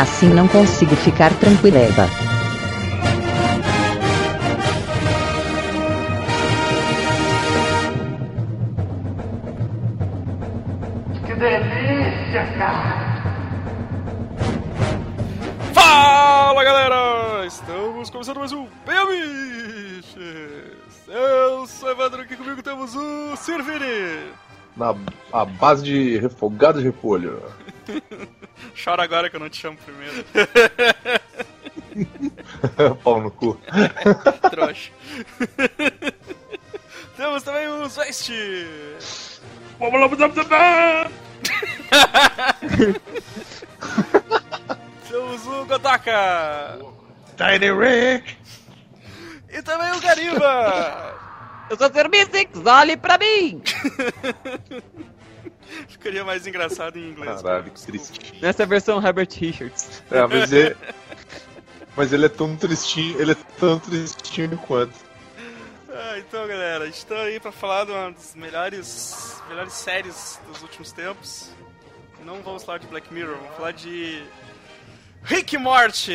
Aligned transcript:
Assim 0.00 0.30
não 0.30 0.48
consigo 0.48 0.96
ficar 0.96 1.30
tranquileba. 1.38 2.08
Que 11.26 11.34
delícia, 11.34 12.46
cara! 12.56 13.22
Fala 15.74 16.64
galera! 16.64 17.44
Estamos 17.46 18.08
começando 18.08 18.38
mais 18.38 18.52
um 18.52 18.66
Biamiches! 18.86 20.16
Eu 21.08 21.66
sou 21.66 21.90
Evandro, 21.90 22.22
aqui 22.22 22.36
comigo 22.36 22.62
temos 22.62 22.96
o 22.96 23.36
Sirvini! 23.36 24.32
Na 24.74 24.94
a 25.30 25.44
base 25.44 25.84
de 25.84 26.16
refogado 26.16 26.78
de 26.78 26.86
repolho. 26.86 27.42
Chora 28.82 29.02
agora 29.02 29.30
que 29.30 29.36
eu 29.36 29.40
não 29.40 29.48
te 29.48 29.60
chamo 29.60 29.78
primeiro. 29.78 30.24
Pau 33.02 33.20
no 33.20 33.30
cu. 33.30 33.58
Trouxa. 34.50 34.90
temos 37.16 37.42
também 37.42 37.68
o 37.68 37.88
Zwest! 37.88 38.30
temos 45.08 45.46
o 45.46 45.64
Godaka! 45.64 46.78
Tiny 47.36 47.72
Rick! 47.72 48.36
E 49.52 49.62
também 49.62 49.90
o 49.92 50.00
Gariba! 50.00 51.18
Eu 51.70 51.76
sou 51.76 51.92
Servicix, 51.92 52.64
olhe 52.64 52.96
pra 52.96 53.18
mim! 53.18 53.62
Ficaria 55.88 56.24
mais 56.24 56.46
engraçado 56.46 56.98
em 56.98 57.10
inglês. 57.10 57.42
Caralho, 57.42 57.70
que 57.70 57.82
triste. 57.82 58.40
Nessa 58.40 58.66
versão 58.66 59.04
Herbert 59.04 59.28
Richards. 59.32 60.02
É, 60.10 60.26
mas 60.26 60.52
ele. 60.52 60.76
Mas 61.96 62.12
ele 62.12 62.26
é 62.26 62.28
tão 62.28 62.56
tristinho, 62.56 63.20
ele 63.20 63.32
é 63.32 63.36
tão 63.58 63.78
tristinho 63.78 64.56
quanto. 64.58 64.94
Ah, 65.92 66.18
então, 66.18 66.46
galera, 66.46 66.84
a 66.84 66.86
gente 66.86 67.04
tá 67.04 67.16
aí 67.16 67.40
pra 67.40 67.52
falar 67.52 67.84
de 67.84 67.92
uma 67.92 68.12
das 68.12 68.34
melhores, 68.34 69.42
melhores 69.48 69.72
séries 69.72 70.40
dos 70.46 70.62
últimos 70.62 70.92
tempos. 70.92 71.50
Não 72.24 72.42
vamos 72.42 72.62
falar 72.62 72.78
de 72.78 72.86
Black 72.86 73.12
Mirror, 73.12 73.36
vamos 73.36 73.56
falar 73.56 73.72
de 73.72 74.22
Rick 75.24 75.58
Morty. 75.58 76.12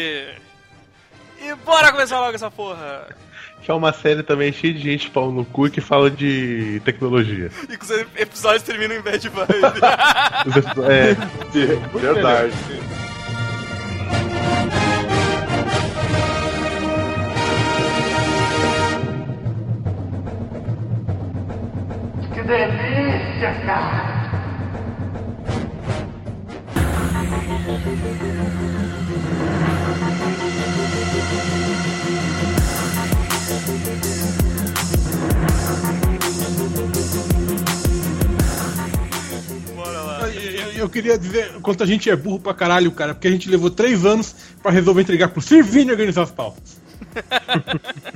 E 1.40 1.56
bora 1.64 1.92
começar 1.92 2.20
logo 2.20 2.36
essa 2.36 2.50
porra. 2.50 3.08
Que 3.66 3.72
é 3.72 3.74
uma 3.74 3.92
série 3.92 4.22
também 4.22 4.54
cheia 4.54 4.72
de 4.72 4.80
gente 4.80 5.10
pau 5.10 5.32
no 5.32 5.44
cu 5.44 5.68
que 5.72 5.82
fala 5.82 6.12
de 6.12 6.80
tecnologia. 6.86 7.50
E 7.68 7.76
que 7.76 7.84
os 7.84 7.90
episódios 8.16 8.62
terminam 8.62 8.96
em 8.98 9.02
bad 9.02 9.26
epi- 9.26 9.40
é, 10.88 11.16
Verdade. 11.98 12.54
Que 22.34 22.42
delícia, 22.44 23.52
cara! 23.66 24.16
Eu, 40.76 40.90
queria 40.90 41.18
dizer 41.18 41.60
quanto 41.62 41.84
a 41.84 41.86
gente 41.86 42.10
é 42.10 42.16
burro 42.16 42.40
pra 42.40 42.54
caralho, 42.54 42.92
cara, 42.92 43.14
porque 43.14 43.28
a 43.28 43.32
gente 43.32 43.50
levou 43.50 43.70
três 43.70 44.06
anos 44.06 44.36
pra 44.62 44.72
resolver 44.72 45.02
entregar 45.02 45.30
pro 45.30 45.42
Sirvini 45.42 45.92
organizar 45.92 46.24
as 46.24 46.32
pautas. 46.32 46.84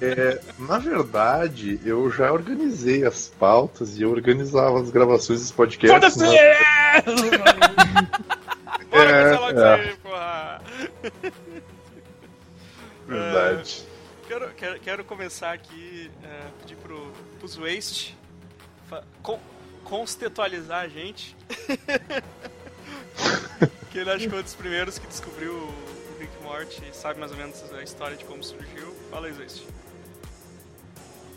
É, 0.01 0.39
na 0.57 0.77
verdade, 0.77 1.79
eu 1.85 2.09
já 2.11 2.31
organizei 2.31 3.05
as 3.05 3.27
pautas 3.27 3.97
e 3.97 4.01
eu 4.01 4.11
organizava 4.11 4.81
as 4.81 4.89
gravações 4.89 5.39
dos 5.41 5.51
podcasts. 5.51 6.15
Foda-se! 6.15 6.19
mas- 6.23 7.09
Bora 8.89 9.09
É, 9.09 9.23
começar 9.23 9.39
logo 9.39 9.59
é. 9.59 9.93
porra. 10.01 10.61
Verdade. 13.07 13.83
Quero, 14.27 14.49
quero, 14.55 14.79
quero 14.79 15.03
começar 15.03 15.51
aqui, 15.53 16.09
é, 16.23 16.41
pedir 16.61 16.75
pro, 16.77 17.11
pros 17.39 17.55
Waste 17.55 18.17
con, 19.23 19.39
a 20.81 20.87
gente. 20.87 21.35
Que 23.91 23.97
ele 23.97 24.09
acho 24.11 24.23
que 24.25 24.29
foi 24.29 24.39
um 24.39 24.43
dos 24.43 24.55
primeiros 24.55 24.99
que 24.99 25.07
descobriu 25.07 25.51
o 25.53 25.73
Rick 26.19 26.31
Morty 26.43 26.81
e 26.91 26.95
sabe 26.95 27.19
mais 27.19 27.31
ou 27.31 27.37
menos 27.37 27.55
a 27.77 27.81
história 27.83 28.15
de 28.15 28.25
como 28.25 28.43
surgiu. 28.43 28.93
Fala 29.09 29.27
aí, 29.27 29.33
Waste. 29.33 29.65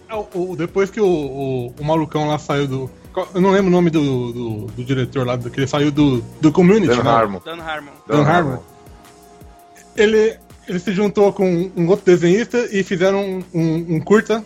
É, 0.08 0.14
o- 0.14 0.28
o- 0.34 0.56
depois 0.56 0.90
que 0.90 1.00
o, 1.00 1.06
o, 1.06 1.74
o 1.78 1.84
malucão 1.84 2.28
lá 2.28 2.38
saiu 2.38 2.66
do. 2.66 2.90
Eu 3.34 3.40
não 3.40 3.50
lembro 3.50 3.68
o 3.68 3.70
nome 3.70 3.90
do, 3.90 4.32
do, 4.32 4.66
do 4.66 4.84
diretor 4.84 5.26
lá, 5.26 5.36
do, 5.36 5.50
que 5.50 5.60
ele 5.60 5.66
saiu 5.66 5.90
do, 5.90 6.20
do 6.40 6.50
community. 6.52 6.88
Dan 6.94 7.02
né? 7.04 7.10
Harmon. 7.10 7.40
Dan 7.44 7.62
Harmon. 7.62 7.92
Dan 8.06 8.22
Harmon. 8.24 8.58
Ele, 9.96 10.36
ele 10.66 10.78
se 10.78 10.92
juntou 10.92 11.32
com 11.32 11.70
um 11.76 11.88
outro 11.88 12.04
desenhista 12.06 12.68
e 12.74 12.82
fizeram 12.82 13.22
um, 13.22 13.44
um- 13.54 13.96
um 13.96 14.00
curta 14.00 14.44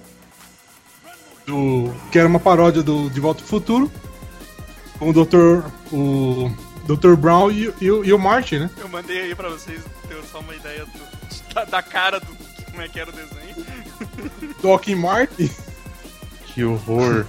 do, 1.46 1.92
que 2.10 2.18
era 2.18 2.28
uma 2.28 2.40
paródia 2.40 2.82
do 2.82 3.08
De 3.10 3.20
Volta 3.20 3.42
ao 3.42 3.46
Futuro 3.48 3.90
com 4.98 5.10
o 5.10 5.12
Dr. 5.12 5.62
O 5.92 6.50
Dr. 6.86 7.14
Brown 7.16 7.50
e, 7.50 7.72
e 7.80 7.90
o- 7.90 8.04
e 8.04 8.12
o 8.12 8.18
Marty, 8.18 8.58
né? 8.58 8.70
Eu 8.78 8.88
mandei 8.88 9.20
aí 9.22 9.34
pra 9.34 9.48
vocês 9.48 9.80
terem 10.08 10.22
só 10.30 10.40
uma 10.40 10.54
ideia 10.54 10.84
do- 10.84 11.54
da, 11.54 11.64
da 11.64 11.82
cara 11.82 12.20
do 12.20 12.26
como 12.70 12.82
é 12.82 12.88
que 12.88 13.00
era 13.00 13.10
o 13.10 13.12
desenho. 13.12 13.66
Doc 14.62 14.86
e 14.88 14.94
Marty, 14.94 15.50
que 16.46 16.64
horror. 16.64 17.24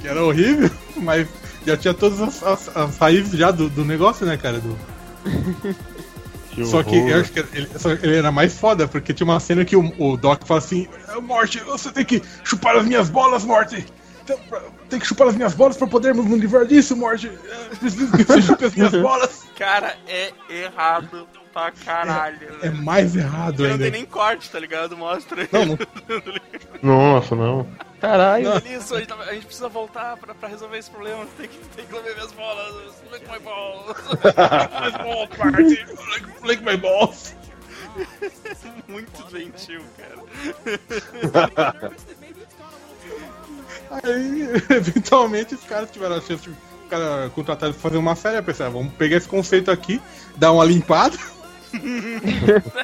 que 0.00 0.08
era 0.08 0.22
horrível, 0.24 0.70
mas 0.96 1.26
já 1.66 1.76
tinha 1.76 1.92
todas 1.94 2.20
as, 2.20 2.42
as- 2.42 2.76
as 2.76 2.96
raízes 2.98 3.32
já 3.38 3.50
do, 3.50 3.68
do 3.68 3.84
negócio, 3.84 4.24
né, 4.26 4.36
cara? 4.36 4.60
Do, 4.60 4.78
Que 6.50 6.64
Só 6.66 6.82
que 6.82 6.96
eu 6.96 7.20
acho 7.20 7.30
que 7.32 7.38
ele, 7.40 7.68
ele 8.02 8.16
era 8.16 8.32
mais 8.32 8.58
foda, 8.58 8.88
porque 8.88 9.14
tinha 9.14 9.24
uma 9.24 9.38
cena 9.38 9.64
que 9.64 9.76
o, 9.76 9.92
o 9.98 10.16
Doc 10.16 10.44
fala 10.44 10.58
assim: 10.58 10.88
Morty, 11.22 11.60
você 11.60 11.92
tem 11.92 12.04
que 12.04 12.20
chupar 12.42 12.76
as 12.76 12.84
minhas 12.84 13.08
bolas, 13.08 13.44
Morty! 13.44 13.86
Então, 14.34 14.62
Tem 14.88 14.98
que 14.98 15.06
chupar 15.06 15.28
as 15.28 15.36
minhas 15.36 15.54
bolas 15.54 15.76
pra 15.76 15.86
podermos 15.86 16.26
nos 16.26 16.38
livrar 16.38 16.64
disso, 16.66 16.96
Morty! 16.96 17.28
É, 17.28 17.74
Preciso 17.76 18.12
que 18.16 18.24
você 18.24 18.42
chupe 18.42 18.64
as 18.64 18.74
minhas 18.74 18.92
bolas! 19.00 19.44
Cara, 19.56 19.96
é 20.08 20.32
errado 20.48 21.26
pra 21.52 21.70
caralho. 21.72 22.58
É 22.62 22.68
né? 22.70 22.80
mais 22.82 23.14
errado 23.16 23.56
Porque 23.56 23.62
não 23.64 23.70
ainda. 23.72 23.82
tem 23.84 23.92
nem 23.92 24.04
corte, 24.06 24.50
tá 24.50 24.58
ligado? 24.58 24.96
Mostra 24.96 25.48
Não, 25.52 25.66
não- 25.66 25.78
Nossa, 26.82 27.34
não. 27.36 27.66
Caralho. 28.00 28.50
Isso, 28.66 28.94
a 28.94 28.98
gente, 29.00 29.08
tá- 29.08 29.16
a 29.16 29.34
gente 29.34 29.44
precisa 29.46 29.68
voltar 29.68 30.16
pra, 30.16 30.34
pra 30.34 30.48
resolver 30.48 30.78
esse 30.78 30.90
problema. 30.90 31.26
Tem 31.36 31.48
que, 31.48 31.58
tem 31.76 31.84
que 31.86 31.92
lamber 31.94 32.14
minhas 32.14 32.32
bolas. 32.32 32.74
Lick 33.12 33.28
my 33.30 33.38
balls. 33.40 33.96
As 34.72 34.92
bolas, 35.02 35.28
Marty! 35.36 35.84
Lick- 36.14 36.42
Lick 36.46 36.64
my 36.64 36.76
balls! 36.78 37.34
Muito 38.88 39.28
gentil, 39.30 39.82
cara. 39.98 41.92
Aí, 43.90 44.48
eventualmente, 44.70 45.54
os 45.54 45.64
caras 45.64 45.90
tiveram 45.90 46.16
a 46.16 46.20
chance 46.20 46.42
de 46.42 46.50
cara 46.88 47.30
contratado 47.34 47.72
pra 47.72 47.82
fazer 47.82 47.96
uma 47.96 48.16
série. 48.16 48.38
Eu 48.38 48.42
pensei, 48.42 48.66
ah, 48.66 48.68
vamos 48.68 48.92
pegar 48.94 49.16
esse 49.16 49.28
conceito 49.28 49.70
aqui, 49.70 50.00
dar 50.36 50.52
uma 50.52 50.64
limpada. 50.64 51.16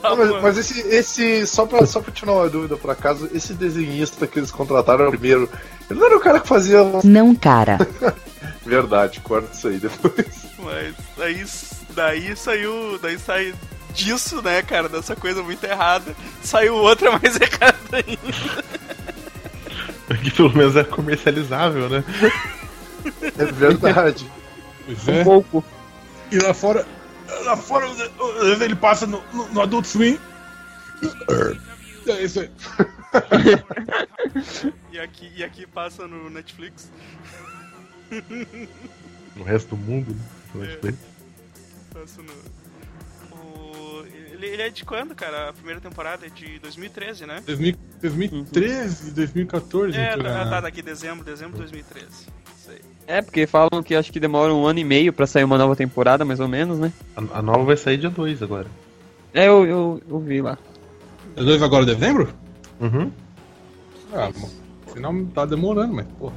Tá 0.00 0.10
Não, 0.10 0.16
mas, 0.16 0.42
mas 0.42 0.58
esse, 0.58 0.80
esse 0.88 1.46
só, 1.46 1.66
pra, 1.66 1.84
só 1.84 2.00
pra 2.00 2.12
tirar 2.12 2.32
uma 2.32 2.48
dúvida 2.48 2.76
por 2.76 2.90
acaso, 2.90 3.28
esse 3.34 3.52
desenhista 3.52 4.28
que 4.28 4.38
eles 4.38 4.50
contrataram 4.50 5.10
primeiro. 5.10 5.50
Ele 5.90 5.98
não 5.98 6.06
era 6.06 6.16
o 6.16 6.20
cara 6.20 6.38
que 6.38 6.46
fazia. 6.46 6.78
Não, 7.02 7.34
cara. 7.34 7.78
Verdade, 8.64 9.20
corta 9.20 9.52
isso 9.52 9.66
aí 9.66 9.78
depois. 9.78 10.46
Mas 10.58 10.94
daí, 11.16 11.44
daí 11.90 12.36
saiu. 12.36 12.98
Daí 13.02 13.18
sai 13.18 13.52
disso, 13.92 14.40
né, 14.40 14.62
cara? 14.62 14.88
Dessa 14.88 15.16
coisa 15.16 15.42
muito 15.42 15.64
errada. 15.64 16.14
Saiu 16.42 16.76
outra 16.76 17.10
mais 17.18 17.34
errada 17.34 17.76
ainda. 17.92 18.64
Que 20.22 20.30
pelo 20.30 20.56
menos 20.56 20.76
é 20.76 20.84
comercializável, 20.84 21.88
né? 21.88 22.04
É 23.38 23.44
verdade. 23.44 24.30
Pois 24.86 25.08
Um 25.08 25.12
é. 25.12 25.24
pouco. 25.24 25.64
E 26.30 26.38
lá 26.38 26.54
fora, 26.54 26.86
lá 27.44 27.56
fora 27.56 27.86
ele 28.62 28.74
passa 28.74 29.06
no, 29.06 29.22
no, 29.32 29.48
no 29.48 29.60
Adult 29.60 29.86
Swim. 29.86 30.18
É 32.06 32.22
isso 32.22 32.40
aí. 32.40 32.50
E 34.92 34.98
aqui, 34.98 35.30
e 35.36 35.44
aqui 35.44 35.66
passa 35.66 36.06
no 36.06 36.28
Netflix. 36.28 36.90
No 39.36 39.44
resto 39.44 39.74
do 39.74 39.76
mundo, 39.76 40.16
né? 40.54 40.94
Passa 41.92 42.20
no. 42.20 42.32
O, 43.36 44.04
ele, 44.06 44.46
ele 44.46 44.62
é 44.62 44.70
de 44.70 44.84
quando, 44.84 45.14
cara? 45.14 45.50
A 45.50 45.52
primeira 45.52 45.80
temporada 45.80 46.26
é 46.26 46.28
de 46.28 46.58
2013, 46.58 47.26
né? 47.26 47.42
2000 47.46 47.76
2013, 48.00 49.12
2014. 49.12 49.96
É, 49.96 50.14
por 50.14 50.22
tá, 50.22 50.42
aí. 50.42 50.50
tá 50.50 50.60
daqui 50.60 50.82
dezembro, 50.82 51.24
dezembro 51.24 51.52
de 51.54 51.58
2013. 51.58 52.06
Isso 52.56 52.70
aí. 52.70 52.80
É, 53.06 53.22
porque 53.22 53.46
falam 53.46 53.82
que 53.82 53.94
acho 53.94 54.12
que 54.12 54.20
demora 54.20 54.52
um 54.52 54.66
ano 54.66 54.78
e 54.78 54.84
meio 54.84 55.12
pra 55.12 55.26
sair 55.26 55.44
uma 55.44 55.58
nova 55.58 55.74
temporada, 55.74 56.24
mais 56.24 56.40
ou 56.40 56.48
menos, 56.48 56.78
né? 56.78 56.92
A, 57.16 57.38
a 57.38 57.42
nova 57.42 57.64
vai 57.64 57.76
sair 57.76 57.98
dia 57.98 58.10
2 58.10 58.42
agora. 58.42 58.66
É, 59.32 59.46
eu, 59.48 59.66
eu, 59.66 60.02
eu 60.08 60.18
vi 60.20 60.40
lá. 60.40 60.58
É 61.36 61.42
dois 61.42 61.62
agora 61.62 61.84
de 61.84 61.94
dezembro? 61.94 62.32
Uhum. 62.80 63.12
Ah. 64.12 64.30
Afinal 64.86 65.14
tá 65.34 65.44
demorando, 65.44 65.94
mas, 65.94 66.06
porra. 66.18 66.34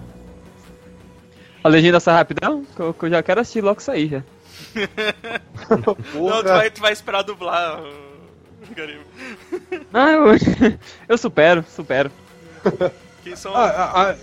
A 1.63 1.69
legenda 1.69 2.00
sai 2.00 2.16
rapidão, 2.16 2.66
que 2.75 2.81
eu, 2.81 2.94
que 2.94 3.06
eu 3.06 3.10
já 3.10 3.24
quero 3.24 3.42
assistir 3.42 3.62
logo 3.62 3.81
sair 3.81 4.10
já. 4.10 4.24
Não, 5.69 6.44
tu 6.44 6.48
vai, 6.48 6.72
tu 6.72 6.81
vai 6.81 6.94
esperar 6.94 7.24
dublar, 7.24 7.81
Não, 9.92 10.28
eu, 10.34 10.38
eu 11.10 11.18
supero, 11.18 11.64
supero. 11.76 12.12
Quem 13.24 13.36
são. 13.36 13.56
Ah, 13.56 13.70
ah, 13.70 13.92
ah, 14.12 14.16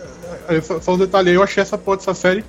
ah, 0.48 0.62
só, 0.62 0.80
só 0.80 0.94
um 0.94 0.98
detalhe 0.98 1.30
aí, 1.30 1.34
eu 1.36 1.42
achei 1.42 1.62
essa 1.62 1.76
porra 1.78 1.96
dessa 1.98 2.14
série, 2.14 2.44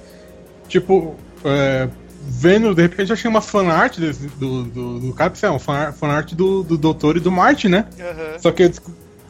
tipo, 0.67 1.15
é, 1.43 1.87
vendo, 2.21 2.73
de 2.73 2.81
repente 2.83 3.09
eu 3.09 3.13
achei 3.13 3.29
uma 3.29 3.41
fanart 3.41 3.97
desse- 3.99 4.27
do, 4.29 4.63
do, 4.63 4.99
do 4.99 5.13
Capcom, 5.13 5.45
é 5.47 5.49
uma 5.49 5.59
fan- 5.59 5.91
fanart 5.93 6.33
do, 6.33 6.63
do 6.63 6.77
Doutor 6.77 7.17
e 7.17 7.19
do 7.19 7.31
Martin, 7.31 7.67
né? 7.69 7.87
Aham. 7.99 8.39
Só 8.39 8.51
que 8.51 8.63
eu, 8.63 8.71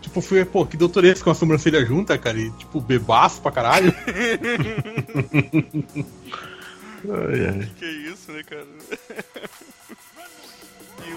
tipo, 0.01 0.21
fui, 0.21 0.43
pô, 0.45 0.65
que 0.65 0.77
doutor 0.77 1.03
é 1.05 1.09
esse 1.09 1.23
com 1.23 1.29
a 1.31 1.35
sobrancelha 1.35 1.85
junta, 1.85 2.17
cara? 2.17 2.37
E, 2.37 2.49
tipo, 2.51 2.79
bebaço 2.81 3.41
pra 3.41 3.51
caralho. 3.51 3.93
Ai, 7.09 7.45
ai. 7.49 7.69
Que 7.79 7.85
isso, 7.85 8.31
né, 8.31 8.43
cara? 8.43 8.65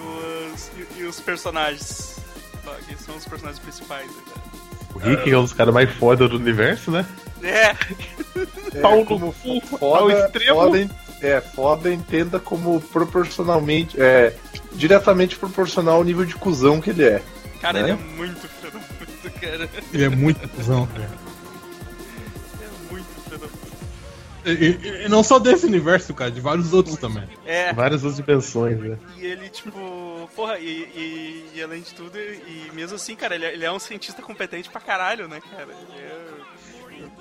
E, 0.02 0.52
os, 0.54 0.70
e, 0.76 1.00
e 1.00 1.04
os 1.04 1.20
personagens? 1.20 2.16
Quem 2.86 2.96
são 2.96 3.16
os 3.16 3.24
personagens 3.26 3.58
principais? 3.62 4.06
Né, 4.06 4.22
cara? 4.28 4.42
O 4.94 4.98
Rick 4.98 5.30
é 5.32 5.38
um 5.38 5.42
dos 5.42 5.52
caras 5.52 5.72
mais 5.74 5.90
foda 5.94 6.28
do 6.28 6.36
universo, 6.36 6.90
né? 6.90 7.04
É, 7.42 7.74
Pau 8.80 8.98
no 9.00 9.04
como 9.06 9.32
cu, 9.32 9.60
ao 9.72 9.78
foda, 9.78 10.26
extremo. 10.26 10.54
foda, 10.60 10.90
é, 11.20 11.40
foda 11.40 11.92
entenda 11.92 12.38
como 12.38 12.80
proporcionalmente, 12.80 14.00
é, 14.00 14.32
diretamente 14.74 15.36
proporcional 15.36 15.96
ao 15.96 16.04
nível 16.04 16.24
de 16.24 16.34
cuzão 16.36 16.80
que 16.80 16.90
ele 16.90 17.04
é. 17.04 17.22
cara, 17.60 17.82
Né? 17.82 17.90
ele 17.90 17.92
é 17.92 18.16
muito 18.16 18.48
filho 18.48 18.72
da 18.72 18.78
puta, 18.78 19.30
cara. 19.40 19.68
Ele 19.92 20.04
é 20.04 20.08
muito 20.08 20.48
cuzão, 20.50 20.86
cara. 20.86 21.10
E, 24.44 25.04
e- 25.04 25.08
não 25.08 25.22
só 25.22 25.38
desse 25.38 25.66
universo, 25.66 26.12
cara, 26.14 26.30
de 26.30 26.40
vários 26.40 26.72
outros 26.72 26.96
também. 26.96 27.24
É, 27.46 27.72
Várias 27.72 28.02
outras 28.04 28.24
dimensões, 28.24 28.78
né? 28.80 28.96
e 29.18 29.26
ele, 29.26 29.48
tipo, 29.48 30.28
porra, 30.34 30.58
e, 30.58 30.64
e, 30.64 31.44
e 31.54 31.62
além 31.62 31.80
de 31.82 31.94
tudo, 31.94 32.18
e 32.18 32.70
mesmo 32.74 32.96
assim, 32.96 33.14
cara, 33.14 33.34
ele 33.34 33.44
é, 33.44 33.52
ele 33.52 33.64
é 33.64 33.70
um 33.72 33.78
cientista 33.78 34.20
competente 34.22 34.68
pra 34.68 34.80
caralho, 34.80 35.28
né, 35.28 35.40
cara? 35.50 35.68
Ele 35.68 36.00
é... 36.02 36.22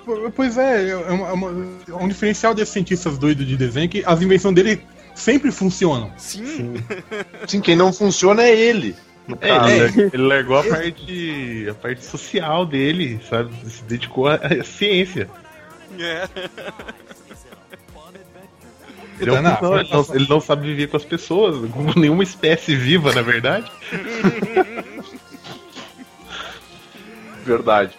Po- 0.04 0.30
Pois 0.34 0.58
é, 0.58 0.88
é, 0.90 0.96
uma- 0.96 1.28
é 1.28 1.32
uma- 1.32 1.78
é 1.88 1.94
um 1.94 2.08
diferencial 2.08 2.54
desses 2.54 2.72
cientistas 2.72 3.16
doidos 3.18 3.46
de 3.46 3.56
desenho 3.56 3.88
que 3.88 4.02
as 4.04 4.20
invenções 4.20 4.54
dele 4.54 4.82
sempre 5.14 5.50
funcionam. 5.52 6.12
Sim, 6.18 6.74
Sim, 7.46 7.60
quem 7.62 7.76
não 7.76 7.92
funciona 7.92 8.42
é 8.42 8.54
ele. 8.56 8.96
No 9.28 9.38
É, 9.40 9.46
caso. 9.48 9.70
ele, 10.00 10.10
ele 10.14 10.22
largou 10.24 10.58
a 10.58 10.64
parte, 10.64 11.66
a 11.70 11.74
parte 11.74 12.04
social 12.04 12.66
dele, 12.66 13.20
sabe? 13.30 13.52
Se 13.70 13.84
dedicou 13.84 14.26
à, 14.26 14.34
à 14.34 14.64
ciência. 14.64 15.30
é. 16.00 16.28
Ele, 19.20 19.30
é 19.30 19.32
um 19.32 19.42
Não, 19.42 19.78
ele, 19.78 19.88
não, 19.90 20.06
ele 20.14 20.26
não 20.28 20.40
sabe 20.40 20.66
viver 20.66 20.88
com 20.88 20.96
as 20.96 21.04
pessoas, 21.04 21.56
com 21.70 21.98
nenhuma 21.98 22.22
espécie 22.22 22.74
viva, 22.74 23.12
na 23.12 23.22
verdade. 23.22 23.70
Verdade. 27.44 27.98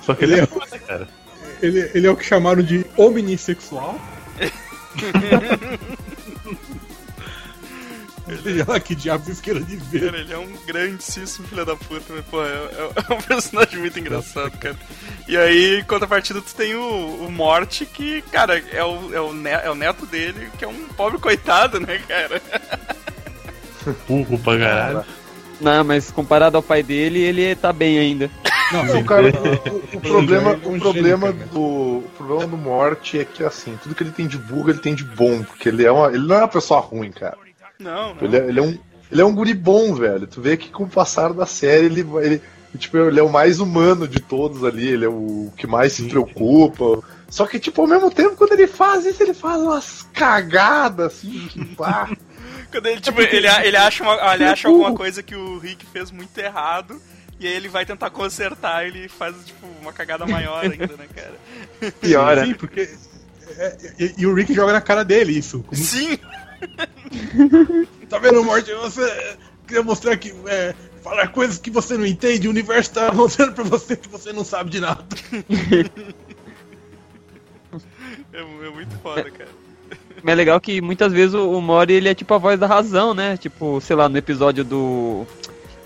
Só 0.00 0.14
que 0.14 0.24
ele 0.24 0.38
é 0.38 0.46
foda, 0.46 0.78
cara. 0.78 1.08
Ele, 1.60 1.90
ele 1.94 2.06
é 2.06 2.10
o 2.10 2.16
que 2.16 2.24
chamaram 2.24 2.62
de 2.62 2.86
omnissexual. 8.32 8.66
Olha 8.70 8.80
que 8.80 8.94
diabo 8.94 9.24
vocês 9.24 9.40
queiram 9.40 9.60
dizer. 9.62 10.00
Cara, 10.06 10.18
ele 10.18 10.32
é 10.32 10.38
um 10.38 10.52
grandíssimo 10.66 11.46
filho 11.46 11.64
da 11.64 11.76
puta, 11.76 12.04
mas, 12.14 12.24
pô, 12.26 12.42
é, 12.42 12.48
é- 12.48 12.90
é 13.10 13.14
um 13.14 13.20
personagem 13.22 13.78
muito 13.78 13.98
engraçado, 13.98 14.50
cara. 14.58 14.76
E 15.28 15.36
aí, 15.36 15.80
em 15.80 15.84
contrapartida, 15.84 16.40
tu 16.40 16.54
tem 16.54 16.74
o, 16.74 17.26
o 17.26 17.30
Morte, 17.30 17.86
que, 17.86 18.22
cara, 18.32 18.58
é 18.72 18.84
o, 18.84 19.14
é, 19.14 19.20
o 19.20 19.32
ne- 19.32 19.50
é 19.50 19.70
o 19.70 19.74
neto 19.74 20.04
dele, 20.06 20.48
que 20.58 20.64
é 20.64 20.68
um 20.68 20.84
pobre 20.96 21.18
coitado, 21.18 21.78
né, 21.80 21.98
cara? 22.08 22.40
Burro 24.08 24.38
pra 24.38 24.58
caralho. 24.58 25.04
Não, 25.60 25.84
mas 25.84 26.10
comparado 26.10 26.56
ao 26.56 26.62
pai 26.62 26.82
dele, 26.82 27.20
ele 27.20 27.54
tá 27.54 27.72
bem 27.72 27.98
ainda. 27.98 28.30
Não, 28.72 29.04
cara, 29.04 29.26
o, 29.70 29.96
o 29.96 30.00
problema, 30.00 30.52
é 30.52 30.54
o 30.54 30.80
problema 30.80 31.32
do 31.32 31.60
o 31.60 32.10
problema 32.16 32.46
do 32.46 32.56
Morte 32.56 33.18
é 33.20 33.24
que 33.24 33.44
assim, 33.44 33.78
tudo 33.82 33.94
que 33.94 34.02
ele 34.02 34.10
tem 34.12 34.26
de 34.26 34.38
burro, 34.38 34.70
ele 34.70 34.78
tem 34.78 34.94
de 34.94 35.04
bom, 35.04 35.42
porque 35.42 35.68
ele 35.68 35.84
é 35.84 35.92
uma, 35.92 36.08
ele 36.08 36.26
não 36.26 36.36
é 36.36 36.38
uma 36.38 36.48
pessoa 36.48 36.80
ruim, 36.80 37.10
cara. 37.12 37.36
Não, 37.82 38.14
não. 38.14 38.22
Ele 38.24 38.36
é, 38.36 38.48
ele 38.48 38.58
é 38.60 38.62
um 38.62 38.78
ele 39.10 39.20
é 39.20 39.24
um 39.24 39.34
guri 39.34 39.52
bom, 39.52 39.94
velho. 39.94 40.26
Tu 40.26 40.40
vê 40.40 40.56
que 40.56 40.70
com 40.70 40.84
o 40.84 40.88
passar 40.88 41.34
da 41.34 41.44
série 41.44 41.84
ele 41.86 42.02
vai- 42.02 42.24
ele 42.24 42.42
tipo, 42.78 42.96
ele 42.96 43.20
é 43.20 43.22
o 43.22 43.28
mais 43.28 43.60
humano 43.60 44.08
de 44.08 44.20
todos 44.20 44.64
ali, 44.64 44.88
ele 44.88 45.04
é 45.04 45.08
o 45.08 45.52
que 45.56 45.66
mais 45.66 45.92
se 45.92 46.04
preocupa. 46.04 47.02
Só 47.28 47.46
que 47.46 47.58
tipo, 47.60 47.82
ao 47.82 47.86
mesmo 47.86 48.10
tempo 48.10 48.36
quando 48.36 48.52
ele 48.52 48.66
faz 48.66 49.04
isso, 49.04 49.22
ele 49.22 49.34
faz 49.34 49.60
umas 49.60 50.02
cagadas 50.14 51.06
assim, 51.14 51.46
que 51.48 51.62
pá. 51.76 52.08
Quando 52.70 52.86
ele, 52.86 53.00
tipo, 53.02 53.20
ele, 53.20 53.46
ele, 53.46 53.76
acha 53.76 54.02
uma- 54.02 54.34
ele 54.34 54.44
acha 54.44 54.68
alguma 54.68 54.94
coisa 54.94 55.22
que 55.22 55.34
o 55.36 55.58
Rick 55.58 55.84
fez 55.92 56.10
muito 56.10 56.36
errado, 56.38 56.98
e 57.38 57.46
aí 57.46 57.52
ele 57.52 57.68
vai 57.68 57.84
tentar 57.84 58.08
consertar, 58.08 58.86
ele 58.86 59.08
faz, 59.10 59.34
tipo, 59.44 59.66
uma 59.82 59.92
cagada 59.92 60.24
maior 60.24 60.62
ainda, 60.64 60.96
né, 60.96 61.06
cara? 61.14 61.90
Piora. 62.00 62.46
Sim, 62.46 62.54
porque. 62.54 62.88
é- 63.58 63.76
e, 63.98 64.14
e 64.18 64.26
o 64.26 64.32
Rick 64.32 64.54
joga 64.54 64.72
na 64.72 64.80
cara 64.80 65.04
dele 65.04 65.36
isso. 65.36 65.62
Como- 65.68 65.82
Sim! 65.82 66.18
Tá 68.08 68.18
vendo, 68.18 68.44
Morte? 68.44 68.72
Você 68.74 69.36
queria 69.66 69.82
mostrar 69.82 70.16
que. 70.16 70.34
É, 70.46 70.74
falar 71.02 71.28
coisas 71.28 71.58
que 71.58 71.70
você 71.70 71.96
não 71.96 72.06
entende, 72.06 72.46
o 72.46 72.50
universo 72.50 72.92
tá 72.92 73.10
mostrando 73.14 73.54
pra 73.54 73.64
você 73.64 73.96
que 73.96 74.08
você 74.08 74.32
não 74.32 74.44
sabe 74.44 74.70
de 74.70 74.80
nada. 74.80 75.04
É, 78.32 78.40
é 78.40 78.70
muito 78.70 78.94
foda, 78.98 79.30
cara. 79.30 79.50
Mas 80.22 80.32
é 80.32 80.36
legal 80.36 80.60
que 80.60 80.80
muitas 80.80 81.12
vezes 81.12 81.34
o, 81.34 81.50
o 81.50 81.60
Mori 81.60 81.94
ele 81.94 82.08
é 82.08 82.14
tipo 82.14 82.32
a 82.32 82.38
voz 82.38 82.58
da 82.58 82.66
razão, 82.66 83.12
né? 83.14 83.36
Tipo, 83.36 83.80
sei 83.80 83.96
lá, 83.96 84.08
no 84.08 84.16
episódio 84.16 84.64
do 84.64 85.26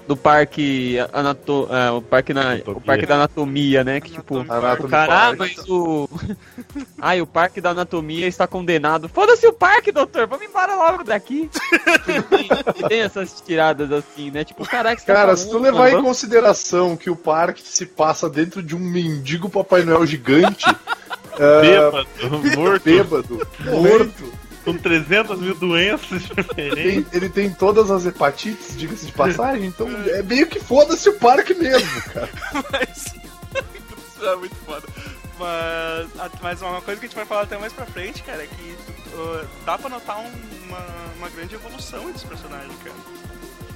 do 0.07 0.17
parque 0.17 0.97
anato, 1.13 1.69
é, 1.71 1.91
o 1.91 2.01
parque 2.01 2.33
na, 2.33 2.41
o 2.41 2.45
Anatomia. 2.45 2.81
parque 2.85 3.07
da 3.07 3.15
anatomia, 3.17 3.85
né? 3.85 4.01
Que 4.01 4.13
tipo, 4.13 4.45
caralho, 4.45 4.89
Park. 4.89 5.39
mas 5.39 5.59
o 5.69 6.09
Ai, 7.01 7.21
o 7.21 7.27
parque 7.27 7.61
da 7.61 7.71
anatomia 7.71 8.27
está 8.27 8.47
condenado. 8.47 9.09
Foda-se 9.09 9.47
o 9.47 9.53
parque, 9.53 9.91
doutor. 9.91 10.27
Vamos 10.27 10.47
embora 10.47 10.75
logo 10.75 11.05
daqui. 11.05 11.51
tem, 12.05 12.89
tem 12.89 13.01
essas 13.01 13.41
tiradas 13.41 13.91
assim, 13.93 14.31
né? 14.31 14.45
Tipo, 14.45 14.65
caraca, 14.65 15.01
você 15.01 15.07
tá 15.07 15.13
Cara, 15.15 15.27
falando, 15.37 15.45
se 15.45 15.51
tu 15.51 15.59
levar 15.59 15.91
em 15.91 16.03
consideração 16.03 16.97
que 16.97 17.11
o 17.11 17.17
parque 17.17 17.63
se 17.63 17.87
passa 17.87 18.29
dentro 18.31 18.63
de 18.63 18.75
um 18.77 18.81
mendigo 18.81 19.49
Papai 19.49 19.83
Noel 19.83 20.07
gigante, 20.07 20.65
é, 21.39 21.61
Bêbado, 21.61 22.09
morto, 22.57 22.83
bêbado, 22.85 23.49
morto, 23.65 24.33
com 24.67 24.77
300 24.77 25.39
mil 25.41 25.55
doenças 25.55 26.23
diferentes. 26.23 26.75
tem- 26.75 27.07
ele 27.13 27.29
tem 27.31 27.51
todas 27.51 27.91
as 27.91 28.05
hepatites, 28.05 28.77
diga-se 28.77 29.07
de 29.07 29.13
passagem, 29.13 29.67
então 29.67 29.89
é 30.09 30.23
meio 30.23 30.47
que 30.47 30.61
foda-se 30.61 31.09
o 31.09 31.15
parque 31.19 31.55
mesmo, 31.55 32.03
cara. 32.13 32.29
Mas. 32.71 33.07
Isso 33.07 34.25
é 34.27 34.37
muito 34.37 34.57
foda. 34.67 34.87
Mas, 35.39 36.21
a- 36.21 36.31
mas 36.43 36.63
uma 36.63 36.81
coisa 36.83 36.99
que 37.01 37.07
a 37.07 37.09
gente 37.09 37.17
vai 37.17 37.25
falar 37.27 37.43
até 37.43 37.57
mais 37.59 37.73
pra 37.73 37.87
frente, 37.87 38.23
cara, 38.23 38.43
é 38.43 38.47
que 38.47 38.77
uh, 39.15 39.47
dá 39.65 39.79
pra 39.79 39.89
notar 39.89 40.19
um- 40.19 40.33
uma, 40.67 40.85
uma 41.19 41.29
grande 41.31 41.55
evolução 41.55 42.03
entre 42.09 42.17
os 42.17 42.25
personagens, 42.25 42.75
cara. 42.83 42.97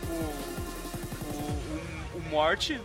O, 0.09 0.13
o, 0.13 1.37
o, 1.37 2.19
o 2.19 2.23
Morte, 2.31 2.81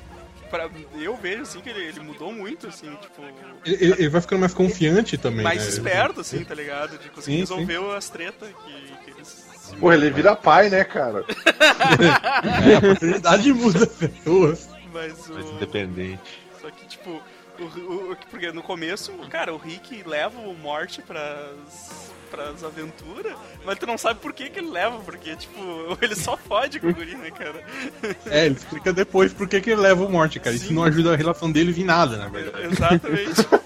pra, 0.50 0.70
eu 1.00 1.16
vejo 1.18 1.42
assim 1.44 1.60
que 1.62 1.70
ele, 1.70 1.84
ele 1.86 2.00
mudou 2.00 2.32
muito, 2.34 2.68
assim, 2.68 2.90
tipo. 3.02 3.22
Ele, 3.66 3.94
ele- 3.94 4.10
vai 4.10 4.22
ficando 4.22 4.40
mais 4.40 4.54
confiante 4.54 5.18
também. 5.18 5.44
mais 5.44 5.62
né? 5.64 5.70
esperto, 5.70 6.22
assim, 6.22 6.44
tá 6.44 6.54
ligado? 6.54 6.98
De 6.98 7.10
conseguir 7.10 7.46
Sim, 7.46 7.56
resolver 7.56 7.96
as 7.98 8.10
tretas 8.10 8.50
que, 8.50 8.94
que 9.06 9.12
eles. 9.12 9.46
se 9.58 9.76
Porra, 9.78 9.96
ele 9.96 10.10
vira 10.12 10.36
pai, 10.36 10.70
né, 10.70 10.84
cara? 10.84 11.24
É, 12.70 12.76
a 12.76 12.78
oportunidade 12.80 13.54
muda 13.54 13.84
as 13.86 13.94
pessoas. 13.94 14.70
Mas 14.94 15.28
Mais 15.30 15.46
o. 15.46 15.54
independente. 15.56 16.22
Só 16.62 16.70
que, 16.72 16.86
tipo, 16.88 17.22
o, 17.60 17.64
o- 17.64 18.12
o- 18.12 18.18
porque 18.30 18.52
no 18.52 18.62
começo, 18.64 19.12
cara, 19.30 19.54
o 19.54 19.58
Rick 19.58 20.04
leva 20.06 20.40
o 20.40 20.54
Morte 20.56 21.02
pras, 21.02 22.12
pras 22.36 22.64
aventuras, 22.64 23.34
mas 23.66 23.78
tu 23.80 23.86
não 23.88 23.98
sabe 23.98 24.20
por 24.20 24.34
que, 24.34 24.50
que 24.50 24.60
ele 24.60 24.70
leva, 24.70 24.98
porque, 25.00 25.36
tipo, 25.36 25.62
ele 26.02 26.16
só 26.16 26.36
fode 26.38 26.80
com 26.80 26.88
o 26.90 26.94
guri, 26.94 27.16
né, 27.16 27.32
cara? 27.32 27.64
É, 28.26 28.46
ele 28.48 28.56
explica 28.56 28.92
depois 28.94 29.34
por 29.34 29.48
que 29.48 29.62
que 29.62 29.70
ele 29.72 29.82
leva 29.82 30.04
o 30.04 30.12
morte, 30.12 30.40
cara. 30.40 30.56
Isso 30.56 30.68
Sim. 30.68 30.74
não 30.74 30.84
ajuda 30.84 31.14
a 31.14 31.16
relação 31.16 31.52
deles 31.52 31.78
em 31.78 31.84
nada, 31.84 32.18
na 32.18 32.28
verdade. 32.28 32.66
Exatamente. 32.68 33.36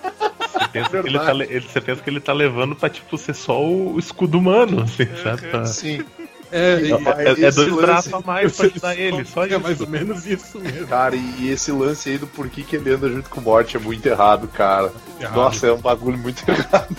Você 0.50 0.68
pensa, 0.74 0.90
que 0.90 1.08
ele 1.08 1.20
tá, 1.20 1.32
le- 1.32 1.46
ele- 1.46 1.62
você 1.68 1.82
pensa 1.82 2.02
que 2.04 2.10
ele 2.10 2.20
tá 2.20 2.34
levando 2.34 2.76
pra, 2.76 2.90
tipo, 2.90 3.18
ser 3.18 3.34
só 3.34 3.64
o 3.64 3.98
escudo 3.98 4.38
humano, 4.38 4.84
assim, 4.84 5.08
sabe? 5.24 5.48
Pra- 5.48 5.66
Sim. 5.66 6.04
É, 6.52 6.80
e- 6.82 6.92
É, 6.92 7.30
é 7.30 7.32
esse 7.32 7.56
dois 7.56 7.70
lance- 7.70 7.82
braços 7.82 8.14
a 8.14 8.20
mais 8.20 8.56
pra 8.56 8.66
ajudar 8.68 8.96
ele, 8.96 9.26
só 9.26 9.46
é 9.46 9.50
isso. 9.50 9.60
mais 9.60 9.82
ou 9.82 9.88
menos 9.88 10.26
isso 10.28 10.60
mesmo. 10.60 10.88
Cara, 10.88 11.16
e 11.16 11.50
esse 11.50 11.72
lance 11.72 12.10
aí 12.10 12.18
do 12.18 12.28
porquê 12.28 12.64
que 12.64 12.76
ele 12.76 12.92
anda 12.92 13.08
junto 13.10 13.30
com 13.30 13.40
o 13.40 13.44
Morte 13.44 13.78
é 13.78 13.80
muito 13.80 14.06
errado, 14.06 14.48
cara. 14.48 14.92
Errado. 15.20 15.36
Nossa, 15.36 15.68
é 15.68 15.72
um 15.72 15.78
bagulho 15.82 16.18
muito 16.18 16.44
errado. 16.50 16.96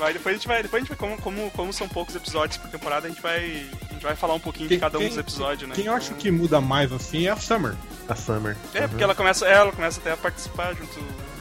Vai, 0.00 0.12
depois 0.12 0.34
a 0.34 0.38
gente 0.38 0.48
vai, 0.48 0.62
depois 0.62 0.82
a 0.82 0.86
gente 0.86 0.96
vai 0.96 0.98
como, 0.98 1.20
como, 1.22 1.50
como 1.52 1.72
são 1.72 1.88
poucos 1.88 2.14
episódios 2.16 2.56
por 2.56 2.68
temporada, 2.70 3.06
a 3.06 3.10
gente 3.10 3.22
vai, 3.22 3.66
a 3.88 3.92
gente 3.92 4.02
vai 4.02 4.16
falar 4.16 4.34
um 4.34 4.40
pouquinho 4.40 4.68
Quem- 4.68 4.78
de 4.78 4.80
cada 4.80 4.98
um 4.98 5.00
quem- 5.02 5.08
dos 5.10 5.18
episódios, 5.18 5.68
né? 5.68 5.74
Quem 5.76 5.86
eu 5.86 5.92
acho 5.94 6.14
que 6.14 6.30
muda 6.30 6.60
mais 6.60 6.92
assim 6.92 7.26
é 7.26 7.30
a 7.30 7.36
Summer. 7.36 7.74
A 8.08 8.16
Summer. 8.16 8.56
É, 8.74 8.88
porque 8.88 9.04
ela 9.04 9.14
começa, 9.14 9.46
é, 9.46 9.52
ela 9.52 9.70
começa 9.72 10.00
até 10.00 10.12
a 10.12 10.16
participar 10.16 10.74
junto. 10.74 10.94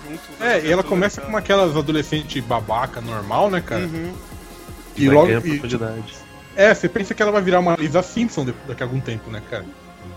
junto 0.08 0.44
É, 0.44 0.60
e 0.66 0.72
ela 0.72 0.84
começa 0.84 1.22
como 1.22 1.38
aquelas 1.38 1.76
adolescentes 1.76 2.44
babaca 2.44 3.02
normal, 3.02 3.50
né, 3.50 3.62
cara? 3.62 3.82
Uhum. 3.86 4.14
E 4.96 5.06
Vai 5.08 5.16
logo. 5.16 5.30
e, 5.32 5.42
profundidade. 5.42 6.16
é, 6.56 6.74
você 6.74 6.90
pensa 6.90 7.14
que 7.14 7.22
ela 7.22 7.32
vai 7.32 7.42
virar 7.42 7.60
uma 7.60 7.76
Lisa 7.76 8.02
Simpson 8.04 8.46
daqui 8.68 8.84
a 8.84 8.86
algum 8.86 9.00
tempo, 9.00 9.30
né, 9.32 9.42
cara? 9.50 9.66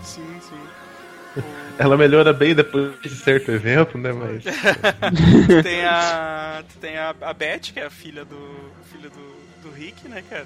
Sim, 0.03 0.25
sim. 0.41 1.41
Ela 1.77 1.97
melhora 1.97 2.31
bem 2.31 2.53
depois 2.53 2.93
de 3.01 3.09
certo 3.09 3.51
evento, 3.51 3.97
né? 3.97 4.11
Mas. 4.13 4.43
tem 5.63 5.85
a. 5.85 6.63
Tem 6.79 6.97
a, 6.97 7.15
a 7.21 7.33
Beth, 7.33 7.71
que 7.73 7.79
é 7.79 7.85
a 7.85 7.89
filha 7.89 8.23
do. 8.23 8.37
filha 8.91 9.09
do, 9.09 9.67
do 9.69 9.75
Rick, 9.75 10.07
né, 10.07 10.23
cara? 10.29 10.45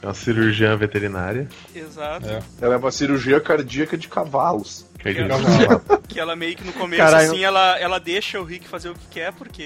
É 0.00 0.06
uma 0.06 0.14
cirurgiã 0.14 0.76
veterinária. 0.76 1.48
exato. 1.74 2.28
É. 2.28 2.40
Ela 2.60 2.74
é 2.74 2.76
uma 2.76 2.90
cirurgia 2.92 3.40
cardíaca 3.40 3.96
de 3.96 4.06
cavalos. 4.08 4.86
Que 5.00 5.08
é 5.08 5.14
Que 5.14 5.22
de- 5.24 5.30
ela, 5.30 5.80
que 6.08 6.20
ela 6.20 6.36
meio 6.36 6.56
que 6.56 6.64
no 6.64 6.72
começo, 6.72 7.02
Caralho. 7.02 7.30
assim, 7.32 7.42
ela, 7.42 7.76
ela 7.78 7.98
deixa 7.98 8.40
o 8.40 8.44
Rick 8.44 8.66
fazer 8.68 8.90
o 8.90 8.94
que 8.94 9.06
quer, 9.10 9.32
porque 9.32 9.62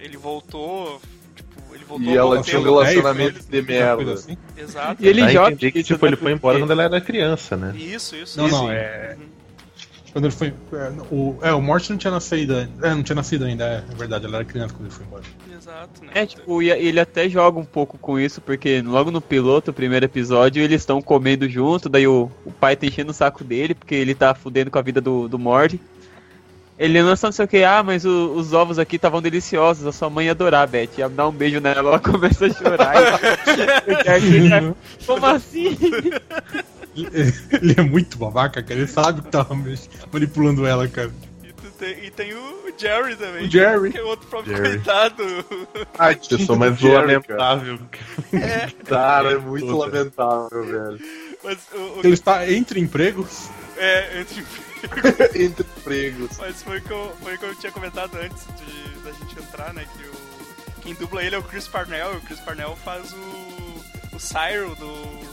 ele 0.00 0.16
voltou. 0.16 1.00
Tipo, 1.36 1.74
ele 1.74 1.84
voltou 1.84 2.06
E 2.12 2.16
ela 2.16 2.42
tinha 2.42 2.58
um 2.60 2.64
relacionamento 2.64 3.40
de 3.48 3.58
Uma 3.60 3.64
coisa 3.66 3.80
merda. 3.96 4.12
assim. 4.14 4.36
Exato. 4.56 5.02
E 5.04 5.08
ele 5.08 5.20
entender 5.22 5.70
que, 5.72 5.82
tipo, 5.84 6.04
ele 6.04 6.16
foi 6.16 6.32
embora 6.32 6.58
quando 6.58 6.72
ela 6.72 6.82
era 6.82 7.00
criança, 7.00 7.56
né? 7.56 7.72
Isso, 7.76 8.16
isso. 8.16 8.38
Não, 8.38 8.46
isso. 8.48 8.56
não, 8.56 8.70
é. 8.72 9.16
Uhum. 9.18 9.26
Quando 10.12 10.24
ele 10.24 10.34
foi. 10.34 10.48
é, 10.72 10.92
o, 11.10 11.38
é, 11.40 11.52
o 11.52 11.62
Morty 11.62 11.90
não 11.90 11.96
tinha 11.98 12.10
nascido 12.10 12.54
ainda. 12.56 12.88
É, 12.88 12.90
não 12.94 13.02
tinha 13.02 13.14
nascido 13.14 13.44
ainda, 13.44 13.64
é, 13.64 13.84
é 13.90 13.94
verdade, 13.94 14.26
ela 14.26 14.36
era 14.38 14.44
criança 14.44 14.74
quando 14.74 14.86
ele 14.86 14.94
foi 14.94 15.06
embora. 15.06 15.22
Exato, 15.56 16.04
né? 16.04 16.10
É, 16.14 16.26
tipo, 16.26 16.60
e 16.62 16.70
ele 16.70 16.98
até 16.98 17.28
joga 17.28 17.58
um 17.60 17.64
pouco 17.64 17.96
com 17.96 18.18
isso, 18.18 18.40
porque 18.40 18.82
logo 18.82 19.10
no 19.10 19.20
piloto, 19.20 19.70
o 19.70 19.74
primeiro 19.74 20.04
episódio, 20.06 20.62
eles 20.62 20.82
estão 20.82 21.00
comendo 21.00 21.48
junto, 21.48 21.88
daí 21.88 22.06
o, 22.08 22.30
o 22.44 22.50
pai 22.50 22.74
tá 22.74 22.86
enchendo 22.86 23.12
o 23.12 23.14
saco 23.14 23.44
dele, 23.44 23.74
porque 23.74 23.94
ele 23.94 24.14
tá 24.14 24.34
fudendo 24.34 24.70
com 24.70 24.78
a 24.78 24.82
vida 24.82 25.00
do, 25.00 25.28
do 25.28 25.38
Morty. 25.38 25.80
Ele 26.76 27.00
lança 27.02 27.26
não 27.26 27.32
sei 27.32 27.44
o 27.44 27.48
que, 27.48 27.62
ah, 27.62 27.82
mas 27.82 28.06
o- 28.06 28.32
os 28.34 28.54
ovos 28.54 28.78
aqui 28.78 28.96
estavam 28.96 29.20
deliciosos, 29.20 29.86
a 29.86 29.92
sua 29.92 30.08
mãe 30.08 30.24
ia 30.26 30.32
adorar, 30.32 30.66
Beth. 30.66 30.88
Ia 30.96 31.10
dar 31.10 31.28
um 31.28 31.32
beijo 31.32 31.60
nela, 31.60 31.78
ela 31.90 31.98
começa 32.00 32.46
a 32.46 32.50
chorar. 32.50 32.94
e 33.86 34.20
fica, 34.20 34.74
Como 35.06 35.26
assim? 35.26 35.76
Ele, 37.52 37.74
é 37.76 37.82
muito 37.82 38.18
babaca, 38.18 38.62
cara. 38.62 38.74
Ele 38.80 38.86
sabe 38.88 39.22
que 39.22 39.28
tava 39.30 39.54
manipulando 40.12 40.66
ela, 40.66 40.86
cara. 40.88 41.10
E, 41.44 41.52
tu 41.52 41.70
tem, 41.78 42.04
e 42.04 42.10
tem 42.10 42.34
o 42.34 42.72
Jerry 42.76 43.16
também. 43.16 43.46
O 43.46 43.50
Jerry. 43.50 43.92
Que 43.92 43.98
é 43.98 44.02
outro 44.02 44.26
próprio 44.28 44.56
Jerry. 44.56 44.70
coitado. 44.76 45.24
A 45.98 46.14
Pessoa 46.14 46.58
mais 46.58 46.76
Jerry, 46.78 46.94
cara. 46.94 47.06
lamentável. 47.06 47.78
Cara, 48.86 49.32
é 49.32 49.38
muito 49.38 49.66
Puta. 49.66 49.76
lamentável, 49.86 50.64
velho. 50.64 51.00
Mas 51.42 51.58
o, 51.72 51.76
o- 51.78 52.00
Ele 52.04 52.14
está 52.14 52.50
entre 52.50 52.80
empregos. 52.80 53.48
é, 53.76 54.20
entre 54.20 54.44
Entre 55.44 55.66
empregos. 55.78 56.30
Mas 56.38 56.62
foi 56.62 56.78
o 56.78 56.82
que 56.82 56.90
eu, 56.90 57.12
foi 57.22 57.34
o 57.34 57.38
que 57.38 57.44
eu 57.44 57.54
tinha 57.56 57.72
comentado 57.72 58.14
antes 58.16 58.44
de, 58.56 59.00
da 59.04 59.12
gente 59.12 59.38
entrar, 59.38 59.72
né? 59.74 59.84
Que 59.96 60.04
o, 60.04 60.12
quem 60.82 60.94
dubla 60.94 61.22
ele 61.22 61.34
é 61.34 61.38
o 61.38 61.42
Chris 61.42 61.68
Parnell, 61.68 62.14
e 62.14 62.16
o 62.16 62.20
Chris 62.22 62.40
Parnell 62.40 62.76
faz 62.82 63.12
o, 63.12 64.16
o 64.16 64.18
Cyril 64.20 64.74
do, 64.76 65.29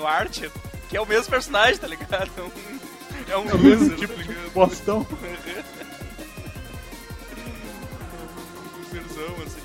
no, 0.00 0.06
Archer, 0.06 0.50
que 0.88 0.96
é 0.96 1.00
o 1.00 1.06
mesmo 1.06 1.30
personagem, 1.30 1.76
tá 1.78 1.86
ligado? 1.86 2.30
É 3.28 3.36
um, 3.36 3.42
é 3.48 3.50
um 3.50 3.50
É 3.50 3.58
mesmo 3.58 3.96
tipo 3.96 4.14
tá 4.14 4.22
de 4.22 4.50
bostão. 4.50 5.06
Um 8.90 9.42
assim. 9.42 9.60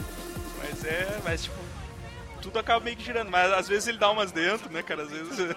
Mas 0.60 0.86
é, 0.86 1.20
mas 1.24 1.44
tipo, 1.44 1.56
tudo 2.42 2.60
acaba 2.60 2.84
meio 2.84 2.98
que 2.98 3.04
girando, 3.04 3.30
mas 3.32 3.52
às 3.54 3.68
vezes 3.68 3.88
ele 3.88 3.98
dá 3.98 4.10
umas 4.12 4.32
dentro, 4.32 4.70
né, 4.72 4.82
cara? 4.84 5.04
Às 5.04 5.10
vezes. 5.12 5.38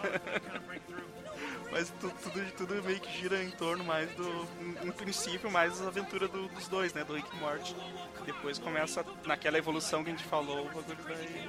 Mas 1.71 1.93
tu- 2.01 2.11
tudo, 2.23 2.53
tudo 2.57 2.83
meio 2.83 2.99
que 2.99 3.21
gira 3.21 3.43
em 3.45 3.51
torno 3.51 3.85
mais 3.85 4.09
do. 4.13 4.49
Em, 4.59 4.89
em 4.89 4.91
princípio, 4.91 5.51
mais 5.51 5.77
das 5.79 5.87
aventuras 5.87 6.31
do- 6.31 6.49
dos 6.49 6.67
dois, 6.67 6.95
né? 6.95 7.05
Do 7.05 7.15
Rick 7.15 7.29
e 7.31 7.39
Morty. 7.41 7.77
Depois 8.25 8.59
começa 8.59 9.05
naquela 9.27 9.59
evolução 9.59 10.03
que 10.03 10.09
a 10.09 10.13
gente 10.15 10.25
falou, 10.25 10.63
o 10.65 10.69
bagulho 10.71 10.97
vai. 11.07 11.49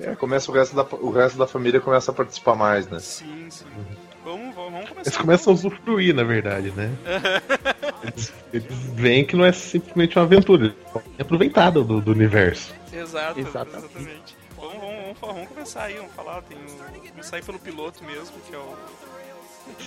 É, 0.00 0.14
começa 0.14 0.50
o 0.50 0.54
resto, 0.54 0.74
da, 0.74 0.86
o 0.96 1.10
resto 1.10 1.38
da 1.38 1.46
família 1.46 1.80
começa 1.80 2.10
a 2.10 2.14
participar 2.14 2.54
mais, 2.54 2.88
né? 2.88 2.98
Sim, 2.98 3.46
sim. 3.50 3.64
Vamos, 4.24 4.54
vamos, 4.54 4.72
vamos 4.72 4.88
começar. 4.88 5.10
Eles 5.10 5.16
começam 5.16 5.52
a 5.52 5.54
usufruir, 5.54 6.14
na 6.14 6.24
verdade, 6.24 6.70
né? 6.72 6.90
Eles, 8.02 8.32
eles 8.52 8.66
veem 8.94 9.24
que 9.24 9.36
não 9.36 9.44
é 9.44 9.52
simplesmente 9.52 10.18
uma 10.18 10.24
aventura, 10.24 10.64
eles 10.64 10.76
podem 10.92 11.12
aproveitar 11.20 11.70
do, 11.70 12.00
do 12.00 12.10
universo. 12.10 12.74
Exato, 12.92 13.38
Exatamente. 13.38 13.86
exatamente. 13.86 14.36
Vamos, 14.56 14.74
vamos, 14.74 15.16
vamos, 15.20 15.34
vamos 15.34 15.48
começar 15.48 15.82
aí, 15.84 15.94
vamos 15.94 16.12
falar. 16.12 16.42
Tem 16.42 16.58
o, 16.58 17.10
começar 17.10 17.36
aí 17.36 17.42
pelo 17.42 17.58
piloto 17.60 18.02
mesmo, 18.04 18.32
que 18.48 18.54
é 18.54 18.58
o. 18.58 18.76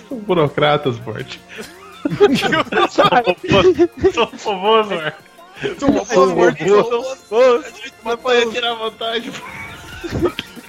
São 0.08 0.18
burocratas, 0.18 0.98
Morte. 1.00 1.40
São 4.14 4.38
famosos, 4.38 6.34
Morte. 6.34 6.64
Mas 8.02 8.20
pode 8.20 8.50
tirar 8.50 8.74
vantagem. 8.74 9.32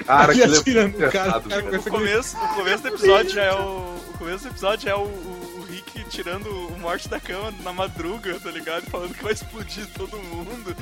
Cara, 0.06 0.34
é 0.40 0.44
atirando 0.44 0.98
no 1.00 1.12
cara, 1.12 1.42
cara 1.42 1.80
começo, 1.80 2.38
o 2.38 2.48
começo 2.56 2.84
do 2.84 2.88
episódio 2.90 3.32
já 3.32 3.44
é 3.44 3.54
o. 3.54 3.98
O 4.08 4.18
começo 4.20 4.44
do 4.46 4.50
episódio 4.50 4.90
é 4.90 4.96
o, 4.96 5.00
o, 5.00 5.60
o 5.60 5.66
Rick 5.70 6.04
tirando 6.06 6.48
o 6.50 6.80
morte 6.80 7.08
da 7.08 7.20
cama 7.20 7.54
na 7.64 7.72
madruga, 7.72 8.40
tá 8.40 8.50
ligado? 8.50 8.84
Falando 8.90 9.14
que 9.14 9.24
vai 9.24 9.34
explodir 9.34 9.86
todo 9.96 10.18
mundo. 10.18 10.76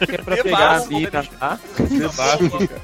É 0.00 0.16
pra 0.18 0.36
pegar 0.42 0.76
a 0.76 0.86
mina, 0.86 1.10
né? 1.22 1.28
tá? 1.38 1.58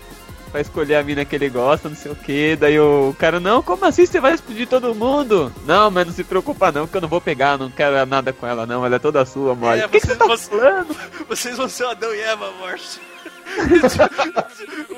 Pra 0.50 0.62
escolher 0.62 0.94
a 0.96 1.02
mina 1.02 1.26
que 1.26 1.36
ele 1.36 1.50
gosta, 1.50 1.90
não 1.90 1.96
sei 1.96 2.10
o 2.10 2.16
que. 2.16 2.56
Daí 2.56 2.80
o 2.80 3.14
cara, 3.18 3.38
não, 3.38 3.62
como 3.62 3.84
assim 3.84 4.06
você 4.06 4.18
vai 4.18 4.32
explodir 4.32 4.66
todo 4.66 4.94
mundo? 4.94 5.52
Não, 5.66 5.90
mas 5.90 6.06
não 6.06 6.14
se 6.14 6.24
preocupa 6.24 6.72
não, 6.72 6.86
que 6.86 6.96
eu 6.96 7.02
não 7.02 7.08
vou 7.08 7.20
pegar, 7.20 7.58
não 7.58 7.70
quero 7.70 8.06
nada 8.06 8.32
com 8.32 8.46
ela 8.46 8.64
não, 8.64 8.84
ela 8.84 8.96
é 8.96 8.98
toda 8.98 9.22
sua, 9.26 9.54
mole. 9.54 9.80
É, 9.80 9.84
o 9.84 9.90
que, 9.90 10.00
que 10.00 10.06
você- 10.06 10.14
você 10.14 10.18
tá 10.18 10.26
você- 10.26 10.48
falando? 10.48 10.96
Vocês 11.28 11.56
vão 11.58 11.68
ser 11.68 11.84
o 11.84 11.90
Adão 11.90 12.14
e 12.14 12.20
Eva, 12.20 12.50
morte. 12.52 12.98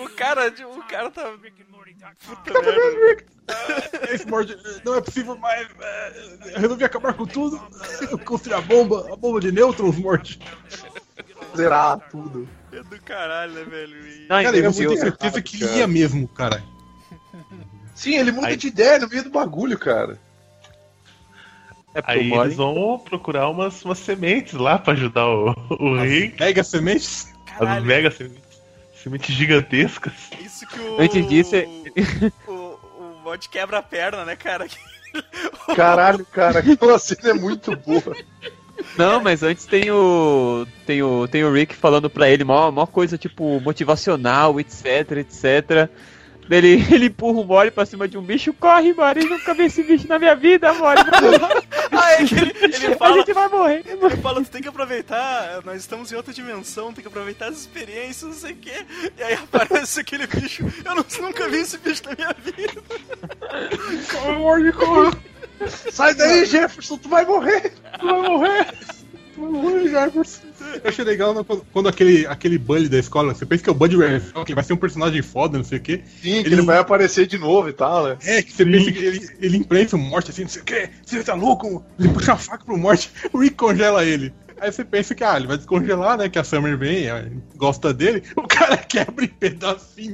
O 0.05 0.09
cara, 0.11 0.53
o 0.77 0.83
cara 0.85 1.11
tá. 1.11 1.31
Puta 2.27 2.61
merda. 2.63 3.25
Morty, 4.29 4.57
não 4.85 4.95
é 4.95 5.01
possível 5.01 5.37
mais. 5.39 5.67
é, 5.81 6.55
Eu 6.55 6.61
resolvi 6.61 6.85
acabar 6.85 7.15
com 7.15 7.27
tudo. 7.27 7.61
Eu 8.11 8.19
construí 8.19 8.55
a 8.55 8.61
bomba, 8.61 9.13
a 9.13 9.17
bomba 9.17 9.41
de 9.41 9.51
nêutrons, 9.53 9.97
Morty. 9.99 10.39
Zerar 11.57 11.99
tudo. 12.11 12.49
É 12.73 12.83
do 12.83 13.01
caralho, 13.03 13.53
né, 13.53 13.65
velho? 13.65 14.07
E- 14.07 14.21
Não, 14.29 14.43
Cara, 14.43 14.57
eu 14.57 14.73
tenho 14.73 14.97
certeza 14.97 15.43
que 15.43 15.65
ia 15.65 15.87
mesmo, 15.87 16.29
cara. 16.29 16.63
Sim, 17.95 18.17
ele 18.17 18.31
muda 18.33 18.49
Aí- 18.49 18.57
de 18.57 18.69
ideia 18.69 18.99
no 19.01 19.09
meio 19.09 19.25
do 19.25 19.31
bagulho, 19.31 19.79
cara. 19.79 20.19
É 21.93 22.01
Aí 22.05 22.29
mole. 22.29 22.43
eles 22.49 22.57
vão 22.57 22.99
procurar 23.05 23.49
umas, 23.49 23.85
umas 23.85 23.99
sementes 23.99 24.55
lá 24.55 24.79
pra 24.79 24.93
ajudar 24.93 25.27
o, 25.27 25.51
o 25.71 26.01
Rick. 26.01 26.39
Mega 26.39 26.63
sementes. 26.63 27.33
As 27.53 27.59
Caralho, 27.59 27.85
mega 27.85 28.11
sementes. 28.13 28.40
Sementes 29.03 29.35
gigantescas. 29.35 30.13
isso 30.41 30.67
que 30.67 30.79
o. 30.79 31.01
Antes 31.01 31.29
disso, 31.29 31.57
é- 31.57 31.67
O, 32.47 32.53
o 32.53 33.21
Mod 33.25 33.49
quebra 33.49 33.79
a 33.79 33.83
perna, 33.83 34.25
né, 34.25 34.37
cara? 34.37 34.67
Caralho, 35.75 36.25
cara, 36.27 36.61
aquela 36.61 36.99
cena 36.99 37.31
é 37.31 37.35
muito 37.35 37.75
boa. 37.77 38.15
Não, 38.97 39.21
mas 39.21 39.43
antes 39.43 39.67
tem 39.67 39.91
o. 39.91 40.67
Tem 40.87 41.03
o, 41.03 41.27
tem 41.29 41.45
o 41.45 41.53
Rick 41.53 41.75
falando 41.75 42.09
pra 42.09 42.29
ele, 42.31 42.45
mó, 42.45 42.71
mó 42.71 42.87
coisa 42.87 43.19
tipo 43.19 43.61
motivacional, 43.61 44.59
etc, 44.61 45.13
etc. 45.19 45.89
Ele, 46.51 46.85
ele 46.93 47.07
empurra 47.07 47.41
o 47.41 47.45
Mori 47.45 47.71
pra 47.71 47.87
cima 47.87 48.09
de 48.09 48.19
um 48.19 48.23
bicho, 48.23 48.53
corre, 48.53 48.93
Mori, 48.93 49.25
nunca 49.25 49.55
vi 49.55 49.65
esse 49.65 49.83
bicho 49.83 50.09
na 50.09 50.19
minha 50.19 50.35
vida, 50.35 50.73
Mori. 50.75 51.01
ah, 51.93 52.13
é 52.13 52.25
que 52.25 52.35
ele, 52.35 52.53
ele 52.75 52.87
A 52.95 52.97
fala. 52.97 53.17
gente 53.19 53.33
vai 53.33 53.49
morrer. 53.49 53.83
Ele 53.87 54.17
fala, 54.17 54.43
tu 54.43 54.51
tem 54.51 54.61
que 54.63 54.69
aproveitar, 54.69 55.63
nós 55.65 55.77
estamos 55.81 56.11
em 56.11 56.17
outra 56.17 56.33
dimensão, 56.35 56.93
tem 56.93 57.03
que 57.03 57.09
aproveitar 57.09 57.49
as 57.49 57.59
experiências, 57.59 58.23
não 58.31 58.33
sei 58.37 58.53
o 58.53 58.57
quê. 58.57 58.85
E 59.17 59.23
aí 59.23 59.35
aparece 59.35 60.01
aquele 60.01 60.27
bicho, 60.27 60.65
eu 60.85 60.95
não- 60.95 61.05
nunca 61.21 61.49
vi 61.49 61.59
esse 61.59 61.79
bicho 61.79 62.03
na 62.05 62.15
minha 62.17 62.35
vida. 62.43 62.83
Corre, 64.11 64.33
Morty, 64.39 64.73
corre. 64.73 65.17
Sai 65.91 66.15
daí, 66.15 66.45
Jefferson, 66.47 66.97
tu 66.97 67.09
vai 67.09 67.25
morrer. 67.25 67.73
Tu 67.99 68.07
vai 68.07 68.23
morrer. 68.29 68.67
Tu 69.35 69.41
vai 69.41 69.51
morrer, 69.51 69.89
Jefferson. 69.89 70.50
Eu 70.83 70.89
achei 70.89 71.05
legal 71.05 71.35
né, 71.35 71.43
quando, 71.47 71.67
quando 71.73 71.89
aquele, 71.89 72.27
aquele 72.27 72.59
Bully 72.59 72.89
da 72.89 72.99
escola, 72.99 73.35
você 73.35 73.45
pensa 73.47 73.63
que 73.65 73.69
é 73.71 73.73
o 73.73 73.77
Buddy 73.77 73.97
Rafel, 73.97 74.45
que 74.45 74.55
vai 74.55 74.65
ser 74.65 74.73
um 74.73 74.77
personagem 74.77 75.23
foda, 75.23 75.59
não 75.59 75.65
sei 75.65 75.79
o 75.79 75.81
quê. 75.81 76.03
Sim, 76.23 76.43
que 76.43 76.49
Ele- 76.49 76.55
ele 76.57 76.63
vai 76.63 76.79
aparecer 76.79 77.27
de 77.27 77.39
novo 77.39 77.69
e 77.69 77.73
tal, 77.73 78.07
né? 78.07 78.17
É, 78.25 78.43
que 78.43 78.53
você 78.53 78.65
pensa 78.65 78.93
que 78.93 78.99
ele, 78.99 79.29
ele 79.41 79.57
imprensa 79.57 79.97
o 79.97 79.99
Morte 79.99 80.31
assim, 80.31 80.43
não 80.43 80.49
sei 80.49 80.63
o 80.63 80.65
quê. 80.65 80.91
Você 81.05 81.23
tá 81.23 81.35
louco? 81.35 81.85
Ele 81.99 82.09
puxa 82.11 82.33
a 82.33 82.37
faca 82.37 82.65
pro 82.65 82.77
Morte, 82.79 83.11
o 83.33 83.39
Rick 83.39 83.57
congela 83.57 84.05
ele. 84.05 84.33
Aí 84.63 84.71
você 84.71 84.85
pensa 84.85 85.15
que, 85.15 85.25
ah, 85.25 85.39
ele 85.39 85.47
vai 85.47 85.57
descongelar, 85.57 86.19
né? 86.19 86.29
Que 86.29 86.39
a 86.39 86.45
Summer 86.45 86.77
vem, 86.77 87.07
eh, 87.09 87.31
gosta 87.57 87.95
dele. 87.95 88.23
O 88.37 88.43
cara 88.43 88.77
quebra 88.85 89.25
em 89.25 89.29
pedacinho. 89.29 90.13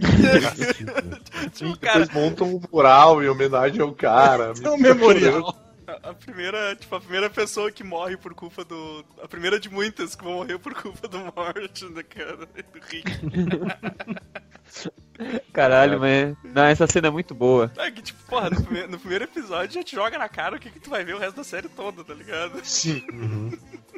Tipo, 1.53 1.77
cara, 1.81 2.01
Depois 2.07 2.11
montam 2.25 2.55
um 2.55 2.61
mural 2.73 3.23
em 3.25 3.29
homenagem 3.29 3.81
ao 3.81 3.93
cara. 3.93 4.53
É 4.63 4.71
um 4.71 4.79
memorial. 4.79 5.53
A, 5.87 6.15
primeira, 6.15 6.75
tipo, 6.75 6.95
a 6.95 7.01
primeira 7.01 7.31
pessoa 7.31 7.71
que 7.71 7.85
morre 7.85 8.17
por 8.17 8.35
culpa 8.35 8.65
do. 8.65 9.05
A 9.23 9.29
primeira 9.29 9.59
de 9.61 9.69
muitas 9.69 10.15
que 10.17 10.25
vão 10.25 10.35
morrer 10.35 10.59
por 10.59 10.75
culpa 10.75 11.07
do 11.07 11.19
Morte, 11.35 11.85
né, 11.87 12.03
cara? 12.03 12.37
Do 12.47 12.81
Rick. 12.89 13.11
Caralho, 15.53 15.99
mas. 15.99 16.37
Não, 16.45 16.65
essa 16.65 16.87
cena 16.87 17.09
é 17.09 17.11
muito 17.11 17.35
boa. 17.35 17.73
É 17.77 17.91
que, 17.91 18.03
tipo, 18.03 18.23
porra, 18.27 18.51
no 18.51 18.63
primeiro, 18.63 18.91
no 18.91 18.99
primeiro 18.99 19.25
episódio 19.25 19.75
já 19.75 19.83
te 19.83 19.97
joga 19.97 20.19
na 20.19 20.29
cara 20.29 20.57
o 20.57 20.59
que, 20.59 20.71
que 20.71 20.81
tu 20.81 20.91
vai 20.91 21.05
ver 21.05 21.15
o 21.15 21.19
resto 21.19 21.37
da 21.37 21.45
série 21.45 21.69
toda, 21.69 22.05
tá 22.05 22.15
ligado? 22.15 22.61
Sim. 22.63 23.03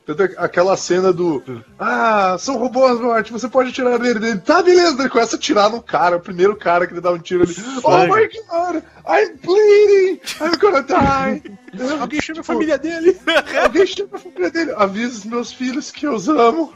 Tanto 0.07 0.23
é 0.23 0.29
que 0.29 0.39
Aquela 0.39 0.77
cena 0.77 1.13
do. 1.13 1.43
Ah, 1.79 2.37
são 2.39 2.57
robôs, 2.57 3.01
Morte, 3.01 3.33
você 3.33 3.49
pode 3.49 3.73
tirar 3.73 3.99
dele. 3.99 4.21
dele. 4.21 4.39
Tá, 4.39 4.63
beleza. 4.63 5.01
Ele 5.01 5.09
começa 5.09 5.37
a 5.37 5.39
tirar 5.39 5.69
no 5.69 5.83
cara, 5.83 6.17
o 6.17 6.21
primeiro 6.21 6.57
cara 6.57 6.87
que 6.87 6.93
ele 6.93 7.01
dá 7.01 7.11
um 7.11 7.19
tiro 7.19 7.43
ali. 7.43 7.55
Oh 7.83 7.99
my 8.07 8.29
god, 8.29 8.83
I'm 9.07 9.37
bleeding, 9.43 10.21
I'm 10.41 10.57
gonna 10.59 10.83
die. 10.83 11.59
Alguém 12.01 12.21
chama 12.21 12.41
a 12.41 12.45
família 12.45 12.79
dele. 12.79 13.19
Alguém 13.63 13.87
chama 13.87 14.11
a 14.15 14.19
família 14.19 14.51
dele. 14.51 14.73
Avisa 14.77 15.19
os 15.19 15.25
meus 15.25 15.53
filhos 15.53 15.91
que 15.91 16.07
eu 16.07 16.15
os 16.15 16.29
amo. 16.29 16.73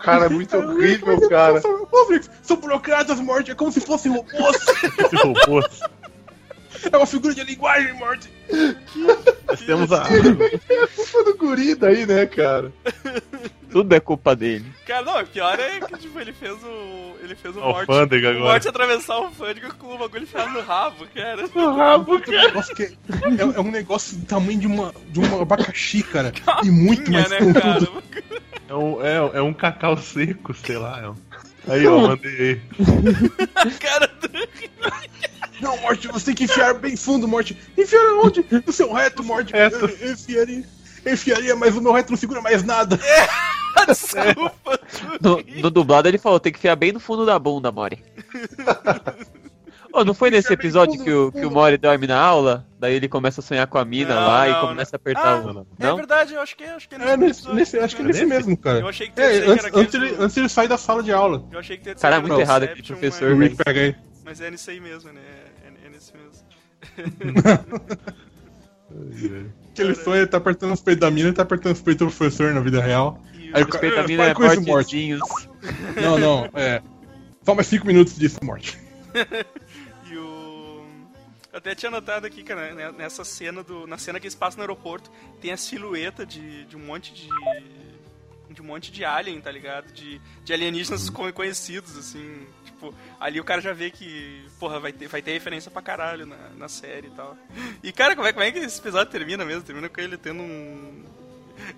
Cara, 0.00 0.26
é 0.26 0.28
muito 0.30 0.56
horrível, 0.56 1.28
cara. 1.28 1.60
Ô, 1.90 2.04
Flix, 2.06 2.30
são 2.42 2.56
burocratas, 2.56 3.20
morte. 3.20 3.50
É 3.50 3.54
como 3.54 3.72
se 3.72 3.80
fossem 3.80 4.12
robôs. 4.12 4.56
Esse 4.98 5.16
robô. 5.16 5.62
É 6.92 6.96
uma 6.96 7.06
figura 7.06 7.34
de 7.34 7.42
linguagem, 7.42 7.92
morte. 7.94 8.30
Nós 9.48 9.60
temos 9.60 9.90
a. 9.92 10.06
É 10.06 10.86
culpa 10.94 11.24
do 11.24 11.36
guri 11.36 11.74
daí, 11.74 12.06
né, 12.06 12.26
cara? 12.26 12.72
Tudo 13.70 13.92
é 13.94 13.98
culpa 13.98 14.36
dele. 14.36 14.64
Cara, 14.86 15.04
não, 15.04 15.20
o 15.20 15.26
pior 15.26 15.58
é 15.58 15.80
que, 15.80 15.98
tipo, 15.98 16.20
ele 16.20 16.32
fez 16.32 16.52
o. 16.62 17.16
Ele 17.22 17.34
fez 17.34 17.56
o 17.56 17.60
A 17.60 17.64
Morte. 17.64 17.90
alfândega 17.90 18.28
O 18.28 18.30
agora. 18.30 18.44
Morte 18.52 18.68
atravessar 18.68 19.18
o 19.18 19.24
alfândega 19.24 19.70
com 19.72 19.94
o 19.94 19.98
bagulho 19.98 20.22
enfiado 20.22 20.52
no 20.52 20.60
rabo, 20.60 21.06
cara. 21.12 21.44
Um 21.56 22.30
negócio 22.30 22.74
que 22.76 22.82
é, 22.84 22.92
é 23.56 23.60
um 23.60 23.70
negócio 23.70 24.16
do 24.18 24.26
tamanho 24.26 24.60
de 24.60 24.66
uma, 24.66 24.94
de 25.08 25.18
uma 25.18 25.42
abacaxi, 25.42 26.02
cara. 26.04 26.32
E 26.62 26.70
muito 26.70 27.10
mais 27.10 27.28
né, 27.28 27.38
cara? 27.52 27.88
É 28.68 28.74
um, 28.74 29.04
é, 29.04 29.16
é 29.38 29.42
um 29.42 29.52
cacau 29.52 29.96
seco, 29.96 30.54
sei 30.54 30.76
lá. 30.76 31.00
É 31.00 31.08
um... 31.08 31.16
Aí, 31.68 31.86
ó, 31.86 32.08
mandei 32.08 32.40
aí. 32.40 32.60
cara 33.80 34.06
do... 34.06 34.28
Não, 35.60 35.76
Morte, 35.78 36.08
você 36.08 36.26
tem 36.26 36.34
que 36.34 36.44
enfiar 36.44 36.74
bem 36.74 36.96
fundo, 36.96 37.26
Morte. 37.26 37.56
Enfiar 37.76 38.04
onde? 38.22 38.44
No 38.64 38.72
seu 38.72 38.92
reto, 38.92 39.24
Morte. 39.24 39.52
Reto. 39.52 39.86
Eu 40.00 40.12
Enfiaria, 40.12 40.64
enfiaria, 41.06 41.56
mas 41.56 41.76
o 41.76 41.80
meu 41.80 41.92
reto 41.92 42.10
não 42.10 42.18
segura 42.18 42.40
mais 42.40 42.62
nada. 42.62 42.98
Desculpa. 43.86 44.80
No, 45.20 45.42
no 45.62 45.70
dublado 45.70 46.08
ele 46.08 46.18
falou, 46.18 46.40
tem 46.40 46.52
que 46.52 46.58
enfiar 46.58 46.76
bem 46.76 46.92
no 46.92 47.00
fundo 47.00 47.26
da 47.26 47.38
bunda, 47.38 47.70
Mori. 47.70 48.02
Ô, 49.96 50.04
não 50.04 50.12
foi 50.12 50.30
nesse 50.30 50.52
episódio 50.52 51.02
que 51.02 51.10
o, 51.10 51.32
que 51.32 51.46
o. 51.46 51.50
Mori 51.50 51.78
dorme 51.78 52.06
na 52.06 52.20
aula? 52.20 52.66
Daí 52.78 52.94
ele 52.94 53.08
começa 53.08 53.40
a 53.40 53.42
sonhar 53.42 53.66
com 53.66 53.78
a 53.78 53.84
mina 53.84 54.14
Não, 54.14 54.26
lá 54.26 54.46
e 54.48 54.52
não, 54.52 54.60
começa 54.68 54.94
a 54.94 54.98
apertar 54.98 55.26
Ah, 55.26 55.36
o. 55.40 55.66
É 55.80 55.86
Não? 55.86 55.96
verdade, 55.96 56.34
eu 56.34 56.40
acho 56.42 56.54
que, 56.54 56.64
acho 56.64 56.86
que 56.88 56.94
é 56.94 56.98
nesse, 56.98 57.10
É, 57.12 57.16
nesse, 57.16 57.48
nesse- 57.54 57.78
acho 57.78 57.96
que 57.96 58.02
é 58.02 58.04
nesse 58.04 58.26
mesmo, 58.26 58.54
cara. 58.58 58.80
Eu 58.80 58.88
achei 58.88 59.08
que 59.08 59.18
É, 59.18 59.24
antes, 59.24 59.44
que 59.44 59.50
antes, 59.50 59.64
aquele 59.94 60.06
ele, 60.08 60.16
do- 60.16 60.22
antes 60.22 60.36
ele 60.36 60.48
sair 60.50 60.68
da 60.68 60.76
sala 60.76 61.02
de 61.02 61.12
aula. 61.12 61.42
Eu 61.50 61.58
achei 61.58 61.78
que 61.78 61.88
ia 61.88 61.94
dizer 61.94 62.02
Cara, 62.02 62.20
que 62.20 62.28
muito 62.28 62.40
errado 62.40 62.64
aquele 62.64 62.82
professor, 62.82 63.34
mas- 63.34 63.54
pega 63.54 63.80
aí. 63.80 63.96
Mas 64.24 64.40
é 64.42 64.50
nisso 64.50 64.70
aí 64.70 64.80
mesmo, 64.80 65.10
né? 65.12 65.20
É, 65.64 65.86
é 65.86 65.88
nesse 65.90 66.12
mesmo. 66.14 66.46
Que 69.74 69.82
ele 69.82 69.94
sonha, 69.94 70.18
ele 70.20 70.26
tá 70.28 70.36
apertando 70.38 70.72
os 70.72 70.80
peitos 70.80 71.00
da 71.00 71.10
mina 71.10 71.30
e 71.30 71.32
tá 71.32 71.42
apertando 71.42 71.74
os 71.74 71.82
peitos 71.82 72.06
do 72.06 72.14
professor 72.16 72.52
na 72.54 72.60
vida 72.60 72.80
real. 72.80 73.20
E 73.34 73.50
Aí 73.52 73.62
o- 73.62 73.66
o 73.66 73.68
cara- 73.68 73.82
Respeita 73.82 74.00
a 74.00 74.04
É, 74.04 74.06
mina 74.06 74.24
é 74.26 74.34
com 74.34 74.44
esse 74.44 74.60
mortezinhos. 74.60 75.20
Não, 76.00 76.18
não, 76.18 76.48
é. 76.54 76.80
Só 77.44 77.54
mais 77.54 77.66
5 77.66 77.86
minutos 77.86 78.16
disso, 78.16 78.38
morte. 78.42 78.78
Eu 81.56 81.58
até 81.58 81.74
tinha 81.74 81.90
notado 81.90 82.26
aqui, 82.26 82.42
cara, 82.42 82.74
né, 82.74 82.92
nessa 82.92 83.24
cena 83.24 83.62
do. 83.62 83.86
Na 83.86 83.96
cena 83.96 84.20
que 84.20 84.26
eles 84.26 84.34
passam 84.34 84.58
no 84.58 84.62
aeroporto, 84.64 85.10
tem 85.40 85.52
a 85.52 85.56
silhueta 85.56 86.26
de, 86.26 86.66
de 86.66 86.76
um 86.76 86.80
monte 86.80 87.14
de. 87.14 87.28
De 88.50 88.60
um 88.60 88.64
monte 88.66 88.92
de 88.92 89.04
alien, 89.06 89.40
tá 89.40 89.50
ligado? 89.50 89.90
De, 89.92 90.20
de 90.44 90.52
alienígenas 90.52 91.08
co- 91.10 91.32
conhecidos, 91.32 91.96
assim. 91.96 92.46
Tipo, 92.64 92.94
ali 93.18 93.40
o 93.40 93.44
cara 93.44 93.62
já 93.62 93.72
vê 93.72 93.90
que, 93.90 94.44
porra, 94.60 94.78
vai 94.78 94.92
ter, 94.92 95.08
vai 95.08 95.22
ter 95.22 95.32
referência 95.32 95.70
pra 95.70 95.80
caralho 95.80 96.26
na, 96.26 96.36
na 96.58 96.68
série 96.68 97.06
e 97.06 97.10
tal. 97.10 97.34
E, 97.82 97.90
cara, 97.90 98.14
como 98.14 98.28
é, 98.28 98.32
como 98.34 98.44
é 98.44 98.52
que 98.52 98.58
esse 98.58 98.78
episódio 98.78 99.10
termina 99.10 99.42
mesmo? 99.44 99.62
Termina 99.62 99.88
com 99.88 99.98
ele 100.00 100.18
tendo 100.18 100.42
um. 100.42 101.04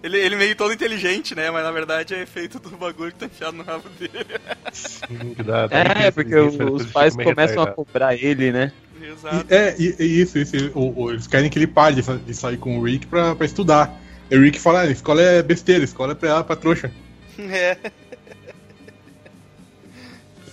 Ele, 0.02 0.18
ele 0.18 0.34
meio 0.34 0.56
todo 0.56 0.72
inteligente, 0.74 1.36
né? 1.36 1.52
Mas 1.52 1.62
na 1.62 1.70
verdade 1.70 2.14
é 2.16 2.22
efeito 2.22 2.58
do 2.58 2.70
bagulho 2.76 3.12
que 3.12 3.18
tá 3.20 3.26
enfiado 3.26 3.56
no 3.56 3.62
rabo 3.62 3.88
dele. 3.90 4.26
Sim, 4.72 5.34
que 5.36 5.42
dá- 5.44 5.68
É, 5.70 6.10
porque 6.10 6.34
os 6.34 6.82
isso 6.82 6.92
pais 6.92 7.14
começam 7.14 7.42
a 7.62 7.66
retardado. 7.66 7.74
cobrar 7.76 8.14
ele, 8.16 8.50
né? 8.50 8.72
Exato. 9.02 9.46
E- 9.50 9.54
é, 9.54 9.74
e, 9.78 9.96
e 9.98 10.20
isso, 10.20 10.38
isso. 10.38 10.70
o- 10.74 11.02
o- 11.04 11.10
eles 11.10 11.26
querem 11.26 11.48
que 11.50 11.58
ele 11.58 11.66
pare 11.66 11.96
de, 12.00 12.18
de 12.18 12.34
sair 12.34 12.56
com 12.58 12.78
o 12.78 12.82
Rick 12.82 13.06
pra, 13.06 13.34
pra 13.34 13.46
estudar. 13.46 13.98
E 14.30 14.36
o 14.36 14.42
Rick 14.42 14.58
fala, 14.58 14.80
ah, 14.82 14.86
escola 14.86 15.22
é 15.22 15.42
besteira, 15.42 15.82
escola 15.84 16.12
é 16.12 16.14
pra, 16.14 16.44
pra 16.44 16.56
trouxa. 16.56 16.90
É. 17.38 17.76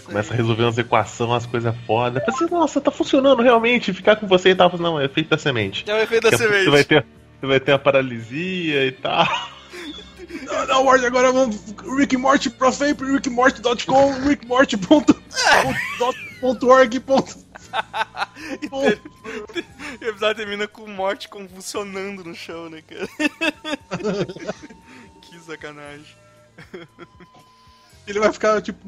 Começa 0.05 0.33
a 0.35 0.37
resolver 0.37 0.61
umas 0.63 0.77
equações, 0.77 1.27
umas 1.29 1.45
coisas 1.47 1.73
foda. 1.87 2.19
Depois 2.19 2.37
você, 2.37 2.45
nossa, 2.53 2.79
tá 2.79 2.91
funcionando 2.91 3.41
realmente. 3.41 3.91
Ficar 3.91 4.15
com 4.17 4.27
você 4.27 4.49
e 4.51 4.55
tal. 4.55 4.71
Não, 4.77 4.99
é 4.99 5.07
feito 5.07 5.29
da 5.31 5.37
semente. 5.37 5.83
É 5.89 5.95
o 5.95 5.97
efeito 5.97 6.29
da 6.29 6.37
semente. 6.37 6.65
Você 6.65 6.69
vai, 6.69 6.83
ter, 6.83 7.03
você 7.41 7.47
vai 7.47 7.59
ter 7.59 7.71
a 7.71 7.79
paralisia 7.79 8.85
e 8.85 8.91
tal. 8.91 9.27
Não, 10.45 10.67
não, 10.67 10.83
Morty, 10.83 11.05
agora 11.05 11.31
vamos. 11.31 11.59
Rick 11.97 12.17
Morty 12.17 12.49
pra 12.51 12.71
sempre, 12.71 13.11
rickmorty.com, 13.11 14.11
rickmorty.org. 14.27 15.15
E 20.01 20.05
o 20.05 20.09
episódio 20.09 20.35
termina 20.35 20.67
com 20.67 20.87
Morte 20.87 21.29
convulsionando 21.29 22.23
no 22.23 22.35
chão, 22.35 22.69
né, 22.69 22.81
cara? 22.81 23.07
que 25.21 25.39
sacanagem. 25.39 26.15
Ele 28.05 28.19
vai 28.19 28.31
ficar, 28.31 28.61
tipo, 28.61 28.79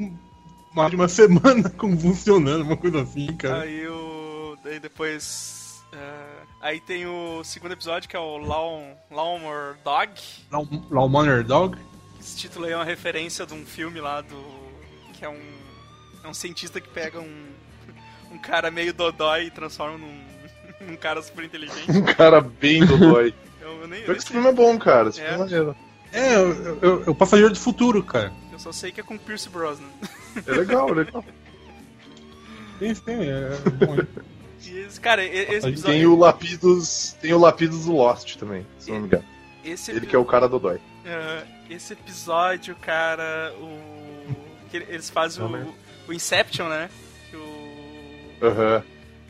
mais 0.74 0.92
de 0.92 0.96
uma 0.96 1.08
semana 1.08 1.70
convulsionando, 1.72 2.64
uma 2.64 2.78
coisa 2.78 3.02
assim, 3.02 3.28
cara. 3.36 3.62
Aí 3.62 3.88
o. 3.88 4.58
Daí 4.64 4.80
depois. 4.80 5.84
é, 5.92 6.44
aí 6.62 6.80
tem 6.80 7.08
o 7.08 7.44
segundo 7.44 7.72
episódio 7.72 8.08
que 8.08 8.16
é 8.16 8.20
o 8.20 8.38
Lawn, 8.38 8.94
Lawnmower 9.10 9.78
Dog. 9.84 10.12
Lawmoner 10.92 11.44
Dog. 11.44 11.78
Esse 12.20 12.38
título 12.38 12.66
aí 12.66 12.74
é 12.74 12.76
uma 12.76 12.86
referência 12.86 13.46
de 13.46 13.54
um 13.54 13.66
filme 13.66 14.00
lá 14.00 14.22
do. 14.22 14.44
que 15.14 15.26
é 15.26 15.30
um. 15.30 15.58
É 16.24 16.28
um 16.28 16.34
cientista 16.34 16.80
que 16.80 16.90
pega 16.90 17.20
um. 17.20 17.57
Um 18.38 18.42
cara 18.42 18.70
meio 18.72 18.94
dodói 18.94 19.46
e 19.46 19.52
transforma 19.52 19.98
num. 19.98 20.22
num 20.88 20.96
cara 20.96 21.22
super 21.22 21.44
inteligente. 21.44 21.92
Um 21.92 22.04
cara 22.04 22.40
bem 22.40 22.86
dodói. 22.86 23.34
Eu, 23.60 23.82
eu 23.82 23.88
nem, 23.88 24.02
eu, 24.04 24.14
esse 24.14 24.28
filme 24.28 24.48
é 24.48 24.52
bom, 24.54 24.78
cara. 24.78 25.10
Esse 25.10 25.20
É. 25.22 25.24
filme 25.30 25.36
é 25.36 25.44
maneiro. 25.44 25.76
É, 26.14 26.36
eu- 26.36 26.80
eu- 26.82 27.04
é 27.06 27.10
o 27.10 27.16
passageiro 27.16 27.52
do 27.54 27.60
futuro, 27.60 28.02
cara. 28.04 28.32
eu 28.52 28.60
só 28.60 28.72
sei 28.72 28.92
que 28.92 29.02
é 29.02 29.04
com 29.04 29.18
Pierce 29.18 29.50
Brosnan. 29.50 29.88
É 30.46 30.52
legal, 30.52 30.90
é 30.92 30.94
legal. 30.94 31.26
Tem, 32.80 32.94
tem, 32.96 33.30
é. 33.30 33.50
bom. 33.86 33.98
E 34.66 34.78
esse, 34.80 35.00
cara, 35.00 35.24
esse 35.24 35.46
Tem 35.62 35.70
episódio. 35.72 35.84
Tem 35.84 36.06
o 36.06 36.16
Lapidos. 36.16 37.16
Tem 37.22 37.34
o 37.34 37.40
Lapidos 37.40 37.86
do 37.86 37.94
Lost 37.94 38.36
também, 38.38 38.66
se 38.80 38.92
não 38.92 39.00
me 39.00 39.06
engano. 39.08 39.24
Esse 39.66 39.92
Ele 39.92 40.06
que 40.06 40.16
é 40.16 40.20
o 40.20 40.26
cara 40.26 40.48
dodói. 40.48 40.80
Ah, 41.06 41.44
esse 41.70 41.94
episódio, 41.94 42.76
cara, 42.76 43.54
o. 43.60 44.36
que 44.70 44.78
eles 44.78 45.10
fazem 45.10 45.48
né? 45.50 45.68
o, 46.08 46.12
o 46.12 46.14
Inception, 46.14 46.68
né? 46.70 46.90
Aham. 48.42 48.84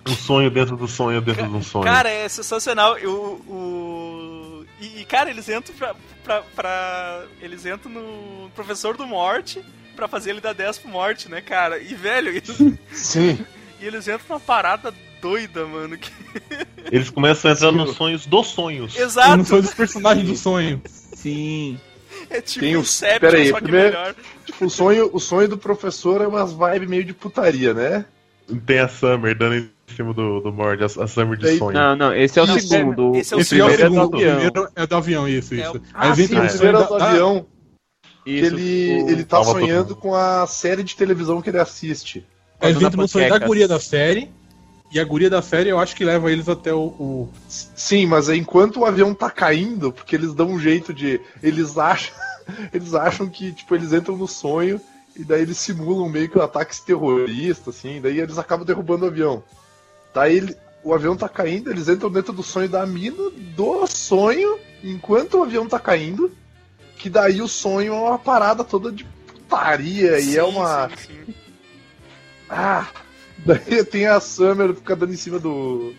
Um 0.08 0.16
sonho 0.16 0.50
dentro 0.50 0.78
do 0.78 0.88
sonho 0.88 1.20
dentro 1.22 1.44
de 1.48 1.54
um 1.56 1.62
sonho. 1.62 1.84
Cara, 1.84 2.10
é 2.10 2.28
sensacional. 2.30 2.96
O. 3.04 3.10
o... 3.48 4.66
E, 4.80 5.02
e, 5.02 5.06
cara, 5.06 5.30
eles 5.30 5.50
entram 5.50 5.76
pra, 5.76 5.96
pra, 6.24 6.42
pra- 6.56 7.24
Eles 7.42 7.66
entram 7.66 7.92
no 7.92 8.50
professor 8.52 8.96
do 8.96 9.06
Morte 9.08 9.62
pra 9.96 10.08
fazer 10.08 10.30
ele 10.30 10.40
dar 10.42 10.54
10 10.54 10.78
pro 10.80 10.90
Morte, 10.92 11.30
né, 11.30 11.42
cara? 11.42 11.80
E, 11.80 11.94
velho, 11.96 12.30
eles, 12.30 12.58
Sim. 12.94 13.44
e 13.82 13.86
eles 13.86 14.08
entram 14.08 14.22
numa 14.30 14.40
parada 14.40 14.94
doida, 15.22 15.66
mano. 15.66 15.98
que- 15.98 16.12
Eles 16.92 17.10
começam 17.10 17.52
a 17.52 17.54
entrar 17.54 17.72
nos 17.74 17.96
sonhos 17.98 18.26
dos 18.26 18.48
sonhos. 18.48 18.94
Eu 18.96 19.02
não 19.02 19.08
Exato! 19.08 19.46
sou 19.46 19.62
dos 19.62 19.74
personagens 19.74 20.28
do 20.28 20.36
sonho. 20.38 20.82
Sim. 20.86 21.78
É 22.30 22.42
tipo 22.42 22.62
Tem 22.66 22.76
o- 22.76 22.84
Pera 23.20 23.38
aí, 23.38 23.50
só 23.50 23.56
que 23.58 23.64
primeiro- 23.64 23.90
melhor. 23.98 24.16
Tipo, 24.46 24.66
o 24.66 24.70
sonho, 24.70 25.10
o 25.14 25.20
sonho 25.20 25.48
do 25.48 25.58
professor 25.58 26.22
é 26.22 26.28
umas 26.28 26.52
vibes 26.52 26.90
meio 26.90 27.04
de 27.04 27.14
putaria, 27.14 27.74
né? 27.74 28.06
Tem 28.66 28.80
a 28.80 28.88
Summer 28.88 29.38
dando 29.38 29.56
em 29.56 29.70
cima 29.96 30.14
do, 30.14 30.40
do 30.40 30.54
Mord, 30.54 30.82
a, 30.82 30.86
a 30.86 31.08
Summer 31.08 31.38
de 31.38 31.58
sonho. 31.58 31.74
Não, 31.78 31.96
não, 31.96 32.14
esse 32.16 32.40
é 32.40 32.44
o 32.44 32.48
Não, 32.48 32.60
segundo. 32.60 33.16
esse 33.16 33.34
é 33.34 33.38
o 33.38 33.40
Esse 33.42 33.60
é 33.60 33.64
o 33.64 33.68
primeiro 33.68 33.94
segundo, 33.94 34.00
é 34.00 34.06
o 34.06 34.10
do 34.10 34.16
avião. 34.18 34.32
primeiro 34.36 34.70
é 34.76 34.88
do 34.88 34.96
avião, 34.96 35.28
isso, 35.30 35.54
É 35.54 35.58
isso. 35.58 35.78
o- 35.78 35.82
Ah, 35.94 36.10
Aí 36.12 36.16
sim, 36.16 36.24
entra 36.24 36.46
o 36.46 36.50
primeiro 36.50 36.78
é 36.78 36.88
do 36.88 36.94
avião. 36.96 37.46
que 38.24 38.32
Isso, 38.32 38.46
ele, 38.56 39.02
o- 39.04 39.10
ele 39.10 39.24
tá 39.24 39.38
todo 39.38 39.52
sonhando 39.52 39.90
mundo. 39.90 39.96
com 39.98 40.16
a 40.16 40.48
série 40.48 40.84
de 40.84 40.96
televisão 40.96 41.42
que 41.42 41.50
ele 41.50 41.60
assiste. 41.60 42.26
Aí 42.60 42.74
Quando 42.74 42.86
entra 42.86 42.98
na 42.98 43.04
no 43.04 43.08
sonho 43.08 43.30
da 43.30 43.40
guria 43.40 43.68
da 43.68 43.80
série. 43.80 44.30
E 44.90 45.00
a 45.02 45.04
guria 45.04 45.30
da 45.30 45.42
série 45.42 45.70
eu 45.70 45.80
acho 45.80 45.94
que 45.94 46.06
leva 46.06 46.32
eles 46.32 46.48
até 46.48 46.74
o. 46.74 46.80
o- 46.88 47.30
Sim, 47.50 48.06
mas 48.06 48.30
é 48.30 48.36
enquanto 48.38 48.80
o 48.80 48.86
avião 48.86 49.14
tá 49.14 49.30
caindo, 49.30 49.92
porque 49.92 50.16
eles 50.16 50.34
dão 50.34 50.48
um 50.52 50.60
jeito 50.60 50.94
de. 50.94 51.20
Eles 51.44 51.78
acham. 51.78 52.14
Eles 52.74 52.94
acham 52.94 53.28
que, 53.28 53.52
tipo, 53.52 53.76
eles 53.76 53.92
entram 53.92 54.16
no 54.16 54.26
sonho 54.26 54.80
e 55.18 55.24
daí 55.24 55.42
eles 55.42 55.58
simulam 55.58 56.08
meio 56.10 56.30
que 56.30 56.38
um 56.38 56.42
ataques 56.42 56.80
terroristas, 56.80 57.76
assim, 57.78 58.00
daí 58.02 58.20
eles 58.20 58.38
acabam 58.38 58.66
derrubando 58.66 59.06
o 59.06 59.08
avião. 59.08 59.44
Daí 60.14 60.38
ele- 60.38 60.58
o 60.84 60.94
avião 60.94 61.18
tá 61.18 61.28
caindo, 61.28 61.70
eles 61.70 61.88
entram 61.90 62.10
dentro 62.10 62.32
do 62.32 62.44
sonho 62.44 62.70
da 62.70 62.86
mina, 62.86 63.30
do 63.56 63.86
sonho, 63.88 64.58
enquanto 64.84 65.36
o 65.40 65.44
avião 65.44 65.68
tá 65.68 65.80
caindo, 65.80 66.32
que 66.98 67.10
daí 67.10 67.42
o 67.42 67.48
sonho 67.48 67.94
é 67.94 67.98
uma 68.00 68.20
parada 68.20 68.64
toda 68.64 68.92
de 68.92 69.04
putaria 69.04 70.20
e 70.20 70.38
é 70.38 70.42
Sim, 70.44 70.50
uma. 70.50 70.90
sim, 70.90 70.96
sim. 71.26 71.34
Ah! 72.50 72.88
Daí 73.46 73.84
tem 73.86 74.08
a 74.08 74.20
Summer 74.20 74.74
fica 74.74 74.96
dando 74.96 75.14
em 75.14 75.18
cima 75.18 75.38
do. 75.40 75.94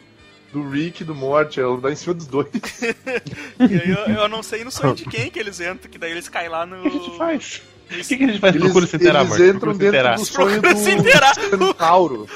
Do 0.53 0.67
Rick 0.69 1.03
e 1.03 1.05
do 1.07 1.15
Morty, 1.15 1.61
ela 1.61 1.79
dá 1.79 1.93
em 1.93 1.95
cima 1.95 2.15
dos 2.15 2.27
dois. 2.27 2.49
E 3.61 3.75
aí 3.75 3.91
eu, 3.91 4.15
eu 4.23 4.29
não 4.29 4.43
sei 4.43 4.65
no 4.65 4.71
sonho 4.71 4.95
de 4.95 5.05
quem 5.07 5.31
que 5.31 5.39
eles 5.39 5.61
entram, 5.61 5.91
que 5.91 5.99
daí 5.99 6.11
eles 6.11 6.29
caem 6.29 6.49
lá 6.49 6.65
no. 6.67 6.79
O 6.79 6.83
que 6.83 6.89
a 6.89 7.01
gente 7.01 7.17
faz? 7.19 7.63
O 7.91 7.95
Eles, 7.95 8.07
que, 8.07 8.17
que 8.17 8.25
a 8.25 8.27
gente 8.27 8.39
faz? 8.41 8.55
Eles, 8.55 8.65
Procura 8.67 8.87
se 8.87 8.97
eles 8.97 9.13
Marcos. 9.13 9.41
entram 9.41 9.77
dentro 9.77 10.15
do 10.15 10.25
sonho 10.25 10.61
Procura 10.61 10.75
do. 10.75 10.81
Centauro. 11.65 12.29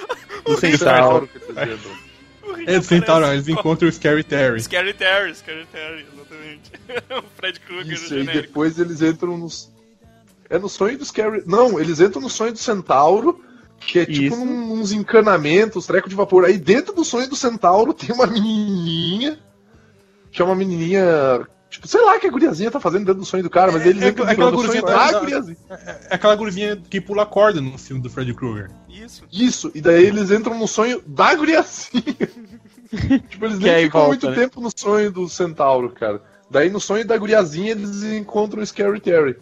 Do 0.45 0.57
Centauro 0.59 1.29
que 1.29 1.39
eles 1.39 1.49
entram. 1.51 1.93
o 2.43 2.53
Rick 2.55 2.71
Eles 3.33 3.49
encontram 3.49 3.89
o 3.89 3.93
Scary 3.93 4.25
Terry. 4.25 4.61
Scary 4.63 4.95
Terry, 4.95 5.35
Scary 5.35 5.67
Terry, 5.71 6.07
exatamente. 6.13 6.73
o 7.19 7.25
Fred 7.37 7.61
Krueger 7.61 7.93
Isso, 7.93 8.15
e 8.15 8.25
depois 8.25 8.79
eles 8.79 9.03
entram 9.03 9.37
nos. 9.37 9.71
É 10.49 10.59
no 10.59 10.69
sonho 10.69 10.99
do 10.99 11.05
Scary. 11.05 11.43
Não, 11.47 11.79
eles 11.81 12.01
entram 12.01 12.21
no 12.21 12.29
sonho 12.31 12.53
do 12.53 12.59
Centauro, 12.59 13.43
que 13.81 14.01
é 14.01 14.07
tipo 14.07 14.37
uns 14.37 14.93
encanamentos, 14.93 15.87
treco 15.87 16.09
de 16.09 16.15
vapor. 16.15 16.45
Aí 16.45 16.59
dentro 16.59 16.95
do 16.95 17.05
sonho 17.05 17.29
do 17.29 17.37
Centauro 17.37 17.93
tem 17.95 18.15
uma 18.15 18.27
menininha, 18.27 19.39
que 20.31 20.41
é 20.41 20.45
uma 20.45 20.55
menininha. 20.55 21.47
Tipo, 21.73 21.89
sei 21.89 22.01
lá 22.03 22.17
o 22.17 22.21
que 22.21 22.27
a 22.27 22.31
guriazinha 22.31 22.71
tá 22.71 22.79
fazendo 22.79 23.07
dentro 23.07 23.21
do 23.21 23.25
sonho 23.25 23.43
do 23.43 23.49
cara, 23.51 23.73
mas 23.73 23.81
É- 23.83 23.89
eles 23.89 24.03
é- 24.03 24.09
entram 24.11 24.29
é 24.29 24.33
aquela 24.33 24.51
dentro 24.51 24.67
do 24.67 24.73
sonho 24.73 24.83
guriazinha 24.83 25.07
da 25.07 25.13
da- 25.13 25.21
guriazinha. 25.21 25.57
É 26.11 26.15
aquela 26.15 26.37
gurizinha 26.37 26.77
que 26.91 27.01
pula 27.01 27.25
corda 27.25 27.61
no 27.63 27.79
filme 27.79 28.03
do 28.03 28.11
Freddy 28.11 28.35
Krueger. 28.35 28.71
Isso. 28.91 29.25
Isso, 29.33 29.71
e 29.75 29.81
daí 29.81 30.05
eles 30.05 30.31
entram 30.31 30.59
no 30.59 30.69
sonho 30.69 31.03
da 31.07 31.35
guriazinha. 31.35 32.05
tipo, 33.31 33.45
eles 33.47 33.57
Que 33.59 33.65
nem 33.65 33.85
ficam 33.85 34.01
volta, 34.03 34.09
muito 34.09 34.29
né? 34.31 34.37
tempo 34.37 34.61
no 34.61 34.69
sonho 34.77 35.11
do 35.11 35.27
Centauro, 35.31 35.89
cara. 35.91 36.21
Daí 36.51 36.69
no 36.69 36.79
sonho 36.79 37.07
da 37.07 37.17
guriazinha 37.17 37.71
eles 37.71 38.03
encontram 38.03 38.63
o 38.63 38.67
Scary 38.67 39.01
Terry. 39.01 39.37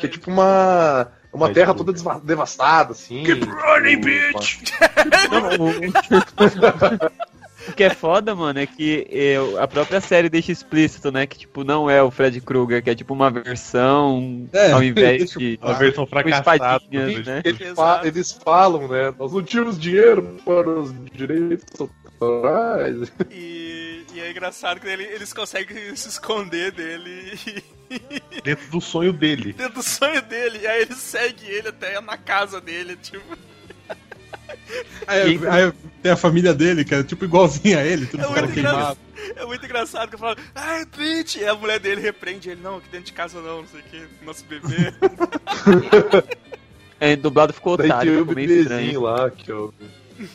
Que 0.00 0.06
é 0.06 0.08
tipo 0.08 0.28
uma. 0.30 1.08
Uma 1.32 1.46
Vai, 1.46 1.54
terra 1.54 1.72
tipo- 1.74 1.84
toda 1.84 1.92
desva- 1.92 2.20
devastada, 2.24 2.90
assim. 2.92 3.22
Keep 3.22 3.44
running, 3.44 4.00
bitch! 4.00 4.62
O... 7.68 7.72
que 7.72 7.84
é 7.84 7.90
foda, 7.90 8.34
mano, 8.34 8.58
é 8.58 8.66
que 8.66 9.06
é, 9.10 9.36
a 9.62 9.66
própria 9.68 10.00
série 10.00 10.28
deixa 10.28 10.50
explícito, 10.52 11.10
né? 11.12 11.26
Que, 11.26 11.38
tipo, 11.38 11.64
não 11.64 11.88
é 11.88 12.02
o 12.02 12.10
Fred 12.10 12.40
Krueger, 12.40 12.82
que 12.82 12.90
é 12.90 12.94
tipo 12.94 13.12
uma 13.14 13.30
versão 13.30 14.48
É, 14.52 14.72
ao 14.72 14.82
invés 14.82 15.30
de. 15.30 15.58
Uma 15.62 15.74
versão 15.74 16.06
fracassada. 16.06 16.76
espadinhas, 16.76 17.26
né? 17.26 17.42
Eles, 17.44 17.70
fa- 17.74 18.00
eles 18.04 18.32
falam, 18.32 18.88
né? 18.88 19.14
Nós 19.18 19.32
não 19.32 19.42
tínhamos 19.42 19.78
dinheiro 19.78 20.36
para 20.44 20.68
os 20.68 20.92
direitos 21.12 21.64
autorais. 21.80 23.12
E, 23.30 24.04
e 24.14 24.20
é 24.20 24.30
engraçado 24.30 24.80
que 24.80 24.88
ele- 24.88 25.04
eles 25.04 25.32
conseguem 25.32 25.94
se 25.96 26.08
esconder 26.08 26.72
dele 26.72 27.38
Dentro 28.44 28.70
do 28.70 28.80
sonho 28.80 29.12
dele. 29.14 29.52
dentro 29.54 29.74
do 29.74 29.82
sonho 29.82 30.20
dele. 30.22 30.58
E 30.62 30.66
aí 30.66 30.82
eles 30.82 30.98
seguem 30.98 31.48
ele 31.48 31.68
até 31.68 31.98
na 32.00 32.16
casa 32.18 32.60
dele, 32.60 32.96
tipo. 32.96 33.24
Aí, 35.06 35.38
aí 35.48 35.72
tem 36.02 36.12
a 36.12 36.16
família 36.16 36.54
dele, 36.54 36.84
que 36.84 36.94
é 36.94 37.02
tipo 37.02 37.24
igualzinha 37.24 37.78
a 37.78 37.84
ele, 37.84 38.06
tudo 38.06 38.22
É 38.22 38.26
cara 38.34 38.48
queimado. 38.48 38.98
é 39.36 39.44
muito 39.46 39.64
engraçado 39.64 40.08
que 40.08 40.14
eu 40.14 40.18
falo, 40.18 40.36
ai, 40.54 40.84
bitch! 40.96 41.36
E 41.36 41.44
a 41.46 41.54
mulher 41.54 41.78
dele 41.80 42.00
repreende 42.00 42.50
ele, 42.50 42.60
não, 42.62 42.76
aqui 42.78 42.88
dentro 42.88 43.06
de 43.06 43.12
casa 43.12 43.40
não, 43.40 43.62
não 43.62 43.68
sei 43.68 43.80
o 43.80 43.82
que, 43.84 44.02
nosso 44.24 44.44
bebê. 44.44 44.92
É, 47.00 47.14
dublado 47.14 47.52
ficou 47.52 47.76
Daí 47.76 47.86
otário, 47.88 48.18
ficou 48.18 48.34
meio 48.34 48.50
estranho. 48.60 49.00
lá, 49.02 49.30
que 49.30 49.52
é. 49.52 49.54
Aí 49.54 50.28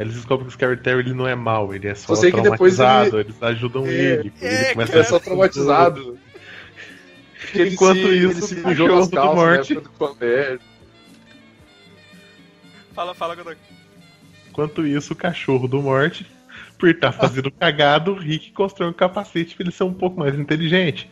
Eles 0.00 0.14
descobrem 0.14 0.48
que 0.48 0.52
o 0.52 0.58
Scary 0.58 0.76
Terry 0.78 0.98
ele 1.00 1.14
não 1.14 1.24
é 1.28 1.36
mau, 1.36 1.72
ele 1.72 1.86
é 1.86 1.94
só 1.94 2.16
traumatizado, 2.16 3.20
eles 3.20 3.40
ajudam 3.40 3.86
É, 3.86 3.90
ele. 3.92 4.32
é, 4.40 4.54
ele 4.64 4.72
começa 4.74 4.90
cara. 4.92 5.04
É 5.04 5.08
só 5.08 5.18
traumatizado. 5.20 6.18
Ele 7.54 7.70
Enquanto 7.74 7.94
se- 7.98 8.08
isso, 8.08 8.30
ele 8.32 8.42
se 8.42 8.54
o 8.56 8.62
nas 8.96 9.08
do 9.08 9.16
né, 9.76 9.80
do 9.82 9.90
Colbert. 9.90 10.60
fala, 12.92 13.14
fala, 13.14 13.34
Godoy. 13.36 13.56
Enquanto 14.54 14.86
isso, 14.86 15.14
o 15.14 15.16
cachorro 15.16 15.66
do 15.66 15.82
Morte, 15.82 16.24
por 16.78 16.88
estar 16.88 17.10
fazendo 17.10 17.50
cagado, 17.50 18.12
o 18.12 18.14
Rick 18.16 18.52
constrói 18.52 18.88
um 18.88 18.92
capacete 18.92 19.56
pra 19.56 19.64
ele 19.64 19.72
ser 19.72 19.82
um 19.82 19.92
pouco 19.92 20.20
mais 20.20 20.38
inteligente. 20.38 21.10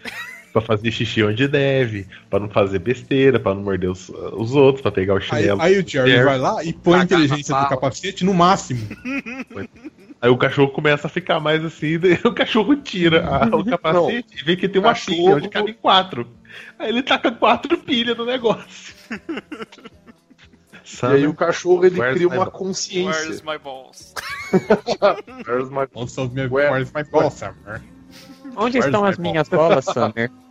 Pra 0.52 0.62
fazer 0.62 0.92
xixi 0.92 1.24
onde 1.24 1.48
deve, 1.48 2.06
pra 2.30 2.38
não 2.38 2.48
fazer 2.48 2.78
besteira, 2.78 3.40
pra 3.40 3.52
não 3.52 3.62
morder 3.62 3.90
os, 3.90 4.08
os 4.10 4.54
outros, 4.54 4.80
pra 4.80 4.92
pegar 4.92 5.14
o 5.14 5.16
Aí, 5.16 5.22
chinelo. 5.22 5.60
aí 5.60 5.72
o 5.80 5.88
Jerry 5.88 6.10
Jerry. 6.10 6.24
vai 6.24 6.38
lá 6.38 6.62
e 6.62 6.72
põe 6.72 7.00
a 7.00 7.02
inteligência 7.02 7.52
do 7.58 7.68
capacete 7.68 8.24
no 8.24 8.32
máximo. 8.32 8.86
Aí 10.20 10.30
o 10.30 10.36
cachorro 10.36 10.68
começa 10.70 11.08
a 11.08 11.10
ficar 11.10 11.40
mais 11.40 11.64
assim, 11.64 11.98
daí 11.98 12.16
o 12.24 12.32
cachorro 12.32 12.76
tira 12.76 13.26
a- 13.26 13.56
o 13.56 13.64
capacete 13.64 14.40
e 14.40 14.44
vê 14.44 14.54
que 14.54 14.68
tem 14.68 14.80
uma 14.80 14.90
cachorro- 14.90 15.16
pilha 15.16 15.34
onde 15.36 15.48
cabe 15.48 15.72
quatro. 15.72 16.28
Aí 16.78 16.90
ele 16.90 17.02
taca 17.02 17.32
quatro 17.32 17.76
pilhas 17.78 18.16
no 18.16 18.24
negócio. 18.26 18.94
E 20.84 21.06
aí 21.06 21.26
o 21.26 21.34
cachorro 21.34 21.84
ele 21.84 21.98
Where's 22.00 22.14
cria 22.16 22.28
uma 22.28 22.36
ball? 22.44 22.50
consciência. 22.50 23.22
Where's 23.22 23.42
my 23.42 23.58
balls? 23.58 24.14
Where's 25.46 25.70
my- 25.70 25.86
Ué, 26.50 26.70
where's 26.70 26.92
my 26.92 27.02
ball, 27.04 27.30
Summer? 27.30 27.82
Onde 28.56 28.78
estão 28.78 29.04
as 29.04 29.16
minhas 29.18 29.48
bolas, 29.48 29.84
Summer? 29.84 30.30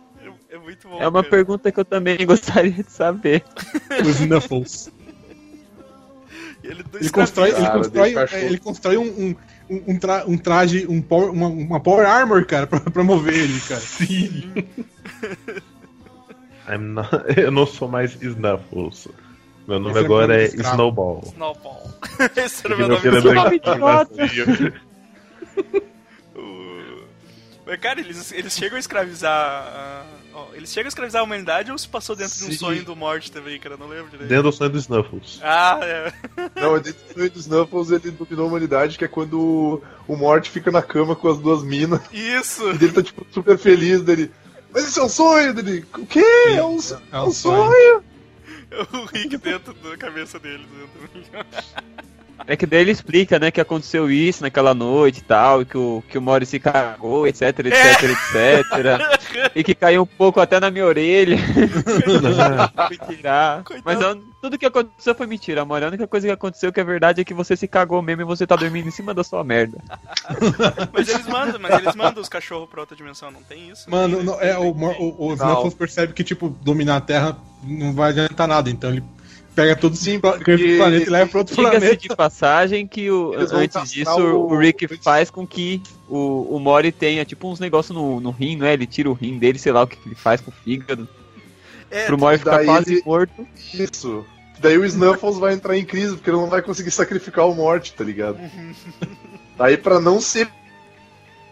É, 0.52 0.54
é 0.56 0.58
muito 0.58 0.86
bom. 0.88 1.00
É 1.00 1.08
uma 1.08 1.22
cara. 1.22 1.30
pergunta 1.30 1.72
que 1.72 1.80
eu 1.80 1.84
também 1.84 2.18
gostaria 2.26 2.70
de 2.72 2.90
saber. 2.90 3.42
Os 4.06 4.20
Snuffles. 4.20 4.90
Ele, 6.62 6.84
Ele 6.94 7.10
constrói, 7.10 7.48
ele 7.50 7.56
Cara, 7.62 7.78
constrói, 7.78 8.02
desse 8.04 8.14
cachorro. 8.14 8.42
ele 8.42 8.58
constrói 8.58 8.96
um, 8.98 9.02
um, 9.04 9.36
um, 9.70 9.82
um 9.88 9.98
tra- 9.98 10.24
um 10.28 10.38
traje, 10.38 10.86
um 10.88 11.00
power, 11.02 11.30
uma, 11.32 11.48
uma 11.48 11.80
Power 11.80 12.06
Armor, 12.06 12.44
cara, 12.46 12.66
pra, 12.68 12.78
pra 12.80 13.02
mover 13.02 13.34
ele, 13.34 13.60
cara. 13.60 13.80
Sim. 13.80 14.52
I'm 16.68 16.92
not- 16.94 17.10
eu 17.36 17.50
não 17.50 17.66
sou 17.66 17.88
mais 17.88 18.16
Snuffles. 18.22 19.08
Meu 19.72 19.80
nome 19.80 19.94
Esse 19.94 20.02
é 20.02 20.04
agora 20.04 20.42
é 20.42 20.44
escravo. 20.44 20.70
Snowball. 20.74 21.22
Snowball. 21.32 21.90
Esse 22.36 22.66
era 22.66 22.74
o 22.74 22.78
meu 22.78 22.88
nome. 22.88 23.06
é 23.06 23.10
mas- 27.64 27.80
cara, 27.80 28.00
eles, 28.00 28.32
eles 28.32 28.52
chegam 28.52 28.76
a 28.76 28.80
escravizar. 28.80 30.04
ó, 30.34 30.48
eles 30.52 30.70
chegam 30.70 30.88
a 30.88 30.90
escravizar 30.90 31.22
a 31.22 31.24
humanidade 31.24 31.72
ou 31.72 31.78
se 31.78 31.88
passou 31.88 32.14
dentro 32.14 32.36
de 32.36 32.44
um 32.44 32.48
Sim. 32.48 32.52
sonho 32.58 32.84
do 32.84 32.94
morte 32.94 33.32
também, 33.32 33.58
cara? 33.58 33.76
Eu 33.76 33.78
não 33.78 33.88
lembro 33.88 34.10
direito. 34.10 34.28
Dentro 34.28 34.50
do 34.50 34.52
sonho 34.52 34.68
do 34.68 34.76
Snuffles. 34.78 35.40
Ah, 35.42 35.80
é. 35.82 36.12
Não, 36.60 36.76
é 36.76 36.80
dentro 36.80 37.02
do 37.06 37.14
sonho 37.14 37.30
dos 37.30 37.40
Snuffles 37.46 37.90
ele 37.92 38.10
dominou 38.10 38.44
a 38.44 38.48
humanidade, 38.50 38.98
que 38.98 39.06
é 39.06 39.08
quando 39.08 39.40
o, 39.40 39.82
o 40.06 40.14
Morty 40.16 40.50
fica 40.50 40.70
na 40.70 40.82
cama 40.82 41.16
com 41.16 41.28
as 41.28 41.38
duas 41.38 41.62
minas. 41.64 42.02
Isso! 42.12 42.62
E 42.72 42.74
ele 42.74 42.92
tá 42.92 43.02
tipo 43.02 43.26
super 43.30 43.56
feliz 43.56 44.02
dele. 44.02 44.30
Mas 44.70 44.86
isso 44.88 45.00
é 45.00 45.04
um 45.04 45.08
sonho 45.08 45.54
dele. 45.54 45.82
O 45.96 46.04
quê? 46.04 46.22
É 46.48 46.62
um, 46.62 46.76
É 46.78 46.98
é 47.12 47.20
um 47.20 47.28
um 47.28 47.32
sonho. 47.32 47.72
sonho. 47.72 48.04
O 48.92 49.04
Rick 49.06 49.36
dentro 49.38 49.72
da 49.74 49.96
cabeça 49.96 50.38
dele. 50.38 50.66
É 52.44 52.56
que 52.56 52.66
daí 52.66 52.80
ele 52.80 52.90
explica, 52.90 53.38
né, 53.38 53.52
que 53.52 53.60
aconteceu 53.60 54.10
isso 54.10 54.42
naquela 54.42 54.74
noite 54.74 55.18
e 55.18 55.22
tal, 55.22 55.62
e 55.62 55.64
que 55.64 55.78
o, 55.78 56.02
que 56.08 56.18
o 56.18 56.22
Morris 56.22 56.48
se 56.48 56.58
cagou, 56.58 57.24
etc, 57.26 57.42
etc, 57.60 58.02
etc. 58.02 59.50
E 59.54 59.62
que 59.62 59.74
caiu 59.76 60.02
um 60.02 60.06
pouco 60.06 60.40
até 60.40 60.58
na 60.58 60.68
minha 60.70 60.84
orelha. 60.84 61.36
Mas 63.84 64.00
eu- 64.00 64.32
tudo 64.40 64.58
que 64.58 64.66
aconteceu 64.66 65.14
foi 65.14 65.26
mentira, 65.28 65.62
amor. 65.62 65.84
A 65.84 65.86
única 65.86 66.06
coisa 66.08 66.26
que 66.26 66.32
aconteceu 66.32 66.72
que 66.72 66.80
é 66.80 66.84
verdade 66.84 67.20
é 67.20 67.24
que 67.24 67.32
você 67.34 67.56
se 67.56 67.68
cagou 67.68 68.02
mesmo 68.02 68.22
e 68.22 68.24
você 68.24 68.44
tá 68.44 68.56
dormindo 68.56 68.88
em 68.88 68.90
cima 68.90 69.14
da 69.14 69.22
sua 69.22 69.44
merda. 69.44 69.78
Mas 70.92 71.08
eles 71.08 71.26
mandam, 71.28 71.60
mas 71.60 71.78
eles 71.80 71.94
mandam 71.94 72.20
os 72.20 72.28
cachorros 72.28 72.68
pra 72.68 72.80
outra 72.80 72.96
dimensão, 72.96 73.30
não 73.30 73.42
tem 73.42 73.70
isso? 73.70 73.88
Mano, 73.88 74.20
não- 74.22 74.40
é, 74.40 74.58
o, 74.58 74.70
o, 74.72 75.26
o 75.26 75.28
Não. 75.28 75.34
Snuffles 75.36 75.74
percebe 75.74 76.12
que, 76.12 76.24
tipo, 76.24 76.48
dominar 76.48 76.96
a 76.96 77.00
Terra 77.00 77.36
não 77.62 77.92
vai 77.92 78.10
adiantar 78.10 78.46
nada, 78.48 78.68
então 78.70 78.90
ele 78.90 79.02
pega 79.54 79.76
todo 79.76 79.94
Sim, 79.96 80.16
o 80.16 80.20
pla- 80.20 80.32
porque- 80.32 80.76
planeta 80.76 81.06
e 81.06 81.10
leva 81.10 81.30
pra 81.30 81.38
outro 81.40 81.54
Diga-se 81.54 81.78
planeta. 81.78 81.96
de 81.96 82.08
passagem 82.16 82.86
que 82.86 83.10
o, 83.10 83.34
antes 83.36 83.90
disso 83.90 84.10
o, 84.20 84.52
o- 84.52 84.56
Rick 84.58 84.88
faz 84.98 85.30
com 85.30 85.46
que 85.46 85.82
o, 86.08 86.56
o 86.56 86.58
Mori 86.58 86.90
tenha 86.90 87.24
tipo 87.24 87.48
uns 87.50 87.60
negócios 87.60 87.94
no, 87.96 88.18
no 88.20 88.30
rim, 88.30 88.56
né? 88.56 88.72
Ele 88.72 88.86
tira 88.86 89.10
o 89.10 89.14
rim 89.14 89.38
dele, 89.38 89.58
sei 89.58 89.72
lá 89.72 89.82
o 89.82 89.86
que, 89.86 89.96
que 89.96 90.08
ele 90.08 90.14
faz 90.14 90.40
com 90.40 90.50
o 90.50 90.54
fígado. 90.54 91.06
É, 91.90 92.06
pro 92.06 92.16
Mori 92.18 92.38
ficar 92.38 92.64
quase 92.64 92.94
ele- 92.94 93.02
morto. 93.04 93.46
Isso. 93.74 94.24
Daí 94.58 94.78
o 94.78 94.84
Snuffles 94.84 95.38
vai 95.38 95.52
entrar 95.54 95.76
em 95.76 95.84
crise, 95.84 96.14
porque 96.14 96.30
ele 96.30 96.36
não 96.38 96.48
vai 96.48 96.62
conseguir 96.62 96.90
sacrificar 96.92 97.46
o 97.48 97.54
Morty, 97.54 97.92
tá 97.92 98.04
ligado? 98.04 98.38
Daí 99.58 99.76
pra 99.76 100.00
não 100.00 100.20
ser 100.20 100.48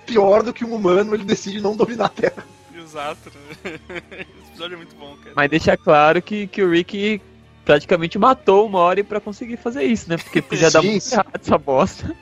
pior 0.07 0.43
do 0.43 0.53
que 0.53 0.65
um 0.65 0.75
humano, 0.75 1.15
ele 1.15 1.25
decide 1.25 1.61
não 1.61 1.77
dominar 1.77 2.07
a 2.07 2.09
Terra. 2.09 2.45
Exato. 2.75 3.31
episódio 4.61 4.75
é 4.75 4.77
muito 4.77 4.95
bom, 4.97 5.17
cara. 5.17 5.33
Mas 5.35 5.51
deixa 5.51 5.77
claro 5.77 6.21
que, 6.21 6.47
que 6.47 6.63
o 6.63 6.71
Rick 6.71 7.21
praticamente 7.65 8.19
matou 8.19 8.67
o 8.67 8.69
Mori 8.69 9.03
pra 9.03 9.21
conseguir 9.21 9.57
fazer 9.57 9.85
isso, 9.85 10.09
né? 10.09 10.19
Porque 10.19 10.43
podia 10.43 10.71
dar 10.71 10.83
muito 10.85 11.11
errado 11.11 11.31
essa 11.41 11.57
bosta. 11.57 12.15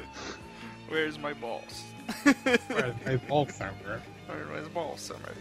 Where's 0.90 1.16
my 1.16 1.34
balls? 1.34 1.84
É 3.06 3.16
bom, 3.28 3.46
Summer. 3.48 4.00
Where's 4.28 4.66
my 4.66 4.72
balls, 4.72 5.00
Summer? 5.00 5.32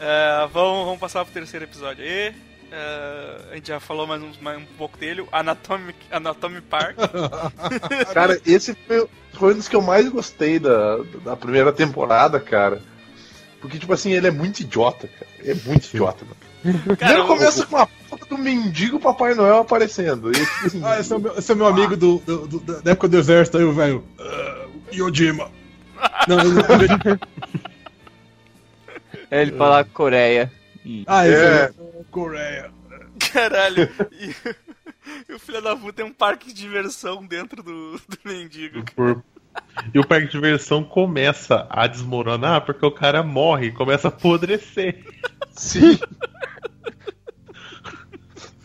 É, 0.00 0.48
vamos, 0.52 0.86
vamos 0.86 1.00
passar 1.00 1.24
pro 1.24 1.34
terceiro 1.34 1.64
episódio 1.64 2.02
aí. 2.04 2.34
eh, 2.72 3.40
a 3.52 3.54
gente 3.54 3.68
já 3.68 3.78
falou 3.80 4.06
mais 4.06 4.22
um, 4.22 4.30
mais 4.40 4.58
um 4.58 4.64
pouco 4.76 4.96
dele, 4.96 5.26
Anatomic, 5.30 5.98
Anatomy 6.10 6.60
Park. 6.60 6.96
Cara, 8.14 8.40
esse 8.46 8.74
foi, 8.74 9.08
foi 9.32 9.52
um 9.52 9.56
dos 9.56 9.68
que 9.68 9.76
eu 9.76 9.82
mais 9.82 10.08
gostei 10.08 10.58
da, 10.58 10.98
da 11.24 11.36
primeira 11.36 11.72
temporada, 11.72 12.40
cara. 12.40 12.82
Porque, 13.60 13.78
tipo 13.78 13.92
assim, 13.92 14.12
ele 14.12 14.28
é 14.28 14.30
muito 14.30 14.60
idiota, 14.60 15.08
cara. 15.08 15.27
É 15.44 15.54
muito 15.66 15.86
idiota, 15.86 16.24
mano. 16.24 16.36
Cara, 16.96 16.96
Primeiro 16.96 17.24
o- 17.24 17.26
começa 17.26 17.64
com 17.66 17.76
a 17.76 17.86
foto 17.86 18.26
do 18.28 18.36
mendigo 18.38 18.98
Papai 18.98 19.34
Noel 19.34 19.58
aparecendo. 19.58 20.30
E, 20.30 20.34
tipo 20.34 20.66
assim, 20.66 20.82
Ah, 20.84 20.98
esse 20.98 21.12
é 21.12 21.16
o 21.16 21.20
meu, 21.20 21.38
esse 21.38 21.50
é 21.50 21.54
o 21.54 21.58
meu 21.58 21.66
amigo 21.66 21.96
do, 21.96 22.18
do- 22.18 22.46
do- 22.48 22.60
da 22.82 22.90
época 22.90 23.08
do 23.08 23.16
exército 23.18 23.58
aí, 23.58 23.64
o 23.64 23.72
velho. 23.72 24.04
Ah, 24.18 24.66
Yojima. 24.92 25.50
Não, 26.26 26.38
ele, 26.40 26.50
ele- 27.12 27.20
É 29.30 29.42
ele 29.42 29.52
fala 29.52 29.84
Coreia. 29.84 30.50
E- 30.84 31.04
ah, 31.06 31.26
esse 31.26 31.36
É. 31.42 31.64
é. 31.64 31.72
Coreia. 32.10 32.70
Caralho. 33.32 33.88
E, 34.12 34.34
e 35.28 35.34
o 35.34 35.38
filho 35.38 35.60
da 35.62 35.76
puta 35.76 35.92
tem 35.92 36.04
um 36.04 36.12
parque 36.12 36.48
de 36.48 36.54
diversão 36.54 37.24
dentro 37.26 37.62
do, 37.62 37.92
do 37.98 38.18
mendigo. 38.24 38.82
corpo. 38.96 39.22
E 39.94 39.98
o 39.98 40.04
parque 40.04 40.26
de 40.26 40.32
diversão 40.32 40.82
começa 40.84 41.66
a 41.70 41.86
desmoronar 41.86 42.64
porque 42.64 42.84
o 42.84 42.90
cara 42.90 43.22
morre, 43.22 43.70
começa 43.72 44.08
a 44.08 44.10
apodrecer. 44.10 45.04
sim. 45.50 45.98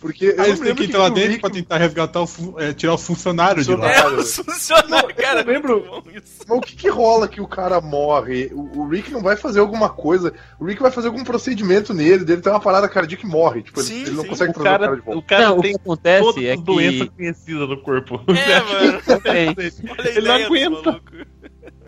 Porque 0.03 0.35
Aí 0.37 0.47
eles 0.49 0.59
não 0.59 0.65
têm 0.65 0.75
que 0.75 0.81
que 0.83 0.89
entrar 0.89 0.99
lá 0.99 1.05
o 1.07 1.09
dentro 1.11 1.29
Rick- 1.29 1.39
pra 1.41 1.49
tentar 1.49 1.77
resgatar 1.77 2.19
o, 2.21 2.27
fu- 2.27 2.59
é, 2.59 2.73
tirar 2.73 2.93
os 2.95 3.07
funcionários 3.07 3.65
de 3.65 3.73
lá. 3.73 3.89
É, 3.89 4.05
os 4.19 4.35
funcionários, 4.35 5.13
cara. 5.13 5.39
eu 5.41 5.45
lembro-. 5.47 6.03
Mas 6.45 6.57
o 6.57 6.59
que, 6.59 6.75
que 6.75 6.89
rola 6.89 7.25
que 7.25 7.39
o 7.39 7.47
cara 7.47 7.79
morre? 7.79 8.51
O, 8.53 8.81
o 8.81 8.87
Rick 8.89 9.09
não 9.13 9.21
vai 9.21 9.37
fazer 9.37 9.61
alguma 9.61 9.87
coisa. 9.87 10.33
O 10.59 10.65
Rick 10.65 10.81
vai 10.81 10.91
fazer 10.91 11.07
algum 11.07 11.23
procedimento 11.23 11.93
nele, 11.93 12.25
dele 12.25 12.41
tem 12.41 12.51
uma 12.51 12.59
parada 12.59 12.89
cardíaca 12.89 13.25
e 13.25 13.29
morre. 13.29 13.63
Tipo, 13.63 13.79
ele- 13.79 13.87
Sim, 13.87 14.01
ele 14.01 14.11
não 14.11 14.23
sim. 14.23 14.29
consegue 14.29 14.51
O 14.51 14.53
trazer 14.55 14.67
o 14.67 14.71
cara 14.71 14.83
cara, 14.87 14.95
de 14.97 15.01
volta. 15.05 15.19
o 15.19 15.23
cara 15.23 15.43
Não, 15.45 15.57
o 15.57 15.61
tem 15.61 15.71
que 15.71 15.79
acontece 15.79 16.45
é 16.47 16.57
que. 16.57 17.07
conhecidas 17.07 17.69
no 17.69 17.77
corpo. 17.81 18.19
É, 18.27 18.59
mano. 18.59 19.01
Ele 19.33 20.27
não 20.27 20.35
ideia 20.37 20.49
desse 20.49 20.65
aguenta. 20.65 21.01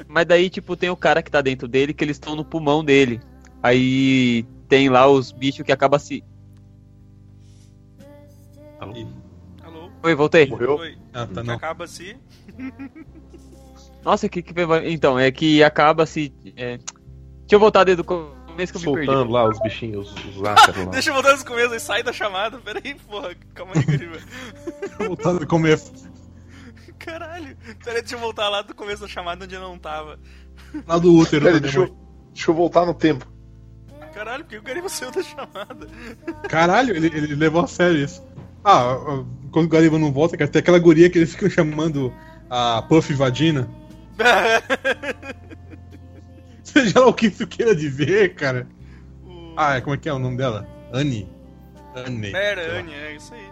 Mas 0.08 0.26
daí, 0.26 0.50
tipo, 0.50 0.78
tem 0.78 0.90
o 0.90 0.96
cara 0.96 1.22
que 1.22 1.30
tá 1.30 1.42
dentro 1.42 1.68
dele 1.68 1.94
que 1.94 2.02
eles 2.02 2.16
estão 2.16 2.34
no 2.34 2.46
pulmão 2.46 2.82
dele. 2.82 3.20
Aí 3.62 4.46
tem 4.70 4.88
lá 4.90 5.06
os 5.08 5.34
bichos 5.34 5.66
que 5.66 5.72
acabam 5.74 6.00
se. 6.00 6.24
Alô? 8.80 9.90
Oi, 10.04 10.16
voltei. 10.16 10.48
Morreu? 10.48 10.78
Oi. 10.78 10.98
Ah, 11.14 11.26
tá 11.26 11.42
Que 11.42 11.48
não. 11.48 11.56
acaba 11.56 11.86
assim. 11.86 12.16
Nossa, 14.04 14.30
que 14.30 14.42
que. 14.42 14.54
Então, 14.86 15.18
é 15.18 15.32
que 15.32 15.64
acaba 15.64 16.06
se. 16.06 16.34
é, 16.56 16.78
Deixa 16.78 17.56
eu 17.56 17.60
voltar 17.60 17.84
desde 17.84 18.02
o 18.02 18.06
começo 18.06 18.74
que 18.74 18.78
eu 18.88 18.92
me 18.92 18.98
perdi. 18.98 19.06
Soltando 19.12 19.32
lá 19.32 19.48
os 19.50 19.60
bichinhos, 19.62 20.14
os 20.14 20.44
ácaros 20.44 20.86
lá. 20.86 20.92
Deixa 20.92 21.10
eu 21.10 21.14
voltar 21.14 21.32
nesse 21.32 21.46
começo 21.46 21.74
aí, 21.74 21.80
sai 21.80 22.04
da 22.04 22.14
chamada. 22.14 22.58
Pera 22.60 22.82
aí, 22.84 22.96
porra. 22.96 23.36
Calma 23.54 23.74
aí, 23.76 23.84
Gariba. 23.84 24.18
Voltando 25.08 25.40
do 25.40 25.48
começo. 25.48 25.92
Caralho. 27.00 27.56
Pera 27.84 27.98
aí, 27.98 28.02
deixa 28.02 28.16
eu 28.16 28.20
voltar 28.20 28.50
lá 28.50 28.62
do 28.62 28.74
começo 28.76 29.02
da 29.02 29.08
chamada 29.08 29.46
onde 29.46 29.56
eu 29.56 29.62
não 29.62 29.78
tava. 29.78 30.20
Lá 30.88 30.98
do 30.98 31.14
útero. 31.14 31.46
Pera 31.46 31.60
deixa, 31.60 31.80
eu, 31.80 31.96
deixa 32.34 32.52
eu 32.52 32.56
voltar 32.56 32.86
no 32.86 32.94
tempo. 32.94 33.28
Caralho, 34.14 34.44
porque 34.46 34.58
o 34.58 34.62
Gariba 34.64 34.88
saiu 34.90 35.12
da 35.12 35.22
chamada. 35.22 35.88
Caralho, 36.48 36.96
ele, 36.96 37.08
ele 37.08 37.36
levou 37.36 37.62
a 37.64 37.68
sério 37.68 37.98
isso. 37.98 38.24
Ah, 38.66 38.94
ah, 38.94 39.24
quando 39.52 39.68
o 39.68 39.70
Gariba 39.70 39.98
não 40.00 40.12
volta, 40.12 40.36
cara, 40.36 40.50
tem 40.50 40.60
aquela 40.60 40.80
guria 40.80 41.10
que 41.10 41.20
eles 41.20 41.32
ficam 41.32 41.50
chamando 41.50 42.12
a 42.50 42.82
Puff 42.82 43.14
Vagina. 43.14 43.70
Seja 46.64 47.00
lá 47.00 47.08
o 47.08 47.14
que 47.14 47.28
isso 47.28 47.46
queira 47.48 47.76
dizer, 47.76 48.34
cara. 48.36 48.68
O- 49.24 49.54
Ah, 49.56 49.80
como 49.82 49.96
é 49.96 49.98
que 49.98 50.10
é 50.10 50.14
o 50.14 50.20
nome 50.20 50.38
dela? 50.38 50.68
Annie. 50.92 51.28
Annie. 51.96 52.34
Era, 52.36 52.80
Anne, 52.80 52.94
é 52.94 53.16
isso 53.16 53.34
aí. 53.34 53.46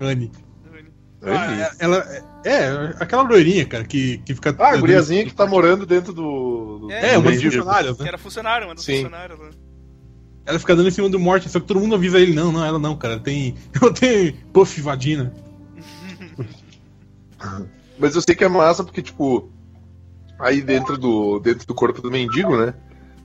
Anne. 0.00 0.30
Ah, 1.22 1.72
ela 1.80 1.96
é, 2.44 2.50
é, 2.50 2.94
aquela 3.00 3.22
loirinha, 3.22 3.66
cara, 3.66 3.84
que, 3.84 4.18
que 4.18 4.34
fica. 4.34 4.54
Ah, 4.58 4.74
a 4.74 4.76
guriazinha 4.76 5.24
que 5.24 5.34
tá 5.34 5.46
morando 5.46 5.84
dentro 5.84 6.12
do. 6.12 6.78
do 6.80 6.92
É, 6.92 7.14
É, 7.14 7.18
uma 7.18 7.30
dos 7.30 7.42
mendigo. 7.42 7.52
funcionários, 7.56 7.96
Que 7.96 8.02
né? 8.02 8.08
era 8.08 8.18
funcionário, 8.18 8.68
uma 8.68 8.74
dos 8.74 8.84
Sim. 8.84 8.94
funcionários. 9.02 9.38
Né? 9.40 9.50
Ela 10.48 10.58
fica 10.58 10.74
dando 10.74 10.88
em 10.88 10.92
cima 10.92 11.08
do 11.10 11.18
morte, 11.18 11.48
só 11.48 11.60
que 11.60 11.66
todo 11.66 11.78
mundo 11.78 11.94
avisa 11.94 12.18
ele, 12.18 12.32
não, 12.34 12.50
não, 12.50 12.64
ela 12.64 12.78
não, 12.78 12.96
cara. 12.96 13.18
Tem. 13.20 13.54
Eu 13.80 13.92
tenho 13.92 14.32
puff 14.52 14.80
vagina. 14.80 15.32
Mas 17.98 18.14
eu 18.14 18.22
sei 18.22 18.34
que 18.34 18.44
é 18.44 18.48
massa 18.48 18.82
porque, 18.84 19.02
tipo, 19.02 19.50
aí 20.38 20.60
dentro 20.60 20.96
do, 20.96 21.38
dentro 21.40 21.66
do 21.66 21.74
corpo 21.74 22.00
do 22.00 22.10
mendigo, 22.10 22.56
né? 22.56 22.74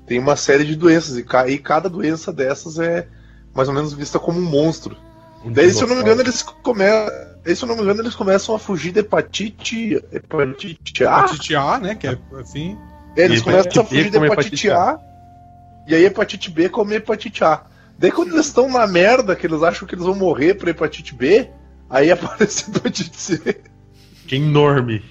Tem 0.06 0.20
uma 0.20 0.36
série 0.36 0.66
de 0.66 0.76
doenças. 0.76 1.18
E, 1.18 1.24
ca- 1.24 1.48
e 1.48 1.58
cada 1.58 1.90
doença 1.90 2.32
dessas 2.34 2.78
é 2.80 3.08
mais 3.54 3.68
ou 3.68 3.74
menos 3.74 3.94
vista 3.94 4.20
como 4.20 4.40
um 4.40 4.44
monstro. 4.44 4.98
Daí, 5.46 5.72
se 5.72 5.84
eu 5.84 5.88
não 5.88 5.96
me 5.96 6.02
engano, 6.02 6.22
eles 6.22 6.42
começam. 6.42 7.14
Se 7.46 7.64
eu 7.64 7.68
não 7.68 7.76
me 7.76 7.82
engano, 7.84 8.02
eles 8.02 8.16
começam 8.16 8.56
a 8.56 8.60
fugir 8.60 8.92
da 8.94 9.02
hepatite. 9.02 9.96
Hepatite 10.12 11.06
A. 11.06 11.20
Hepatite 11.20 11.56
A, 11.56 11.80
né? 11.80 11.96
Que 11.96 12.08
é 12.08 12.18
assim. 12.40 12.78
É, 13.16 13.26
eles 13.26 13.42
começam 13.42 13.82
a 13.82 13.86
fugir 13.86 14.10
da 14.12 14.18
hepatite 14.26 14.68
hepatite 14.68 14.70
A. 14.72 15.00
E 15.88 15.96
aí 15.96 16.06
hepatite 16.06 16.50
B 16.50 16.70
come 16.70 16.96
hepatite 16.96 17.44
A. 17.44 17.66
Daí 17.98 18.12
quando 18.12 18.34
eles 18.34 18.48
estão 18.48 18.70
na 18.70 18.88
merda, 18.88 19.36
que 19.36 19.46
eles 19.46 19.62
acham 19.64 19.88
que 19.88 19.96
eles 19.96 20.06
vão 20.06 20.16
morrer 20.16 20.56
pra 20.56 20.72
hepatite 20.72 21.14
B, 21.14 21.50
aí 21.90 22.10
aparece 22.12 22.70
hepatite 22.70 23.16
C. 23.16 23.62
Que 24.28 24.38
enorme. 24.38 25.04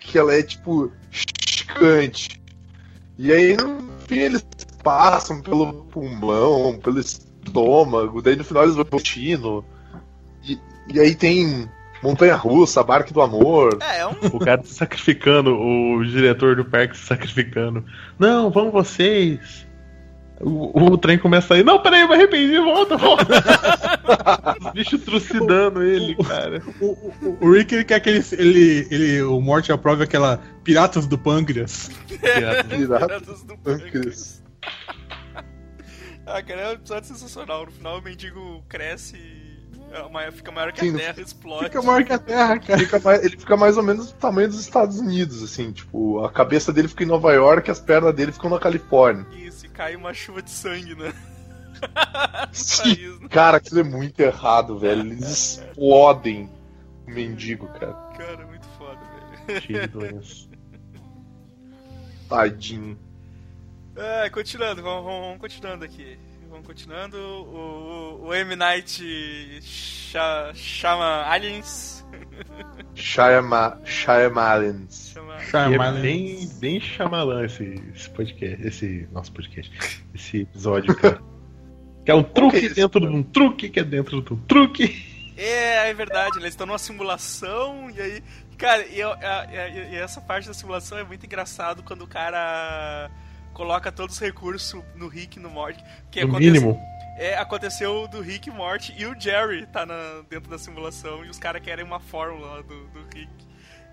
que 0.00 0.18
ela 0.18 0.34
é 0.34 0.42
tipo 0.42 0.92
gigante. 1.10 2.40
E 3.16 3.32
aí, 3.32 3.56
no 3.56 3.88
fim, 4.06 4.18
eles 4.18 4.44
passam 4.82 5.40
pelo 5.40 5.84
pulmão, 5.84 6.78
pelo 6.82 6.98
estômago, 6.98 8.20
daí 8.20 8.36
no 8.36 8.44
final 8.44 8.64
eles 8.64 8.74
vão 8.74 8.84
pro 8.84 8.98
intestino. 8.98 9.64
E, 10.42 10.58
e 10.92 11.00
aí 11.00 11.14
tem 11.14 11.68
Montanha 12.04 12.36
Russa, 12.36 12.82
Barque 12.82 13.14
do 13.14 13.22
Amor. 13.22 13.78
É, 13.80 14.00
é 14.00 14.06
um. 14.06 14.14
O 14.30 14.38
cara 14.38 14.62
se 14.62 14.74
sacrificando, 14.74 15.56
o 15.58 16.04
diretor 16.04 16.54
do 16.54 16.64
parque 16.64 16.94
se 16.96 17.06
sacrificando. 17.06 17.82
Não, 18.18 18.50
vamos 18.50 18.74
vocês. 18.74 19.66
O, 20.38 20.92
o 20.92 20.98
trem 20.98 21.16
começa 21.16 21.54
a 21.54 21.58
ir. 21.58 21.64
Não, 21.64 21.80
peraí, 21.80 22.02
eu 22.02 22.08
me 22.08 22.14
arrependi, 22.14 22.58
volta, 22.58 22.98
volta. 22.98 23.24
Os 24.60 24.72
bichos 24.72 25.02
trucidando 25.02 25.82
ele, 25.82 26.14
cara. 26.16 26.62
O, 26.78 26.86
o, 26.86 27.38
o 27.40 27.52
Rick 27.52 27.74
ele 27.74 27.84
quer 27.84 28.00
que 28.00 28.10
ele, 28.10 28.24
ele, 28.32 28.88
ele. 28.90 29.22
O 29.22 29.40
Morte 29.40 29.72
aprove 29.72 30.04
aquela 30.04 30.38
Piratas 30.62 31.06
do 31.06 31.16
Pâncreas. 31.16 31.90
Piratas 32.06 33.42
do 33.44 33.56
Pâncreas. 33.56 33.62
Pâncreas. 33.62 34.44
Ah, 36.26 36.42
cara, 36.42 36.60
é 36.60 36.68
um 36.70 36.72
episódio 36.72 37.08
sensacional. 37.08 37.64
No 37.64 37.72
final 37.72 37.98
o 37.98 38.02
mendigo 38.02 38.62
cresce 38.68 39.16
e 39.16 39.43
é 39.94 40.02
uma- 40.02 40.32
fica 40.32 40.50
maior 40.52 40.72
que 40.72 40.80
Sim, 40.80 40.94
a 40.94 40.98
Terra, 40.98 41.20
explode. 41.20 41.64
Fica 41.64 41.82
maior 41.82 42.04
que 42.04 42.12
a 42.12 42.18
Terra, 42.18 42.58
cara. 42.58 42.78
Fica 42.78 42.98
mais- 43.00 43.24
ele 43.24 43.36
fica 43.38 43.56
mais 43.56 43.76
ou 43.76 43.82
menos 43.82 44.12
do 44.12 44.18
tamanho 44.18 44.48
dos 44.48 44.60
Estados 44.60 44.98
Unidos, 45.00 45.42
assim, 45.42 45.72
tipo, 45.72 46.24
a 46.24 46.30
cabeça 46.30 46.72
dele 46.72 46.88
fica 46.88 47.04
em 47.04 47.06
Nova 47.06 47.32
York, 47.32 47.70
as 47.70 47.80
pernas 47.80 48.14
dele 48.14 48.32
ficam 48.32 48.50
na 48.50 48.58
Califórnia. 48.58 49.26
Isso, 49.32 49.66
e 49.66 49.68
cai 49.68 49.94
uma 49.96 50.12
chuva 50.12 50.42
de 50.42 50.50
sangue, 50.50 50.94
né? 50.94 51.12
Sim. 52.52 52.94
País, 52.96 53.20
né? 53.20 53.28
Cara, 53.28 53.56
aquilo 53.58 53.80
é 53.80 53.84
muito 53.84 54.18
errado, 54.20 54.78
velho. 54.78 55.00
Eles 55.02 55.28
explodem 55.28 56.48
o 57.06 57.10
mendigo, 57.10 57.66
cara. 57.68 57.92
Cara, 58.16 58.46
muito 58.46 58.66
foda, 58.78 58.98
velho. 59.46 59.60
Cheio 59.60 59.80
de 59.82 59.86
doença. 59.88 60.48
Tadinho. 62.28 62.98
É, 63.96 64.28
continuando, 64.30 64.82
vamos, 64.82 65.04
vamos 65.04 65.38
continuando 65.38 65.84
aqui. 65.84 66.18
Continuando. 66.64 67.16
O, 67.16 68.20
o, 68.24 68.26
o 68.28 68.34
M. 68.34 68.56
Night 68.56 69.60
cha- 69.62 70.52
chama 70.54 71.24
Aliens. 71.28 72.04
Shyama, 72.94 73.80
Shyamalans. 73.84 75.14
Chama... 75.50 75.70
E 75.70 75.74
é 75.74 75.92
bem, 76.02 76.48
bem 76.60 76.80
chamalã 76.80 77.44
esse, 77.44 77.64
esse 77.94 78.08
podcast, 78.10 78.66
esse 78.66 79.08
nosso 79.12 79.32
podcast, 79.32 80.04
esse 80.14 80.42
episódio, 80.42 80.94
cara. 80.96 81.20
Que 82.04 82.10
é 82.10 82.14
um 82.14 82.22
truque 82.22 82.56
é 82.56 82.60
isso, 82.60 82.74
dentro 82.74 83.00
de 83.00 83.06
um 83.14 83.22
truque 83.22 83.68
que 83.68 83.80
é 83.80 83.84
dentro 83.84 84.22
de 84.22 84.32
um 84.32 84.36
truque. 84.36 85.32
É, 85.36 85.90
é 85.90 85.94
verdade, 85.94 86.38
eles 86.38 86.50
estão 86.50 86.66
numa 86.66 86.78
simulação 86.78 87.90
e 87.90 88.00
aí. 88.00 88.22
Cara, 88.56 88.86
e, 88.86 89.00
eu- 89.00 89.10
a- 89.12 89.46
e- 89.50 89.92
e 89.92 89.96
essa 89.96 90.20
parte 90.20 90.46
da 90.46 90.54
simulação 90.54 90.96
é 90.98 91.04
muito 91.04 91.26
engraçado 91.26 91.82
quando 91.82 92.02
o 92.02 92.06
cara 92.06 93.10
coloca 93.54 93.90
todos 93.90 94.16
os 94.16 94.20
recursos 94.20 94.82
no 94.94 95.08
Rick 95.08 95.38
e 95.38 95.42
no 95.42 95.48
Morty. 95.48 95.82
Que 96.10 96.20
No 96.20 96.28
acontece- 96.32 96.50
mínimo. 96.50 96.78
É, 97.16 97.36
aconteceu 97.38 98.08
do 98.08 98.20
Rick 98.20 98.48
e 98.48 98.52
Morty 98.52 98.92
e 98.98 99.06
o 99.06 99.18
Jerry 99.18 99.64
tá 99.66 99.86
na- 99.86 100.22
dentro 100.28 100.50
da 100.50 100.58
simulação 100.58 101.24
e 101.24 101.28
os 101.30 101.38
caras 101.38 101.62
querem 101.62 101.84
uma 101.84 102.00
fórmula 102.00 102.62
do, 102.64 102.86
do 102.88 103.02
Rick. 103.14 103.30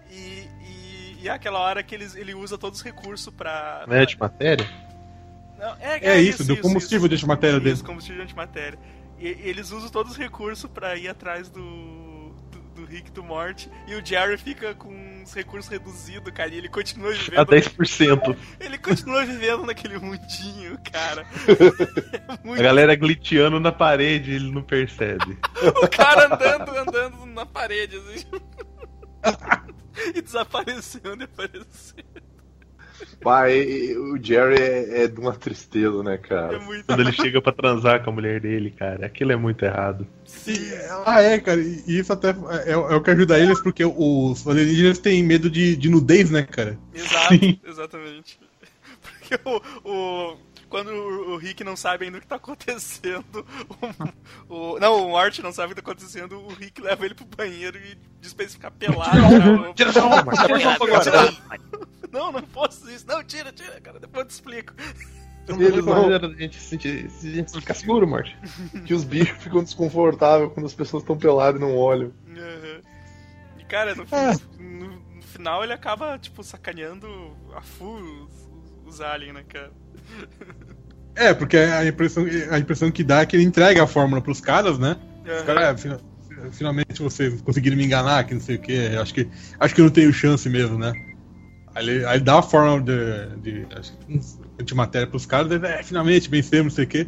E, 0.10 0.47
e, 0.65 1.17
e 1.21 1.28
é 1.30 1.32
aquela 1.32 1.60
hora 1.60 1.84
que 1.84 1.93
eles, 1.95 2.15
ele 2.15 2.34
usa 2.34 2.58
todos 2.58 2.80
os 2.80 2.84
recursos 2.86 3.32
pra. 3.34 3.86
Não 3.88 3.95
é 3.95 4.06
de 4.06 4.17
matéria? 4.19 4.67
Não, 5.58 5.76
é, 5.80 6.00
É 6.15 6.19
isso, 6.19 6.43
do 6.43 6.58
combustível 6.58 7.08
de 7.08 7.13
antimatéria 7.15 7.60
dele. 7.60 7.74
Isso, 7.76 7.86
combustível 7.86 8.17
de 8.17 8.24
antimatéria. 8.24 8.80
E, 9.19 9.28
e 9.28 9.41
eles 9.50 9.69
usam 9.71 9.89
todos 9.91 10.13
os 10.13 10.17
recursos 10.17 10.67
pra 10.69 10.95
ir 10.95 11.08
atrás 11.08 11.47
do, 11.47 11.62
do, 12.75 12.86
Rick 12.86 13.10
e 13.10 13.12
do 13.12 13.23
Morty. 13.23 13.69
E 13.88 13.95
o 13.95 14.05
Jerry 14.05 14.38
fica 14.38 14.73
com 14.73 15.21
os 15.23 15.34
recursos 15.34 15.69
reduzidos, 15.69 16.34
cara. 16.34 16.49
E 16.49 16.57
ele 16.57 16.69
continua 16.69 17.12
A 17.36 17.43
vivendo. 17.43 17.47
10%. 17.47 18.38
Ele 18.60 18.77
continua 18.77 19.25
vivendo 19.25 19.65
naquele 19.65 19.97
mundinho, 19.97 20.77
cara. 20.91 21.25
É 21.47 22.21
A 22.27 22.39
muito... 22.43 22.62
galera 22.62 22.95
glitchando 22.95 23.60
na 23.60 23.71
parede, 23.71 24.31
ele 24.31 24.51
não 24.51 24.62
percebe. 24.62 25.38
O 25.81 25.88
cara 25.88 26.34
andando, 26.34 26.77
andando 26.77 27.25
na 27.25 27.45
parede, 27.45 27.97
assim. 27.97 28.25
e 30.15 30.21
desaparecendo 30.21 31.21
e 31.21 31.23
aparecendo. 31.23 32.30
Pai, 33.21 33.93
o 33.95 34.17
Jerry 34.21 34.61
é, 34.61 35.03
é 35.03 35.07
de 35.07 35.19
uma 35.19 35.33
tristeza, 35.33 36.01
né, 36.03 36.15
É 36.15 36.17
cara? 36.17 36.59
muito. 36.59 36.85
Quando 36.85 37.01
ele 37.01 37.11
chega 37.11 37.41
pra 37.41 37.51
transar 37.51 38.03
com 38.03 38.09
a 38.09 38.13
mulher 38.13 38.39
dele, 38.39 38.71
cara, 38.71 39.05
aquilo 39.05 39.31
é 39.31 39.35
muito 39.35 39.63
errado. 39.63 40.07
E- 40.47 40.73
ah, 41.05 41.21
é, 41.21 41.39
cara, 41.39 41.61
e 41.61 41.83
isso 41.87 42.11
até 42.11 42.29
é, 42.65 42.71
é 42.71 42.75
o 42.77 43.01
que 43.01 43.11
ajuda 43.11 43.37
eles, 43.39 43.61
porque 43.61 43.83
os 43.85 44.47
alienígenas 44.47 44.97
têm 44.99 45.23
medo 45.23 45.49
de, 45.49 45.75
de 45.75 45.89
nudez, 45.89 46.31
né, 46.31 46.43
cara? 46.43 46.77
Exato, 46.93 47.35
Sim. 47.37 47.59
exatamente. 47.65 48.39
Porque 49.01 49.39
o, 49.45 49.61
o- 49.89 50.37
quando 50.71 50.89
o 50.89 51.34
o 51.34 51.38
Rick 51.38 51.63
não 51.63 51.75
sabe 51.75 52.05
ainda 52.05 52.17
o 52.17 52.21
que 52.21 52.25
tá 52.27 52.38
acontecendo, 52.38 53.45
o, 54.49 54.55
o- 54.75 54.79
não, 54.79 55.12
o 55.12 55.17
Art 55.17 55.38
não 55.39 55.51
sabe 55.51 55.73
o 55.73 55.75
que 55.75 55.81
tá 55.81 55.91
acontecendo, 55.91 56.39
o 56.39 56.47
Rick 56.53 56.81
leva 56.81 57.05
ele 57.05 57.13
pro 57.13 57.25
banheiro 57.25 57.77
e 57.77 57.95
diz 58.19 58.34
pra 58.34 58.43
ele 58.45 58.51
ficar 58.53 58.71
pelado. 58.71 59.73
Tira 59.75 59.89
essa 59.91 60.01
roupa, 60.01 60.31
tira 60.31 60.57
essa 60.57 60.69
roupa 60.69 60.86
agora. 60.86 61.34
Não, 62.12 62.31
não 62.31 62.41
posso 62.41 62.89
isso. 62.89 63.05
Não, 63.07 63.23
tira, 63.23 63.51
tira, 63.53 63.79
cara, 63.79 63.99
depois 63.99 64.23
eu 64.23 64.27
te 64.27 64.31
explico. 64.31 64.73
Eles 65.47 65.84
maneira 65.86 66.29
gente 66.38 66.55
se 66.60 66.67
sentir, 66.69 67.10
se 67.10 67.27
a 67.27 67.31
gente 67.31 67.51
ficar 67.60 67.73
seguro, 67.73 68.07
Morte. 68.07 68.38
que 68.86 68.93
os 68.93 69.03
bichos 69.03 69.41
ficam 69.43 69.63
desconfortáveis 69.63 70.51
quando 70.53 70.65
as 70.65 70.73
pessoas 70.73 71.03
estão 71.03 71.17
peladas 71.17 71.60
e 71.60 71.63
não 71.63 71.75
olham. 71.77 72.13
Uhum. 72.27 72.81
E 73.60 73.63
cara, 73.65 73.93
no, 73.95 74.03
É. 74.12 74.34
no- 74.62 75.01
no 75.15 75.21
final 75.23 75.63
ele 75.63 75.73
acaba, 75.73 76.17
tipo, 76.19 76.43
sacaneando 76.43 77.07
a 77.55 77.62
full 77.62 77.99
os, 78.25 78.49
os 78.86 79.01
aliens, 79.01 79.34
né, 79.34 79.43
cara? 79.47 79.71
É, 81.15 81.34
porque 81.34 81.58
a 81.58 81.86
impressão, 81.86 82.26
a 82.50 82.58
impressão 82.60 82.91
que 82.91 83.04
dá 83.04 83.21
é 83.21 83.26
que 83.26 83.36
ele 83.36 83.43
entrega 83.43 83.84
a 83.84 83.88
fórmula 83.88 84.21
pros 84.21 84.39
caras, 84.41 84.80
né? 84.80 84.95
Os 85.26 85.39
Uhum. 85.41 85.45
caras, 85.45 85.63
é, 85.63 85.78
fina- 85.78 86.00
finalmente 86.52 87.00
vocês 87.02 87.41
conseguiram 87.41 87.78
me 87.78 87.86
enganar, 87.86 88.24
que 88.24 88.34
não 88.34 88.41
sei 88.41 88.56
o 88.56 88.60
que. 88.60 88.88
Acho 88.97 89.13
que 89.13 89.28
acho 89.60 89.76
que 89.76 89.82
eu 89.82 89.86
não 89.86 89.91
tenho 89.91 90.12
chance 90.13 90.50
mesmo, 90.50 90.78
né? 90.78 90.93
Aí 91.76 91.88
ele, 91.89 92.06
aí 92.06 92.17
ele 92.17 92.24
dá 92.24 92.39
a 92.39 92.41
fórmula 92.41 92.82
de, 92.82 93.38
de, 93.41 93.67
antimatéria 94.60 95.08
pros 95.08 95.26
caras, 95.26 95.60
daí, 95.60 95.71
é, 95.71 95.84
finalmente 95.84 96.30
vencemos, 96.30 96.74
não 96.74 96.76
sei 96.76 96.86
o 96.86 96.88
que. 96.88 97.08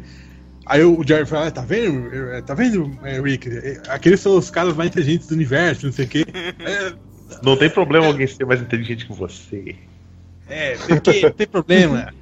Aí 0.66 0.82
o 0.82 1.02
Jerry 1.06 1.26
fala, 1.26 1.48
ah, 1.48 1.50
tá 1.50 1.60
vendo, 1.62 2.14
é, 2.14 2.40
tá 2.40 2.54
vendo, 2.54 2.98
é, 3.04 3.20
Rick? 3.20 3.48
É, 3.48 3.82
Aqueles 3.88 4.20
são 4.20 4.36
os 4.38 4.48
caras 4.50 4.74
mais 4.74 4.90
inteligentes 4.90 5.26
do 5.26 5.34
universo, 5.34 5.86
não 5.86 5.92
sei 5.92 6.04
o 6.06 6.08
que. 6.08 6.24
É, 6.64 6.94
Não 7.42 7.56
tem 7.58 7.68
problema 7.68 8.06
alguém 8.06 8.26
ser 8.26 8.46
mais 8.46 8.60
inteligente 8.62 9.06
que 9.06 9.12
você. 9.12 9.76
É, 10.48 10.76
tem, 10.76 11.00
que, 11.00 11.30
tem 11.30 11.46
problema. 11.46 12.14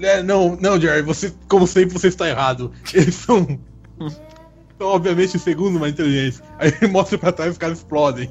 É, 0.00 0.22
não, 0.22 0.56
não, 0.56 0.80
Jerry, 0.80 1.02
você, 1.02 1.32
como 1.48 1.66
sempre, 1.66 1.98
você 1.98 2.08
está 2.08 2.28
errado. 2.28 2.72
Eles 2.94 3.14
são. 3.14 3.58
São, 4.78 4.88
obviamente, 4.88 5.36
o 5.36 5.40
segundo 5.40 5.78
mais 5.78 5.92
inteligentes. 5.92 6.42
Aí 6.58 6.72
ele 6.80 6.90
mostra 6.90 7.18
pra 7.18 7.32
trás 7.32 7.50
e 7.50 7.52
os 7.52 7.58
caras 7.58 7.78
explodem. 7.78 8.30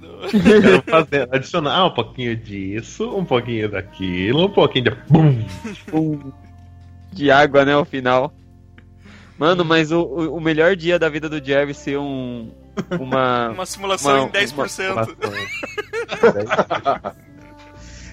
Não. 0.00 0.28
Quero 0.60 0.82
fazer, 0.82 1.28
adicionar 1.34 1.86
um 1.86 1.94
pouquinho 1.94 2.36
disso, 2.36 3.16
um 3.16 3.24
pouquinho 3.24 3.70
daquilo, 3.70 4.46
um 4.46 4.50
pouquinho 4.50 4.84
de. 4.84 4.90
Bum! 5.08 5.42
de 7.12 7.30
água, 7.30 7.64
né, 7.64 7.72
ao 7.72 7.84
final. 7.84 8.32
Mano, 9.38 9.64
mas 9.64 9.90
o, 9.90 10.02
o, 10.02 10.40
melhor 10.40 10.76
dia 10.76 10.98
da 10.98 11.08
vida 11.08 11.28
do 11.28 11.42
Jerry 11.44 11.72
ser 11.74 11.98
um. 11.98 12.50
Uma. 12.98 13.48
Uma 13.56 13.66
simulação 13.66 14.26
Uma- 14.26 14.28
em 14.28 14.46
10%. 14.46 15.16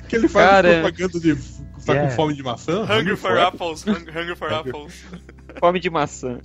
Que 0.07 0.15
ele 0.15 0.29
faz 0.29 0.47
Cara, 0.49 0.81
propaganda 0.81 1.19
de. 1.19 1.37
Tá 1.87 1.93
Yeah. 1.93 2.09
com 2.11 2.15
fome 2.15 2.33
de 2.35 2.43
maçã? 2.43 2.83
Hungry 2.83 3.15
for 3.15 3.31
for 3.31 3.39
apples, 3.39 3.83
hung- 3.87 4.05
hungry 4.15 4.35
for 4.35 4.53
apples. 4.53 5.05
fome 5.59 5.79
de 5.79 5.89
maçã. 5.89 6.39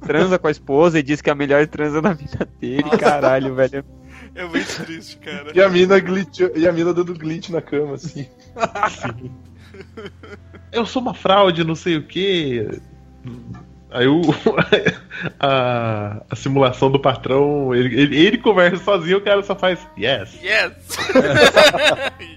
Transa 0.00 0.38
com 0.38 0.46
a 0.46 0.50
esposa 0.50 0.98
e 0.98 1.02
diz 1.02 1.20
que 1.20 1.28
é 1.30 1.32
a 1.32 1.36
melhor 1.36 1.66
transa 1.66 2.00
da 2.00 2.12
vida 2.12 2.48
dele. 2.60 2.84
Caralho, 2.98 3.54
velho. 3.54 3.84
É 4.34 4.44
muito 4.44 4.84
triste, 4.84 5.16
cara. 5.18 5.50
E 5.54 5.60
a 5.60 5.68
mina 5.68 5.98
glitch, 5.98 6.40
e 6.54 6.66
a 6.68 6.72
mina 6.72 6.92
dando 6.94 7.14
glitch 7.14 7.48
na 7.50 7.60
cama, 7.60 7.94
assim. 7.94 8.26
Eu 10.70 10.86
sou 10.86 11.02
uma 11.02 11.14
fraude, 11.14 11.64
não 11.64 11.74
sei 11.74 11.96
o 11.96 12.06
que. 12.06 12.66
Aí 13.92 14.06
o, 14.06 14.22
a, 15.38 16.22
a 16.30 16.36
simulação 16.36 16.90
do 16.90 16.98
patrão, 16.98 17.74
ele, 17.74 18.00
ele, 18.00 18.26
ele 18.26 18.38
conversa 18.38 18.82
sozinho, 18.82 19.18
o 19.18 19.20
cara 19.20 19.42
só 19.42 19.54
faz 19.54 19.86
yes. 19.98 20.38
Yes! 20.42 20.72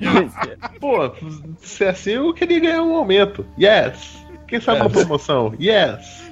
yes. 0.01 0.33
Pô, 0.79 1.11
se 1.59 1.85
é 1.85 1.89
assim, 1.89 2.11
eu 2.11 2.33
queria 2.33 2.59
ganhar 2.59 2.83
um 2.83 2.95
aumento. 2.95 3.45
Yes. 3.59 4.25
Quem 4.47 4.59
sabe 4.59 4.81
uma 4.81 4.89
promoção? 4.89 5.55
Yes. 5.59 6.25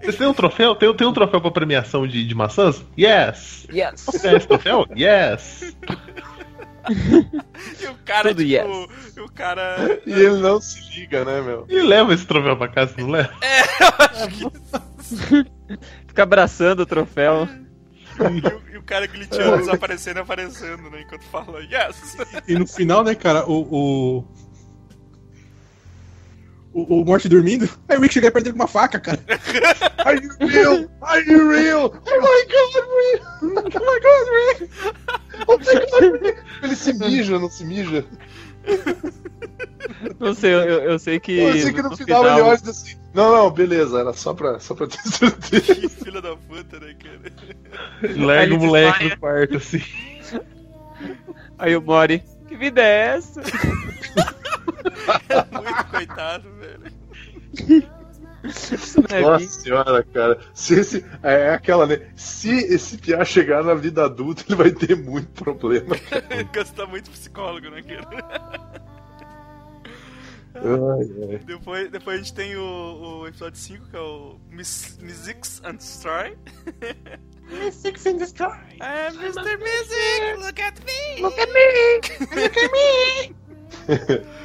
Vocês 0.00 0.16
têm 0.16 0.26
um 0.26 0.34
troféu? 0.34 0.74
Tem, 0.74 0.92
tem 0.94 1.06
um 1.06 1.12
troféu 1.12 1.40
pra 1.40 1.50
premiação 1.50 2.06
de, 2.06 2.26
de 2.26 2.34
maçãs? 2.34 2.84
Yes. 2.98 3.66
Yes. 3.72 4.04
Você 4.06 4.18
tem 4.20 4.36
esse 4.36 4.46
troféu? 4.46 4.86
Yes. 4.96 5.76
E 7.80 7.86
o 7.86 7.94
cara, 8.04 8.28
Tudo 8.30 8.44
tipo, 8.44 9.22
o 9.24 9.32
cara. 9.32 10.00
E 10.06 10.12
ele 10.12 10.38
não 10.38 10.60
se 10.60 10.80
liga, 10.94 11.24
né, 11.24 11.40
meu? 11.40 11.66
E 11.68 11.80
leva 11.80 12.14
esse 12.14 12.24
troféu 12.26 12.56
pra 12.56 12.68
casa, 12.68 12.94
não 12.98 13.08
leva? 13.08 13.32
Fica 16.06 16.22
abraçando 16.22 16.80
o 16.80 16.86
troféu. 16.86 17.48
E 18.18 18.72
o, 18.72 18.74
e 18.74 18.78
o 18.78 18.82
cara 18.82 19.06
glitchando, 19.06 19.58
desaparecendo 19.58 20.18
e 20.18 20.22
aparecendo, 20.22 20.90
né? 20.90 21.02
Enquanto 21.02 21.24
fala 21.24 21.60
yes! 21.60 22.16
E 22.48 22.54
no 22.58 22.66
final, 22.66 23.04
né, 23.04 23.14
cara, 23.14 23.44
o. 23.46 24.24
O, 26.72 26.82
o, 26.82 27.02
o 27.02 27.04
Morte 27.04 27.28
dormindo, 27.28 27.68
aí 27.88 27.96
o 27.96 28.00
Rick 28.00 28.14
chega 28.14 28.30
perto 28.30 28.44
dele 28.44 28.56
com 28.56 28.62
uma 28.62 28.68
faca, 28.68 29.00
cara. 29.00 29.18
Are 30.04 30.20
you 30.20 30.30
real? 30.46 30.88
Are 31.02 31.24
you 31.28 31.48
real? 31.48 31.92
Oh 32.06 32.20
my 32.20 32.44
god, 32.46 32.74
Rick! 32.98 33.24
Oh 33.42 33.46
my 33.54 34.00
god, 34.00 34.28
Rick! 34.60 34.70
Ele 36.62 36.76
se 36.76 36.92
mija, 36.94 37.38
não 37.38 37.48
se 37.50 37.64
mija? 37.64 38.04
Não 40.18 40.34
sei, 40.34 40.54
eu, 40.54 40.60
eu- 40.60 40.98
sei 40.98 41.18
que. 41.20 41.38
Eu 41.38 41.52
sei 41.54 41.72
que 41.72 41.82
no, 41.82 41.96
final, 41.96 42.22
ele 42.26 42.40
olha 42.42 42.52
assim: 42.54 42.96
Não, 43.14 43.32
não, 43.32 43.50
beleza, 43.50 43.98
era 44.00 44.12
só 44.12 44.34
pra, 44.34 44.58
só 44.60 44.74
pra 44.74 44.86
ter 44.86 44.98
certeza. 45.08 45.74
Que 45.74 45.88
filho 45.88 46.20
da 46.20 46.36
puta, 46.36 46.78
né, 46.80 46.94
cara? 46.94 48.14
Larga 48.16 48.54
o 48.54 48.58
moleque 48.58 48.98
desmaia. 48.98 49.14
no 49.14 49.20
quarto, 49.20 49.56
assim. 49.56 49.82
Aí 51.58 51.76
o 51.76 51.82
Mori. 51.82 52.22
Que 52.46 52.56
vida 52.56 52.80
é 52.82 53.16
essa? 53.16 53.40
Muito 55.52 55.84
coitado, 55.90 56.48
velho. 56.54 57.88
É 59.10 59.20
Nossa 59.20 59.46
senhora, 59.46 60.02
cara. 60.02 60.38
Se 60.54 60.74
esse, 60.74 61.04
é 61.22 61.50
aquela, 61.50 61.86
né? 61.86 62.00
Se 62.16 62.50
esse 62.50 62.98
piá 62.98 63.24
chegar 63.24 63.62
na 63.62 63.74
vida 63.74 64.04
adulta, 64.04 64.44
ele 64.46 64.56
vai 64.56 64.70
ter 64.70 64.96
muito 64.96 65.44
problema. 65.44 65.96
Gastar 66.52 66.86
muito 66.88 67.10
psicólogo, 67.10 67.70
né, 67.70 67.82
cara? 67.82 68.78
Ai, 70.54 71.30
ai. 71.30 71.38
Depois, 71.44 71.90
depois 71.90 72.14
a 72.16 72.18
gente 72.18 72.34
tem 72.34 72.56
o, 72.56 73.20
o 73.20 73.28
episódio 73.28 73.58
5, 73.58 73.86
que 73.90 73.96
é 73.96 74.00
o 74.00 74.40
Miss, 74.50 74.98
Musics 75.00 75.60
and 75.64 75.76
Destroy. 75.76 76.36
In 77.50 78.18
the 78.18 78.26
sky. 78.26 78.76
Ah, 78.80 79.08
Mr. 79.08 79.56
Music, 79.56 80.36
look 80.38 80.60
at 80.60 80.78
me! 80.84 81.22
Look 81.22 81.38
at 81.38 81.48
me! 81.48 82.00
Look 82.36 82.56
at 82.58 82.72
me! 82.72 84.26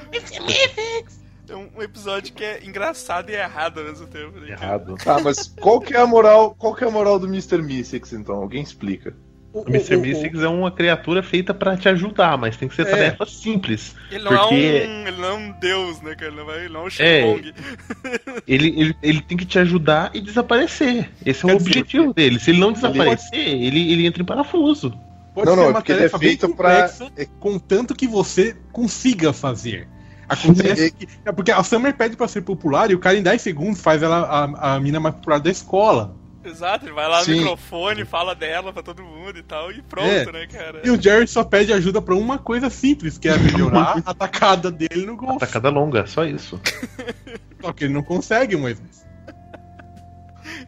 É 1.84 1.88
um, 1.88 1.90
episódio 1.90 2.34
que 2.34 2.44
é 2.44 2.64
engraçado 2.66 3.30
e 3.30 3.34
errado 3.36 3.80
ao 3.80 3.86
mesmo 3.86 4.08
tempo. 4.08 4.40
Né? 4.40 4.52
Errado. 4.52 4.96
Tá, 5.04 5.20
mas 5.20 5.48
qual 5.60 5.80
que 5.82 5.94
é 5.94 6.00
a 6.00 6.06
moral? 6.08 6.56
Qual 6.58 6.74
que 6.74 6.84
é 6.84 6.88
a 6.88 6.92
moral 6.92 7.20
do 7.20 7.28
Mr. 7.28 7.62
Mystics, 7.62 8.14
então? 8.14 8.36
Alguém 8.36 8.62
explica. 8.64 9.14
O 9.52 9.64
Mr. 9.70 9.98
Mystics 9.98 10.42
é 10.42 10.48
uma 10.48 10.72
criatura 10.72 11.22
feita 11.22 11.54
pra 11.54 11.78
te 11.78 11.88
ajudar, 11.88 12.38
mas 12.40 12.58
tem 12.58 12.68
que 12.68 12.76
ser 12.76 12.88
É. 12.88 12.90
tarefa 12.90 13.26
simples. 13.28 13.96
Ele 14.10 14.24
não, 14.24 14.32
Porque- 14.32 14.56
é 14.56 14.88
um, 14.88 15.08
ele 15.08 15.18
não 15.18 15.28
é 15.28 15.34
um 15.34 15.52
deus, 15.60 16.02
né, 16.02 16.16
cara? 16.16 16.32
Ele 16.32 16.42
não, 16.42 16.56
ele 16.56 16.76
é 16.76 16.80
um 16.80 16.88
É. 16.88 16.90
Shenlong. 16.90 17.54
Ele, 18.48 18.68
ele, 18.82 18.96
ele 19.04 19.22
tem 19.22 19.38
que 19.38 19.46
te 19.46 19.60
ajudar 19.60 20.10
e 20.14 20.20
desaparecer. 20.22 21.10
Esse 21.26 21.46
é 21.46 21.50
Quer 21.50 21.56
o 21.56 21.58
dizer, 21.58 21.70
objetivo 21.70 22.14
dele. 22.14 22.40
Se 22.40 22.50
ele 22.52 22.60
não 22.60 22.72
desaparecer, 22.74 23.40
ele, 23.40 23.92
ele 23.92 24.06
entra 24.08 24.22
em 24.22 24.26
parafuso. 24.26 24.90
Pode 25.36 25.48
Não, 25.48 25.54
ser 25.54 25.60
não, 25.60 25.64
é 25.64 25.68
uma 25.70 25.74
porque 25.76 25.92
ele 25.92 26.00
é 26.00 26.02
tarefa 26.10 26.18
bem 26.18 26.30
feito 26.30 26.50
pra- 26.56 26.90
complexa, 26.90 27.12
contanto 27.40 27.96
que 27.96 28.08
você 28.08 28.56
consiga 28.72 29.32
fazer. 29.32 29.88
Acontece 30.28 30.92
que. 30.92 31.08
É 31.26 31.32
porque 31.32 31.52
a 31.52 31.62
Summer 31.64 31.94
pede 31.96 32.16
pra 32.16 32.28
ser 32.28 32.42
popular 32.42 32.90
e 32.92 32.96
o 32.96 33.00
cara 33.00 33.18
em 33.18 33.24
10 33.24 33.42
segundos 33.42 33.82
faz 33.82 34.02
ela 34.02 34.20
a, 34.26 34.76
a 34.76 34.80
mina 34.80 35.00
mais 35.00 35.16
popular 35.16 35.40
da 35.40 35.50
escola. 35.52 36.16
Exato, 36.46 36.86
ele 36.86 36.92
vai 36.94 37.08
lá 37.08 37.20
no 37.20 37.24
Sim. 37.26 37.38
microfone, 37.40 38.04
fala 38.04 38.36
dela 38.36 38.74
pra 38.74 38.84
todo 38.84 39.02
mundo 39.02 39.38
e 39.40 39.44
tal, 39.44 39.72
e 39.72 39.82
pronto, 39.82 40.10
É. 40.10 40.30
né, 40.30 40.46
cara? 40.48 40.82
E 40.84 40.90
o 40.92 41.02
Jerry 41.02 41.26
só 41.26 41.42
pede 41.42 41.72
ajuda 41.72 42.02
pra 42.02 42.14
uma 42.16 42.38
coisa 42.38 42.70
simples, 42.70 43.18
que 43.18 43.30
é 43.30 43.38
melhorar 43.38 44.02
a 44.06 44.12
atacada 44.12 44.70
dele 44.70 45.06
no 45.06 45.16
golfe. 45.16 45.38
Atacada 45.38 45.70
longa, 45.70 46.06
só 46.06 46.26
isso. 46.26 46.60
Só 47.62 47.72
que 47.72 47.86
ele 47.86 47.94
não 47.94 48.04
consegue, 48.04 48.58
mas. 48.58 48.78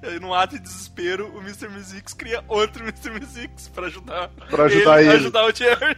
Aí, 0.01 0.18
num 0.18 0.34
ato 0.34 0.56
de 0.56 0.62
desespero, 0.62 1.30
o 1.36 1.41
Mr. 1.41 1.68
Mystics 1.68 2.14
cria 2.14 2.41
outro 2.47 2.82
Mr. 2.84 3.10
Mystics 3.12 3.68
pra 3.68 3.88
ajudar, 3.88 4.30
Pra 4.49 4.64
ajudar 4.66 5.01
ele. 5.01 5.12
ajudar 5.12 5.45
o 5.45 5.53
Jerry. 5.53 5.97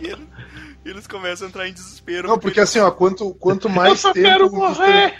e 0.00 0.06
ele- 0.10 0.26
eles 0.88 1.06
começam 1.06 1.46
a 1.46 1.50
entrar 1.50 1.68
em 1.68 1.72
desespero. 1.72 2.28
Não, 2.28 2.38
porque 2.38 2.60
assim, 2.60 2.78
ó, 2.78 2.90
quanto, 2.90 3.34
quanto 3.34 3.68
mais 3.68 3.90
Eu 3.90 3.96
só 3.96 4.12
tempo. 4.12 4.26
quero 4.28 4.46
o 4.46 4.48
Mr. 4.48 4.58
morrer! 4.78 5.14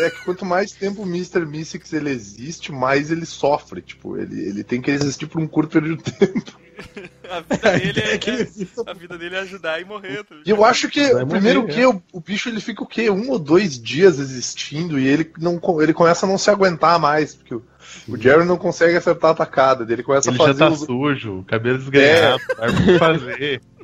É 0.00 0.08
que 0.10 0.24
quanto 0.24 0.44
mais 0.46 0.72
tempo 0.72 1.02
o 1.02 1.06
Mr. 1.06 1.44
Mystics 1.44 1.92
ele 1.92 2.10
existe, 2.10 2.72
mais 2.72 3.10
ele 3.10 3.26
sofre. 3.26 3.82
Tipo, 3.82 4.16
ele, 4.16 4.40
ele 4.48 4.64
tem 4.64 4.80
que 4.80 4.90
existir 4.90 5.26
por 5.26 5.40
um 5.40 5.46
curto 5.46 5.72
período 5.80 6.02
de 6.02 6.12
tempo. 6.12 6.58
a 7.28 7.40
vida 7.40 7.68
dele 7.78 8.00
é, 8.00 8.14
É 8.14 8.30
ele 8.30 8.68
a 8.86 8.92
vida 8.94 9.18
dele 9.18 9.34
é 9.34 9.40
ajudar 9.40 9.80
e 9.80 9.84
morrer. 9.84 10.24
tá? 10.24 10.36
E 10.46 10.48
eu 10.48 10.64
acho 10.64 10.88
que 10.88 11.02
o 11.12 11.26
primeiro 11.26 11.62
morrer, 11.62 11.74
que 11.74 11.86
o, 11.86 12.02
o 12.14 12.20
bicho 12.20 12.48
ele 12.48 12.60
fica 12.60 12.82
o 12.82 12.86
quê? 12.86 13.10
Um 13.10 13.28
ou 13.30 13.38
dois 13.38 13.78
dias 13.78 14.18
existindo 14.18 14.98
e 14.98 15.06
ele 15.06 15.30
não 15.38 15.60
ele 15.82 15.92
começa 15.92 16.24
a 16.24 16.28
não 16.28 16.38
se 16.38 16.48
aguentar 16.48 16.98
mais, 16.98 17.34
porque 17.34 17.54
o, 17.54 17.62
o 18.08 18.16
Jerry 18.16 18.46
não 18.46 18.56
consegue 18.56 18.96
acertar 18.96 19.30
a 19.30 19.32
atacada 19.34 19.84
dele, 19.84 20.02
começa 20.02 20.30
Ele 20.30 20.36
a 20.42 20.46
já 20.46 20.46
fazer 20.46 20.58
tá 20.58 20.70
os... 20.70 20.80
sujo, 20.80 21.44
cabelo 21.46 21.76
desganhado, 21.78 22.40
É. 22.48 22.54
sabe 22.56 22.72
o 22.72 22.84
que 22.86 22.98
fazer. 22.98 23.60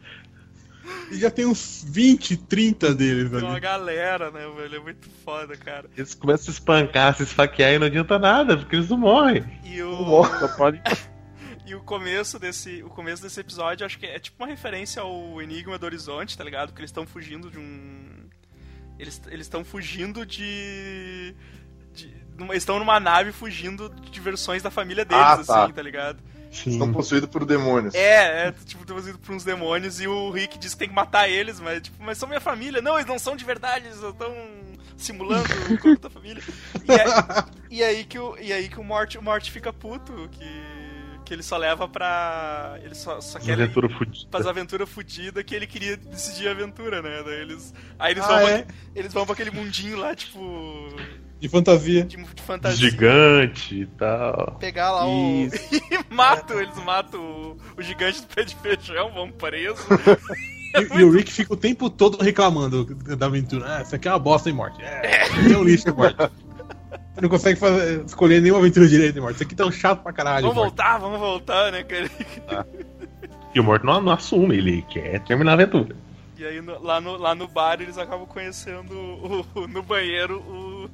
E 1.11 1.19
já 1.19 1.31
tem 1.31 1.47
uns 1.47 1.85
20, 1.89 2.37
30 2.37 2.95
deles 2.95 3.31
Tem 3.31 3.41
uma 3.41 3.53
ali. 3.53 3.61
galera, 3.61 4.31
né, 4.31 4.47
velho? 4.57 4.77
É 4.77 4.81
muito 4.81 5.09
foda, 5.25 5.57
cara. 5.57 5.89
Eles 5.97 6.15
começam 6.15 6.43
a 6.43 6.45
se 6.47 6.51
espancar, 6.51 7.17
se 7.17 7.23
esfaquear 7.23 7.73
e 7.73 7.79
não 7.79 7.87
adianta 7.87 8.19
nada, 8.19 8.57
porque 8.57 8.75
eles 8.77 8.89
não 8.91 8.99
morrem. 8.99 9.45
E 9.65 9.81
o, 9.83 9.93
Morre. 10.05 10.39
Só 10.41 10.49
pode. 10.57 10.81
e 11.65 11.75
o 11.75 11.81
começo 11.81 12.39
desse 12.39 12.83
o 12.83 12.89
começo 12.89 13.23
desse 13.23 13.39
episódio, 13.41 13.87
acho 13.87 13.99
que 13.99 14.07
é 14.07 14.19
tipo 14.19 14.43
uma 14.43 14.49
referência 14.49 15.03
ao 15.03 15.41
Enigma 15.41 15.79
do 15.79 15.87
Horizonte, 15.87 16.37
tá 16.37 16.43
ligado? 16.45 16.69
Porque 16.69 16.81
eles 16.81 16.91
estão 16.91 17.07
fugindo 17.07 17.51
de 17.51 17.59
um 17.59 18.29
eles 18.99 19.21
eles 19.29 19.47
estão 19.47 19.65
fugindo 19.65 20.25
de, 20.27 21.35
de 21.95 22.11
numa- 22.37 22.53
eles 22.55 22.63
estão 22.63 22.79
numa 22.79 22.99
nave 22.99 23.31
fugindo 23.33 23.89
de 23.91 24.21
versões 24.21 24.63
da 24.63 24.71
família 24.71 25.05
deles, 25.05 25.23
Ah, 25.25 25.45
tá. 25.45 25.65
assim, 25.65 25.73
tá 25.73 25.83
ligado? 25.83 26.19
Estão 26.51 26.92
possuídos 26.92 27.28
por 27.28 27.44
demônios. 27.44 27.94
É, 27.94 28.49
é, 28.49 28.53
tipo, 28.64 28.82
estão 28.82 28.99
indo 28.99 29.18
por 29.18 29.34
uns 29.34 29.44
demônios 29.44 30.01
e 30.01 30.07
o 30.09 30.30
Rick 30.30 30.59
diz 30.59 30.72
que 30.72 30.78
tem 30.80 30.88
que 30.88 30.94
matar 30.94 31.28
eles, 31.28 31.61
mas 31.61 31.82
tipo, 31.82 32.03
mas 32.03 32.16
são 32.18 32.28
minha 32.28 32.40
família. 32.40 32.80
Não, 32.80 32.94
eles 32.94 33.07
não 33.07 33.18
são 33.18 33.36
de 33.36 33.44
verdade, 33.44 33.86
eles 33.86 34.03
estão 34.03 34.34
simulando 34.97 35.44
o 35.72 35.78
corpo 35.78 36.01
da 36.01 36.11
família. 36.11 36.42
E 36.84 36.92
aí, 36.92 37.44
e 37.70 37.84
aí 37.84 38.05
que 38.05 38.18
o 38.18 38.36
e 38.40 38.53
aí 38.53 38.68
que 38.68 38.80
o 38.80 38.84
Mort, 38.84 39.14
o 39.16 39.22
Mort 39.22 39.51
fica 39.51 39.72
puto, 39.72 40.28
que 40.32 40.76
que 41.26 41.34
ele 41.34 41.42
só 41.42 41.57
leva 41.57 41.88
pra 41.88 42.78
ele 42.84 42.94
só 42.94 43.20
só 43.20 43.40
quer 43.40 43.55
Aventura 43.55 43.88
fudida. 43.88 44.28
fazer 44.30 44.49
aventura 44.49 44.86
fudida 44.86 45.42
que 45.42 45.57
ele 45.57 45.66
queria 45.66 45.97
decidir 45.97 46.47
a 46.47 46.53
aventura, 46.53 47.03
né? 47.03 47.20
Daí 47.24 47.40
eles 47.40 47.74
aí 47.99 48.12
eles 48.12 48.22
Ah, 48.24 48.28
vão 48.28 48.36
pra, 48.38 48.51
é? 48.51 48.55
aque- 48.61 48.74
eles 48.94 49.12
vão 49.12 49.24
pra 49.26 49.32
aquele 49.34 49.51
mundinho 49.51 49.99
lá, 49.99 50.14
tipo, 50.14 50.38
De 51.39 51.49
fantasia. 51.49 52.05
de, 52.05 52.16
de 52.16 52.43
fantasia. 52.43 52.91
Gigante 52.91 53.82
e 53.82 53.87
tal. 53.87 54.57
Pegar 54.59 54.91
lá 54.93 55.07
o. 55.07 55.49
E 56.11 56.14
matam, 56.14 56.61
eles 56.61 56.76
matam 56.84 57.20
o, 57.20 57.57
o 57.76 57.82
gigante 57.82 58.22
do 58.22 58.26
pé 58.28 58.43
de 58.45 58.55
feijão, 58.57 59.12
vão 59.12 59.30
preso. 59.30 59.76
E, 60.74 60.99
e 61.01 61.05
o 61.05 61.11
Rick 61.11 61.30
fica 61.32 61.53
o 61.53 61.57
tempo 61.57 61.89
todo 61.91 62.16
reclamando 62.22 62.84
da 63.16 63.26
aventura. 63.26 63.76
Ah, 63.78 63.82
isso 63.82 63.95
aqui 63.95 64.09
é 64.09 64.12
uma 64.12 64.18
bosta, 64.18 64.49
hein, 64.49 64.55
Morte? 64.55 64.80
É, 64.82 65.26
isso 65.26 65.41
aqui 65.41 65.53
é 65.53 65.59
um 65.59 65.64
lixo, 65.64 65.95
Morte. 65.95 66.16
Você 66.16 67.20
não 67.20 67.28
consegue 67.28 67.59
fazer- 67.61 68.05
escolher 68.05 68.41
nenhuma 68.43 68.61
aventura 68.61 68.87
direito, 68.89 69.16
hein, 69.16 69.22
Morte. 69.22 69.34
Isso 69.37 69.43
aqui 69.45 69.55
tá 69.55 69.64
um 69.66 69.72
chato 69.72 70.03
pra 70.03 70.12
caralho, 70.12 70.43
vamos 70.43 70.57
Morte. 70.57 70.68
voltar, 70.68 70.99
vamos 70.99 71.18
voltar, 71.18 71.72
né, 71.72 71.82
cara? 71.82 72.66
E 73.55 73.61
o 73.61 73.64
Morto 73.64 73.84
não, 73.87 74.01
não 74.03 74.12
assume, 74.12 74.57
ele 74.57 74.82
quer 74.82 75.20
terminar 75.20 75.53
a 75.53 75.55
aventura. 75.55 75.95
E 76.39 76.45
aí 76.45 76.61
no- 76.61 76.82
lá, 76.82 77.01
no, 77.01 77.16
lá 77.16 77.34
no 77.34 77.49
bar 77.49 77.80
eles 77.80 77.97
acabam 77.97 78.26
conhecendo 78.26 78.93
o, 78.95 79.47
o- 79.55 79.68
no 79.68 79.82
banheiro 79.82 80.39
o. 80.41 80.91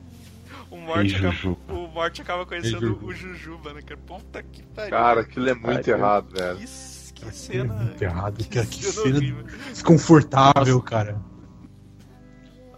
O 0.73 0.77
Morte, 0.79 1.15
acaba, 1.17 1.57
o 1.69 1.89
Morte 1.89 2.23
acaba 2.23 2.47
conhecendo 2.47 2.81
Juju. 2.81 2.99
o 3.07 3.13
Jujuba, 3.13 3.73
né, 3.75 3.83
cara? 3.83 4.01
Puta 4.07 4.43
que 4.43 4.63
pariu. 4.63 4.91
Cara, 4.91 5.21
aquilo 5.21 5.49
é 5.51 5.55
muito 5.55 5.91
Ai, 5.91 5.99
errado, 5.99 6.27
velho. 6.35 6.57
que, 6.57 6.65
s- 6.65 7.13
que 7.13 7.25
É 7.27 7.31
cena. 7.31 7.75
muito 7.75 8.03
errado. 8.03 8.37
Que, 8.39 8.45
que 8.67 8.83
cena 8.85 8.93
cena 9.05 9.17
horrível. 9.19 9.45
desconfortável, 9.71 10.81
cara. 10.81 11.21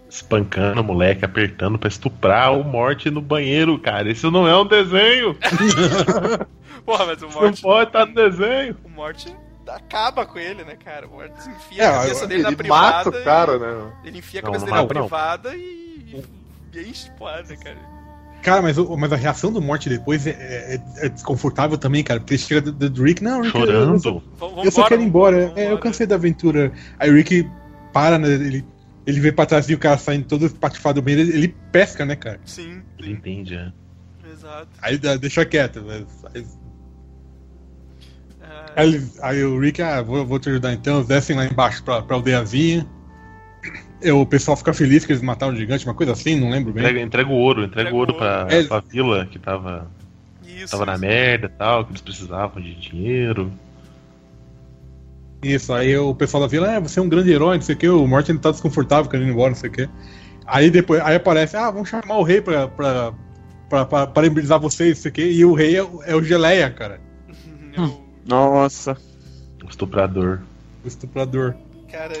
Espancando 0.09 0.81
o 0.81 0.83
moleque, 0.83 1.25
apertando 1.25 1.77
pra 1.79 1.87
estuprar 1.89 2.53
o 2.53 2.63
Morte 2.63 3.09
no 3.09 3.21
banheiro, 3.21 3.77
cara. 3.79 4.09
Isso 4.11 4.29
não 4.31 4.47
é 4.47 4.55
um 4.57 4.65
desenho! 4.67 5.35
Porra, 6.85 7.05
mas 7.07 7.21
o 7.21 7.27
Isso 7.27 7.35
não 7.35 7.41
Morte. 7.43 7.61
pode 7.61 7.89
estar 7.89 8.05
no 8.05 8.13
desenho! 8.13 8.77
O 8.83 8.89
Morte 8.89 9.35
acaba 9.67 10.25
com 10.25 10.37
ele, 10.37 10.63
né, 10.63 10.75
cara? 10.75 11.07
O 11.07 11.11
Morte 11.11 11.49
enfia 11.49 11.81
É, 11.83 11.87
a 11.87 11.93
cabeça 12.01 12.27
dele 12.27 12.43
na 12.43 12.49
Ele 12.49 12.55
privada. 12.55 12.91
mata 12.97 13.09
o 13.09 13.23
cara, 13.23 13.57
né? 13.57 13.91
e- 14.03 14.07
Ele 14.09 14.17
enfia 14.19 14.39
a 14.41 14.43
cabeça 14.43 14.65
não 14.65 14.71
dele 14.73 14.75
na 14.93 14.99
não. 14.99 15.07
privada 15.07 15.55
e. 15.55 16.23
e 16.81 16.89
enche 16.89 17.05
de 17.05 17.11
porrada, 17.11 17.55
cara. 17.57 17.95
Cara, 18.41 18.61
mas, 18.61 18.77
mas 18.77 19.11
a 19.11 19.15
reação 19.15 19.51
do 19.51 19.59
Morte 19.61 19.89
depois 19.89 20.27
é, 20.27 20.31
é- 20.31 21.05
é 21.05 21.09
desconfortável 21.09 21.77
também, 21.79 22.03
cara. 22.03 22.19
Porque 22.19 22.35
ele 22.35 22.41
chega 22.41 22.61
do, 22.71 22.89
do 22.89 23.03
Rick, 23.03 23.23
não, 23.23 23.41
Rick, 23.41 23.57
eu- 23.57 23.65
eu 23.65 23.99
só- 23.99 24.09
Chorando. 24.11 24.23
Eu 24.63 24.71
só 24.71 24.87
quero 24.87 25.01
ir 25.01 25.05
embora. 25.05 25.51
É, 25.55 25.71
eu 25.71 25.79
cansei 25.79 26.05
da 26.05 26.13
aventura. 26.15 26.71
Aí 26.99 27.09
o 27.09 27.15
Rick 27.15 27.49
para, 27.91 28.19
né? 28.19 28.27
Ele, 28.29 28.63
ele 29.07 29.19
vê 29.19 29.31
pra 29.31 29.45
trás 29.47 29.67
e 29.69 29.73
o 29.73 29.79
cara 29.79 29.97
saindo 29.97 30.25
todo 30.27 30.45
espatifado 30.45 31.01
bem. 31.01 31.15
Ele, 31.15 31.31
ele 31.33 31.55
pesca, 31.71 32.05
né, 32.05 32.15
cara? 32.15 32.39
Sim, 32.45 32.83
Ele 32.99 33.07
sim, 33.07 33.13
entende, 33.13 33.55
é. 33.55 33.71
exato. 34.31 34.67
Aí 34.79 34.97
deixa 35.17 35.43
quieto. 35.43 35.83
Mas, 35.83 36.05
aí, 36.35 36.45
É, 38.41 38.81
aí 38.81 38.87
ele- 38.93 39.11
aí 39.21 39.43
o 39.43 39.59
Rick, 39.59 39.81
ah, 39.81 40.01
vou, 40.03 40.23
vou 40.25 40.37
te 40.39 40.49
ajudar 40.49 40.71
então. 40.73 40.97
Eles 40.97 41.07
descem 41.07 41.35
lá 41.35 41.45
embaixo 41.45 41.83
pra, 41.83 42.01
pra 42.03 42.15
aldeiazinha. 42.15 42.85
E 44.01 44.11
o 44.11 44.25
pessoal 44.25 44.55
fica 44.57 44.73
feliz 44.73 45.05
que 45.05 45.11
eles 45.13 45.21
mataram 45.21 45.53
o 45.53 45.55
gigante, 45.55 45.85
uma 45.85 45.93
coisa 45.93 46.11
assim, 46.11 46.39
não 46.39 46.49
lembro 46.49 46.71
bem. 46.73 46.83
Entrega, 46.83 47.01
entrega 47.01 47.29
o 47.29 47.33
ouro, 47.33 47.63
entrega 47.63 47.89
Entrega 47.89 47.95
o 47.95 47.99
ouro 47.99 48.13
o 48.13 48.17
pra, 48.17 48.45
É. 48.49 48.63
pra 48.63 48.79
vila 48.81 49.25
que 49.25 49.39
tava, 49.39 49.87
isso, 50.45 50.71
tava 50.71 50.85
na 50.85 50.93
isso. 50.93 51.01
merda 51.01 51.45
e 51.47 51.49
tal, 51.57 51.85
que 51.85 51.91
eles 51.91 52.01
precisavam 52.01 52.61
de 52.61 52.75
dinheiro. 52.75 53.51
Isso, 55.43 55.73
aí 55.73 55.95
o 55.97 56.13
pessoal 56.15 56.41
da 56.41 56.47
vila, 56.47 56.75
ah, 56.75 56.79
você 56.79 56.99
é 56.99 57.03
um 57.03 57.09
grande 57.09 57.31
herói, 57.31 57.55
não 57.55 57.61
sei 57.61 57.75
o 57.75 57.77
que, 57.77 57.87
o 57.89 58.07
Morty 58.07 58.37
tá 58.39 58.51
desconfortável 58.51 59.09
querendo 59.09 59.27
ir 59.27 59.31
embora, 59.31 59.49
não 59.51 59.55
sei 59.57 59.69
o 59.69 59.73
que. 59.73 59.89
Aí 60.45 60.69
depois, 60.69 61.01
aí 61.01 61.15
aparece, 61.15 61.55
ah, 61.55 61.69
vamos 61.71 61.89
chamar 61.89 62.17
o 62.17 62.23
rei 62.23 62.41
pra, 62.41 62.67
pra, 62.67 63.13
pra, 63.69 63.85
pra 63.85 64.07
parabenizar 64.07 64.59
vocês, 64.59 64.97
não 64.97 65.01
sei 65.03 65.09
o 65.11 65.13
que, 65.13 65.23
e 65.31 65.45
o 65.45 65.53
rei 65.53 65.75
é, 65.77 65.83
o- 65.83 66.01
é 66.03 66.15
o 66.15 66.23
Geleia, 66.23 66.69
cara, 66.69 66.99
Eu- 67.77 68.01
Nossa. 68.27 68.97
O 69.63 69.69
estuprador. 69.69 70.39
o 70.83 70.87
estuprador. 70.87 71.55
cara, 71.91 72.13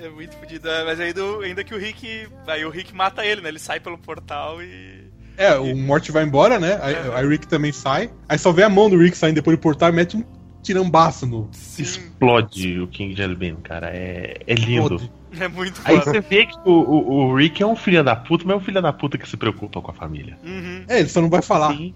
é, 0.00 0.06
é 0.06 0.10
muito 0.10 0.36
fodido. 0.36 0.68
É, 0.68 0.84
Mas 0.84 1.00
aí 1.00 1.12
do- 1.12 1.40
ainda 1.40 1.62
que 1.64 1.74
o 1.74 1.78
Rick. 1.78 2.28
Aí 2.46 2.64
o 2.64 2.70
Rick 2.70 2.94
mata 2.94 3.24
ele, 3.24 3.40
né? 3.40 3.48
Ele 3.48 3.58
sai 3.58 3.80
pelo 3.80 3.98
portal 3.98 4.62
e. 4.62 5.08
É, 5.36 5.54
o 5.56 5.74
Morty 5.74 6.12
vai 6.12 6.22
embora, 6.24 6.58
né, 6.58 6.78
aí, 6.82 6.94
aí 7.14 7.24
o 7.24 7.30
Rick 7.30 7.48
também 7.48 7.72
sai, 7.72 8.10
aí 8.28 8.38
só 8.38 8.52
vê 8.52 8.62
a 8.62 8.68
mão 8.68 8.90
do 8.90 8.98
Rick 8.98 9.16
saindo 9.16 9.36
depois 9.36 9.56
do 9.56 9.60
portal 9.60 9.88
e 9.88 9.92
mete 9.92 10.14
um 10.14 10.22
tirambaço 10.62 11.24
no... 11.26 11.48
Sim, 11.52 11.82
Explode 11.82 12.78
o 12.80 12.86
King 12.88 13.16
Jellybean, 13.16 13.56
cara. 13.62 13.88
É, 13.88 14.36
é 14.46 14.54
lindo. 14.54 15.00
é 15.40 15.48
muito 15.48 15.80
Aí 15.82 15.96
foda. 15.98 16.10
você 16.10 16.20
vê 16.20 16.44
que 16.44 16.54
o, 16.66 16.70
o, 16.72 17.12
o 17.30 17.34
Rick 17.34 17.62
é 17.62 17.66
um 17.66 17.74
filho 17.74 18.04
da 18.04 18.14
puta, 18.14 18.44
mas 18.44 18.52
é 18.54 18.56
um 18.58 18.60
filho 18.62 18.82
da 18.82 18.92
puta 18.92 19.16
que 19.16 19.26
se 19.26 19.36
preocupa 19.38 19.80
com 19.80 19.90
a 19.90 19.94
família. 19.94 20.36
Uhum. 20.44 20.84
É, 20.86 20.98
ele 21.00 21.08
só 21.08 21.22
não 21.22 21.30
vai 21.30 21.40
falar. 21.40 21.74
Sim. 21.74 21.94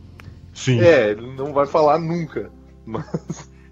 Sim. 0.55 0.81
É, 0.81 1.11
ele 1.11 1.27
não 1.37 1.53
vai 1.53 1.67
falar 1.67 1.99
nunca. 1.99 2.51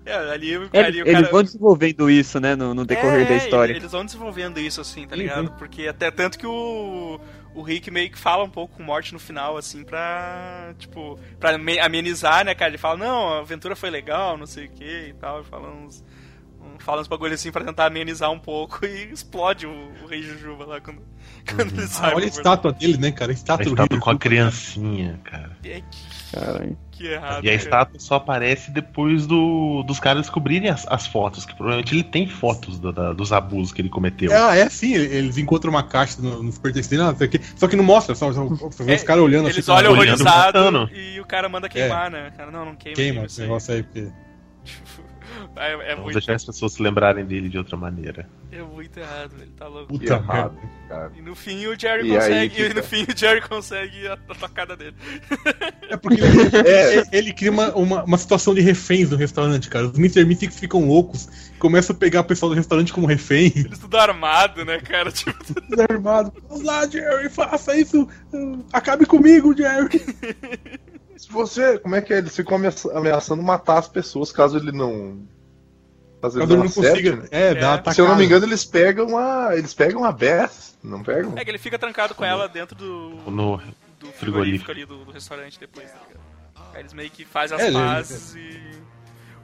É, 0.05 0.15
ali, 0.33 0.53
É, 0.73 0.81
ali 0.83 1.01
eles 1.01 1.13
cara. 1.13 1.31
vão 1.31 1.43
desenvolvendo 1.45 2.11
isso, 2.11 2.41
né, 2.41 2.57
no, 2.57 2.75
no 2.75 2.85
decorrer 2.85 3.23
É, 3.23 3.25
da 3.25 3.37
história. 3.37 3.73
Eles 3.73 3.93
vão 3.93 4.05
desenvolvendo 4.05 4.59
isso, 4.59 4.81
assim, 4.81 5.07
tá 5.07 5.15
Uhum. 5.15 5.23
ligado? 5.23 5.53
Porque 5.53 5.87
até 5.87 6.11
tanto 6.11 6.39
que 6.39 6.47
o. 6.47 7.21
O 7.55 7.61
Rick 7.63 7.91
meio 7.91 8.11
que 8.11 8.19
fala 8.19 8.43
um 8.45 8.49
pouco 8.49 8.77
com 8.77 8.83
o 8.83 8.87
Morty 8.87 9.13
no 9.13 9.19
final, 9.21 9.57
assim, 9.59 9.85
pra. 9.85 10.75
Tipo, 10.79 11.19
pra 11.39 11.57
me- 11.59 11.79
amenizar, 11.79 12.45
né, 12.47 12.55
cara? 12.55 12.71
Ele 12.71 12.79
fala, 12.79 12.97
não, 12.97 13.35
a 13.35 13.39
aventura 13.41 13.77
foi 13.77 13.91
legal, 13.91 14.39
não 14.39 14.47
sei 14.47 14.67
o 14.67 14.71
que 14.71 15.09
e 15.11 15.13
tal. 15.21 15.43
e 15.43 15.45
Fala 15.45 15.69
uns. 15.71 16.03
Fala 16.79 17.01
uns 17.01 17.07
bagulho 17.07 17.33
assim 17.35 17.53
pra 17.53 17.65
tentar 17.65 17.87
amenizar 17.87 18.31
um 18.33 18.39
pouco 18.41 18.85
e 18.85 19.05
explode 19.13 19.67
o, 19.67 19.71
o 20.03 20.07
Rei 20.09 20.21
Jujuba 20.23 20.65
lá 20.67 20.81
quando, 20.81 21.01
quando 21.55 21.73
ele 21.79 21.87
sai. 21.87 22.11
Ah, 22.11 22.17
olha 22.17 22.25
a 22.25 22.29
estátua 22.29 22.73
dele, 22.73 22.97
né, 22.99 23.13
cara, 23.13 23.31
a 23.31 23.35
A 23.35 23.35
estátua 23.35 23.65
do 23.67 23.71
estátua 23.71 24.01
com 24.01 24.11
a 24.11 24.19
criancinha, 24.19 25.21
cara. 25.23 25.57
É, 25.65 25.81
que, 25.81 26.33
Caralho. 26.33 26.79
que 26.91 27.07
errado. 27.07 27.45
E 27.45 27.49
a 27.49 27.53
cara. 27.53 27.55
estátua 27.55 28.01
só 28.01 28.17
aparece 28.17 28.73
depois 28.73 29.27
do, 29.29 29.85
dos 29.85 30.01
caras 30.01 30.23
descobrirem 30.23 30.71
as, 30.71 30.85
as 30.89 31.07
fotos, 31.07 31.47
que 31.47 31.55
provavelmente 31.55 31.95
ele 31.95 32.03
tem 32.03 32.27
fotos 32.27 32.81
do- 32.81 32.93
da- 32.93 33.13
dos 33.13 33.33
abusos 33.33 33.73
que 33.73 33.81
ele 33.81 33.89
cometeu. 33.89 34.33
Ah, 34.33 34.57
é 34.57 34.69
sim, 34.69 34.93
eles 34.95 35.39
encontram 35.39 35.71
uma 35.71 35.85
caixa 35.85 36.21
no, 36.21 36.43
nos 36.43 36.59
pertences 36.59 36.89
dele, 36.89 37.03
não 37.05 37.17
sei 37.17 37.29
o 37.29 37.31
quê. 37.31 37.41
Só 37.55 37.69
que 37.69 37.77
não 37.77 37.85
mostra, 37.85 38.15
só, 38.17 38.33
só, 38.33 38.49
só 38.73 38.85
É, 38.89 38.97
os 38.97 39.03
caras 39.05 39.23
olhando 39.23 39.47
Eles 39.49 39.59
assim, 39.59 39.71
olham 39.71 39.93
olhando, 39.93 40.21
horrorizado 40.21 40.59
matando. 40.59 40.91
e 40.93 41.21
o 41.21 41.25
cara 41.25 41.49
manda 41.49 41.69
queimar, 41.69 42.11
né? 42.11 42.33
Cara, 42.37 42.51
não, 42.51 42.65
não 42.65 42.75
queima. 42.75 42.97
queima 42.97 43.21
aí, 43.21 43.27
esse 43.27 43.41
negócio 43.41 43.73
aí, 43.73 43.83
porque. 43.85 44.09
É, 45.55 45.73
é 45.73 45.77
Vamos 45.91 46.05
muito, 46.05 46.15
deixar 46.15 46.35
as 46.35 46.45
pessoas 46.45 46.73
se 46.73 46.83
lembrarem 46.83 47.25
dele 47.27 47.49
de 47.49 47.59
outra 47.59 47.77
maneira. 47.77 48.27
é 48.51 48.63
muito 48.63 48.99
errado, 48.99 49.33
ele 49.39 49.51
tá 49.57 49.69
louco. 49.69 49.89
Puta 49.89 50.15
errado, 50.15 50.57
cara. 50.89 51.13
E 51.15 51.21
no 51.21 51.35
fim 51.35 51.67
o 51.67 51.79
Jerry 51.79 52.09
E 52.09 52.15
consegue. 52.15 52.55
fica- 52.55 52.71
E 52.71 52.75
no 52.75 52.83
fim 52.83 53.03
o 53.05 53.17
Jerry 53.19 53.41
consegue 53.43 54.09
a, 54.09 54.15
a 54.15 54.35
tocada 54.35 54.77
dele. 54.77 54.97
É, 55.93 55.97
porque 55.99 56.23
ele, 56.23 56.69
é, 56.69 57.03
ele 57.13 57.33
cria 57.35 57.51
uma, 57.51 57.71
uma, 57.75 58.03
uma 58.05 58.17
situação 58.17 58.55
de 58.55 58.63
reféns 58.63 59.11
no 59.11 59.17
restaurante, 59.19 59.69
cara. 59.69 59.89
Os 59.89 59.99
Mr. 59.99 60.25
Mystics 60.25 60.59
ficam 60.59 60.87
loucos, 60.89 61.29
começam 61.59 61.95
a 61.95 61.99
pegar 61.99 62.21
o 62.23 62.25
pessoal 62.25 62.49
do 62.49 62.57
restaurante 62.57 62.95
como 62.95 63.07
refém. 63.07 63.53
Eles 63.55 63.79
tudo 63.79 63.99
armado, 63.99 64.65
né, 64.65 64.81
cara? 64.81 65.13
Tipo, 65.13 65.37
Desarmado. 65.69 66.33
Vamos 66.49 66.65
lá, 66.65 66.87
Jerry, 66.89 67.29
faça 67.29 67.77
isso. 67.77 68.09
Acabe 68.73 69.05
comigo, 69.05 69.55
Jerry. 69.55 70.01
Se 71.15 71.31
você. 71.31 71.79
Como 71.79 71.95
é 71.95 72.01
que 72.01 72.15
é? 72.15 72.19
Eles 72.19 72.35
ficam 72.35 72.57
ameaça- 72.57 72.97
ameaçando 72.97 73.43
matar 73.43 73.79
as 73.79 73.89
pessoas 73.89 74.33
caso 74.33 74.57
ele 74.57 74.73
não. 74.73 75.19
Quando 76.31 76.41
ele 76.55 76.63
não 76.63 76.69
consiga. 76.71 77.17
né? 77.17 77.29
É, 77.31 77.55
dá 77.55 77.61
É. 77.61 77.65
atacada. 77.75 77.95
Se 77.95 78.01
eu 78.01 78.09
não 78.09 78.17
me 78.17 78.25
engano, 78.25 78.47
eles 78.47 78.65
pegam 78.65 79.19
a. 79.19 79.57
Eles 79.57 79.75
pegam 79.75 80.05
a 80.05 80.13
Beth, 80.13 80.51
não 80.83 81.03
pegam? 81.03 81.33
é 81.37 81.45
que 81.45 81.51
ele 81.51 81.59
fica 81.59 81.79
trancado 81.79 82.15
com 82.15 82.25
ela 82.25 82.49
dentro 82.49 82.77
do, 82.77 83.19
No 83.31 83.61
do 83.99 84.07
frigorífico 84.13 84.71
ali 84.71 84.85
do, 84.85 85.05
do 85.05 85.11
restaurante 85.13 85.59
depois, 85.61 85.91
tá 85.91 85.99
ligado? 86.07 86.23
Aí 86.75 86.81
eles 86.81 86.93
meio 86.93 87.11
que 87.11 87.25
fazem 87.25 87.57
as 87.57 87.63
É, 87.65 87.73
pazes 87.73 88.35
e. 88.35 88.73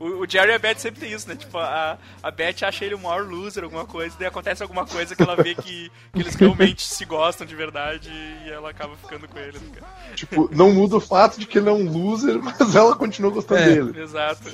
O, 0.00 0.20
o 0.22 0.30
Jerry 0.30 0.52
e 0.52 0.54
a 0.54 0.58
Beth 0.60 0.78
sempre 0.78 1.00
tem 1.00 1.12
isso, 1.12 1.28
né? 1.28 1.34
Tipo, 1.34 1.58
a, 1.58 1.98
a 2.22 2.30
Beth 2.30 2.62
acha 2.62 2.84
ele 2.84 2.94
o 2.94 2.98
maior 3.00 3.24
loser, 3.26 3.64
alguma 3.64 3.84
coisa, 3.84 4.14
daí 4.16 4.28
acontece 4.28 4.62
alguma 4.62 4.86
coisa 4.86 5.16
que 5.16 5.20
ela 5.22 5.34
vê 5.34 5.56
que, 5.56 5.90
que 6.12 6.20
eles 6.20 6.36
realmente 6.36 6.84
se 6.86 7.04
gostam 7.04 7.44
de 7.44 7.56
verdade 7.56 8.08
e 8.46 8.48
ela 8.48 8.70
acaba 8.70 8.96
ficando 8.96 9.26
com 9.26 9.36
ele, 9.40 9.58
né? 9.58 9.80
Tipo, 10.14 10.48
não 10.54 10.72
muda 10.72 10.94
o 10.96 11.00
fato 11.00 11.40
de 11.40 11.46
que 11.46 11.58
ele 11.58 11.68
é 11.68 11.72
um 11.72 11.90
loser, 11.90 12.38
mas 12.40 12.76
ela 12.76 12.94
continua 12.94 13.32
gostando 13.32 13.60
É. 13.60 13.66
dele. 13.74 14.00
Exato. 14.00 14.42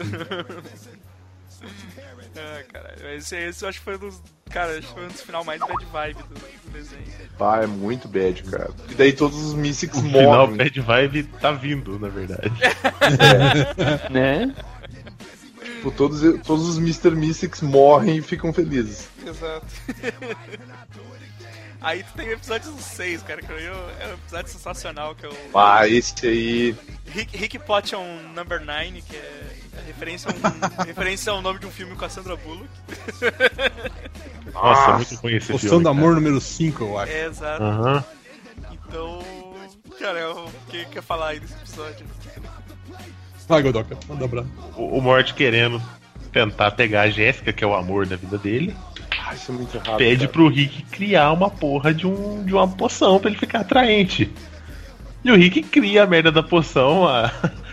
ah, 2.37 2.63
caralho. 2.73 3.09
Esse, 3.15 3.37
esse 3.37 3.65
eu 3.65 3.69
acho 3.69 3.79
que 3.79 3.85
foi 3.85 3.97
um 3.97 3.99
dos. 3.99 4.23
Cara, 4.51 4.79
acho 4.79 4.87
que 4.89 4.95
foi 4.95 5.05
um 5.05 5.09
dos 5.09 5.21
final 5.21 5.45
mais 5.45 5.61
bad 5.61 5.85
vibe 5.87 6.23
do, 6.23 6.35
do 6.35 6.71
desenho. 6.73 7.03
Pá, 7.39 7.63
é 7.63 7.67
muito 7.67 8.09
bad, 8.09 8.43
cara. 8.45 8.71
E 8.89 8.95
daí 8.95 9.13
todos 9.13 9.37
os 9.43 9.55
Mystics 9.55 9.99
O 9.99 10.03
final 10.03 10.23
morrem. 10.23 10.57
Bad 10.57 10.81
Vibe 10.81 11.23
tá 11.41 11.53
vindo, 11.53 11.99
na 11.99 12.09
verdade. 12.09 12.51
Né? 14.11 14.55
Tipo, 15.61 15.91
todos, 15.91 16.21
todos 16.43 16.69
os 16.69 16.79
Mr. 16.79 17.11
Mystics 17.11 17.61
morrem 17.61 18.19
e 18.19 18.23
ficam 18.23 18.53
felizes. 18.53 19.09
Exato. 19.27 19.67
Aí 21.81 22.03
tu 22.03 22.15
tem 22.15 22.29
o 22.29 22.33
episódio 22.33 22.73
6, 22.79 23.23
cara, 23.25 23.43
que 23.43 23.53
eu, 23.53 23.57
é 24.01 24.09
um 24.09 24.15
episódio 24.15 24.51
sensacional, 24.51 25.15
que 25.15 25.27
é 25.27 25.29
o 25.29 25.35
Ah, 25.55 25.87
esse 25.87 26.27
aí. 26.27 26.75
Rick, 27.05 27.37
Rick 27.37 27.59
Potion 27.59 28.03
Number 28.35 28.65
9, 28.65 29.03
que 29.03 29.15
é 29.15 29.64
é 29.64 29.64
referência 29.87 30.31
a, 30.31 30.35
um, 30.83 30.85
referência 30.85 31.33
ao 31.33 31.43
nome 31.43 31.59
de 31.59 31.67
um 31.67 31.71
filme 31.71 31.95
com 31.95 32.05
a 32.05 32.09
Sandra 32.09 32.37
Bullock. 32.37 32.69
Nossa, 34.53 34.91
é 34.91 34.95
muito 34.97 35.15
ruim 35.17 35.35
esse 35.37 35.53
Poção 35.53 35.69
filme. 35.69 35.85
do 35.85 35.89
cara. 35.91 35.99
Amor 35.99 36.15
número 36.15 36.41
5, 36.41 36.85
eu 36.85 36.99
acho. 36.99 37.13
É, 37.13 37.27
exato. 37.27 38.05
Então, 38.73 39.23
cara, 39.99 40.19
eu- 40.21 40.45
o 40.47 40.71
que 40.71 40.85
quer 40.87 41.03
falar 41.03 41.29
aí 41.29 41.41
desse 41.41 41.55
episódio? 41.55 42.07
Vai, 43.49 43.63
Godoka, 43.63 43.97
manda 44.09 44.29
pra. 44.29 44.45
O, 44.77 44.99
o 44.99 45.03
Mort 45.03 45.33
querendo 45.35 45.83
tentar 46.33 46.71
pegar 46.73 47.03
a 47.03 47.11
Jéssica, 47.11 47.53
que 47.53 47.63
é 47.63 47.67
o 47.67 47.75
amor 47.75 48.07
da 48.07 48.17
vida 48.17 48.39
dele, 48.39 48.75
Ah, 49.25 49.35
isso 49.35 49.53
é 49.53 49.55
muito 49.55 49.77
errado. 49.77 49.99
pede 49.99 50.21
cara. 50.21 50.33
pro 50.33 50.49
Rick 50.49 50.83
criar 50.85 51.31
uma 51.33 51.51
porra 51.51 51.93
de, 51.95 52.07
um, 52.07 52.43
de 52.45 52.53
uma 52.55 52.67
poção 52.67 53.19
pra 53.21 53.29
ele 53.31 53.39
ficar 53.39 53.61
atraente. 53.61 54.33
E 55.23 55.31
o 55.31 55.37
Rick 55.37 55.63
cria 55.63 56.03
a 56.05 56.07
merda 56.07 56.31
da 56.33 56.43
poção, 56.43 57.07
a, 57.07 57.31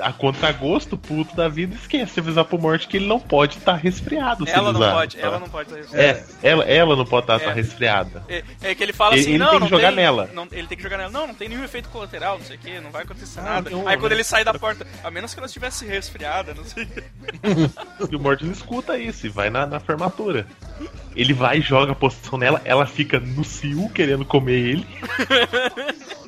a 0.00 0.12
contragosto, 0.12 0.96
puto 0.96 1.34
da 1.36 1.48
vida, 1.48 1.74
esquece 1.74 2.14
de 2.14 2.20
avisar 2.20 2.44
pro 2.44 2.58
Mort 2.58 2.86
que 2.86 2.96
ele 2.96 3.06
não 3.06 3.18
pode 3.20 3.58
estar 3.58 3.74
resfriado. 3.74 4.44
se 4.46 4.50
Ela 4.52 4.70
ele 4.70 4.72
não 4.78 4.80
usar, 4.80 4.92
pode, 4.94 5.16
tá? 5.16 5.26
ela 5.26 5.38
não 5.38 5.48
pode 5.48 5.74
estar 5.78 5.98
É, 5.98 6.24
ela, 6.42 6.64
ela 6.64 6.96
não 6.96 7.04
pode 7.04 7.24
estar 7.32 7.50
É. 7.50 7.52
resfriada. 7.52 8.22
É, 8.28 8.44
é 8.62 8.74
que 8.74 8.82
ele 8.82 8.92
fala 8.92 9.14
Ele- 9.14 9.20
assim, 9.22 9.30
ele 9.30 9.38
não, 9.38 9.46
tem 9.50 9.54
que 9.56 9.60
não 9.62 9.68
jogar 9.68 9.88
tem, 9.88 9.96
nela. 9.96 10.30
Não, 10.34 10.48
ele 10.52 10.66
tem 10.66 10.76
que 10.76 10.82
jogar 10.82 10.98
nela. 10.98 11.10
Não, 11.10 11.26
não 11.28 11.34
tem 11.34 11.48
nenhum 11.48 11.64
efeito 11.64 11.88
colateral, 11.88 12.38
não 12.38 12.44
sei 12.44 12.56
o 12.56 12.58
que, 12.58 12.80
não 12.80 12.90
vai 12.90 13.02
acontecer 13.02 13.40
Ah, 13.40 13.42
nada. 13.42 13.70
não, 13.70 13.86
Aí 13.88 13.96
quando 13.96 14.10
né? 14.10 14.16
ele 14.16 14.24
sai 14.24 14.44
da 14.44 14.54
porta, 14.54 14.86
a 15.02 15.10
menos 15.10 15.32
que 15.34 15.40
ela 15.40 15.46
estivesse 15.46 15.84
resfriada, 15.86 16.54
não 16.54 16.64
sei. 16.64 16.86
E 18.10 18.14
o 18.16 18.20
Mort 18.20 18.42
não 18.42 18.52
escuta 18.52 18.98
isso 18.98 19.26
e 19.26 19.28
vai 19.30 19.50
na, 19.50 19.66
na 19.66 19.80
formatura. 19.80 20.46
Ele 21.14 21.32
vai 21.32 21.58
e 21.58 21.60
joga 21.62 21.92
a 21.92 21.94
poção 21.94 22.38
nela, 22.38 22.60
ela 22.64 22.86
fica 22.86 23.18
no 23.18 23.42
cio 23.44 23.88
querendo 23.90 24.24
comer 24.24 24.52
ele. 24.52 24.86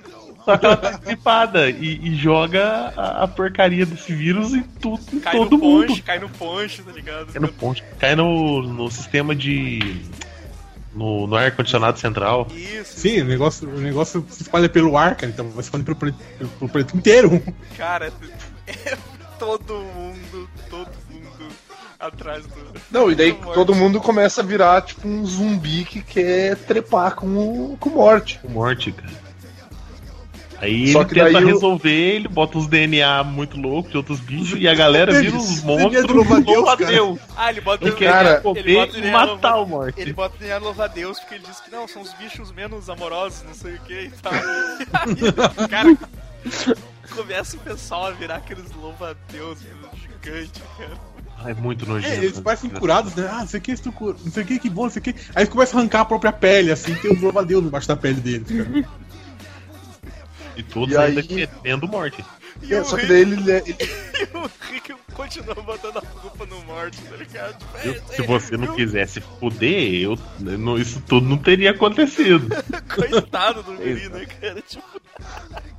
Só 0.49 0.57
que 0.57 0.65
ela 0.65 0.77
tá 0.79 0.93
gripada 0.97 1.69
e, 1.69 2.09
e 2.09 2.15
joga 2.17 2.93
a, 2.97 3.25
a 3.25 3.29
porcaria 3.29 3.85
desse 3.85 4.15
vírus 4.15 4.55
em 4.55 4.63
tudo, 4.63 5.01
em 5.13 5.21
Cai 5.21 5.37
todo 5.37 5.51
no 5.51 5.59
mundo. 5.59 5.87
ponche, 5.89 6.03
cai 6.03 6.19
no 6.19 6.29
ponche, 6.31 6.83
tá 6.83 6.93
ligado? 6.93 7.27
Cai 7.33 7.43
no 7.43 7.49
ponte, 7.53 7.85
cai 7.99 8.17
no, 8.17 8.63
no 8.63 8.91
sistema 8.91 9.35
de. 9.35 10.01
no, 10.95 11.27
no 11.27 11.37
ar-condicionado 11.37 11.99
central. 11.99 12.49
Isso, 12.55 12.99
Sim, 13.01 13.21
o 13.21 13.25
negócio, 13.27 13.69
o 13.69 13.79
negócio 13.79 14.25
se 14.31 14.43
espalha 14.43 14.69
pelo 14.71 14.97
ar, 14.97 15.17
cara, 15.17 15.31
então 15.31 15.45
vai 15.51 15.63
se 15.63 15.69
espalhar 15.69 15.85
pelo, 15.85 15.97
planeta- 15.97 16.25
pelo, 16.39 16.51
pelo 16.51 16.71
planeta 16.71 16.97
inteiro. 16.97 17.43
cara, 17.77 18.11
é 18.67 18.97
todo 19.39 19.75
mundo, 19.75 20.49
todo 20.71 20.89
mundo 21.11 21.49
atrás 22.01 22.47
do. 22.47 22.55
Não, 22.91 23.11
e 23.11 23.15
daí 23.15 23.33
do 23.33 23.43
Mort. 23.43 23.55
todo 23.55 23.75
mundo 23.75 24.01
começa 24.01 24.41
a 24.41 24.45
virar 24.45 24.81
tipo 24.83 25.07
um 25.07 25.27
zumbi 25.27 25.85
que 25.85 26.01
quer 26.01 26.57
trepar 26.57 27.15
com 27.17 27.27
o, 27.27 27.77
com 27.79 27.91
morte. 27.91 28.41
O 28.43 28.49
morte, 28.51 28.93
cara. 28.93 29.28
Aí 30.61 30.93
Só 30.93 31.01
ele 31.03 31.09
que 31.09 31.15
tenta 31.15 31.39
o- 31.39 31.47
resolver, 31.47 31.91
ele 32.17 32.27
bota 32.29 32.59
uns 32.59 32.67
DNA 32.67 33.23
muito 33.23 33.57
loucos 33.61 33.93
de 33.93 33.97
outros 33.97 34.19
bichos 34.19 34.59
e 34.61 34.67
a 34.67 34.75
galera 34.75 35.21
vira 35.21 35.37
uns 35.37 35.61
DNA 35.63 35.85
monstros 35.85 36.07
de 36.07 36.13
louva-a-Deus, 36.13 36.47
louva-a-Deus. 36.57 37.19
Ah, 37.37 37.51
ele 37.51 37.61
bota 37.61 37.85
Ele 37.85 37.95
quer 37.95 38.11
Cara, 38.13 38.41
comer 38.41 38.61
ele 38.67 38.75
bota 38.75 38.99
e 38.99 39.01
DNA 39.01 39.13
matar 39.27 39.55
louva- 39.55 39.63
o 39.63 39.67
morte. 39.69 40.01
Ele 40.01 40.13
bota 40.13 40.37
DNA 40.39 40.59
louva 40.59 40.85
a 40.85 40.89
Deus 40.89 41.21
porque 41.21 41.35
ele 41.37 41.45
diz 41.49 41.61
que 41.61 41.71
não, 41.71 41.87
são 41.87 42.03
os 42.03 42.13
bichos 42.15 42.51
menos 42.53 42.91
amorosos, 42.91 43.45
não 43.45 43.55
sei 43.55 43.77
o 43.77 43.81
que 43.81 44.01
e 44.01 44.11
tal. 44.21 44.33
Aí, 44.33 44.39
cara, 45.71 45.97
começa 47.15 47.57
o 47.57 47.61
pessoal 47.61 48.07
a 48.07 48.11
virar 48.11 48.37
aqueles 48.37 48.71
louva 48.73 49.11
a 49.13 49.33
Deus 49.33 49.59
gigantes, 49.95 50.63
cara. 50.77 50.99
Ah, 51.41 51.51
é 51.51 51.55
muito 51.55 51.85
É, 51.85 51.89
nojento. 51.89 52.15
eles 52.25 52.41
parecem 52.41 52.69
curados, 52.69 53.15
né? 53.15 53.29
Ah, 53.31 53.39
não 53.41 53.47
sei 53.47 53.61
o 53.61 53.63
que, 53.63 53.71
estou 53.71 53.93
curado, 53.93 54.19
não 54.25 54.33
sei 54.33 54.43
o 54.43 54.47
que, 54.47 54.59
que 54.59 54.69
bom, 54.69 54.83
não 54.85 54.91
sei 54.91 54.99
o 54.99 55.03
que. 55.05 55.11
Aí 55.37 55.43
eles 55.45 55.49
começam 55.49 55.79
a 55.79 55.83
arrancar 55.83 56.01
a 56.01 56.05
própria 56.05 56.33
pele, 56.33 56.73
assim, 56.73 56.93
tem 56.97 57.13
um 57.17 57.21
louva-a-Deus 57.21 57.65
embaixo 57.65 57.87
da 57.87 57.97
pele 57.97 58.21
deles, 58.21 58.49
cara. 58.51 58.89
E 60.59 60.63
todos 60.65 60.95
E 60.95 60.99
ainda 60.99 61.21
aí- 61.21 61.27
querendo 61.63 61.89
morte. 61.89 62.23
E 62.61 62.75
É, 62.75 62.81
o 62.81 62.85
só 62.85 62.97
que 62.97 63.07
daí 63.07 63.21
ele, 63.23 63.35
ele- 63.51 63.77
E 64.19 64.37
o 64.37 64.51
Rick 64.73 64.93
continua 65.15 65.55
botando 65.55 65.99
a 65.99 66.03
culpa 66.03 66.45
no 66.45 66.61
morte, 66.65 67.01
tá 67.03 67.17
ligado? 67.17 67.57
Tipo, 67.59 67.87
Eu- 67.89 68.03
se 68.17 68.23
você 68.23 68.57
não 68.57 68.75
quisesse 68.75 69.21
fuder, 69.21 69.95
eu, 70.03 70.19
não- 70.41 70.77
isso 70.77 71.01
tudo 71.07 71.29
não 71.29 71.39
teria 71.39 71.71
acontecido. 71.71 72.49
Coitado 72.93 73.63
do 73.63 73.75
guri, 73.75 74.09
né, 74.09 74.27
cara? 74.27 74.61
Tipo. 74.61 74.83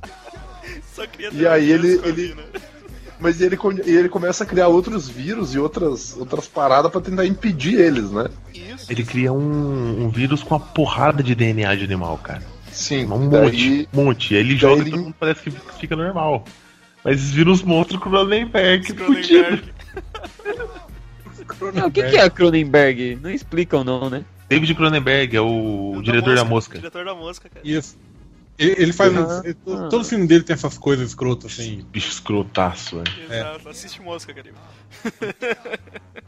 Só 0.94 1.06
queria 1.06 1.30
ter 1.30 1.36
E 1.38 1.46
aí 1.46 1.70
ele- 1.70 2.00
a 2.02 2.08
ele- 2.08 2.28
mina. 2.28 2.42
mas 3.18 3.40
ele, 3.40 3.58
e 3.86 3.90
ele 3.96 4.08
começa 4.08 4.44
a 4.44 4.46
criar 4.46 4.68
outros 4.68 5.08
vírus 5.08 5.54
e 5.54 5.58
outras, 5.58 6.16
outras 6.16 6.46
paradas 6.48 6.90
pra 6.90 7.00
tentar 7.00 7.26
impedir 7.26 7.78
eles, 7.78 8.10
né? 8.10 8.28
Isso. 8.54 8.90
Ele 8.90 9.04
cria 9.04 9.32
um, 9.32 10.04
um 10.04 10.08
vírus 10.08 10.42
com 10.42 10.54
uma 10.54 10.60
porrada 10.60 11.22
de 11.22 11.34
DNA 11.34 11.74
de 11.76 11.84
animal, 11.84 12.16
cara. 12.18 12.42
Sim, 12.72 13.04
Um 13.06 13.28
daí- 13.28 13.42
monte, 13.42 13.88
um 13.92 14.04
monte. 14.04 14.34
Aí 14.34 14.40
ele 14.40 14.48
daí 14.50 14.58
joga 14.58 14.76
e 14.76 14.80
ele- 14.82 14.90
todo 14.90 15.02
mundo 15.02 15.14
parece 15.18 15.42
que 15.42 15.50
fica 15.78 15.96
normal. 15.96 16.44
Mas 17.04 17.16
esses 17.18 17.30
vírus 17.32 17.62
monstros 17.62 18.00
Cronenberg, 18.00 18.86
fudido. 18.94 19.04
Cronenberg. 19.04 19.72
Não, 21.74 21.88
o 21.88 21.90
que, 21.90 22.02
que 22.04 22.16
é 22.16 22.28
Cronenberg? 22.30 23.18
Não 23.22 23.30
explicam 23.30 23.82
não, 23.84 24.08
né? 24.10 24.24
David 24.48 24.74
Cronenberg 24.74 25.36
é 25.36 25.40
o, 25.40 25.92
Da 25.96 26.02
diretor 26.02 26.34
da 26.34 26.44
mosca. 26.44 26.78
Diretor 26.78 27.04
da 27.04 27.14
mosca, 27.14 27.48
cara. 27.48 27.66
Isso. 27.66 27.96
Ele, 28.58 28.74
ele 28.76 28.92
faz. 28.92 29.16
Ah, 29.16 29.20
uns- 29.20 29.44
ele- 29.44 29.56
ah. 29.68 29.88
todo 29.88 30.04
filme 30.04 30.26
dele 30.26 30.42
tem 30.44 30.52
essas 30.54 30.76
coisas 30.76 31.08
escrotas, 31.08 31.52
assim. 31.52 31.84
Bicho 31.90 32.10
escrotaço, 32.10 33.02
velho. 33.02 33.12
Exato. 33.32 33.68
Assiste 33.68 34.02
mosca, 34.02 34.34
cara. 34.34 34.50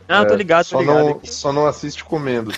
Ah, 0.09 0.25
tô 0.25 0.35
é, 0.35 0.37
ligado, 0.37 0.65
tô 0.65 0.71
só 0.71 0.81
ligado. 0.81 0.99
não, 1.05 1.21
só 1.25 1.53
não 1.53 1.67
assiste 1.67 2.03
comendo. 2.05 2.53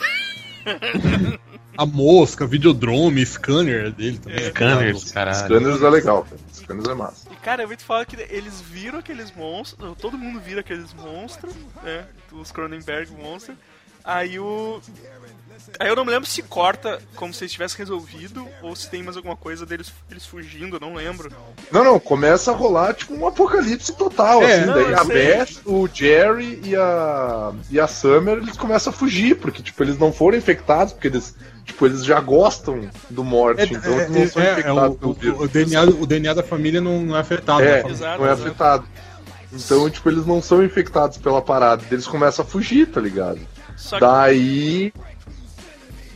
A 1.76 1.84
mosca, 1.86 2.46
Videodrome, 2.46 3.24
Scanner 3.24 3.90
dele 3.92 4.18
também. 4.18 4.38
É. 4.38 4.50
Scanners, 4.50 5.12
caralho. 5.12 5.38
Scanners 5.38 5.82
é 5.82 5.90
legal, 5.90 6.24
cara. 6.24 6.36
Scanners 6.52 6.88
é 6.88 6.94
massa. 6.94 7.28
E 7.32 7.36
cara, 7.36 7.62
é 7.62 7.66
muito 7.66 7.84
foda 7.84 8.04
que 8.04 8.16
eles 8.30 8.60
viram 8.60 8.98
aqueles 8.98 9.34
monstros. 9.34 9.96
Todo 9.98 10.16
mundo 10.18 10.40
vira 10.40 10.60
aqueles 10.60 10.92
monstros, 10.94 11.54
né? 11.82 12.04
Os 12.32 12.50
Cronenberg 12.52 13.12
monstros. 13.12 13.56
Aí 14.04 14.38
o. 14.38 14.80
Aí 15.78 15.88
eu 15.88 15.96
não 15.96 16.04
me 16.04 16.10
lembro 16.10 16.28
se 16.28 16.42
corta 16.42 17.00
como 17.14 17.32
se 17.32 17.44
eles 17.44 17.52
tivessem 17.52 17.78
resolvido 17.78 18.46
ou 18.60 18.74
se 18.76 18.90
tem 18.90 19.02
mais 19.02 19.16
alguma 19.16 19.36
coisa 19.36 19.64
deles 19.64 19.90
eles 20.10 20.26
fugindo, 20.26 20.76
eu 20.76 20.80
não 20.80 20.94
lembro. 20.94 21.32
Não, 21.72 21.82
não, 21.82 21.98
começa 21.98 22.50
a 22.50 22.54
rolar 22.54 22.92
tipo 22.92 23.14
um 23.14 23.26
apocalipse 23.26 23.96
total, 23.96 24.42
É, 24.42 24.56
assim. 24.56 24.66
não, 24.66 24.74
daí 24.74 24.90
eu 24.90 24.98
a. 24.98 25.04
Beth, 25.04 25.48
o 25.64 25.88
Jerry 25.90 26.60
e 26.64 26.76
a, 26.76 27.52
e 27.70 27.80
a 27.80 27.86
Summer, 27.86 28.38
eles 28.38 28.56
começam 28.56 28.92
a 28.92 28.96
fugir, 28.96 29.36
porque, 29.36 29.62
tipo, 29.62 29.82
eles 29.82 29.96
não 29.96 30.12
foram 30.12 30.36
infectados, 30.36 30.92
porque 30.92 31.08
eles, 31.08 31.34
tipo, 31.64 31.86
eles 31.86 32.04
já 32.04 32.20
gostam 32.20 32.88
do 33.10 33.24
morte, 33.24 33.62
É, 33.62 33.64
então 33.66 33.92
é, 33.98 34.04
eles 34.04 34.10
não 34.16 34.28
são 34.28 34.42
é, 34.42 34.46
é, 34.48 34.52
infectados 34.52 34.96
o, 34.96 34.98
pelo 34.98 35.10
o- 35.12 35.14
vírus. 35.14 35.40
o 35.40 35.48
DNA, 35.48 35.82
o 35.84 36.06
DNA 36.06 36.34
da 36.34 36.42
família 36.42 36.80
não, 36.80 37.02
não 37.02 37.16
é 37.16 37.20
afetado. 37.20 37.62
É, 37.62 37.64
né, 37.64 37.76
família? 37.82 37.92
Exato, 37.96 38.20
não 38.22 38.28
é 38.28 38.32
exato. 38.32 38.48
afetado. 38.48 38.84
Então, 39.52 39.88
tipo, 39.90 40.08
eles 40.10 40.26
não 40.26 40.42
são 40.42 40.64
infectados 40.64 41.16
pela 41.18 41.40
parada, 41.40 41.82
eles 41.90 42.06
começam 42.06 42.44
a 42.44 42.48
fugir, 42.48 42.86
tá 42.90 43.00
ligado? 43.00 43.40
Só 43.76 43.96
que 43.96 44.00
Daí. 44.00 44.92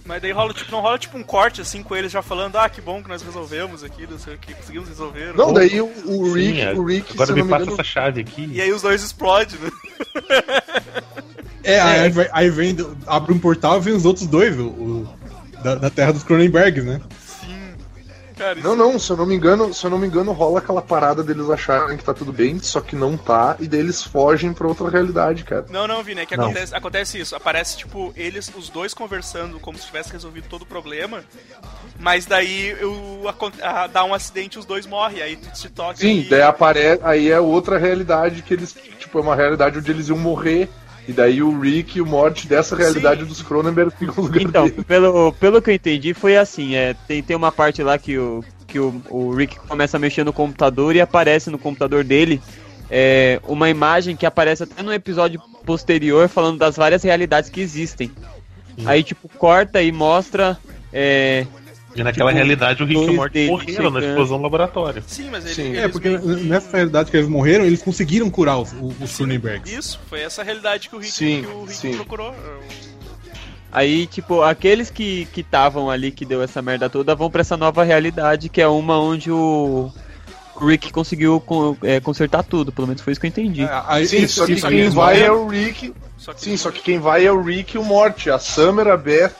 Mas 0.04 0.22
daí 0.22 0.32
rola, 0.32 0.54
tipo, 0.54 0.72
não 0.72 0.80
rola 0.80 0.98
tipo 0.98 1.18
um 1.18 1.22
corte 1.22 1.60
assim 1.60 1.82
com 1.82 1.94
eles 1.94 2.10
já 2.10 2.22
falando, 2.22 2.56
ah, 2.56 2.66
que 2.68 2.80
bom 2.80 3.02
que 3.02 3.08
nós 3.10 3.20
resolvemos 3.20 3.84
aqui, 3.84 4.06
não 4.10 4.18
sei 4.18 4.36
o 4.36 4.38
que, 4.38 4.54
conseguimos 4.54 4.88
resolver. 4.88 5.34
Não, 5.36 5.52
daí 5.52 5.78
o, 5.82 5.92
o 6.06 6.32
Rick, 6.32 6.54
Sim, 6.56 6.60
é. 6.62 6.72
o 6.72 6.82
Rick, 6.84 7.12
Agora 7.12 7.32
me 7.34 7.42
me 7.42 7.48
passa 7.50 7.62
engano, 7.64 7.74
essa 7.80 7.84
chave 7.84 8.20
aqui. 8.22 8.48
E 8.50 8.60
aí 8.60 8.72
os 8.72 8.80
dois 8.80 9.02
explodem, 9.02 9.58
né? 9.60 9.70
É, 11.62 11.78
aí, 11.80 12.08
vai- 12.10 12.30
aí 12.32 12.48
vem, 12.50 12.74
abre 13.06 13.34
um 13.34 13.38
portal 13.38 13.76
e 13.76 13.80
vem 13.80 13.94
os 13.94 14.06
outros 14.06 14.26
dois, 14.26 14.58
o- 14.58 15.06
da, 15.62 15.74
da 15.76 15.90
terra 15.90 16.12
dos 16.12 16.22
Cronenbergs, 16.22 16.84
né? 16.84 17.00
Sim. 17.40 17.58
Cara, 18.36 18.54
Não, 18.60 18.76
não, 18.76 18.98
se 19.00 19.10
eu 19.10 19.16
não 19.16 19.26
me 19.26 19.34
engano, 19.34 19.74
se 19.74 19.84
eu 19.84 19.90
não 19.90 19.98
me 19.98 20.06
engano, 20.06 20.30
rola 20.30 20.60
aquela 20.60 20.80
parada 20.80 21.24
deles 21.24 21.50
acharem 21.50 21.96
que 21.96 22.04
tá 22.04 22.14
tudo 22.14 22.32
bem, 22.32 22.56
só 22.60 22.80
que 22.80 22.94
não 22.94 23.16
tá, 23.16 23.56
e 23.58 23.66
daí 23.66 23.80
eles 23.80 24.00
fogem 24.04 24.52
pra 24.52 24.68
outra 24.68 24.88
realidade, 24.88 25.42
cara. 25.42 25.66
Não, 25.70 25.88
não, 25.88 26.04
Vini, 26.04 26.20
é 26.20 26.26
que 26.26 26.36
Não. 26.36 26.44
acontece, 26.44 26.72
acontece 26.72 27.18
isso. 27.18 27.34
Aparece, 27.34 27.76
tipo, 27.78 28.12
eles, 28.16 28.48
os 28.56 28.68
dois 28.68 28.94
conversando 28.94 29.58
como 29.58 29.76
se 29.76 29.86
tivesse 29.86 30.12
resolvido 30.12 30.46
todo 30.48 30.62
o 30.62 30.66
problema. 30.66 31.24
Mas 31.98 32.26
daí 32.26 32.76
o, 32.84 33.26
acon- 33.28 33.50
ah, 33.60 33.88
dá 33.88 34.04
um 34.04 34.14
acidente 34.14 34.54
e 34.56 34.60
os 34.60 34.64
dois 34.64 34.86
morrem. 34.86 35.20
Aí 35.20 35.34
tu 35.34 35.58
se 35.58 35.68
toca 35.68 35.96
Sim, 35.96 36.20
e- 36.20 36.28
daí 36.28 36.42
aparece, 36.42 37.00
aí 37.02 37.28
é 37.32 37.40
outra 37.40 37.76
realidade 37.76 38.42
que 38.42 38.54
eles, 38.54 38.72
tipo, 39.00 39.18
é 39.18 39.20
uma 39.22 39.34
realidade 39.34 39.78
onde 39.78 39.90
eles 39.90 40.08
iam 40.08 40.16
morrer, 40.18 40.68
e 41.08 41.12
daí 41.12 41.42
o 41.42 41.58
Rick 41.58 41.96
e 41.98 42.02
o 42.02 42.06
Morty 42.06 42.46
dessa 42.46 42.76
realidade 42.76 43.24
dos 43.24 43.42
Cronenberg 43.42 43.90
ficam 43.98 44.14
no 44.16 44.22
lugar 44.24 44.42
Então, 44.42 44.68
dele. 44.68 44.84
pelo, 44.84 45.32
pelo 45.32 45.62
que 45.62 45.70
eu 45.70 45.74
entendi, 45.74 46.12
foi 46.14 46.36
assim: 46.36 46.74
é, 46.74 46.94
tem, 47.08 47.22
tem 47.22 47.34
uma 47.34 47.50
parte 47.50 47.82
lá 47.82 47.96
que, 47.98 48.18
o, 48.18 48.44
que 48.66 48.78
o, 48.78 49.02
o 49.08 49.34
Rick 49.34 49.58
começa 49.60 49.96
a 49.96 50.00
mexer 50.00 50.22
no 50.22 50.32
computador 50.32 50.94
e 50.94 51.00
aparece 51.00 51.48
no 51.50 51.58
computador 51.58 52.04
dele 52.04 52.40
é, 52.90 53.40
uma 53.48 53.70
imagem 53.70 54.14
que 54.16 54.26
aparece 54.26 54.64
até 54.64 54.82
no 54.82 54.92
episódio 54.92 55.40
posterior 55.64 56.28
falando 56.28 56.58
das 56.58 56.76
várias 56.76 57.02
realidades 57.02 57.48
que 57.50 57.60
existem. 57.60 58.12
Aí, 58.86 59.02
tipo, 59.02 59.28
corta 59.28 59.82
e 59.82 59.90
mostra. 59.90 60.56
é, 60.92 61.46
E 61.96 62.02
naquela 62.04 62.30
Tipo, 62.30 62.36
realidade 62.36 62.82
o 62.82 62.86
Rick 62.86 63.00
e 63.00 63.10
o 63.10 63.14
Morty 63.14 63.46
morreram 63.46 63.90
na 63.90 64.00
explosão 64.00 64.36
do 64.36 64.42
laboratório. 64.42 65.02
Sim, 65.06 65.30
mas 65.30 65.44
ele, 65.46 65.54
Sim. 65.54 65.62
eles 65.68 65.78
É, 65.78 65.88
porque 65.88 66.08
nessa 66.10 66.76
realidade 66.76 67.10
que 67.10 67.16
eles 67.16 67.28
morreram, 67.28 67.64
eles 67.64 67.82
conseguiram 67.82 68.28
curar 68.30 68.58
os, 68.58 68.72
os, 69.00 69.16
Cronenbergs. 69.16 69.72
Isso, 69.72 70.00
foi 70.08 70.20
essa 70.20 70.42
realidade 70.42 70.88
que 70.88 70.94
o 70.96 70.98
Rick, 70.98 71.12
Sim, 71.12 71.42
que 71.42 71.48
o 71.48 71.60
Rick 71.62 71.74
sim. 71.76 71.94
procurou. 71.96 72.34
Aí, 73.70 74.06
tipo, 74.06 74.42
aqueles 74.42 74.88
que 74.90 75.28
estavam 75.36 75.90
ali, 75.90 76.10
que 76.10 76.24
deu 76.24 76.42
essa 76.42 76.62
merda 76.62 76.88
toda, 76.88 77.14
vão 77.14 77.30
pra 77.30 77.42
essa 77.42 77.56
nova 77.56 77.84
realidade, 77.84 78.48
que 78.48 78.62
é 78.62 78.68
uma 78.68 78.98
onde 78.98 79.30
o, 79.30 79.90
o 80.56 80.66
Rick 80.66 80.90
conseguiu 80.90 81.38
con- 81.40 81.76
é, 81.82 82.00
consertar 82.00 82.42
tudo, 82.42 82.72
pelo 82.72 82.86
menos 82.88 83.02
foi 83.02 83.12
isso 83.12 83.20
que 83.20 83.26
eu 83.26 83.30
entendi. 83.30 83.62
É, 83.64 83.82
aí, 83.86 84.06
Sim, 84.08 84.16
eles- 84.18 84.30
só 84.32 84.46
que 84.46 84.54
quem 84.60 84.88
vai 84.88 85.16
é 85.22 85.28
morreram. 85.30 85.46
o 85.46 85.48
Rick. 85.48 85.94
Só 86.16 86.32
que 86.32 86.40
Sim, 86.40 86.56
só 86.56 86.70
que 86.70 86.80
quem 86.82 86.98
vai 86.98 87.26
é 87.26 87.32
o 87.32 87.42
Rick 87.42 87.76
e 87.76 87.78
o 87.78 87.84
Morty. 87.84 88.30
A 88.30 88.38
Summer, 88.38 88.88
a 88.88 88.96
Beth 88.96 89.32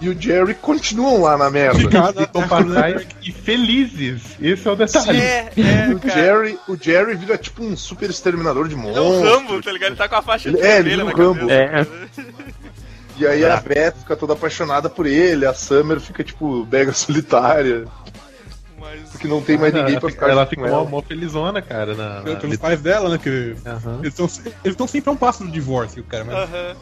e 0.00 0.08
o 0.08 0.20
Jerry 0.20 0.54
continuam 0.54 1.22
lá 1.22 1.38
na 1.38 1.50
merda. 1.50 1.78
Ficaram 1.78 2.12
na 2.12 2.22
Estão 2.22 2.42
terra 2.42 2.48
pra 2.48 2.60
dos 2.62 2.72
trás 2.74 2.92
Cronenberg. 2.94 3.28
e 3.28 3.32
felizes. 3.32 4.22
Esse 4.40 4.68
é 4.68 4.70
o 4.70 4.76
detalhe. 4.76 5.20
É, 5.20 5.52
é, 5.56 5.94
O. 5.94 6.08
Jerry, 6.10 6.58
o 6.68 6.76
Jerry 6.76 7.14
vira 7.16 7.38
tipo 7.38 7.62
um 7.64 7.76
super 7.76 8.10
exterminador 8.10 8.68
de 8.68 8.74
É 8.74 8.78
o 8.78 8.80
monstros. 8.80 9.22
Rambo, 9.22 9.62
tá 9.62 9.72
ligado? 9.72 9.88
Ele 9.90 9.96
tá 9.96 10.08
com 10.08 10.16
a 10.16 10.22
faixa 10.22 10.48
Ele- 10.48 10.60
é, 10.60 10.78
ele 10.78 10.90
vermelha 10.90 11.00
é 11.00 11.04
na 11.04 11.10
o 11.12 11.16
Rambo. 11.16 11.46
cabeça. 11.48 11.90
E 13.18 13.26
aí 13.26 13.44
a 13.46 13.56
Beth 13.56 13.94
fica 14.00 14.14
toda 14.14 14.34
apaixonada 14.34 14.90
por 14.90 15.06
ele, 15.06 15.46
a 15.46 15.54
Summer 15.54 15.98
fica 16.00 16.22
tipo 16.22 16.66
mega 16.70 16.92
solitária, 16.94 17.86
Mas... 18.78 19.08
porque 19.10 19.26
não 19.26 19.40
tem 19.40 19.56
mais 19.56 19.72
ninguém 19.72 19.98
pra 19.98 20.10
fica, 20.10 20.20
ficar 20.20 20.28
ela 20.30 20.44
fica 20.44 20.68
mó, 20.68 20.84
mó 20.84 21.00
felizona, 21.00 21.62
cara. 21.62 21.94
Na, 21.94 22.20
na- 22.20 22.36
Pelos 22.36 22.58
pais 22.58 22.78
dela, 22.82 23.08
né? 23.08 23.16
Que 23.18 23.54
Aham. 23.64 24.00
eles 24.02 24.14
estão 24.64 24.86
sempre 24.86 25.08
a 25.08 25.12
um 25.14 25.16
passo 25.16 25.44
do 25.44 25.50
divórcio, 25.50 26.04
cara. 26.04 26.24
Mas 26.26 26.34
Aham. 26.36 26.76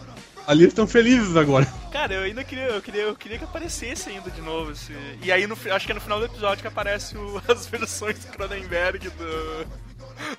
Ali 0.47 0.61
eles 0.63 0.73
estão 0.73 0.87
felizes 0.87 1.37
agora. 1.37 1.67
Cara, 1.93 2.15
eu 2.15 2.23
ainda 2.23 2.43
queria, 2.45 2.65
eu 2.67 2.83
queria, 2.83 3.03
eu 3.03 3.15
queria 3.15 3.39
que 3.39 3.45
aparecesse 3.45 4.09
ainda 4.11 4.31
de 4.31 4.41
novo 4.43 4.73
esse. 4.73 4.93
E 5.23 5.31
aí 5.31 5.47
no, 5.47 5.57
acho 5.73 5.87
que 5.87 5.93
é 5.93 5.95
no 5.95 6.01
final 6.01 6.19
do 6.19 6.27
episódio 6.27 6.61
que 6.63 6.69
aparece 6.69 7.17
o- 7.17 7.41
as 7.49 7.67
versões 7.67 8.19
do 8.19 8.27
Cronenberg 8.33 9.09
do. 9.11 9.85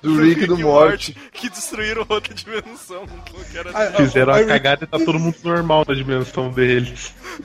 Do 0.00 0.18
Rick 0.22 0.44
e 0.44 0.46
do 0.46 0.56
Morty. 0.58 1.14
que 1.32 1.50
destruíram 1.50 2.04
outra 2.08 2.32
dimensão. 2.32 3.04
Que 3.50 3.58
era 3.58 3.70
Ah, 3.74 3.92
Fizeram 3.92 4.32
a 4.32 4.42
cagada 4.44 4.84
e 4.84 4.86
tá 4.86 4.98
todo 4.98 5.18
mundo 5.18 5.36
normal 5.44 5.84
na 5.86 5.94
dimensão 5.94 6.50
deles. 6.50 7.12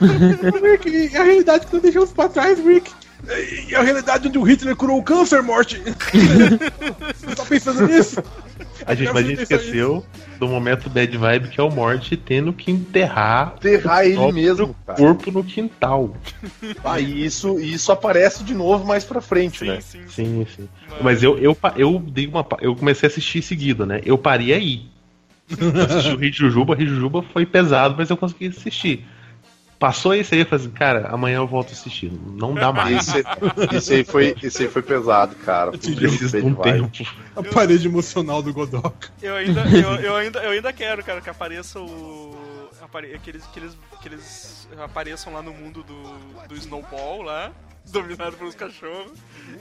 Rick, 0.62 0.88
e 0.88 1.14
a 1.16 1.24
realidade 1.24 1.66
que 1.66 1.72
nós 1.74 1.82
deixamos 1.82 2.10
pra 2.12 2.28
trás, 2.30 2.58
Rick. 2.64 2.90
E 3.68 3.74
a 3.74 3.82
realidade 3.82 4.28
onde 4.28 4.38
o 4.38 4.42
Hitler 4.42 4.74
curou 4.74 4.98
o 4.98 5.02
câncer, 5.02 5.42
morte. 5.42 5.80
Você 5.80 7.34
tá 7.36 7.44
pensando 7.44 7.86
nisso? 7.86 8.22
A 8.86 8.94
gente, 8.94 9.12
mas 9.12 9.24
a 9.24 9.28
gente 9.28 9.42
esqueceu 9.42 10.04
do 10.38 10.48
momento 10.48 10.90
bad 10.90 11.16
vibe 11.16 11.48
que 11.48 11.60
é 11.60 11.62
o 11.62 11.70
Morty 11.70 12.16
tendo 12.16 12.52
que 12.52 12.70
enterrar 12.70 13.54
Enterrar 13.56 14.00
o 14.00 14.04
ele 14.04 14.32
mesmo, 14.32 14.74
cara. 14.86 14.98
corpo 14.98 15.30
no 15.30 15.44
quintal. 15.44 16.16
Ah, 16.84 16.98
e 17.00 17.24
isso, 17.24 17.60
isso 17.60 17.92
aparece 17.92 18.42
de 18.42 18.54
novo 18.54 18.84
mais 18.84 19.04
pra 19.04 19.20
frente, 19.20 19.60
sim, 19.60 19.66
né? 19.66 19.80
sim, 19.80 20.00
sim. 20.08 20.44
Sim, 20.44 20.46
sim. 20.56 20.68
Mas 21.00 21.22
eu, 21.22 21.38
eu, 21.38 21.56
eu 21.76 21.98
dei 21.98 22.26
uma. 22.26 22.44
Eu 22.60 22.74
comecei 22.74 23.06
a 23.06 23.10
assistir 23.10 23.40
seguido, 23.42 23.86
né? 23.86 24.00
Eu 24.04 24.18
parei 24.18 24.52
aí. 24.52 24.82
Eu 25.58 25.84
assisti 25.84 26.12
o 26.12 26.16
Rei 26.16 26.32
Jujuba, 26.32 26.72
o 26.72 26.76
Rei 26.76 26.86
Jujuba 26.86 27.22
foi 27.32 27.44
pesado, 27.44 27.94
mas 27.96 28.08
eu 28.08 28.16
consegui 28.16 28.46
assistir. 28.46 29.04
Passou 29.82 30.14
esse 30.14 30.32
aí, 30.32 30.42
eu 30.42 30.46
falei 30.46 30.64
assim, 30.64 30.74
cara, 30.74 31.08
amanhã 31.08 31.38
eu 31.38 31.46
volto 31.48 31.70
a 31.70 31.72
assistir. 31.72 32.12
Não 32.12 32.54
dá 32.54 32.72
mais. 32.72 33.08
Esse, 33.08 33.24
esse, 33.74 33.94
aí 33.94 34.04
foi, 34.04 34.32
esse 34.40 34.62
aí 34.62 34.68
foi 34.68 34.80
pesado, 34.80 35.34
cara. 35.34 35.72
Eu 35.72 35.78
preciso 35.96 36.40
de 36.40 36.46
um 36.46 36.54
tempo. 36.54 36.88
A 37.34 37.42
parede 37.42 37.88
emocional 37.88 38.40
do 38.40 38.52
Godok. 38.52 39.08
Eu 39.20 39.34
ainda, 39.34 39.62
eu, 39.62 39.96
eu 39.96 40.14
ainda, 40.14 40.38
eu 40.38 40.52
ainda 40.52 40.72
quero, 40.72 41.02
cara, 41.02 41.20
que 41.20 41.28
apareça 41.28 41.80
o. 41.80 42.38
Apare, 42.80 43.18
que, 43.24 43.30
eles, 43.30 43.44
que, 43.46 43.58
eles, 43.58 43.76
que 44.00 44.08
eles 44.08 44.68
apareçam 44.84 45.32
lá 45.32 45.42
no 45.42 45.52
mundo 45.52 45.82
do, 45.82 46.46
do 46.46 46.54
Snowball 46.54 47.22
lá, 47.22 47.50
dominado 47.90 48.36
pelos 48.36 48.54
cachorros. 48.54 49.12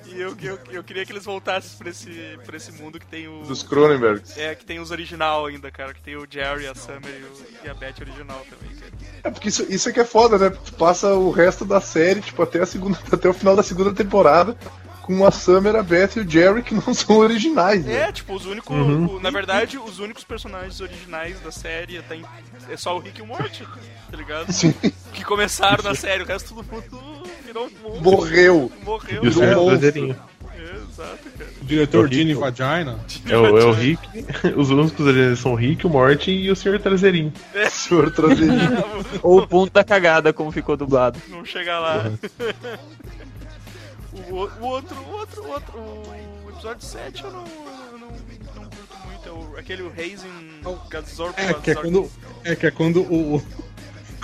E 0.08 0.20
eu, 0.20 0.36
eu, 0.42 0.60
eu 0.72 0.84
queria 0.84 1.06
que 1.06 1.12
eles 1.12 1.26
voltassem 1.26 1.78
pra 1.78 1.90
esse, 1.90 2.38
pra 2.46 2.58
esse 2.58 2.72
mundo 2.72 3.00
que 3.00 3.06
tem 3.06 3.28
o. 3.28 3.44
Dos 3.44 3.64
Cronenbergs. 3.64 4.38
É, 4.38 4.54
que 4.56 4.66
tem 4.66 4.80
os 4.80 4.92
original 4.92 5.46
ainda, 5.46 5.72
cara. 5.72 5.94
Que 5.94 6.02
tem 6.02 6.16
o 6.16 6.26
Jerry, 6.30 6.68
a 6.68 6.76
Summer 6.76 7.02
e, 7.10 7.24
o- 7.24 7.66
e 7.66 7.70
a 7.70 7.74
Beth 7.74 7.96
original 8.02 8.46
também, 8.50 8.76
cara. 8.76 8.92
É 9.24 9.30
porque 9.30 9.50
isso, 9.50 9.66
isso 9.70 9.90
é 9.90 9.92
que 9.94 10.00
é 10.00 10.06
foda, 10.06 10.38
né? 10.38 10.50
Tu 10.66 10.74
passa 10.74 11.14
o 11.14 11.32
resto 11.32 11.64
da 11.66 11.80
série, 11.82 12.22
tipo, 12.22 12.42
até, 12.42 12.60
a 12.62 12.66
segunda, 12.66 12.98
até 13.12 13.30
o 13.30 13.34
final 13.34 13.56
da 13.56 13.64
segunda 13.64 13.94
temporada, 13.94 14.58
com 15.04 15.26
a 15.26 15.32
Summer, 15.32 15.76
a 15.76 15.84
Beth 15.84 16.12
e 16.16 16.20
o 16.22 16.30
Jerry 16.30 16.64
que 16.64 16.74
não 16.74 16.94
são 16.94 17.18
originais, 17.18 17.84
né? 17.86 18.10
É, 18.10 18.12
tipo, 18.12 18.34
os 18.34 18.46
únicos. 18.46 18.76
o- 18.76 19.20
na 19.20 19.30
verdade, 19.30 19.78
os 19.78 20.00
únicos 20.00 20.24
personagens 20.24 20.80
originais 20.80 21.40
da 21.42 21.52
série 21.52 22.02
tem, 22.04 22.24
é 22.70 22.78
só 22.78 22.96
o 22.96 23.00
Rick 23.00 23.20
e 23.20 23.24
o 23.24 23.28
Morty, 23.28 23.66
tá 24.10 24.18
ligado? 24.18 24.52
Sim. 24.52 24.74
Que 25.14 25.24
começaram 25.24 25.84
na 25.84 25.94
série, 25.96 26.24
o 26.24 26.26
resto 26.26 26.50
todo 26.56 26.64
mundo 26.66 27.11
virou 27.52 27.68
um 27.68 27.90
monstro. 27.90 28.02
Morreu. 28.04 28.72
Morreu. 28.84 29.24
E 29.24 29.28
o 29.30 29.44
É. 29.44 29.54
Traseirinho. 29.78 30.16
Exato, 30.94 31.18
cara. 31.38 31.50
O 31.62 31.66
diretor 31.66 32.12
Gene 32.14 32.36
o- 32.36 32.40
Vagina. 32.40 33.00
É 33.28 33.38
o, 33.38 33.58
é 33.58 33.66
o 33.66 33.72
Rick. 33.72 34.02
Os 34.56 34.70
únicos 34.70 35.08
ali 35.08 35.36
são 35.38 35.54
o 35.54 35.56
Rick, 35.56 35.86
o 35.86 35.90
Morty 35.90 36.32
e 36.32 36.52
o 36.52 36.56
Senhor 36.56 36.80
Traseirinho. 36.80 37.34
Senhor 37.70 38.12
Traseirinho. 38.12 38.84
Ou 39.24 39.40
o 39.40 39.48
ponto 39.48 39.72
da 39.74 39.84
cagada, 39.84 40.32
como 40.34 40.52
ficou 40.52 40.76
dublado. 40.78 41.20
Vamos 41.30 41.50
chegar 41.50 41.80
lá. 41.80 42.12
o, 44.14 44.36
o- 44.36 44.50
o 44.60 44.66
outro, 44.66 44.96
o 44.98 45.12
outro, 45.14 45.44
o 45.44 45.50
outro, 45.50 45.80
o 45.80 46.50
episódio 46.50 46.86
7 46.86 47.24
eu 47.24 47.32
não, 47.32 47.46
eu 47.92 47.98
não, 47.98 48.08
não 48.56 48.64
curto 48.66 48.98
muito. 49.08 49.28
É 49.28 49.32
o, 49.32 49.58
aquele 49.58 49.90
Raising 49.90 50.62
Gazorp. 50.90 51.38
É, 51.40 51.54
que 51.54 51.72
é 51.72 51.76
quando, 51.76 52.12
é, 52.44 52.56
que 52.56 52.68
é 52.68 52.72
quando 52.72 53.02
o. 53.02 53.36
o- 53.38 53.61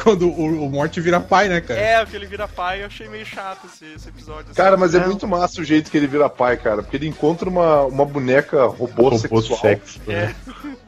Quando 0.01 0.27
o, 0.29 0.65
o 0.65 0.69
Morte 0.69 1.01
vira 1.01 1.19
pai, 1.19 1.47
né, 1.49 1.59
cara? 1.59 1.79
É, 1.79 1.95
aquele 1.95 2.25
vira 2.27 2.47
pai, 2.47 2.81
eu 2.83 2.87
achei 2.87 3.07
meio 3.09 3.25
chato 3.25 3.65
esse, 3.65 3.85
esse 3.95 4.07
episódio. 4.09 4.45
assim. 4.45 4.53
Cara, 4.53 4.77
mas 4.77 4.93
é 4.93 5.05
muito 5.05 5.27
massa 5.27 5.59
o 5.59 5.63
jeito 5.63 5.89
que 5.89 5.97
ele 5.97 6.07
vira 6.07 6.29
pai, 6.29 6.55
cara. 6.57 6.83
Porque 6.83 6.97
ele 6.97 7.07
encontra 7.07 7.49
uma, 7.49 7.83
uma 7.85 8.05
boneca 8.05 8.65
robô, 8.67 9.09
Robô 9.09 9.17
sexual. 9.17 9.59
sexo. 9.59 9.99
É. 10.07 10.27
Né? 10.27 10.35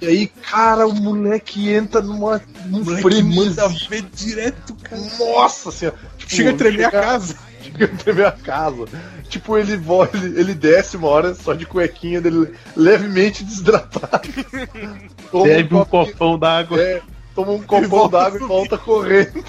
E 0.02 0.08
aí, 0.08 0.28
cara, 0.28 0.88
o 0.88 0.94
moleque 0.94 1.70
entra 1.72 2.02
numa, 2.02 2.40
num 2.66 2.84
moleque 2.84 3.02
frenesi. 3.02 3.36
manda 3.36 3.68
ver 3.90 4.04
direto, 4.14 4.76
cara. 4.84 5.02
Nossa 5.18 5.72
senhora. 5.72 5.98
Tipo, 6.18 6.32
Chega 6.32 6.50
a 6.52 6.54
tremer 6.54 6.86
a 6.86 6.92
chega- 6.92 7.02
casa. 7.02 7.36
Chega 7.62 7.86
a 7.86 7.98
tremer 7.98 8.26
a 8.28 8.32
casa. 8.32 8.86
Tipo, 9.28 9.58
ele, 9.58 9.74
ele, 9.74 10.40
ele 10.40 10.54
desce 10.54 10.98
uma 10.98 11.08
hora 11.08 11.34
só 11.36 11.54
de 11.54 11.66
cuequinha 11.66 12.22
dele, 12.22 12.54
levemente 12.76 13.44
desidratado. 13.44 14.28
Bebe 15.44 15.76
um 15.76 15.84
copinho- 15.86 15.86
copão 16.14 16.40
d'água. 16.40 16.80
É, 16.82 17.02
toma 17.36 17.52
um 17.52 17.62
copão 17.62 18.10
d'água 18.10 18.40
e 18.40 18.48
volta 18.48 18.78
correndo. 18.78 19.44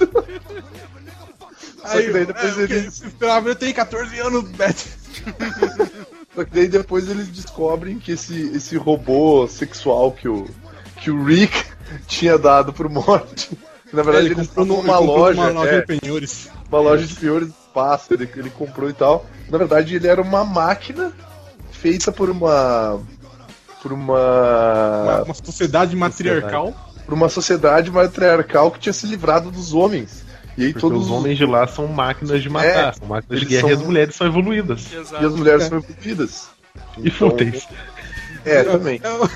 Só 1.82 1.98
que 1.98 2.10
daí 2.10 2.22
é, 2.22 2.26
depois 2.26 2.52
o 2.58 2.66
que 2.66 2.72
eles. 2.72 3.02
Esperava, 3.02 3.48
eu 3.48 3.56
tenho 3.56 3.74
14 3.74 4.18
anos, 4.20 4.44
Beth. 4.50 4.74
Só 6.34 6.44
que 6.44 6.50
daí 6.54 6.68
depois 6.68 7.08
eles 7.08 7.28
descobrem 7.28 7.98
que 7.98 8.12
esse, 8.12 8.50
esse 8.54 8.76
robô 8.76 9.48
sexual 9.48 10.12
que 10.12 10.28
o, 10.28 10.46
que 10.96 11.10
o 11.10 11.24
Rick 11.24 11.64
tinha 12.06 12.38
dado 12.38 12.72
pro 12.72 12.88
Morty. 12.90 13.58
Na 13.92 14.02
verdade, 14.02 14.26
ele 14.26 14.34
eles 14.34 14.46
comprou 14.48 14.66
numa 14.66 14.98
loja, 15.00 15.40
Uma 15.40 15.50
loja 15.50 15.70
é, 15.70 15.80
de 15.80 15.86
penhores. 15.86 16.48
uma 16.68 16.78
loja 16.80 17.04
de 17.06 17.14
piores 17.14 17.48
do 17.48 17.54
espaço, 17.66 18.14
ele, 18.14 18.30
ele 18.36 18.50
comprou 18.50 18.88
e 18.88 18.92
tal. 18.92 19.26
Na 19.48 19.58
verdade, 19.58 19.96
ele 19.96 20.06
era 20.06 20.22
uma 20.22 20.44
máquina 20.44 21.12
feita 21.72 22.12
por 22.12 22.30
uma. 22.30 23.00
por 23.82 23.92
Uma, 23.92 25.02
uma. 25.02 25.22
uma 25.24 25.34
sociedade 25.34 25.96
matriarcal. 25.96 26.72
Por 27.10 27.14
uma 27.16 27.28
sociedade 27.28 27.90
matriarcal 27.90 28.70
que 28.70 28.78
tinha 28.78 28.92
se 28.92 29.04
livrado 29.04 29.50
dos 29.50 29.74
homens. 29.74 30.24
E 30.56 30.66
aí 30.66 30.72
Porque 30.72 30.80
todos 30.86 31.06
os 31.06 31.10
homens 31.10 31.36
de 31.36 31.44
lá 31.44 31.66
são 31.66 31.88
máquinas 31.88 32.40
de 32.40 32.48
matar, 32.48 32.90
É, 32.90 32.92
são 32.92 33.08
máquinas 33.08 33.40
de 33.40 33.46
guerra 33.46 33.66
e 33.66 33.70
são- 33.72 33.80
as 33.80 33.84
mulheres 33.84 34.14
são 34.14 34.26
evoluídas. 34.28 34.92
Exato. 34.92 35.22
E 35.22 35.26
as 35.26 35.34
mulheres 35.34 35.64
são 35.64 35.78
evoluídas. 35.78 36.48
E 36.98 37.08
Então, 37.08 37.30
fúteis. 37.30 37.66
É, 38.44 38.62
também. 38.62 39.00
É, 39.02 39.28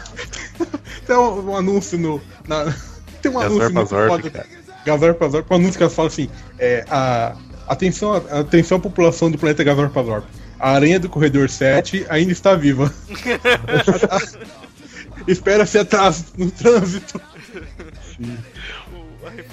Tem 1.05 1.17
um, 1.17 1.51
um 1.51 1.57
anúncio 1.57 1.99
no. 1.99 2.21
na- 2.47 2.73
tem 3.21 3.33
um 3.33 3.41
anúncio 3.41 3.73
Gazorpa 3.73 4.19
no 4.19 4.31
cara. 4.31 4.47
Gazorpa 4.87 5.29
Zorp, 5.29 5.51
um 5.51 5.55
anúncio 5.57 5.81
que 5.81 5.89
fala 5.95 6.09
assim: 6.09 6.29
é, 6.59 6.85
a, 6.89 7.35
atenção, 7.67 8.15
atenção 8.15 8.79
à 8.79 8.81
população 8.81 9.31
do 9.33 9.37
planeta 9.39 9.65
Gazorpa 9.65 10.03
Zorp. 10.05 10.25
A 10.61 10.71
aranha 10.71 11.01
do 11.01 11.09
corredor 11.09 11.51
7 11.51 12.07
ainda 12.09 12.31
está 12.31 12.55
viva. 12.55 12.93
Espera-se 15.27 15.79
atraso 15.79 16.27
no 16.39 16.51
trânsito. 16.51 17.21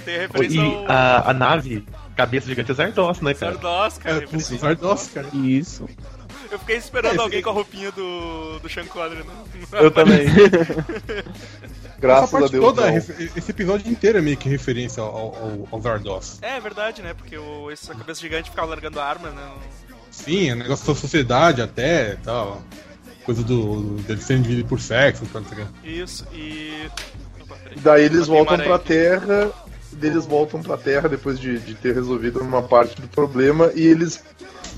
Tem 0.04 0.16
a 0.16 0.18
referência 0.20 0.56
E 0.56 0.60
ao 0.60 0.86
a, 0.90 1.30
a 1.30 1.34
nave, 1.34 1.84
cabeça 2.16 2.46
gigante 2.46 2.70
é 2.70 2.74
Zardos, 2.74 3.20
né, 3.20 3.34
cara? 3.34 3.56
Zardos, 3.56 3.98
cara. 3.98 4.16
É, 4.16 4.20
putz, 4.26 4.44
Zardos, 4.48 5.08
cara. 5.08 5.28
Isso. 5.34 5.88
Eu 6.50 6.58
fiquei 6.58 6.76
esperando 6.76 7.14
É, 7.16 7.18
alguém 7.22 7.38
esse- 7.38 7.44
com 7.44 7.50
a 7.50 7.52
roupinha 7.52 7.90
do, 7.92 8.58
do 8.58 8.68
Sean 8.68 8.84
Connery, 8.86 9.24
né? 9.24 9.34
Eu 9.72 9.90
também. 9.90 10.26
Graças 11.98 12.34
Essa 12.34 12.44
a 12.46 12.48
Deus. 12.48 12.64
toda, 12.64 12.90
não. 12.90 12.96
esse 12.96 13.50
episódio 13.50 13.90
inteiro 13.90 14.18
é 14.18 14.20
meio 14.20 14.36
que 14.36 14.48
referência 14.48 15.00
ao, 15.02 15.08
ao, 15.34 15.68
ao 15.70 15.80
Zardos. 15.80 16.38
É, 16.42 16.56
é 16.56 16.60
verdade, 16.60 17.00
né? 17.00 17.14
Porque 17.14 17.38
o, 17.38 17.70
essa 17.70 17.94
cabeça 17.94 18.20
gigante 18.20 18.50
ficava 18.50 18.68
largando 18.68 19.00
arma, 19.00 19.30
né? 19.30 19.50
Sim, 20.10 20.50
é 20.50 20.54
negócio 20.54 20.86
da 20.92 20.98
sociedade 21.00 21.62
até 21.62 22.16
tal. 22.16 22.62
Coisa 23.24 23.42
do, 23.44 23.94
dele 24.02 24.20
ser 24.20 24.36
indivíduo 24.36 24.66
por 24.68 24.80
sexo, 24.80 25.24
tá 25.26 25.38
ligado? 25.40 25.70
Isso, 25.84 26.26
e. 26.32 26.88
Daí 27.80 28.04
eles 28.04 28.26
voltam 28.26 28.58
pra. 28.58 28.78
Terra. 28.78 29.50
daí 29.92 30.10
Eles 30.10 30.26
voltam 30.26 30.62
pra 30.62 30.76
Terra 30.76 31.08
depois 31.08 31.38
de, 31.38 31.58
de 31.58 31.74
ter 31.74 31.94
resolvido 31.94 32.40
uma 32.40 32.62
parte 32.62 33.00
do 33.00 33.08
problema. 33.08 33.70
E 33.74 33.86
eles 33.86 34.22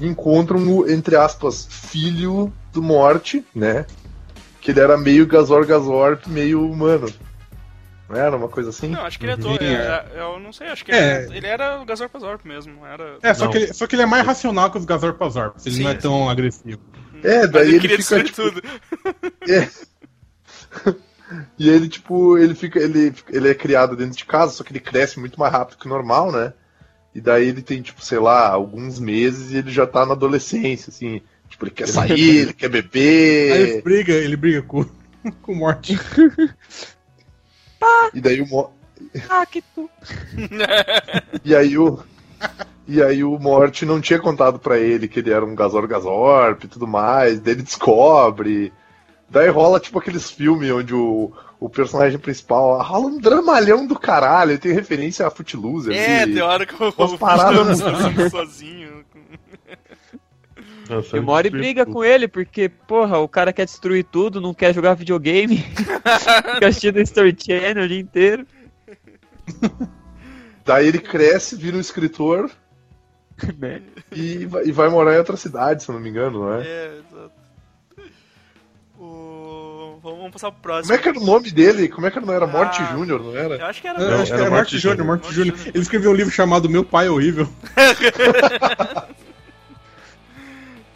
encontram 0.01 0.59
o, 0.67 0.91
entre 0.91 1.17
aspas, 1.17 1.67
filho 1.71 2.53
do 2.73 2.83
Morte, 2.83 3.45
né? 3.55 3.87
Que 4.61 4.71
ele 4.71 4.81
era 4.81 4.97
meio 4.97 5.27
Gazor 5.27 5.67
Gazorp, 5.67 6.27
meio 6.27 6.65
humano. 6.69 7.13
Não 8.09 8.17
era 8.17 8.37
uma 8.37 8.49
coisa 8.49 8.69
assim? 8.71 8.89
Não, 8.89 9.01
acho 9.05 9.19
que 9.19 9.25
ele 9.25 9.33
é 9.33 9.37
todo. 9.37 9.59
Sim, 9.59 9.65
é- 9.65 9.73
é. 9.73 10.19
é- 10.19 10.21
eu 10.21 10.39
não 10.39 10.53
sei, 10.53 10.69
acho 10.69 10.85
que 10.85 10.93
É. 10.93 11.25
ele, 11.25 11.39
ele 11.39 11.47
era 11.47 11.81
o 11.81 11.85
Gazorp 11.87 12.15
Zorp 12.19 12.45
mesmo. 12.45 12.85
Era... 12.85 13.17
É, 13.23 13.33
só 13.33 13.45
Não. 13.47 13.51
que, 13.51 13.59
ele, 13.59 13.73
só 13.73 13.87
que 13.87 13.95
ele 13.97 14.03
é 14.03 14.07
mais 14.07 14.27
racional 14.27 14.71
que 14.71 14.77
os 14.79 14.85
Gazorpazorp. 14.85 15.57
Ele 15.65 15.75
Sim, 15.77 15.83
não 15.85 15.91
é 15.91 15.95
tão 15.95 16.29
agressivo. 16.29 16.81
É, 17.23 17.41
Mas 17.41 17.51
daí 17.51 17.63
ele 17.69 17.71
ele 17.77 17.81
queria 17.81 17.97
fica 17.99 18.23
tipo, 18.25 18.43
tudo. 18.43 18.63
E 21.59 21.69
ele, 21.71 21.89
tipo, 21.89 22.37
ele 22.39 22.55
fica. 22.55 22.79
Ele, 22.79 23.13
ele 23.31 23.49
é 23.49 23.55
criado 23.55 23.97
dentro 23.97 24.17
de 24.17 24.25
casa, 24.25 24.53
só 24.53 24.63
que 24.65 24.73
ele 24.73 24.81
cresce 24.81 25.19
muito 25.19 25.39
mais 25.41 25.53
rápido 25.53 25.79
que 25.79 25.87
o 25.87 25.89
normal, 25.89 26.31
né? 26.31 26.53
E 27.15 27.21
daí 27.21 27.49
ele 27.49 27.63
tem, 27.63 27.81
tipo, 27.81 28.05
sei 28.05 28.19
lá, 28.19 28.49
alguns 28.51 28.99
meses 28.99 29.51
e 29.53 29.57
ele 29.57 29.71
já 29.71 29.87
tá 29.87 30.05
na 30.05 30.13
adolescência, 30.13 30.91
assim. 30.91 31.23
Tipo, 31.49 31.65
ele 31.67 31.71
quer 31.71 31.89
sair, 31.89 32.37
ele 32.39 32.53
quer 32.53 32.67
Aí 32.67 32.73
ele 32.73 32.83
beber. 32.83 33.83
briga, 33.83 34.13
ele 34.13 34.37
briga 34.37 34.63
com, 34.63 34.85
com 35.43 35.53
o 35.53 35.57
Morte. 35.57 35.99
E 38.15 38.21
daí 38.21 38.41
o 38.41 38.47
Mo- 38.49 38.73
Ah, 39.29 39.45
que 39.47 39.63
tu. 39.75 39.89
E 41.45 41.55
aí 41.55 41.77
o. 41.77 41.99
E 42.87 43.03
aí 43.03 43.23
o 43.25 43.39
Morte 43.39 43.85
não 43.87 44.01
tinha 44.01 44.19
contado 44.19 44.59
pra 44.59 44.79
ele 44.79 45.09
que 45.09 45.19
ele 45.21 45.31
era 45.33 45.45
um 45.45 45.55
Gazor 45.55 45.87
Gazorp 45.87 46.65
e 46.65 46.69
tudo 46.69 46.87
mais. 46.87 47.41
Daí 47.41 47.55
ele 47.55 47.63
descobre. 47.63 48.73
Daí 49.35 49.49
rola 49.49 49.81
tipo 49.81 49.99
aqueles 49.99 50.31
filmes 50.31 50.71
onde 50.71 50.95
o, 50.95 51.33
o 51.59 51.69
personagem 51.69 52.21
principal 52.21 52.81
rola 52.81 53.07
um 53.07 53.19
dramalhão 53.19 53.85
do 53.85 53.99
caralho. 53.99 54.53
Ele 54.53 54.59
tem 54.59 54.73
referência 54.73 55.27
a 55.27 55.31
Footloose 55.31 55.93
É, 55.93 56.23
ali. 56.23 56.35
tem 56.35 56.43
hora 56.43 56.65
que 56.65 56.81
eu 56.81 56.93
vou 56.93 57.19
paradas 57.19 57.81
sozinho. 58.31 59.05
Nossa, 60.89 61.17
E 61.17 61.21
o 61.21 61.23
Mori 61.25 61.51
briga 61.51 61.85
com 61.85 62.05
ele, 62.05 62.29
porque, 62.29 62.69
porra, 62.69 63.19
o 63.19 63.27
cara 63.27 63.53
quer 63.53 63.65
destruir 63.65 64.05
tudo, 64.05 64.41
não 64.41 64.55
quer 64.55 64.73
jogar 64.73 64.95
videogame. 64.95 65.57
Fica 66.55 66.69
assistindo 66.69 67.01
Story 67.01 67.35
Channel 67.37 67.85
o 67.85 67.89
dia 67.89 68.01
inteiro. 68.01 68.47
Daí 70.65 70.87
ele 70.87 70.99
cresce, 71.01 71.57
vira 71.57 71.77
um 71.77 71.81
escritor 71.81 72.51
Né? 73.59 73.83
e 74.13 74.47
vai, 74.47 74.65
e 74.67 74.73
vai 74.73 74.89
morar 74.89 75.15
em 75.15 75.19
outra 75.19 75.37
cidade, 75.37 75.83
se 75.83 75.91
eu 75.91 75.95
não 75.95 76.01
me 76.01 76.09
engano, 76.09 76.41
não 76.41 76.55
é? 76.55 76.67
É, 76.67 76.99
exato. 76.99 77.44
Vamos 80.05 80.31
passar 80.33 80.51
pro 80.53 80.61
Como 80.61 80.63
próximo. 80.63 80.95
é 80.95 80.99
que 80.99 81.09
era 81.09 81.19
o 81.19 81.25
nome 81.25 81.51
dele? 81.51 81.89
Como 81.89 82.07
é 82.07 82.11
que 82.11 82.21
não 82.21 82.33
era? 82.33 82.47
Morte 82.47 82.81
Ah. 82.83 82.93
Júnior, 82.93 83.23
não 83.23 83.37
era? 83.37 83.57
Eu 83.57 83.67
acho 83.67 83.81
que 83.81 83.89
era. 83.89 83.99
Não, 83.99 84.21
acho 84.21 84.27
que 84.27 84.33
era 84.33 84.47
é 84.47 84.51
Morte 84.51 84.75
Morte 84.75 84.79
Júnior. 84.79 85.07
Morte 85.07 85.23
Morte 85.25 85.35
Júnior. 85.35 85.59
Ele 85.67 85.79
escreveu 85.79 86.11
um 86.11 86.15
livro 86.15 86.33
chamado 86.33 86.69
Meu 86.69 86.85
Pai 86.85 87.07
é 87.07 87.11
Horrível. 87.11 87.49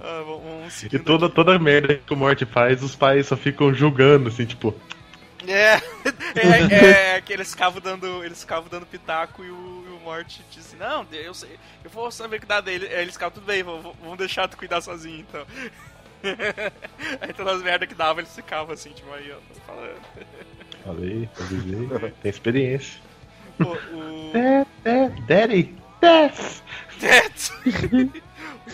Ah, 0.01 0.23
vamos, 0.25 0.43
vamos 0.43 0.83
E 0.85 0.99
toda, 0.99 1.29
toda 1.29 1.55
a 1.55 1.59
merda 1.59 1.97
que 1.97 2.13
o 2.13 2.17
Morty 2.17 2.47
faz, 2.47 2.83
os 2.83 2.95
pais 2.95 3.27
só 3.27 3.37
ficam 3.37 3.75
julgando, 3.75 4.29
assim, 4.29 4.47
tipo, 4.47 4.75
É, 5.47 5.81
é, 6.35 7.17
é 7.17 7.21
que 7.21 7.33
eles 7.33 7.51
ficavam 7.51 7.81
dando, 7.81 8.23
eles 8.23 8.41
ficavam 8.41 8.69
dando 8.71 8.85
pitaco 8.87 9.43
e 9.43 9.51
o, 9.51 9.85
e 9.89 9.93
o 9.97 10.01
Mort 10.05 10.39
disse, 10.51 10.77
não, 10.77 11.07
eu 11.11 11.33
sei, 11.35 11.51
eu 11.83 11.91
vou 11.91 12.11
saber 12.11 12.39
cuidar 12.39 12.61
dele. 12.61 12.87
Aí 12.87 13.03
eles 13.03 13.15
ficavam, 13.15 13.35
tudo 13.35 13.47
bem, 13.47 13.63
vamos, 13.63 13.95
vamos 14.01 14.19
deixar 14.19 14.47
tu 14.47 14.57
cuidar 14.57 14.81
sozinho, 14.81 15.21
então. 15.21 15.45
Aí 17.21 17.33
todas 17.33 17.57
as 17.57 17.63
merdas 17.63 17.89
que 17.89 17.95
dava, 17.95 18.21
eles 18.21 18.35
ficavam 18.35 18.75
assim, 18.75 18.91
tipo, 18.91 19.13
aí, 19.13 19.31
ó, 19.33 19.37
tô 19.37 19.61
falando. 19.61 20.01
falei, 20.85 21.29
avisei, 21.39 22.13
tem 22.23 22.31
experiência. 22.31 23.01
Pô, 23.59 23.77
o... 23.93 24.33
É, 24.37 24.67
é, 24.85 25.09
daddy, 25.27 25.75
death! 26.01 26.63
Death! 27.01 27.51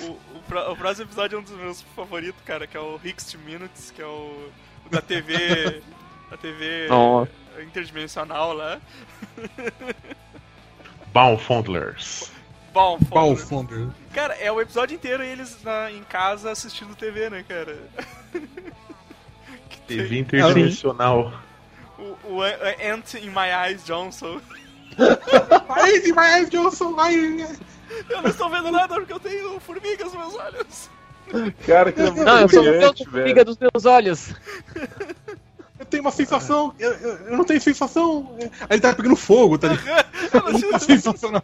o, 0.02 0.06
o, 0.06 0.72
o 0.72 0.76
próximo 0.76 1.06
episódio 1.06 1.36
é 1.36 1.38
um 1.40 1.42
dos 1.42 1.56
meus 1.56 1.82
favoritos, 1.96 2.40
cara, 2.44 2.66
que 2.66 2.76
é 2.76 2.80
o 2.80 2.96
Rixt 2.96 3.34
Minutes, 3.36 3.90
que 3.90 4.02
é 4.02 4.06
o, 4.06 4.50
o 4.84 4.88
da 4.90 5.00
TV... 5.00 5.82
da 6.30 6.36
TV 6.36 6.86
Nossa. 6.88 7.30
interdimensional 7.62 8.52
lá. 8.52 8.80
Boundfondlers. 11.12 12.28
Bom, 12.28 12.33
Founder? 13.36 13.88
Cara, 14.12 14.34
é 14.34 14.50
o 14.50 14.60
episódio 14.60 14.94
inteiro 14.94 15.22
eles 15.22 15.56
na- 15.62 15.90
em 15.90 16.02
casa 16.02 16.50
assistindo 16.50 16.94
TV, 16.94 17.30
né, 17.30 17.44
cara? 17.46 17.78
TV 19.86 20.18
interdimensional. 20.18 21.32
o, 21.98 22.16
o 22.32 22.42
Ant 22.42 23.14
in 23.14 23.28
My 23.30 23.50
Eyes 23.68 23.84
Johnson. 23.84 24.40
Aí, 25.68 26.00
demais, 26.02 26.48
Johnson, 26.50 26.94
aí. 27.00 27.44
Eu 28.08 28.22
não 28.22 28.30
estou 28.30 28.48
vendo 28.48 28.70
nada 28.70 28.94
porque 28.94 29.12
eu 29.12 29.20
tenho 29.20 29.58
formigas 29.60 30.12
nos 30.12 30.14
meus 30.14 30.34
olhos. 30.34 30.90
Cara, 31.66 31.90
que 31.92 32.00
muito 32.00 32.22
Não, 32.22 32.40
eu 32.40 32.48
sou 32.48 32.62
o 32.64 33.18
amiga 33.20 33.44
dos 33.44 33.58
meus 33.58 33.84
olhos. 33.84 34.32
Eu 35.76 35.84
tenho 35.86 36.02
uma 36.04 36.12
sensação, 36.12 36.72
eu, 36.78 36.92
eu, 36.92 37.16
eu 37.26 37.36
não 37.36 37.44
tenho 37.44 37.60
sensação. 37.60 38.36
Aí 38.38 38.48
ele 38.70 38.80
tá 38.80 38.94
pegando 38.94 39.16
fogo, 39.16 39.58
tá 39.58 39.68
ligado? 39.68 40.06
Eu 40.32 40.40
não 40.40 40.52
não 40.52 40.60
tenho 40.60 40.80
sensação, 40.80 41.32
não. 41.32 41.42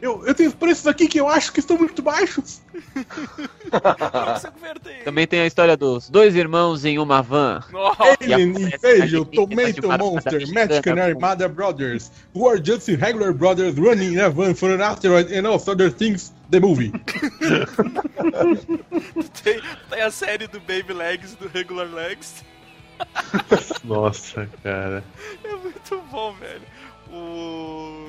Eu, 0.00 0.24
eu 0.26 0.34
tenho 0.34 0.52
preços 0.52 0.86
aqui 0.86 1.08
que 1.08 1.18
eu 1.18 1.28
acho 1.28 1.52
que 1.52 1.60
estão 1.60 1.78
muito 1.78 2.02
baixos. 2.02 2.60
Também 5.04 5.26
tem 5.26 5.40
a 5.40 5.46
história 5.46 5.76
dos 5.76 6.08
dois 6.08 6.34
irmãos 6.34 6.84
em 6.84 6.98
uma 6.98 7.22
van. 7.22 7.62
Alien, 8.20 8.50
Invasion, 8.50 9.24
Tomato 9.24 9.88
Monster, 9.98 10.48
Mexican. 10.52 11.00
Armada 11.00 11.48
Brothers, 11.48 12.10
who 12.34 12.48
are 12.48 12.60
just 12.62 12.88
regular 12.88 13.32
brothers 13.32 13.76
running 13.76 14.14
in 14.14 14.20
a 14.20 14.30
van 14.30 14.54
for 14.54 14.70
an 14.70 14.80
asteroid 14.80 15.32
and 15.32 15.46
all 15.46 15.60
other 15.68 15.90
things, 15.90 16.32
the 16.50 16.60
movie. 16.60 16.90
tem, 19.42 19.60
tem 19.90 20.02
a 20.02 20.10
série 20.10 20.46
do 20.46 20.60
Baby 20.60 20.92
Legs 20.92 21.32
e 21.32 21.36
do 21.36 21.48
Regular 21.48 21.86
Legs. 21.86 22.44
Nossa, 23.84 24.48
cara. 24.62 25.02
É 25.44 25.56
muito 25.56 26.02
bom, 26.10 26.34
velho. 26.34 26.62
O. 27.12 28.08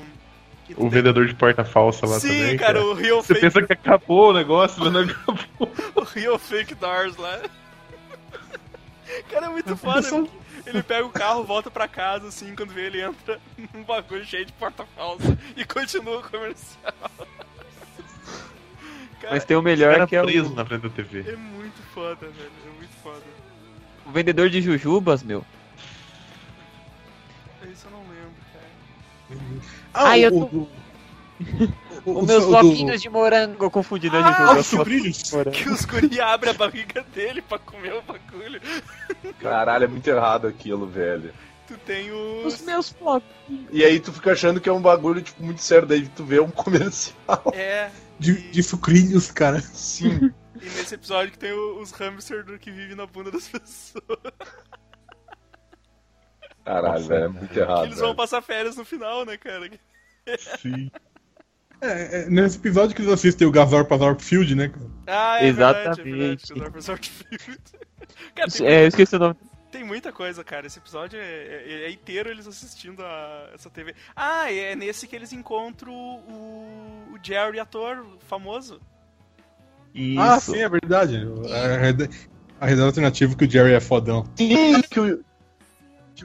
O 0.74 0.82
tem- 0.82 0.90
vendedor 0.90 1.26
de 1.28 1.34
porta 1.36 1.64
falsa 1.64 2.06
lá 2.06 2.20
Sim, 2.20 2.28
também. 2.28 2.58
cara, 2.58 2.84
o 2.84 2.94
Real 2.94 3.22
Você 3.22 3.34
Fake, 3.36 3.42
pensa 3.42 3.62
que 3.64 3.74
acabou 3.74 4.30
o 4.32 4.34
negócio, 4.34 4.80
mas 4.84 4.92
não 4.92 5.02
acabou. 5.02 5.46
o 5.96 6.02
Real 6.04 6.38
Fake 6.38 6.76
Doors 6.76 7.16
lá. 7.18 7.40
Cara, 9.32 9.46
é 9.46 9.50
muito 9.50 9.76
foda. 9.78 10.28
Ele 10.66 10.84
pega 10.84 11.06
o 11.06 11.10
carro, 11.10 11.44
volta 11.46 11.72
pra 11.72 11.88
casa, 11.88 12.28
assim, 12.28 12.54
quando 12.54 12.74
vê 12.74 12.88
ele 12.88 13.02
entra 13.02 13.40
num 13.74 13.84
bagulho 13.84 14.26
cheio 14.26 14.46
de 14.46 14.52
porta 14.54 14.86
falsa 14.98 15.38
e 15.56 15.64
continua 15.64 16.18
o 16.20 16.24
comercial. 16.30 16.94
Cara, 19.22 19.34
Mas 19.34 19.46
tem 19.46 19.58
o 19.58 19.62
melhor 19.64 20.06
que 20.06 20.16
é 20.16 20.22
preso 20.22 20.52
o, 20.52 20.56
na 20.56 20.64
frente 20.66 20.82
da 20.82 20.90
TV. 20.90 21.22
é 21.32 21.36
muito 21.36 21.82
foda, 21.94 22.28
velho. 22.28 22.52
É 22.66 22.70
muito 22.78 22.94
foda. 23.02 23.24
o 24.06 24.12
vendedor 24.12 24.48
de 24.50 24.62
jujubas, 24.62 25.24
meu. 25.24 25.44
Isso 27.72 27.88
eu 27.88 27.92
não 27.92 28.02
lembro, 28.02 28.34
cara. 28.54 29.42
Ah, 29.98 30.10
Ai, 30.10 30.26
eu 30.26 30.36
o, 30.38 30.46
tô- 30.46 30.56
o, 30.58 30.70
o, 32.06 32.20
Os 32.22 32.28
meus 32.28 32.44
o- 32.44 32.48
bloquinhos 32.48 33.02
de 33.02 33.10
morango. 33.10 33.64
Eu 33.66 33.72
confundi, 33.72 34.10
né, 34.10 34.20
Ah, 34.24 34.56
os 34.60 34.66
sucrilhos. 34.68 35.24
de 35.24 35.32
morango. 35.36 35.58
Que 35.58 35.70
os 35.70 35.86
guri 35.86 36.20
abrem 36.22 36.52
a 36.54 36.58
barriga 36.58 37.04
dele 37.14 37.42
pra 37.42 37.60
comer 37.60 37.94
o 37.94 38.02
bagulho. 38.02 38.62
Caralho, 39.40 39.86
é 39.86 39.88
muito 39.88 40.08
errado 40.08 40.48
aquilo, 40.48 40.88
velho. 40.88 41.34
tu 41.68 41.78
tem 41.80 42.12
Os 42.12 42.56
os. 42.56 42.62
meus 42.62 42.90
flocos. 42.92 43.28
E 43.72 43.84
aí 43.84 44.00
tu 44.00 44.12
fica 44.14 44.32
achando 44.32 44.60
que 44.62 44.70
é 44.70 44.74
um 44.74 44.82
bagulho, 44.82 45.22
tipo, 45.22 45.44
muito 45.44 45.62
sério. 45.62 45.88
Daí 45.88 46.08
tu 46.10 46.24
vê 46.24 46.40
um 46.40 46.50
comercial. 46.52 47.52
É. 47.54 47.90
De, 48.20 48.32
e, 48.32 48.52
de 48.52 48.64
sucrilhos, 48.64 49.32
cara. 49.32 49.60
Sim. 49.62 50.32
e 50.60 50.66
nesse 50.66 50.96
episódio 50.96 51.32
que 51.32 51.38
tem 51.40 51.52
os 51.52 51.92
hamsters 51.92 52.46
do 52.46 52.58
que 52.58 52.72
vivem 52.72 52.96
na 52.96 53.06
bunda 53.06 53.30
das 53.32 53.48
pessoas. 53.48 54.04
Caralho, 56.68 56.94
Nossa, 56.96 57.08
velho, 57.08 57.24
é 57.24 57.28
muito 57.30 57.48
Que 57.48 57.60
errado. 57.60 57.86
eles 57.86 57.98
vão 57.98 58.08
velho. 58.08 58.18
passar 58.18 58.42
férias 58.42 58.76
no 58.76 58.84
final, 58.86 59.26
né, 59.26 59.38
cara? 59.38 59.70
Sim. 60.60 60.92
É, 61.80 62.22
é 62.24 62.30
nesse 62.30 62.58
episódio 62.58 62.96
que 62.96 63.02
eles 63.02 63.12
assistem 63.14 63.48
o 63.48 63.52
Gazor 63.52 63.86
pra 63.86 64.16
Field, 64.16 64.54
né, 64.56 64.68
cara? 64.70 64.86
Ah, 65.08 65.38
é 65.38 65.44
verdade, 65.52 65.78
é 65.78 65.82
Exatamente. 65.84 66.12
verdade. 66.18 66.44
Apesar 66.52 66.70
do 66.70 66.76
Resort 66.76 67.10
Field. 67.12 67.60
Cara, 68.36 68.52
tem, 68.52 68.68
É, 68.68 68.84
eu 68.84 68.88
esqueci 68.88 69.16
o 69.16 69.20
nome. 69.20 69.36
tem 69.72 69.84
muita 69.84 70.12
coisa, 70.12 70.44
cara. 70.44 70.66
Esse 70.68 70.80
episódio 70.80 71.20
é, 71.20 71.24
é- 71.24 71.84
é 71.86 71.92
inteiro 71.92 72.30
eles 72.30 72.48
assistindo 72.48 73.02
a 73.04 73.50
essa 73.54 73.70
TV. 73.70 73.94
Ah, 74.16 74.52
é 74.52 74.76
nesse 74.76 75.08
que 75.08 75.16
eles 75.16 75.32
encontram 75.32 75.94
o, 75.94 77.14
o 77.14 77.18
Jerry, 77.24 77.60
ator 77.60 78.06
famoso. 78.28 78.82
Isso. 79.94 80.20
Ah, 80.20 80.40
sim, 80.40 80.58
é 80.58 80.68
verdade. 80.70 81.26
A, 81.54 81.78
rede- 81.78 82.10
a 82.60 82.66
rede 82.66 82.82
alternativa 82.82 83.36
que 83.36 83.46
o 83.46 83.50
Jerry 83.50 83.74
é 83.74 83.80
fodão. 83.80 84.26
Sim, 84.36 84.82
que 84.82 85.00
o, 85.00 85.18
que 85.18 85.27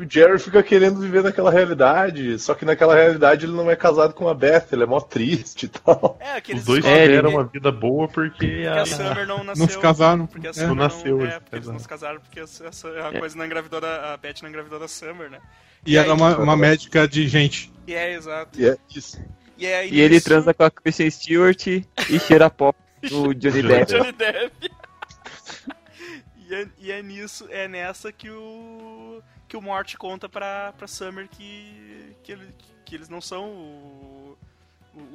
o 0.01 0.07
Jerry 0.09 0.38
fica 0.38 0.62
querendo 0.62 1.01
viver 1.01 1.22
naquela 1.22 1.51
realidade. 1.51 2.38
Só 2.38 2.55
que 2.55 2.64
naquela 2.64 2.95
realidade 2.95 3.45
ele 3.47 3.53
não 3.53 3.70
é 3.70 3.76
casado 3.76 4.14
com 4.14 4.28
a 4.28 4.34
Beth, 4.34 4.66
ele 4.72 4.84
é 4.84 4.86
mó 4.86 5.01
triste 5.01 5.64
e 5.66 5.68
tal. 5.68 6.16
É, 6.20 6.40
que 6.40 6.55
Os 6.55 6.64
dois 6.64 6.84
É, 6.84 7.03
tiveram 7.07 7.28
ele- 7.30 7.36
uma 7.38 7.45
vida 7.45 7.70
boa 7.72 8.09
porque 8.09 8.47
que 8.47 8.66
a, 8.66 8.82
a 8.82 8.86
Summer 8.86 9.26
não 9.26 9.45
nasceu. 9.45 9.66
Não 9.66 9.72
se 9.72 9.78
casaram. 9.78 10.26
Porque 10.26 10.47
a 10.47 10.51
É. 10.51 10.53
Summer 10.53 10.68
Não 10.68 10.74
não, 10.76 10.84
nasceu, 10.84 11.20
é, 11.20 11.22
eles 11.24 11.34
porque 11.38 11.57
eles 11.57 11.66
não 11.68 11.78
se 11.78 11.88
casaram 11.88 12.20
porque 12.20 12.40
a, 12.40 12.45
a, 12.45 13.09
a 13.09 13.18
coisa 13.18 13.36
não 13.36 13.45
engravidou 13.47 13.80
da. 13.80 14.14
A 14.14 14.16
Beth 14.16 14.34
não 14.43 14.49
engravidou 14.49 14.78
da 14.78 14.88
Summer, 14.88 15.30
né? 15.30 15.38
E 15.84 15.97
ela 15.97 16.09
é 16.09 16.12
uma, 16.12 16.38
uma 16.38 16.57
médica 16.57 17.09
de 17.09 17.26
gente. 17.26 17.72
E 17.86 17.95
é, 17.95 18.14
exato. 18.14 18.61
E 18.61 18.66
é 18.68 18.76
isso. 18.95 19.20
E, 19.59 19.66
é 19.66 19.86
E 19.86 20.01
ele 20.01 20.20
transa 20.20 20.55
com 20.55 20.62
a 20.64 20.70
Kristen 20.70 21.11
Stewart 21.11 21.66
e 21.66 21.84
cheira 22.26 22.49
pop 22.49 22.78
do 23.11 23.34
Johnny 23.34 23.62
Depp. 23.62 23.93
Johnny 23.93 24.12
Depp. 24.12 24.70
E, 26.53 26.55
é, 26.62 26.68
e 26.78 26.92
é 26.92 27.03
nisso, 27.03 27.46
é 27.50 27.66
nessa 27.68 28.12
que 28.12 28.30
o. 28.30 29.22
que 29.48 29.57
o 29.57 29.61
Mort 29.62 29.96
conta 29.96 30.28
pra, 30.28 30.72
pra 30.76 30.86
Summer 30.86 31.28
que. 31.28 32.14
que, 32.22 32.32
ele- 32.32 32.55
que 32.84 32.94
eles 32.94 33.09
não 33.09 33.20
são 33.20 33.44
o- 33.46 34.36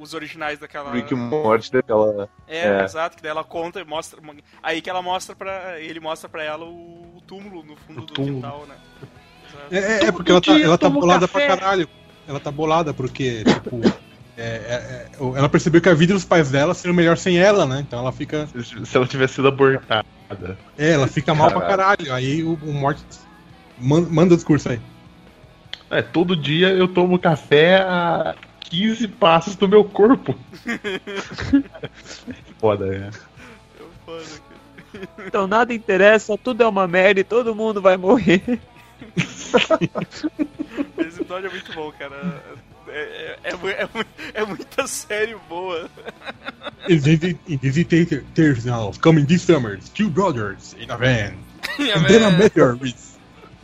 os 0.00 0.14
originais 0.14 0.58
daquela. 0.58 0.92
Rick 0.92 1.14
Morty 1.14 1.70
daquela. 1.72 2.28
É, 2.46 2.66
É. 2.66 2.84
exato, 2.84 3.16
que 3.16 3.22
daí 3.22 3.30
ela 3.30 3.44
conta 3.44 3.80
e 3.80 3.84
mostra. 3.84 4.20
Aí 4.62 4.80
que 4.82 4.90
ela 4.90 5.00
mostra 5.02 5.36
pra. 5.36 5.80
Ele 5.80 6.00
mostra 6.00 6.28
pra 6.28 6.42
ela 6.42 6.64
o, 6.64 7.16
o 7.16 7.20
túmulo 7.26 7.62
no 7.62 7.76
fundo 7.76 8.02
O 8.02 8.04
do 8.06 8.12
túmulo. 8.12 8.34
quintal, 8.36 8.66
né? 8.66 8.76
É, 9.70 9.78
é, 9.78 10.04
é 10.06 10.12
porque 10.12 10.30
ela 10.30 10.40
tá, 10.40 10.60
ela 10.60 10.76
tá 10.78 10.88
bolada 10.90 11.26
café. 11.28 11.46
pra 11.46 11.56
caralho. 11.56 11.88
Ela 12.26 12.40
tá 12.40 12.50
bolada 12.50 12.92
porque, 12.92 13.44
tipo. 13.44 13.80
é, 14.36 14.42
é, 14.42 15.08
é, 15.14 15.38
ela 15.38 15.48
percebeu 15.48 15.80
que 15.80 15.88
a 15.88 15.94
vida 15.94 16.12
dos 16.12 16.24
pais 16.24 16.50
dela 16.50 16.74
seria 16.74 16.94
melhor 16.94 17.16
sem 17.16 17.38
ela, 17.38 17.64
né? 17.64 17.80
Então 17.80 17.98
ela 18.00 18.12
fica. 18.12 18.46
Se 18.84 18.96
ela 18.96 19.06
tivesse 19.06 19.34
sido 19.34 19.48
abortada. 19.48 20.06
É, 20.76 20.92
ela 20.92 21.06
fica 21.06 21.34
mal 21.34 21.50
pra 21.50 21.62
caralho. 21.62 22.12
Aí 22.12 22.42
o, 22.42 22.54
o 22.54 22.72
Morty 22.72 23.02
man- 23.78 24.06
manda 24.10 24.34
o 24.34 24.36
discurso 24.36 24.68
aí. 24.70 24.80
É, 25.90 26.02
todo 26.02 26.36
dia 26.36 26.68
eu 26.68 26.86
tomo 26.86 27.18
café 27.18 27.76
a 27.80 28.34
15 28.60 29.08
passos 29.08 29.56
do 29.56 29.66
meu 29.68 29.84
corpo. 29.84 30.34
Foda, 32.60 32.86
é. 32.94 33.08
É 33.08 33.12
foda, 34.04 34.24
cara. 34.24 35.26
Então 35.26 35.46
nada 35.46 35.72
interessa, 35.72 36.36
tudo 36.36 36.62
é 36.62 36.66
uma 36.66 36.86
merda 36.86 37.20
e 37.20 37.24
todo 37.24 37.54
mundo 37.54 37.80
vai 37.80 37.96
morrer. 37.96 38.42
Esse 40.98 41.20
episódio 41.20 41.48
é 41.48 41.50
muito 41.50 41.72
bom, 41.72 41.90
cara. 41.92 42.42
É, 42.90 43.36
é, 43.44 43.50
é, 43.50 43.82
é 43.82 43.88
é 44.34 44.44
muita 44.44 44.86
série 44.86 45.36
boa. 45.48 45.88
In 46.88 46.98
visi- 46.98 47.38
in 47.48 47.58
Visitators 47.58 48.64
now, 48.64 48.92
coming 49.00 49.24
this 49.24 49.42
summer, 49.42 49.78
two 49.94 50.08
brothers 50.08 50.74
in 50.78 50.90
a 50.90 50.96
van. 50.96 51.34
And 51.78 52.04
then 52.06 52.24
a 52.24 52.74
with. 52.80 52.94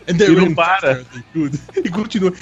And 0.07 0.21
E 0.21 0.29
não 0.29 0.55
para. 0.55 1.05
E 1.85 1.91
continua. 1.91 2.33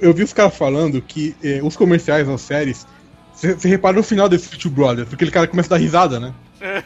Eu 0.00 0.12
vi 0.12 0.22
os 0.24 0.32
caras 0.32 0.56
falando 0.56 1.00
que 1.00 1.36
eh, 1.42 1.60
os 1.62 1.76
comerciais 1.76 2.26
das 2.26 2.40
séries. 2.40 2.86
Você 3.34 3.68
repara 3.68 3.96
no 3.96 4.02
final 4.02 4.30
desse 4.30 4.48
Two 4.56 4.70
Brothers, 4.70 5.08
porque 5.08 5.16
aquele 5.16 5.30
cara 5.30 5.46
começa 5.46 5.68
a 5.68 5.76
dar 5.76 5.82
risada, 5.82 6.18
né? 6.18 6.32
É, 6.58 6.82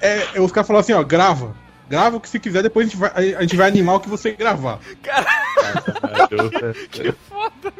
é, 0.34 0.40
os 0.40 0.50
caras 0.50 0.66
falam 0.66 0.80
assim, 0.80 0.94
ó, 0.94 1.02
grava. 1.02 1.54
Grava 1.88 2.16
o 2.16 2.20
que 2.20 2.28
você 2.28 2.38
quiser, 2.38 2.62
depois 2.62 2.86
a 2.86 2.90
gente 2.90 2.98
vai, 2.98 3.34
a, 3.34 3.40
gente 3.42 3.56
vai 3.56 3.68
animar 3.68 3.96
o 3.96 4.00
que 4.00 4.08
você 4.08 4.32
gravar. 4.32 4.80
Caralho, 5.02 6.50
é. 6.64 6.86
Que 6.88 7.12
foda. 7.12 7.72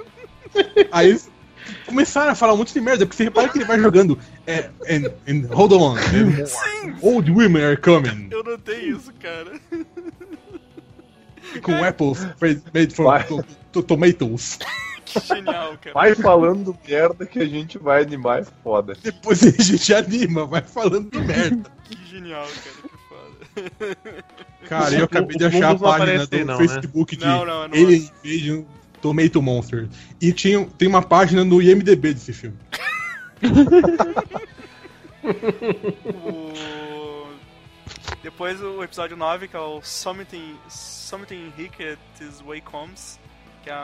Aí 0.92 1.20
começaram 1.86 2.30
a 2.30 2.34
falar 2.34 2.54
um 2.54 2.58
monte 2.58 2.72
de 2.72 2.80
merda, 2.80 3.04
porque 3.04 3.16
você 3.16 3.24
repara 3.24 3.48
que 3.48 3.58
ele 3.58 3.64
vai 3.64 3.78
jogando. 3.80 4.18
É, 4.46 4.70
and, 4.88 5.10
and 5.28 5.46
hold 5.52 5.72
on, 5.72 5.96
and. 5.96 6.46
Sim, 6.46 6.94
Old 7.02 7.30
women 7.30 7.64
are 7.64 7.76
coming. 7.76 8.28
eu 8.30 8.44
notei 8.44 8.90
isso, 8.90 9.12
cara. 9.20 9.52
Com 11.62 11.82
apples 11.84 12.26
made 12.74 12.94
from 12.94 13.10
to- 13.22 13.44
to- 13.72 13.82
tomatoes. 13.82 14.58
Que 15.06 15.20
genial, 15.20 15.78
cara. 15.80 15.94
Vai 15.94 16.14
falando 16.16 16.76
merda 16.86 17.24
que 17.24 17.38
a 17.38 17.46
gente 17.46 17.78
vai 17.78 18.02
animar, 18.02 18.40
é 18.40 18.46
foda. 18.64 18.94
Depois 19.00 19.40
a 19.44 19.50
gente 19.50 19.94
anima, 19.94 20.44
vai 20.46 20.60
falando 20.62 21.08
merda. 21.22 21.70
Que 21.84 21.96
genial, 22.10 22.44
cara. 22.44 22.90
Cara, 24.68 24.94
eu 24.94 25.04
acabei 25.04 25.36
de 25.36 25.44
achar 25.44 25.70
a 25.72 25.78
página 25.78 26.26
do 26.26 26.44
não, 26.44 26.58
né? 26.58 26.68
Facebook 26.68 27.16
de 27.16 27.24
Não, 27.24 27.44
não, 27.44 27.62
Alien 27.62 28.10
Invasion 28.24 28.64
Tomato 29.00 29.40
Monster. 29.40 29.88
E 30.20 30.32
tinha, 30.32 30.64
tem 30.78 30.88
uma 30.88 31.02
página 31.02 31.44
no 31.44 31.62
IMDB 31.62 32.14
desse 32.14 32.32
filme. 32.32 32.56
O... 36.24 37.26
Depois 38.22 38.60
o 38.60 38.82
episódio 38.82 39.16
9, 39.16 39.48
que 39.48 39.56
é 39.56 39.60
o 39.60 39.80
Something, 39.82 40.56
Something 40.68 41.52
Rick 41.56 41.96
This 42.18 42.40
Way 42.40 42.60
Comes, 42.60 43.20
que 43.62 43.70
é, 43.70 43.74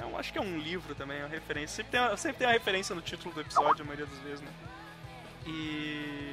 é 0.00 0.04
um, 0.04 0.16
acho 0.16 0.32
que 0.32 0.38
é 0.38 0.40
um 0.40 0.58
livro 0.58 0.94
também, 0.94 1.18
é 1.18 1.20
uma 1.20 1.28
referência. 1.28 1.76
Sempre 1.76 1.98
tem, 1.98 2.16
sempre 2.16 2.38
tem 2.38 2.46
uma 2.46 2.52
referência 2.52 2.94
no 2.94 3.02
título 3.02 3.34
do 3.34 3.40
episódio, 3.40 3.82
a 3.82 3.86
maioria 3.86 4.06
das 4.06 4.18
vezes, 4.20 4.40
né? 4.40 4.50
E... 5.46 6.23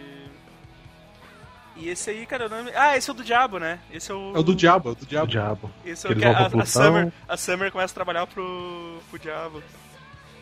E 1.77 1.89
esse 1.89 2.09
aí, 2.09 2.25
cara, 2.25 2.45
o 2.47 2.49
nome... 2.49 2.71
Ah, 2.75 2.97
esse 2.97 3.09
é 3.09 3.13
o 3.13 3.15
do 3.15 3.23
Diabo, 3.23 3.57
né? 3.57 3.79
Esse 3.91 4.11
é 4.11 4.13
o... 4.15 4.35
É 4.35 4.39
o 4.39 4.43
do 4.43 4.53
Diabo, 4.53 4.89
é 4.89 4.91
o 4.91 4.95
do 4.95 5.03
O 5.03 5.05
Diabo. 5.05 5.27
diabo. 5.27 5.71
Esse 5.85 6.05
é 6.05 6.09
o 6.11 6.15
que 6.15 6.25
a, 6.25 6.47
a. 6.47 6.65
Summer, 6.65 7.11
a 7.27 7.37
Summer 7.37 7.71
começa 7.71 7.93
a 7.93 7.95
trabalhar 7.95 8.27
pro, 8.27 8.99
pro 9.09 9.17
Diabo. 9.19 9.63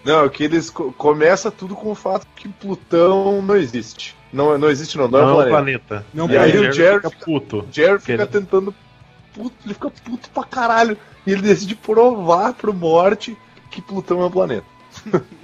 Não, 0.04 0.26
é 0.26 0.30
que 0.30 0.44
eles 0.44 0.70
co- 0.70 0.92
começa 0.94 1.52
tudo 1.52 1.76
com 1.76 1.92
o 1.92 1.96
fato 1.96 2.26
que 2.36 2.48
Plutão 2.50 3.42
não 3.42 3.56
existe. 3.56 4.16
Não, 4.34 4.58
não 4.58 4.70
existe 4.70 4.98
não, 4.98 5.08
não, 5.08 5.20
Não, 5.20 5.28
é 5.42 5.44
é 5.44 5.48
um 5.48 5.50
planeta. 5.50 5.86
planeta. 5.88 6.06
Não, 6.14 6.30
E 6.30 6.38
aí 6.38 6.58
o 6.58 6.72
Jerry 6.72 6.96
fica 7.02 7.12
puto. 7.26 7.60
O 7.60 7.68
Jerry 7.72 8.00
fica 8.00 8.14
Ele- 8.14 8.26
tentando. 8.28 8.74
Puto, 9.34 9.56
ele 9.66 9.74
fica 9.74 9.90
puto 9.92 10.30
pra 10.32 10.44
caralho. 10.44 10.98
E 11.28 11.32
ele 11.32 11.42
decide 11.42 11.76
provar 11.76 12.54
pro 12.54 12.74
Morte 12.74 13.38
que 13.72 13.82
Plutão 13.82 14.22
é 14.22 14.26
um 14.26 14.32
planeta. 14.32 14.66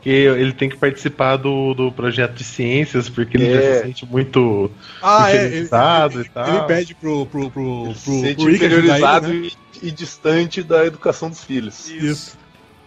Que 0.00 0.10
ele 0.10 0.52
tem 0.52 0.68
que 0.68 0.76
participar 0.76 1.36
do, 1.36 1.74
do 1.74 1.90
projeto 1.90 2.34
de 2.34 2.44
ciências, 2.44 3.08
porque 3.08 3.36
ele 3.36 3.52
já 3.52 3.60
É. 3.60 3.74
se 3.74 3.82
sente 3.82 4.06
muito. 4.06 4.70
Ah, 5.02 5.32
é. 5.32 5.46
Ele, 5.46 5.64
e 5.64 5.68
tal. 5.68 6.08
ele 6.48 6.62
pede 6.66 6.94
pro, 6.94 7.26
pro, 7.26 7.50
pro, 7.50 7.84
Ele 7.86 7.94
pro, 7.94 7.94
se 7.94 8.34
pro 8.36 8.50
interiorizado 8.54 9.28
ele, 9.32 9.40
né? 9.46 9.50
e, 9.82 9.88
e 9.88 9.90
distante 9.90 10.62
da 10.62 10.86
educação 10.86 11.28
dos 11.28 11.42
filhos. 11.42 11.90
Isso. 11.90 12.38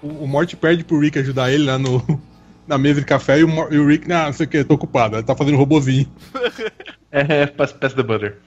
O, 0.02 0.24
o 0.24 0.28
Morty 0.28 0.56
pede 0.56 0.84
pro 0.86 1.00
Rick 1.00 1.20
ajudar 1.20 1.52
ele 1.52 1.66
lá 1.66 1.78
no, 1.78 2.02
na 2.66 2.78
mesa 2.78 3.02
de 3.02 3.06
café 3.06 3.40
e 3.40 3.44
o, 3.44 3.50
e 3.74 3.78
o 3.78 3.88
Rick, 3.88 4.08
não, 4.08 4.28
não 4.28 4.34
sei 4.34 4.46
o 4.46 4.50
que, 4.50 4.64
tô 4.64 4.76
ocupado. 4.76 5.18
Ele 5.18 5.24
tá 5.24 5.36
fazendo 5.36 5.58
robozinho. 5.58 6.08
É, 7.14 7.46
pass, 7.46 7.74
pass 7.74 7.94
the 7.94 8.02
butter. 8.04 8.38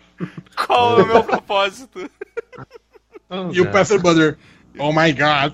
Qual 0.66 0.98
é 0.98 1.02
o 1.02 1.06
meu 1.06 1.22
propósito? 1.22 2.10
E 3.52 3.60
o 3.60 3.70
Pastor 3.70 4.00
Butter, 4.00 4.38
oh 4.78 4.92
my 4.92 5.12
god. 5.12 5.52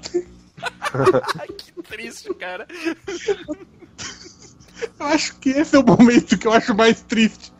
Que 1.56 1.82
triste, 1.82 2.32
cara. 2.34 2.66
Eu 4.98 5.06
acho 5.06 5.38
que 5.38 5.50
esse 5.50 5.76
é 5.76 5.78
o 5.78 5.84
momento 5.84 6.38
que 6.38 6.46
eu 6.46 6.52
acho 6.52 6.74
mais 6.74 7.02
triste. 7.02 7.52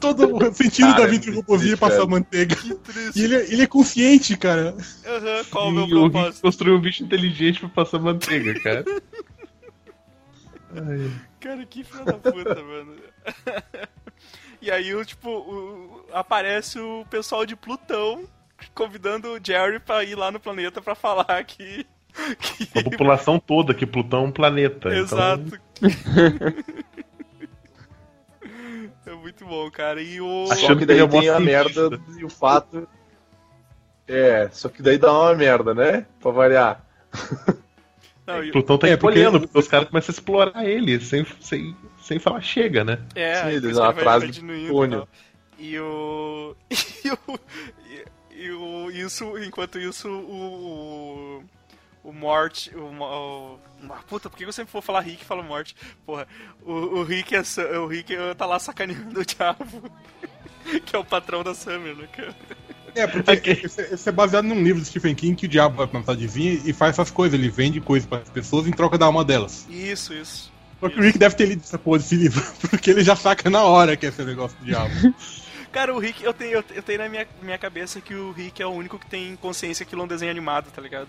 Todo 0.00 0.36
o 0.36 0.54
sentido 0.54 0.86
Cara, 0.92 1.02
da 1.02 1.04
é 1.04 1.10
vida 1.10 1.26
é 1.38 1.42
triste, 1.42 1.76
passar 1.76 2.06
manteiga. 2.06 2.54
Que 2.56 2.74
triste. 2.76 3.18
E 3.20 3.24
ele, 3.24 3.36
é- 3.36 3.52
ele 3.52 3.62
é 3.62 3.66
consciente, 3.66 4.36
cara. 4.36 4.76
Aham, 5.04 5.44
qual 5.50 5.68
o 5.68 5.70
meu 5.72 5.86
E 5.86 5.94
o 5.94 6.02
Rick 6.04 6.10
propósito? 6.12 6.42
construiu 6.42 6.76
um 6.76 6.80
bicho 6.80 7.02
inteligente 7.02 7.60
pra 7.60 7.68
passar 7.68 7.98
manteiga, 7.98 8.58
cara. 8.60 8.84
Ai, 10.74 11.10
Cara, 11.40 11.66
que 11.66 11.82
filho 11.84 12.04
da 12.04 12.12
puta, 12.14 12.54
mano. 12.62 12.94
E 14.60 14.70
aí, 14.70 14.94
o, 14.94 15.04
tipo, 15.04 15.28
o- 15.28 16.06
aparece 16.12 16.78
o 16.78 17.04
pessoal 17.10 17.44
de 17.44 17.56
Plutão 17.56 18.24
convidando 18.74 19.32
o 19.32 19.40
Jerry 19.44 19.80
pra 19.80 20.04
ir 20.04 20.14
lá 20.14 20.30
no 20.30 20.38
planeta 20.38 20.80
pra 20.80 20.94
falar 20.94 21.42
que. 21.44 21.84
Que... 22.40 22.78
a 22.78 22.82
população 22.84 23.38
toda, 23.38 23.72
que 23.74 23.86
Plutão 23.86 24.24
é 24.24 24.28
um 24.28 24.32
planeta. 24.32 24.88
então- 24.88 24.98
Exato. 25.02 25.60
é 29.06 29.12
muito 29.14 29.44
bom, 29.46 29.70
cara. 29.70 30.00
E 30.02 30.20
o. 30.20 30.44
Achando 30.50 30.60
Só 30.66 30.74
que 30.74 30.80
que 30.80 30.86
daí 30.86 30.96
ele 30.98 31.04
é 31.04 31.08
tem 31.08 31.28
a 31.28 31.36
cientista. 31.36 31.90
merda 31.90 32.00
e 32.18 32.24
o 32.24 32.28
fato. 32.28 32.88
É, 34.06 34.48
só 34.52 34.68
que 34.68 34.82
daí 34.82 34.98
dá 34.98 35.12
uma 35.12 35.34
merda, 35.34 35.74
né? 35.74 36.06
Pra 36.20 36.30
variar. 36.30 36.84
Não, 38.26 38.42
e- 38.44 38.52
Plutão 38.52 38.78
tá 38.78 38.88
É, 38.88 38.92
escolhendo, 38.94 39.32
porque- 39.32 39.46
porque 39.48 39.58
os 39.58 39.68
caras 39.68 39.88
começam 39.88 40.12
a 40.12 40.14
explorar 40.14 40.64
ele 40.64 41.00
sem, 41.00 41.26
sem, 41.40 41.74
sem 42.00 42.18
falar 42.18 42.40
chega, 42.40 42.84
né? 42.84 42.98
É, 43.14 43.42
Sim, 43.42 43.48
eles 43.48 43.74
dão 43.74 43.82
uma 43.84 43.92
vai- 43.92 44.02
frase 44.02 44.18
vai 44.26 44.28
de 44.28 44.40
diminuindo 44.40 44.68
túnel. 44.72 45.08
e 45.58 45.78
o. 45.78 46.56
E 47.04 47.10
o. 47.10 47.40
E, 47.88 48.04
e 48.44 48.50
o. 48.52 48.90
Isso, 48.90 49.36
enquanto 49.38 49.78
isso, 49.78 50.08
o. 50.08 51.42
O, 52.02 52.10
o 52.10 52.12
Mort. 52.12 52.68
O, 52.74 52.80
o, 52.80 53.58
ah, 53.90 54.00
puta, 54.08 54.30
por 54.30 54.36
que 54.36 54.44
eu 54.44 54.52
sempre 54.52 54.72
vou 54.72 54.82
falar 54.82 55.00
Rick 55.00 55.22
e 55.22 55.26
falo 55.26 55.42
Mort? 55.42 55.72
Porra, 56.04 56.26
o, 56.64 56.72
o 56.72 57.02
Rick 57.02 57.34
é. 57.34 57.42
O 57.78 57.86
Rick 57.86 58.14
tá 58.36 58.46
lá 58.46 58.58
sacaneando 58.58 59.20
o 59.20 59.24
diabo. 59.24 59.64
Que 60.86 60.94
é 60.94 60.98
o 60.98 61.04
patrão 61.04 61.42
da 61.42 61.54
Summer, 61.54 61.96
né, 61.96 62.06
cara? 62.06 62.36
É, 62.94 63.06
porque 63.06 63.50
esse, 63.50 63.80
esse 63.80 64.08
é 64.08 64.12
baseado 64.12 64.44
num 64.44 64.62
livro 64.62 64.80
do 64.80 64.86
Stephen 64.86 65.14
King 65.14 65.34
que 65.34 65.46
o 65.46 65.48
diabo 65.48 65.76
vai 65.76 65.86
começar 65.86 66.14
de 66.14 66.26
vir 66.26 66.62
e 66.64 66.72
faz 66.72 66.92
essas 66.92 67.10
coisas. 67.10 67.38
Ele 67.38 67.48
vende 67.48 67.80
coisas 67.80 68.08
para 68.08 68.22
as 68.22 68.28
pessoas 68.28 68.66
em 68.66 68.70
troca 68.70 68.98
da 68.98 69.06
alma 69.06 69.24
delas. 69.24 69.66
Isso, 69.68 70.12
isso. 70.12 70.52
Só 70.78 70.88
que 70.88 70.98
o 70.98 71.02
Rick 71.02 71.16
deve 71.16 71.36
ter 71.36 71.46
lido 71.46 71.62
essa 71.62 71.78
porra 71.78 71.98
desse 71.98 72.16
livro, 72.16 72.44
porque 72.68 72.90
ele 72.90 73.04
já 73.04 73.14
saca 73.14 73.48
na 73.48 73.62
hora 73.62 73.96
que 73.96 74.04
é 74.04 74.08
esse 74.08 74.22
negócio 74.24 74.58
do 74.58 74.64
diabo. 74.64 74.92
Cara, 75.70 75.94
o 75.94 75.98
Rick, 75.98 76.22
eu 76.22 76.34
tenho, 76.34 76.62
eu, 76.74 76.82
tenho 76.82 76.98
na 76.98 77.08
minha, 77.08 77.26
minha 77.40 77.56
cabeça 77.56 78.00
que 78.00 78.14
o 78.14 78.32
Rick 78.32 78.60
é 78.60 78.66
o 78.66 78.70
único 78.70 78.98
que 78.98 79.06
tem 79.06 79.34
consciência 79.36 79.84
que 79.84 79.90
aquilo 79.90 80.02
é 80.02 80.04
um 80.04 80.08
desenho 80.08 80.30
animado, 80.30 80.70
tá 80.70 80.82
ligado? 80.82 81.08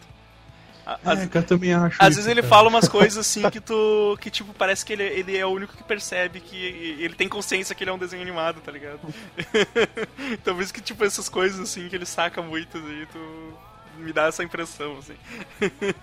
Às, 0.85 1.19
é, 1.19 1.29
eu 1.33 1.43
também 1.43 1.73
acho. 1.73 1.95
às 1.97 2.09
isso, 2.09 2.17
vezes 2.17 2.27
ele 2.27 2.41
cara. 2.41 2.49
fala 2.55 2.69
umas 2.69 2.87
coisas 2.89 3.17
assim 3.25 3.49
que 3.49 3.59
tu. 3.59 4.17
que 4.19 4.29
tipo, 4.29 4.53
parece 4.53 4.85
que 4.85 4.93
ele, 4.93 5.03
ele 5.03 5.37
é 5.37 5.45
o 5.45 5.49
único 5.49 5.75
que 5.77 5.83
percebe 5.83 6.39
que 6.41 6.55
ele 6.99 7.13
tem 7.15 7.29
consciência 7.29 7.73
que 7.73 7.83
ele 7.83 7.91
é 7.91 7.93
um 7.93 7.97
desenho 7.97 8.21
animado, 8.21 8.59
tá 8.59 8.71
ligado? 8.71 8.99
então 10.31 10.55
por 10.55 10.61
isso 10.61 10.73
que, 10.73 10.81
tipo, 10.81 11.03
essas 11.05 11.29
coisas 11.29 11.59
assim 11.59 11.87
que 11.87 11.95
ele 11.95 12.05
saca 12.05 12.41
muito, 12.41 12.77
assim, 12.77 13.05
tu. 13.11 13.53
me 13.99 14.11
dá 14.11 14.25
essa 14.25 14.43
impressão, 14.43 14.97
assim. 14.97 15.15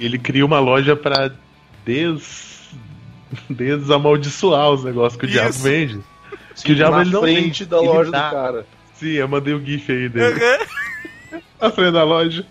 Ele 0.00 0.16
cria 0.16 0.46
uma 0.46 0.60
loja 0.60 0.94
pra 0.94 1.28
des... 1.84 2.70
desamaldiçoar 3.50 4.70
os 4.70 4.84
negócios 4.84 5.18
que 5.18 5.26
o 5.26 5.28
diabo 5.28 5.52
vende. 5.54 6.00
que 6.62 6.70
o 6.70 6.74
diabo 6.76 6.96
na 6.96 7.02
ele 7.02 7.10
não 7.10 7.20
frente 7.20 7.42
vende, 7.42 7.66
da 7.66 7.78
ele 7.78 7.86
loja 7.88 8.10
dá. 8.12 8.28
do 8.28 8.34
cara. 8.34 8.66
Sim, 8.94 9.10
eu 9.10 9.26
mandei 9.26 9.54
o 9.54 9.64
GIF 9.64 9.90
aí 9.90 10.08
dele. 10.08 10.40
Aham. 10.40 11.40
Na 11.60 11.70
frente 11.70 11.92
da 11.92 12.04
loja. 12.04 12.46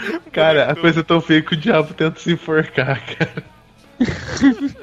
Cara, 0.32 0.70
a 0.70 0.76
coisa 0.76 1.00
é 1.00 1.02
tão 1.02 1.20
feia 1.20 1.42
que 1.42 1.54
o 1.54 1.56
diabo 1.56 1.94
tenta 1.94 2.18
se 2.20 2.32
enforcar, 2.32 3.02
cara. 3.16 3.44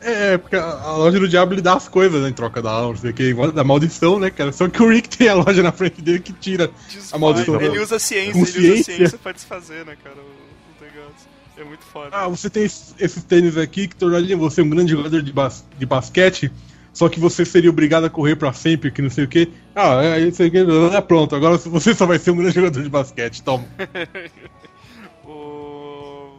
É, 0.00 0.38
porque 0.38 0.56
a, 0.56 0.92
loja 0.96 1.18
do 1.18 1.28
diabo 1.28 1.54
ele 1.54 1.60
dá 1.62 1.74
as 1.74 1.88
coisas 1.88 2.22
né, 2.22 2.28
em 2.28 2.32
troca 2.32 2.62
da 2.62 2.70
alma, 2.70 2.96
que, 3.12 3.34
da 3.52 3.64
maldição, 3.64 4.18
né, 4.18 4.30
cara? 4.30 4.52
Só 4.52 4.68
que 4.68 4.82
o 4.82 4.88
Rick 4.88 5.08
tem 5.08 5.28
a 5.28 5.34
loja 5.34 5.62
na 5.62 5.72
frente 5.72 6.00
dele 6.00 6.20
que 6.20 6.32
tira 6.32 6.68
Desfaz. 6.86 7.12
a 7.12 7.18
maldição. 7.18 7.60
Ele 7.60 7.78
usa 7.78 7.96
a 7.96 7.98
ciência, 7.98 8.30
ele 8.58 8.70
usa 8.72 8.80
a 8.80 8.84
ciência 8.84 9.18
pra 9.18 9.32
desfazer, 9.32 9.84
né, 9.84 9.96
cara? 10.02 10.16
O, 10.16 10.20
o 10.20 10.84
negócio. 10.84 11.28
É 11.56 11.64
muito 11.64 11.84
foda. 11.84 12.08
Ah, 12.12 12.28
você 12.28 12.48
tem 12.48 12.64
es- 12.64 12.94
esses 12.98 13.22
tênis 13.24 13.56
aqui 13.56 13.86
que 13.88 13.96
tornariam 13.96 14.38
você 14.38 14.62
um 14.62 14.70
grande 14.70 14.92
jogador 14.92 15.22
de, 15.22 15.32
bas 15.32 15.64
de 15.78 15.84
basquete, 15.86 16.50
só 16.92 17.08
que 17.08 17.18
você 17.18 17.44
seria 17.44 17.70
obrigado 17.70 18.04
a 18.04 18.10
correr 18.10 18.36
pra 18.36 18.52
sempre, 18.52 18.90
que 18.90 19.00
não 19.02 19.10
sei 19.10 19.24
o 19.24 19.28
que. 19.28 19.50
Ah, 19.74 20.02
é 20.04 20.20
isso 20.20 20.42
aqui, 20.42 20.58
é 20.58 21.00
pronto, 21.00 21.34
agora 21.34 21.56
você 21.58 21.94
só 21.94 22.06
vai 22.06 22.18
ser 22.18 22.30
um 22.32 22.36
grande 22.36 22.54
jogador 22.54 22.82
de 22.82 22.88
basquete, 22.88 23.42
toma. 23.42 23.64
O... 25.24 26.38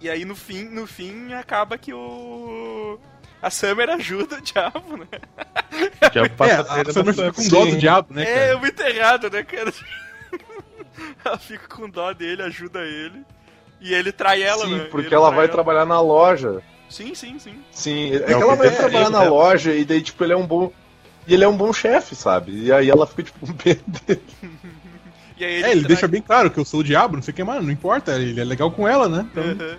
E 0.00 0.08
aí 0.10 0.24
no 0.24 0.34
fim, 0.34 0.64
no 0.64 0.86
fim 0.86 1.32
acaba 1.32 1.78
que 1.78 1.92
o. 1.92 2.98
A 3.40 3.50
Summer 3.50 3.88
ajuda 3.90 4.36
o 4.36 4.40
diabo, 4.40 4.96
né? 4.96 5.06
O 6.02 6.10
diabo 6.10 6.26
É, 6.26 6.28
passa 6.28 6.60
a 6.60 6.64
perna 6.74 6.92
Summer 6.92 7.14
fica 7.14 7.32
com 7.32 7.48
dó 7.48 7.64
do 7.66 7.76
diabo, 7.76 8.12
né, 8.12 8.22
é 8.24 8.46
cara? 8.48 8.58
muito 8.58 8.82
errado, 8.82 9.30
né, 9.30 9.42
cara? 9.44 9.72
ela 11.24 11.38
fica 11.38 11.68
com 11.68 11.88
dó 11.88 12.12
dele, 12.12 12.42
ajuda 12.42 12.80
ele. 12.80 13.22
E 13.80 13.94
ele 13.94 14.10
trai 14.10 14.42
ela, 14.42 14.64
Sim, 14.66 14.76
né? 14.76 14.84
porque 14.90 15.06
Ele 15.06 15.14
ela 15.14 15.30
vai 15.30 15.44
ela. 15.44 15.48
trabalhar 15.52 15.84
na 15.86 16.00
loja. 16.00 16.60
Sim, 16.88 17.14
sim, 17.14 17.38
sim. 17.38 17.54
Sim, 17.70 18.12
é, 18.12 18.16
É 18.16 18.20
que 18.20 18.34
o 18.34 18.42
ela 18.42 18.54
vai 18.56 18.70
trabalhar 18.70 19.04
ali, 19.06 19.12
na 19.12 19.20
né? 19.20 19.28
loja 19.28 19.74
e 19.74 19.84
daí, 19.84 20.00
tipo, 20.00 20.22
ele 20.24 20.32
é 20.32 20.36
um 20.36 20.46
bom. 20.46 20.72
E 21.26 21.34
ele 21.34 21.44
é 21.44 21.48
um 21.48 21.56
bom 21.56 21.72
chefe, 21.72 22.14
sabe? 22.14 22.52
E 22.64 22.72
aí 22.72 22.88
ela 22.88 23.06
fica, 23.06 23.22
tipo, 23.24 23.38
com 23.46 23.52
medo 23.64 23.82
dele. 24.06 24.22
E 25.36 25.44
aí 25.44 25.54
É, 25.62 25.70
ele 25.70 25.80
trai- 25.80 25.84
deixa 25.88 26.08
bem 26.08 26.22
claro 26.22 26.50
que 26.50 26.58
eu 26.58 26.64
sou 26.64 26.80
o 26.80 26.84
diabo, 26.84 27.16
não 27.16 27.22
sei 27.22 27.32
o 27.32 27.34
que, 27.34 27.44
mas 27.44 27.62
não 27.62 27.70
importa, 27.70 28.12
ele 28.18 28.40
é 28.40 28.44
legal 28.44 28.70
com 28.70 28.88
ela, 28.88 29.08
né? 29.08 29.26
Então, 29.30 29.44
Aham. 29.44 29.76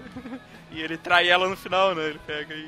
E 0.71 0.81
ele 0.81 0.97
trai 0.97 1.27
ela 1.27 1.49
no 1.49 1.57
final, 1.57 1.95
né? 1.95 2.05
Ele 2.09 2.19
pega 2.27 2.53
e, 2.53 2.67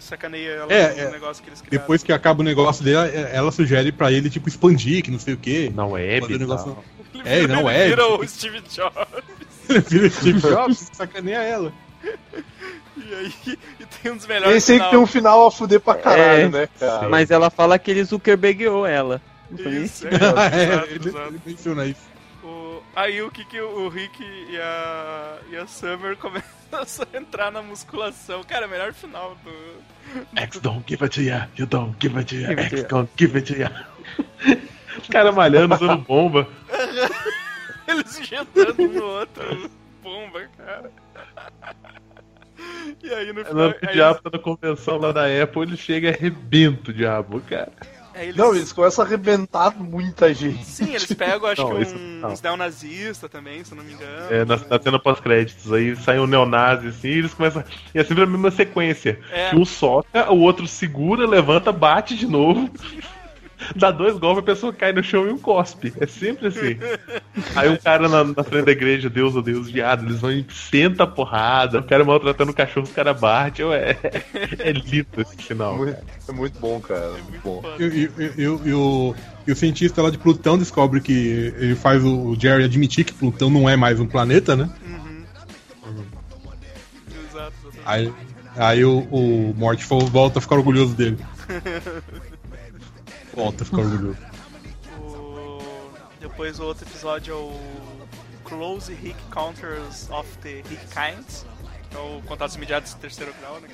sacaneia 0.00 0.50
ela 0.52 0.72
É, 0.72 0.94
no 0.94 1.00
é. 1.00 1.10
negócio 1.12 1.42
que 1.44 1.50
eles 1.50 1.60
criaram. 1.60 1.82
depois 1.82 2.02
que 2.02 2.12
acaba 2.12 2.40
o 2.40 2.44
negócio 2.44 2.82
dela, 2.82 3.06
ela 3.06 3.52
sugere 3.52 3.92
pra 3.92 4.10
ele, 4.10 4.28
tipo, 4.30 4.48
expandir, 4.48 5.04
que 5.04 5.10
não 5.10 5.18
sei 5.20 5.34
o 5.34 5.36
que. 5.36 5.70
Não 5.70 5.96
é, 5.96 6.18
um 6.20 6.26
negócio-. 6.38 6.76
Ele 7.14 7.22
É, 7.26 7.40
vira- 7.42 7.54
não 7.54 7.70
ele 7.70 7.78
é, 7.78 7.88
Vira 7.90 8.02
tipo- 8.04 8.22
o 8.24 8.28
Steve 8.28 8.60
Jobs. 8.62 8.96
Ele 9.68 9.80
vira 9.80 10.10
Steve 10.10 10.40
Jobs 10.40 10.90
e 10.90 10.96
sacaneia 10.96 11.42
ela. 11.42 11.72
E 12.96 13.14
aí 13.14 13.32
e 13.80 13.86
tem 13.86 14.12
um 14.12 14.16
dos 14.16 14.26
melhores 14.26 14.56
Esse 14.56 14.72
aí 14.72 14.80
que 14.80 14.90
tem 14.90 14.98
um 14.98 15.06
final 15.06 15.46
a 15.46 15.50
fuder 15.50 15.80
pra 15.80 15.94
caralho, 15.94 16.42
É, 16.44 16.48
né, 16.48 16.68
cara? 16.78 17.08
Mas 17.08 17.30
ela 17.30 17.50
fala 17.50 17.78
que 17.78 17.90
ele 17.90 18.04
Zuckerbergou 18.04 18.86
ela. 18.86 19.20
Isso, 19.52 19.68
isso? 19.68 20.08
é, 20.08 20.14
exato, 20.14 20.40
é, 20.54 20.94
ele, 20.94 21.08
exato. 21.08 21.28
ele 21.28 21.40
menciona 21.44 21.86
isso. 21.86 22.00
O- 22.42 22.82
aí 22.96 23.22
o 23.22 23.30
que 23.30 23.44
que 23.44 23.60
o, 23.60 23.84
o 23.84 23.88
Rick 23.88 24.22
e 24.22 24.58
a, 24.58 25.36
e 25.50 25.56
a 25.56 25.66
Summer 25.66 26.16
começam 26.18 27.06
a 27.12 27.16
entrar 27.16 27.50
na 27.52 27.62
musculação. 27.62 28.42
Cara, 28.44 28.66
melhor 28.66 28.92
final 28.92 29.36
do. 29.44 29.52
X 30.36 30.58
don't 30.60 30.82
give 30.88 31.02
it 31.04 31.14
to 31.14 31.22
ya, 31.22 31.48
you 31.56 31.66
don't 31.66 31.94
give 32.00 32.18
it 32.18 32.34
to 32.34 32.40
ya, 32.40 32.48
Give 32.48 32.62
X 32.62 32.84
don't 32.88 33.10
give 33.16 33.38
it 33.38 33.52
to 33.54 33.60
ya. 33.60 33.70
Os 35.00 35.08
caras 35.08 35.34
malhando, 35.34 35.74
usando 35.74 36.02
bomba. 36.02 36.46
Eles 37.86 38.18
injetando 38.18 38.82
um 38.82 38.88
no 38.88 39.04
outro. 39.04 39.70
Bomba, 40.02 40.42
cara. 40.56 40.90
E 43.02 43.10
aí 43.14 43.32
no 43.32 43.40
Na 43.40 43.44
final. 43.44 43.72
que 43.74 43.86
o 43.86 43.92
diabo 43.92 44.20
tá 44.22 44.30
na 44.32 44.38
convenção 44.38 44.98
lá 44.98 45.12
da 45.12 45.24
Apple, 45.42 45.62
ele 45.62 45.76
chega 45.76 46.08
e 46.08 46.14
arrebenta 46.14 46.90
o 46.90 46.94
diabo, 46.94 47.40
cara. 47.40 47.72
aí 48.14 48.24
eles- 48.28 48.36
Não, 48.36 48.54
eles 48.54 48.72
começam 48.72 49.04
a 49.04 49.08
arrebentar 49.08 49.74
muita 49.76 50.32
gente. 50.34 50.64
Sim, 50.64 50.90
eles 50.90 51.12
pegam, 51.12 51.48
acho 51.48 51.62
Não, 51.66 51.76
que 51.76 51.82
isso 51.82 51.94
um- 51.96 52.20
não. 52.20 52.28
uns 52.30 52.42
neonazistas 52.42 53.30
também, 53.30 53.64
se 53.64 53.72
eu 53.72 53.76
não 53.78 53.84
me 53.84 53.92
engano. 53.94 54.26
É, 54.32 54.44
na, 54.44 54.56
na 54.56 54.80
cena 54.82 54.98
pós-créditos, 54.98 55.72
aí 55.72 55.96
sai 55.96 56.18
um 56.18 56.26
neonazi 56.26 56.88
assim, 56.88 57.08
e 57.08 57.18
eles 57.18 57.32
começam. 57.34 57.64
E 57.94 57.98
é 57.98 58.04
sempre 58.04 58.24
a 58.24 58.26
mesma 58.26 58.50
sequência. 58.50 59.18
É. 59.30 59.50
Que 59.50 59.56
um 59.56 59.64
soca, 59.64 60.30
o 60.32 60.40
outro 60.40 60.66
segura, 60.66 61.26
levanta, 61.26 61.72
bate 61.72 62.16
de 62.16 62.26
novo. 62.26 62.70
Dá 63.76 63.90
dois 63.90 64.18
golpes, 64.18 64.42
a 64.42 64.46
pessoa 64.46 64.72
cai 64.72 64.92
no 64.92 65.02
chão 65.02 65.26
e 65.26 65.30
um 65.30 65.38
cospe. 65.38 65.92
É 66.00 66.06
sempre 66.06 66.48
assim. 66.48 66.78
Aí 67.54 67.68
um 67.68 67.76
cara 67.76 68.08
na, 68.08 68.24
na 68.24 68.44
frente 68.44 68.66
da 68.66 68.72
igreja, 68.72 69.08
Deus, 69.08 69.34
oh 69.36 69.42
Deus, 69.42 69.70
viado, 69.70 70.04
eles 70.04 70.20
vão 70.20 70.32
e 70.32 70.46
senta 70.50 71.04
a 71.04 71.06
porrada. 71.06 71.80
O 71.80 71.84
cara 71.84 72.04
maltratando 72.04 72.50
o 72.50 72.54
cachorro, 72.54 72.86
os 72.86 72.92
caras 72.92 73.18
batem. 73.18 73.66
É, 73.72 73.96
é 74.58 74.72
lindo 74.72 75.06
esse 75.18 75.36
final. 75.36 75.76
Muito- 75.76 75.92
cara. 75.94 76.06
é 76.28 76.32
muito 76.32 76.58
bom, 76.58 76.80
cara. 76.80 77.10
muito 77.10 77.40
bom. 77.42 77.62
E, 77.78 78.46
o, 78.72 79.14
e 79.46 79.52
o 79.52 79.56
cientista 79.56 80.02
lá 80.02 80.10
de 80.10 80.18
Plutão 80.18 80.58
descobre 80.58 81.00
que 81.00 81.12
ele 81.56 81.74
faz 81.74 82.04
o, 82.04 82.28
o 82.30 82.40
Jerry 82.40 82.64
admitir 82.64 83.04
que 83.04 83.12
Plutão 83.12 83.50
não 83.50 83.68
é 83.68 83.76
mais 83.76 83.98
um 84.00 84.06
planeta, 84.06 84.54
né? 84.56 84.70
Uhum. 84.86 85.24
Exato. 87.30 87.52
Aí, 87.84 88.12
aí 88.56 88.84
o, 88.84 89.00
o 89.10 89.54
Morty 89.56 89.84
volta 89.84 90.38
a 90.38 90.42
ficar 90.42 90.56
orgulhoso 90.56 90.94
dele. 90.94 91.18
Volta 93.34 93.62
a 93.62 93.66
ficar 93.66 93.78
orgulhoso. 93.82 94.18
O... 94.98 95.58
Depois 96.20 96.58
o 96.60 96.64
outro 96.64 96.86
episódio 96.86 97.32
é 97.32 97.36
o 97.36 97.60
Close 98.44 98.92
Rick 98.94 99.20
Counters 99.30 100.08
of 100.10 100.28
the 100.42 100.62
Rick 100.68 100.86
Kinds, 100.88 101.46
que 101.90 101.96
é 101.96 102.00
o 102.00 102.22
Contatos 102.22 102.56
Imediatos 102.56 102.94
do 102.94 103.00
Terceiro 103.00 103.34
Grau, 103.40 103.60
né? 103.60 103.68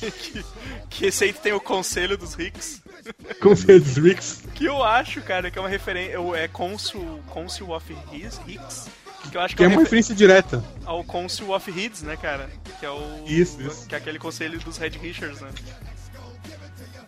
que, 0.10 0.44
que 0.88 1.06
esse 1.06 1.24
aí 1.24 1.32
tem 1.32 1.52
o 1.52 1.60
Conselho 1.60 2.16
dos 2.16 2.34
Ricks. 2.34 2.82
Conselho 3.40 3.80
dos 3.80 3.96
Ricks. 3.96 4.42
Que 4.54 4.64
eu 4.64 4.82
acho, 4.82 5.20
cara, 5.22 5.50
que 5.50 5.58
é 5.58 5.62
uma 5.62 5.68
referência. 5.68 6.16
É 6.36 6.48
Consul, 6.48 7.20
Consul 7.28 7.74
of 7.74 7.96
His, 8.12 8.38
Ricks. 8.46 8.88
Que 9.30 9.36
eu 9.36 9.40
acho 9.42 9.54
que, 9.54 9.58
Que 9.58 9.64
é 9.64 9.66
é 9.66 9.68
uma 9.68 9.80
referência 9.82 10.14
direta. 10.14 10.64
ao 10.84 11.04
Consul 11.04 11.54
of 11.54 11.70
Heeds, 11.70 12.02
né, 12.02 12.16
cara? 12.16 12.48
Que 12.78 12.86
é 12.86 12.90
o. 12.90 13.24
Isso, 13.26 13.60
isso. 13.60 13.86
Que 13.86 13.94
é 13.94 13.98
aquele 13.98 14.18
conselho 14.18 14.58
dos 14.60 14.78
Red 14.78 14.90
Richards, 14.90 15.40
né? 15.40 15.50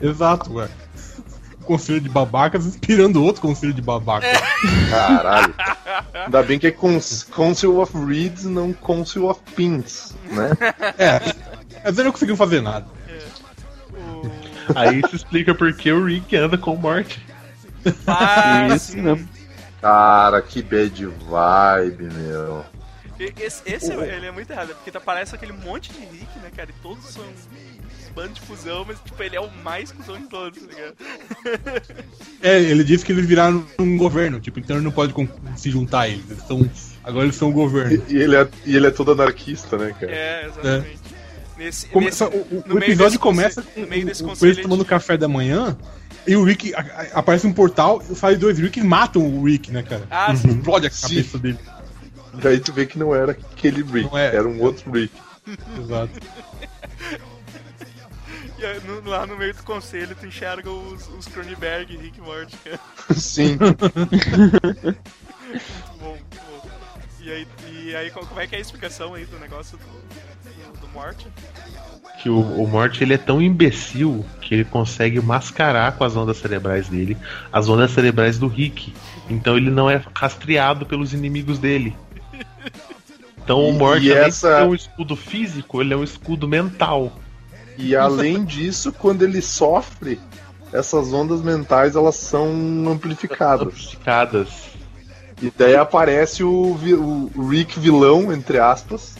Exato, 0.01 0.53
ué. 0.53 0.68
Conselho 1.63 2.01
de 2.01 2.09
babacas 2.09 2.67
inspirando 2.67 3.23
outro 3.23 3.41
conselho 3.43 3.73
de 3.73 3.83
babacas. 3.83 4.31
Caralho. 4.91 5.55
Ainda 6.15 6.43
bem 6.43 6.59
que 6.59 6.67
é 6.67 6.71
cons 6.71 7.23
Council 7.25 7.81
of 7.81 7.97
Reeds, 8.05 8.45
não 8.45 8.73
Council 8.73 9.29
of 9.29 9.41
Pins, 9.55 10.15
né? 10.31 10.51
É. 10.99 11.21
Mas 11.85 11.95
ele 11.99 12.05
não 12.05 12.13
conseguiu 12.13 12.37
fazer 12.37 12.61
nada. 12.61 12.87
O... 13.93 14.31
Aí 14.75 15.03
se 15.09 15.17
explica 15.17 15.55
por 15.55 15.73
que 15.75 15.91
o 15.93 16.05
Rick 16.05 16.37
anda 16.37 16.57
com 16.57 16.77
morte. 16.77 17.25
Ah, 18.07 18.69
Isso 18.75 18.93
sim. 18.93 19.03
mesmo. 19.03 19.29
Cara, 19.81 20.41
que 20.41 20.63
bad 20.63 21.07
vibe, 21.07 22.05
meu. 22.15 22.65
Esse, 23.19 23.63
esse 23.67 23.93
é- 23.93 24.17
ele 24.17 24.27
é 24.27 24.31
muito 24.31 24.51
errado, 24.51 24.69
porque 24.69 24.91
tá, 24.91 25.01
parece 25.01 25.35
aquele 25.35 25.53
monte 25.53 25.93
de 25.93 25.99
Rick, 26.01 26.39
né, 26.41 26.51
cara? 26.55 26.71
E 26.71 26.83
todos 26.83 27.05
são 27.07 27.25
bando 28.15 28.35
de 28.35 28.41
fusão, 28.43 28.85
mas 28.87 28.99
tipo, 29.05 29.23
ele 29.23 29.37
é 29.37 29.41
o 29.41 29.51
mais 29.65 29.91
cuzão 29.93 30.17
de 30.19 30.29
todos, 30.29 30.61
tá 30.61 30.67
ligado? 30.69 30.95
É, 32.43 32.61
ele 32.61 32.83
disse 32.83 33.05
que 33.05 33.13
eles 33.13 33.25
viraram 33.25 33.65
um 33.79 33.97
governo, 33.97 34.41
tipo, 34.41 34.59
então 34.59 34.75
ele 34.77 34.85
não 34.85 34.91
pode 34.91 35.15
se 35.57 35.71
juntar 35.71 36.01
a 36.01 36.09
eles. 36.09 36.29
eles 36.29 36.43
são, 36.45 36.69
agora 37.05 37.25
eles 37.27 37.37
são 37.37 37.51
o 37.51 37.53
governo. 37.53 38.03
E 38.09 38.17
ele 38.17 38.35
é, 38.35 38.49
e 38.67 38.75
ele 38.77 38.87
é 38.89 38.91
todo 38.91 39.13
anarquista, 39.13 39.79
né, 39.79 39.95
cara? 39.99 40.13
É, 40.13 40.47
exatamente. 40.47 40.99
Nesse, 41.57 41.87
Começa- 41.87 42.29
nesse- 42.29 42.39
o, 42.53 42.75
o- 42.75 42.79
episódio 42.79 42.97
desse 43.05 43.19
começa 43.19 43.63
com 43.63 43.81
no 43.83 43.87
meio 43.87 44.03
o- 44.03 44.07
desse 44.07 44.25
o- 44.25 44.27
conselho 44.27 44.51
eles 44.53 44.63
tomando 44.63 44.83
de- 44.83 44.89
café 44.89 45.17
da 45.17 45.29
manhã 45.29 45.77
e 46.27 46.35
o 46.35 46.43
Rick 46.43 46.75
a- 46.75 46.81
a- 46.81 47.19
aparece 47.21 47.47
um 47.47 47.53
portal, 47.53 48.03
sai 48.17 48.35
dois 48.35 48.59
Rick 48.59 48.81
e 48.81 48.83
matam 48.83 49.23
o 49.25 49.45
Rick, 49.45 49.71
né, 49.71 49.85
cara? 49.85 50.03
Ah, 50.11 50.35
sim. 50.35 50.49
Explode 50.49 50.89
a 50.89 50.91
Sim. 50.91 51.03
cabeça 51.09 51.39
dele. 51.39 51.59
Daí 52.35 52.59
tu 52.59 52.73
vê 52.73 52.87
que 52.87 52.99
não 52.99 53.15
era 53.15 53.31
aquele 53.33 53.83
Rick, 53.85 54.11
Não 54.11 54.19
é. 54.19 54.35
era 54.35 54.49
um 54.49 54.61
outro 54.61 54.91
Rick. 54.91 55.15
Exato. 55.81 56.11
E 58.63 58.65
aí, 58.67 58.81
no- 58.87 59.11
lá 59.11 59.27
no 59.27 59.37
meio 59.37 59.53
do 59.55 59.63
conselho 59.65 60.15
tu 60.19 60.25
enxerga 60.25 60.71
os, 60.71 61.09
os 61.19 61.27
Cronenberg 61.27 61.93
e 61.93 61.97
Rick 61.97 62.21
Morty. 62.21 62.57
Sim. 63.17 63.57
Muito 63.59 63.81
bom, 65.99 66.11
muito 66.11 66.37
bom. 66.37 66.71
E 67.21 67.31
aí, 67.33 67.47
e 67.73 67.97
aí, 67.97 68.11
como 68.11 68.41
é 68.41 68.47
que 68.47 68.55
é 68.55 68.59
a 68.59 68.61
explicação 68.61 69.15
aí 69.15 69.25
do 69.27 69.39
negócio 69.39 69.77
do, 69.79 69.85
do, 70.75 70.81
do 70.81 70.89
Morty? 70.89 71.27
Que 72.23 72.29
o, 72.29 72.39
o 72.39 72.69
Morty 72.69 73.03
ele 73.03 73.15
é 73.15 73.19
tão 73.19 73.43
imbecil 73.43 74.25
que 74.41 74.55
ele 74.55 74.65
consegue 74.65 75.21
mascarar 75.21 75.97
com 75.97 76.05
as 76.05 76.15
ondas 76.17 76.37
cerebrais 76.37 76.89
dele 76.89 77.17
as 77.53 77.69
ondas 77.69 77.91
cerebrais 77.91 78.39
do 78.39 78.47
Rick. 78.47 78.95
Então 79.29 79.57
ele 79.57 79.71
não 79.71 79.91
é 79.91 80.01
rastreado 80.15 80.87
pelos 80.87 81.13
inimigos 81.13 81.59
dele. 81.59 81.97
Então 83.43 83.69
o 83.69 83.73
Morty, 83.73 84.07
e 84.07 84.13
além 84.13 84.25
essa- 84.29 84.51
de 84.59 84.63
ser 84.63 84.69
um 84.69 84.75
escudo 84.75 85.17
físico, 85.17 85.81
ele 85.81 85.93
é 85.95 85.97
um 85.97 86.05
escudo 86.05 86.47
mental. 86.47 87.13
E 87.79 87.97
além 87.97 88.45
disso, 88.45 88.93
quando 88.93 89.23
ele 89.23 89.41
sofre, 89.43 90.20
essas 90.73 91.12
ondas 91.12 91.41
mentais 91.43 91.97
elas 91.97 92.16
são 92.16 92.49
amplificadas. 92.89 93.66
Amplificadas. 93.68 94.49
E 95.41 95.53
daí 95.57 95.75
aparece 95.75 96.45
o, 96.45 96.77
o 97.35 97.49
Rick 97.49 97.79
vilão, 97.81 98.33
entre 98.33 98.59
aspas, 98.59 99.16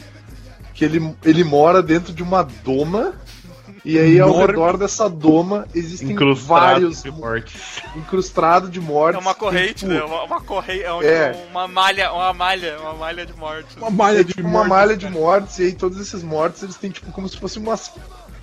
que 0.75 0.85
ele, 0.85 1.15
ele 1.25 1.43
mora 1.45 1.83
dentro 1.83 2.13
de 2.13 2.23
uma 2.23 2.43
doma. 2.43 3.15
E 3.85 3.99
aí 3.99 4.21
ao 4.21 4.37
redor 4.39 4.77
dessa 4.77 5.11
doma 5.11 5.67
existem 5.75 6.13
Incrustado 6.13 6.47
vários 6.47 7.03
de 7.03 7.11
mortes. 7.11 7.83
incrustados 7.97 8.71
de 8.71 8.81
mortes. 8.81 9.19
É 9.19 9.21
uma 9.21 9.35
corrente, 9.35 9.75
tipo, 9.75 9.91
né? 9.91 10.05
Uma, 10.05 10.23
uma 10.23 10.41
corrente, 10.41 10.85
é, 10.85 10.93
um- 10.93 11.03
É. 11.03 11.47
uma 11.51 11.67
malha, 11.67 12.13
uma 12.13 12.33
malha, 12.33 12.79
uma 12.81 12.93
malha 12.95 13.27
de 13.27 13.33
morte. 13.35 13.77
Uma 13.77 13.91
malha 13.91 14.21
É 14.21 14.23
de 14.23 14.35
tipo 14.35 14.43
uma 14.47 14.59
morte, 14.59 14.69
malha 14.69 14.97
de 14.97 15.07
cara. 15.07 15.19
mortes, 15.19 15.59
e 15.59 15.63
aí 15.65 15.73
todos 15.73 15.99
esses 15.99 16.23
mortes 16.23 16.63
eles 16.63 16.77
têm 16.77 16.93
tipo 16.93 17.11
como 17.11 17.29
se 17.29 17.37
fossem 17.37 17.61
umas, 17.61 17.91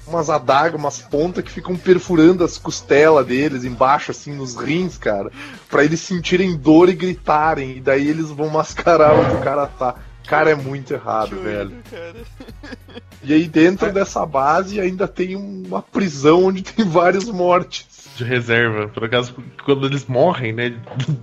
umas 0.09 0.29
adagas, 0.29 0.79
umas 0.79 0.99
pontas 0.99 1.43
que 1.43 1.51
ficam 1.51 1.75
perfurando 1.75 2.43
as 2.43 2.57
costelas 2.57 3.25
deles 3.25 3.63
embaixo, 3.63 4.11
assim, 4.11 4.33
nos 4.35 4.55
rins, 4.55 4.97
cara, 4.97 5.31
pra 5.69 5.83
eles 5.83 5.99
sentirem 6.01 6.57
dor 6.57 6.89
e 6.89 6.93
gritarem, 6.93 7.77
e 7.77 7.81
daí 7.81 8.07
eles 8.07 8.29
vão 8.29 8.49
mascarar 8.49 9.13
onde 9.13 9.35
o 9.35 9.39
cara 9.41 9.65
tá. 9.67 9.95
Cara, 10.27 10.51
é 10.51 10.55
muito 10.55 10.93
errado, 10.93 11.29
Que 11.29 11.43
velho. 11.43 11.71
cara. 11.89 12.15
E 13.21 13.33
aí 13.33 13.49
dentro 13.49 13.91
dessa 13.91 14.25
base 14.25 14.79
ainda 14.79 15.05
tem 15.05 15.35
uma 15.35 15.81
prisão 15.81 16.45
onde 16.45 16.61
tem 16.63 16.85
vários 16.85 17.25
mortes. 17.25 18.07
De 18.15 18.23
reserva. 18.23 18.87
Por 18.87 19.03
acaso, 19.03 19.35
quando 19.65 19.85
eles 19.85 20.05
morrem, 20.05 20.53
né? 20.53 20.73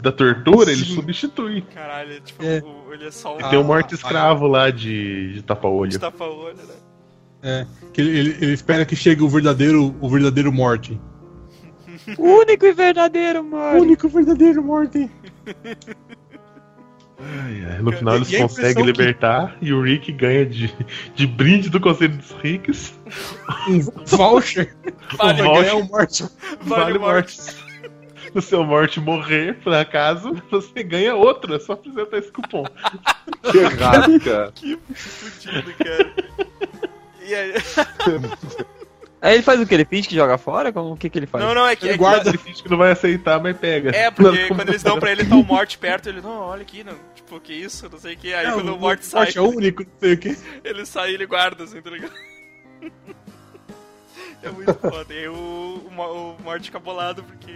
Da 0.03 0.13
tortura, 0.13 0.75
Sim. 0.75 0.95
substitui. 0.95 1.63
Caralho, 1.75 2.13
é 2.13 2.21
tipo, 2.21 2.45
É. 2.45 2.63
o- 2.63 2.93
ele 2.93 3.07
é 3.07 3.11
só 3.11 3.35
um 3.35 3.41
E 3.41 3.45
tem 3.49 3.59
um 3.59 3.65
morte 3.65 3.95
escravo 3.95 4.47
lá 4.47 4.71
de, 4.71 5.33
de 5.35 5.43
tapa-olho. 5.43 5.99
tapa-olho, 5.99 6.57
né? 6.57 6.75
É, 7.49 7.65
que 7.93 8.01
ele, 8.01 8.19
ele- 8.41 8.53
espera 8.53 8.85
que 8.85 8.97
chegue 8.97 9.23
o 9.23 9.29
verdadeiro, 9.29 9.95
o 10.01 10.09
verdadeiro 10.09 10.53
morte. 10.53 11.01
O 12.19 12.23
único 12.43 12.67
e 12.67 12.73
verdadeiro, 12.73 13.41
O 13.41 13.45
mano. 13.45 13.81
único 13.83 14.09
verdadeiro 14.09 14.63
morte. 14.65 15.09
Ai, 17.19 17.65
ai, 17.71 17.79
No 17.83 17.93
final 17.93 18.17
eles 18.17 18.31
E 18.33 18.39
conseguem 18.39 18.71
impressão 18.73 18.83
que- 18.83 18.91
libertar 18.93 19.57
e 19.63 19.73
o 19.73 19.81
Rick 19.83 20.13
ganha 20.13 20.45
de, 20.45 20.75
de 21.15 21.27
brinde 21.27 21.71
do 21.71 21.81
Conselho 21.81 22.17
dos 22.17 22.31
Ricks. 22.43 22.93
Um 23.69 23.81
voucher 24.17 24.77
Vale, 25.17 25.39
pra 25.43 25.49
voucher. 25.49 25.77
o 25.77 25.85
morte. 25.89 26.25
Vale 26.63 26.83
Vale 26.83 26.99
morte. 26.99 27.37
morte. 27.39 27.67
Se 28.33 28.39
o 28.39 28.43
seu 28.43 28.65
morte 28.65 29.01
morrer, 29.01 29.55
por 29.63 29.73
acaso, 29.73 30.35
você 30.51 30.83
ganha 30.83 31.15
outro. 31.15 31.55
É 31.55 31.59
só 31.61 31.73
apresentar 31.73 32.19
esse 32.19 32.31
cupom. 32.31 32.65
Que 33.51 33.59
errado, 33.59 34.21
cara. 34.21 34.53
Fudido, 34.95 35.73
cara. 35.79 36.15
E 37.27 37.35
aí... 37.35 37.55
Aí 39.21 39.35
ele 39.35 39.43
faz 39.43 39.61
o 39.61 39.67
que? 39.67 39.75
Ele 39.75 39.85
finge 39.85 40.09
que 40.09 40.15
joga 40.15 40.37
fora? 40.39 40.73
Como, 40.73 40.93
o 40.93 40.97
que, 40.97 41.09
que 41.09 41.19
ele 41.19 41.27
faz? 41.27 41.43
Não, 41.45 41.55
não, 41.55 41.67
é 41.67 41.75
que. 41.75 41.85
Ele 41.87 41.91
é 41.91 41.93
que- 41.95 41.99
guarda. 41.99 42.29
Ele 42.29 42.39
finge 42.39 42.63
que 42.63 42.71
não 42.71 42.77
vai 42.77 42.93
aceitar, 42.93 43.41
mas 43.41 43.57
pega. 43.57 43.91
É, 43.91 44.09
porque 44.13 44.47
quando 44.47 44.69
eles 44.69 44.83
dão 44.83 45.01
pra 45.01 45.11
ele, 45.11 45.25
tá 45.25 45.35
o 45.35 45.43
Morte 45.43 45.79
perto, 45.79 46.09
ele, 46.09 46.21
não, 46.21 46.43
olha 46.43 46.63
aqui, 46.63 46.85
não, 46.85 46.95
tipo, 47.15 47.41
que 47.41 47.53
isso, 47.53 47.89
não 47.91 47.99
sei 47.99 48.15
o 48.15 48.17
que. 48.19 48.35
Aí 48.35 48.47
Não, 48.47 48.55
quando 48.55 48.75
o 48.75 48.79
Morte 48.79 49.05
sai, 49.05 49.33
é 49.35 49.41
o 49.41 49.49
único, 49.49 49.83
não 49.83 49.91
sei 49.99 50.13
o 50.13 50.19
que. 50.19 50.39
ele 50.63 50.87
sai 50.87 51.11
e 51.11 51.15
ele 51.15 51.27
guarda, 51.27 51.65
assim, 51.65 51.81
tá 51.81 51.91
ligado? 51.91 52.13
É 54.43 54.51
muito 54.51 54.75
foda. 54.75 55.13
E 55.13 55.19
aí 55.19 55.29
o, 55.29 55.35
o, 55.35 56.37
o 56.39 56.43
Morte 56.43 56.67
fica 56.67 56.79
bolado 56.79 57.25
porque. 57.25 57.55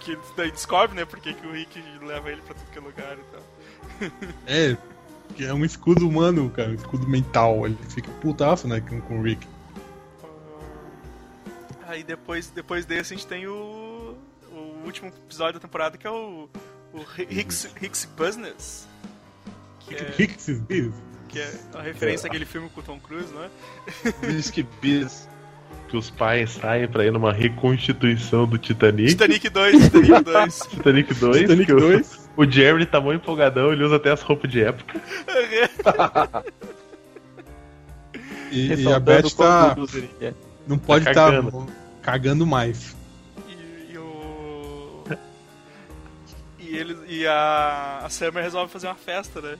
Que 0.00 0.12
ele 0.12 0.20
daí 0.36 0.50
descobre, 0.50 0.96
né, 0.96 1.04
porque 1.04 1.32
que 1.34 1.46
o 1.46 1.52
Rick 1.52 1.82
leva 2.02 2.30
ele 2.30 2.40
pra 2.42 2.54
tudo 2.54 2.70
que 2.70 2.78
é 2.78 2.80
lugar 2.80 3.16
e 3.16 3.24
tal. 3.32 4.10
É, 4.46 4.76
que 5.40 5.46
é 5.46 5.54
um 5.54 5.64
escudo 5.64 6.06
humano, 6.06 6.50
cara, 6.50 6.68
um 6.68 6.74
escudo 6.74 7.08
mental. 7.08 7.64
Ele 7.64 7.74
fica 7.88 8.10
putaço, 8.20 8.68
né, 8.68 8.78
com, 8.82 9.00
com 9.00 9.20
o 9.20 9.22
Rick. 9.22 9.46
Aí 11.88 12.04
depois, 12.04 12.48
depois 12.50 12.84
desse 12.84 13.14
a 13.14 13.16
gente 13.16 13.26
tem 13.26 13.46
o. 13.46 14.14
O 14.52 14.84
último 14.84 15.08
episódio 15.08 15.54
da 15.54 15.60
temporada 15.60 15.96
que 15.96 16.06
é 16.06 16.10
o. 16.10 16.46
O 16.92 16.98
Rick's, 17.16 17.70
Rick's 17.80 18.04
Business. 18.16 18.86
Que 19.80 19.94
é, 19.94 20.14
esses 20.18 20.58
bichos. 20.60 20.92
que 21.28 21.38
é 21.38 21.50
a 21.72 21.80
referência 21.80 22.26
àquele 22.26 22.44
filme 22.44 22.68
com 22.68 22.80
o 22.80 22.82
Tom 22.82 22.98
Cruise, 23.00 23.32
não 23.32 23.44
é? 23.44 23.50
Whisky 24.26 24.66
Biz. 24.82 25.26
Que 25.88 25.96
os 25.96 26.10
pais 26.10 26.50
saem 26.50 26.86
pra 26.86 27.04
ir 27.06 27.12
numa 27.12 27.32
reconstituição 27.32 28.46
do 28.46 28.58
Titanic. 28.58 29.08
Titanic 29.10 29.48
2, 29.48 29.84
Titanic 29.84 30.22
2. 30.24 30.58
Titanic 30.68 31.14
2. 31.14 31.36
Titanic 31.38 31.66
que 31.66 31.72
o- 31.72 31.80
2. 31.80 32.19
O 32.40 32.50
Jerry 32.50 32.86
tá 32.86 32.98
muito 32.98 33.20
empolgadão, 33.22 33.70
ele 33.70 33.84
usa 33.84 33.96
até 33.96 34.10
as 34.10 34.22
roupas 34.22 34.50
de 34.50 34.62
época. 34.64 34.98
E, 38.50 38.72
e 38.72 38.90
a 38.90 38.98
Beth 38.98 39.30
tá. 39.36 39.76
é. 40.22 40.32
Não 40.66 40.78
pode 40.78 41.04
Tá 41.04 41.10
estar 41.10 41.30
cagando. 41.32 41.66
cagando 42.00 42.46
mais. 42.46 42.96
E, 43.46 43.92
e 43.92 43.98
o. 43.98 45.04
E, 46.58 46.76
ele, 46.78 46.96
e 47.06 47.26
a, 47.26 48.00
a 48.04 48.08
Summer 48.08 48.42
resolve 48.42 48.72
fazer 48.72 48.86
uma 48.86 48.94
festa, 48.94 49.42
né? 49.42 49.58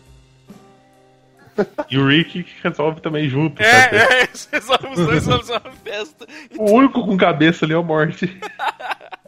E 1.91 1.99
o 1.99 2.09
Rick 2.09 2.47
resolve 2.62 3.03
também 3.03 3.28
junto. 3.28 3.61
É, 3.61 3.91
é, 3.95 4.22
eles 4.24 4.49
resolvem, 4.51 4.93
os 4.93 4.99
dois 4.99 5.26
resolvem 5.26 5.70
uma 5.70 5.76
festa. 5.85 6.26
O 6.59 6.70
único 6.72 7.05
com 7.05 7.14
cabeça 7.18 7.66
ali 7.66 7.74
é 7.74 7.76
o 7.76 7.85
Morty. 7.85 8.41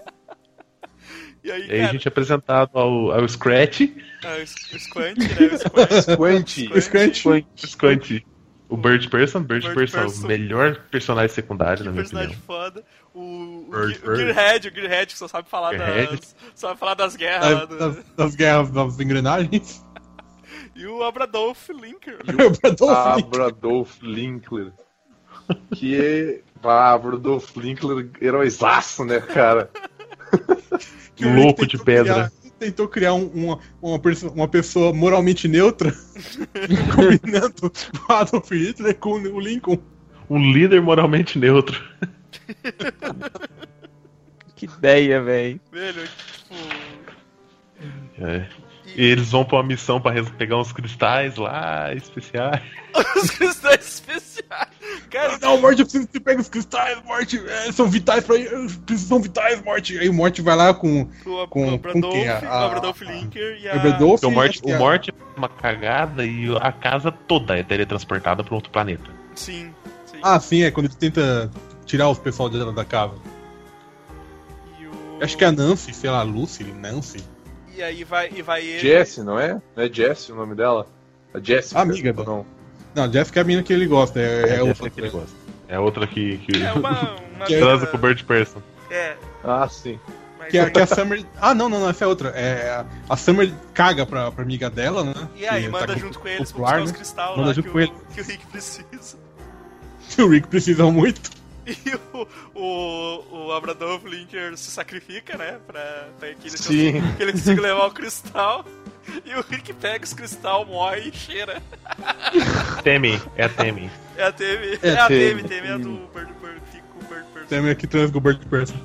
E 1.44 1.50
aí, 1.50 1.60
E 1.60 1.72
aí 1.72 1.78
cara, 1.78 1.88
a 1.88 1.92
gente 1.92 2.06
é 2.06 2.08
apresentado 2.08 2.70
ao, 2.78 3.12
ao 3.12 3.28
Scratch. 3.28 3.80
ah, 4.24 4.36
o 4.42 4.46
Squ- 4.46 4.76
o 4.76 4.78
Squant, 4.78 5.16
né? 5.18 5.26
O 5.52 5.58
Squant. 6.00 6.16
Quanti. 6.16 6.80
Squint. 7.66 8.24
O. 8.68 8.74
O 8.74 8.76
Bird 8.76 9.08
Person. 9.10 9.40
Bird, 9.42 9.66
Bird 9.66 9.74
Person, 9.78 9.98
é 9.98 10.02
Person. 10.02 10.24
o 10.24 10.28
melhor 10.28 10.76
personagem 10.90 11.28
secundário, 11.34 11.84
na 11.84 11.90
Que 11.90 11.90
minha 11.90 12.02
personagem 12.04 12.36
opinião. 12.38 12.46
foda. 12.62 12.84
O, 13.12 13.20
o, 13.20 13.70
Bird, 13.70 14.00
o. 14.08 14.16
Gearhead, 14.16 14.68
o 14.68 14.74
Gearhead 14.74 15.12
que 15.12 15.18
só 15.18 15.28
sabe 15.28 15.48
falar 15.50 15.74
Gearhead. 15.76 16.16
das. 16.16 16.36
Só 16.54 16.68
sabe 16.68 16.80
falar 16.80 16.94
das 16.94 17.14
guerras 17.16 17.50
Das, 17.50 17.68
do, 17.68 17.78
das, 17.78 18.04
das 18.16 18.34
guerras 18.34 18.70
das 18.70 18.98
engrenagens. 19.00 19.84
E 20.74 20.86
o 20.86 21.02
Abradolf 21.04 21.68
Linker. 21.68 22.16
Pra 22.24 22.70
Dolphin. 22.70 23.22
Abradolf 23.24 24.00
Linkler. 24.02 24.72
Que 25.74 26.00
é. 26.00 26.40
Ah, 26.64 26.92
Abradolf 26.94 27.54
Linkler, 27.58 28.08
heróizaço, 28.22 29.04
né, 29.04 29.20
cara? 29.20 29.68
que 31.16 31.24
Louco 31.24 31.66
de 31.66 31.78
pedra. 31.78 32.14
criar- 32.14 32.32
tentou 32.58 32.86
criar 32.88 33.14
um- 33.14 33.26
uma, 33.28 33.58
uma, 33.82 34.00
uma 34.34 34.48
pessoa 34.48 34.92
moralmente 34.92 35.48
neutra, 35.48 35.92
combinando 36.94 37.72
o 38.08 38.12
Adolf 38.12 38.50
Hitler 38.52 38.94
com 38.96 39.14
o 39.14 39.40
Lincoln. 39.40 39.78
Um 40.30 40.52
líder 40.52 40.80
moralmente 40.80 41.38
neutro. 41.38 41.82
Que 44.54 44.66
ideia, 44.66 45.20
velho. 45.22 45.60
Velho, 45.72 46.02
tipo. 46.06 48.24
É. 48.24 48.46
E 48.96 49.04
eles 49.04 49.30
vão 49.30 49.44
pra 49.44 49.56
uma 49.58 49.62
missão 49.62 50.00
pra 50.00 50.12
pegar 50.38 50.58
uns 50.58 50.72
cristais 50.72 51.36
lá, 51.36 51.92
especiais. 51.94 52.60
Os 53.16 53.30
cristais 53.30 53.86
especiais. 53.86 54.68
Cara, 55.10 55.38
Não, 55.40 55.58
Morte, 55.60 55.80
eu 55.80 55.86
preciso 55.86 56.06
que 56.06 56.12
você 56.12 56.20
pegue 56.20 56.40
os 56.42 56.48
cristais, 56.48 57.02
Morte. 57.04 57.42
é, 57.46 57.72
são 57.72 57.88
vitais 57.88 58.22
pra. 58.24 58.34
São 58.98 59.20
vitais, 59.20 59.62
Morte. 59.62 59.98
Aí 59.98 60.08
o 60.08 60.12
Morte 60.12 60.42
vai 60.42 60.54
lá 60.56 60.74
com. 60.74 61.06
Com- 61.24 61.74
o 61.74 61.78
com 61.78 62.00
quem? 62.10 62.28
A- 62.28 62.66
o 62.66 62.70
Brandolph 62.70 63.00
Linker 63.00 63.58
e 63.62 63.68
a... 63.68 63.76
O 63.76 63.80
Berdolf. 63.80 64.20
Porque 64.20 64.26
o 64.26 64.30
Morte, 64.30 64.60
o 64.64 64.70
é- 64.70 64.78
Morte 64.78 65.10
é 65.10 65.38
uma 65.38 65.48
cagada 65.48 66.24
e 66.26 66.54
a 66.60 66.70
casa 66.72 67.10
toda 67.10 67.56
é 67.58 67.62
teletransportada 67.62 68.44
pra 68.44 68.54
outro 68.54 68.70
planeta. 68.70 69.10
Sim, 69.34 69.72
sim. 70.04 70.18
Ah, 70.22 70.38
sim, 70.38 70.62
é 70.64 70.70
quando 70.70 70.86
ele 70.86 70.94
tenta 70.96 71.50
tirar 71.86 72.10
os 72.10 72.18
pessoal 72.18 72.50
de 72.50 72.58
dentro 72.58 72.72
da 72.74 72.84
casa. 72.84 73.14
E 74.78 74.86
o... 74.86 75.18
Acho 75.22 75.36
que 75.36 75.44
é 75.44 75.46
a 75.46 75.52
Nancy, 75.52 75.94
sei 75.94 76.10
lá, 76.10 76.22
Lucy, 76.22 76.64
Nancy. 76.64 77.24
E 77.82 77.84
aí 77.84 78.04
vai, 78.04 78.30
e 78.32 78.42
vai 78.42 78.64
ele... 78.64 78.78
Jesse, 78.78 79.24
não 79.24 79.40
é? 79.40 79.60
Não 79.74 79.82
é 79.82 79.88
Jesse 79.92 80.30
o 80.30 80.36
nome 80.36 80.54
dela? 80.54 80.86
A 81.34 81.40
Jessica. 81.40 81.80
Amiga 81.80 82.14
ou 82.16 82.24
não? 82.24 82.46
Não, 82.94 83.12
Jessica 83.12 83.40
é 83.40 83.42
a 83.42 83.44
mina 83.44 83.60
que 83.64 83.72
ele 83.72 83.86
gosta, 83.88 84.20
é, 84.20 84.22
é, 84.22 84.52
essa 84.54 84.62
outra. 84.62 84.90
que 84.90 85.00
ele 85.00 85.10
gosta. 85.10 85.32
É 85.66 85.78
outra 85.80 86.06
que, 86.06 86.38
que 86.38 86.62
É 86.62 86.72
uma... 86.74 87.16
uma 87.34 87.42
Que 87.44 87.56
é- 87.56 87.58
transa 87.58 87.88
com 87.88 87.96
o 87.96 88.00
Bird 88.00 88.22
Person. 88.22 88.62
É, 88.88 89.16
Ah, 89.42 89.68
sim. 89.68 89.98
mas... 90.38 90.48
Que, 90.52 90.58
é- 90.58 90.70
que 90.70 90.78
a 90.78 90.86
Summer. 90.86 91.24
Ah, 91.40 91.52
não, 91.56 91.68
não, 91.68 91.80
não, 91.80 91.90
essa 91.90 92.04
é 92.04 92.06
outra. 92.06 92.28
É, 92.36 92.70
a- 92.70 92.86
a 93.08 93.16
Summer 93.16 93.52
caga 93.74 94.06
pra, 94.06 94.30
pra 94.30 94.44
amiga 94.44 94.70
dela, 94.70 95.02
né? 95.02 95.14
E 95.34 95.44
aí, 95.44 95.64
Que 95.64 95.68
manda 95.68 95.88
tá 95.88 95.96
junto 95.96 96.20
com 96.20 96.28
eles 96.28 96.52
pra 96.52 96.60
popular, 96.60 96.80
buscar 96.80 96.84
os 96.84 96.90
né? 96.92 96.96
cristais 96.98 97.30
Manda 97.36 97.48
lá 97.48 97.52
junto 97.52 97.64
que 97.66 97.70
com 97.72 97.78
o, 97.78 97.80
ele. 97.80 97.92
que 98.14 98.20
o 98.20 98.24
Rick 98.24 98.46
precisa. 98.46 99.18
O 100.22 100.28
Rick 100.28 100.46
precisa 100.46 100.84
muito. 100.88 101.32
E 101.66 101.94
o, 102.12 102.26
o, 102.54 103.46
o 103.46 103.52
Abradolf 103.52 104.04
Linker 104.04 104.56
se 104.56 104.70
sacrifica, 104.70 105.36
né? 105.38 105.58
Pra, 105.66 106.08
pra 106.18 106.34
que, 106.34 106.48
ele 106.48 106.56
Sim. 106.58 106.92
consiga, 106.94 107.16
que 107.16 107.22
ele 107.22 107.32
consiga 107.32 107.62
levar 107.62 107.86
o 107.86 107.90
cristal. 107.90 108.64
E 109.24 109.34
o 109.34 109.42
Rick 109.50 109.72
pega 109.72 110.04
os 110.04 110.12
cristal, 110.14 110.64
morre 110.64 111.08
e 111.08 111.12
cheira. 111.12 111.60
Temi, 112.84 113.20
é 113.36 113.44
a 113.46 113.48
Temi. 113.48 113.90
É 114.16 114.24
a 114.24 114.32
Temi. 114.32 114.78
É 114.80 114.88
É, 114.88 114.96
a 114.96 115.08
Temi. 115.08 115.42
Temi, 115.42 115.48
Temi 115.48 115.66
é 115.66 115.72
a 115.72 115.78
do 115.78 115.90
Bird 116.14 116.32
Person. 116.34 117.46
Tem 117.48 117.58
a 117.58 117.62
mina 117.62 117.74
que 117.74 117.86
transa 117.88 118.12
com 118.12 118.18
o 118.18 118.20
Bird 118.20 118.46
Person. 118.46 118.76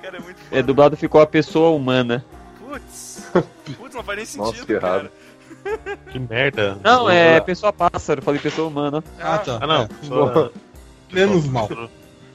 Cara, 0.00 0.16
é 0.16 0.20
muito 0.20 0.36
foda. 0.38 0.58
É, 0.58 0.62
dublado 0.62 0.96
ficou 0.96 1.20
a 1.20 1.26
pessoa 1.26 1.70
humana. 1.76 2.24
Putz. 2.60 3.28
Putz, 3.76 3.94
não 3.94 4.04
faz 4.04 4.16
nem 4.16 4.26
sentido, 4.26 4.44
Nossa, 4.46 4.66
que 4.66 4.78
cara. 4.78 4.86
errado. 4.98 5.10
Que 6.12 6.18
merda. 6.20 6.78
Não, 6.84 7.10
é 7.10 7.40
pessoa 7.40 7.72
pássaro, 7.72 8.22
falei 8.22 8.40
pessoa 8.40 8.68
humana. 8.68 9.02
Ah, 9.20 9.38
tá. 9.38 9.58
Ah, 9.60 9.66
não. 9.66 9.82
É. 9.82 9.88
Só, 10.02 10.50
Menos 11.12 11.46
mal. 11.46 11.68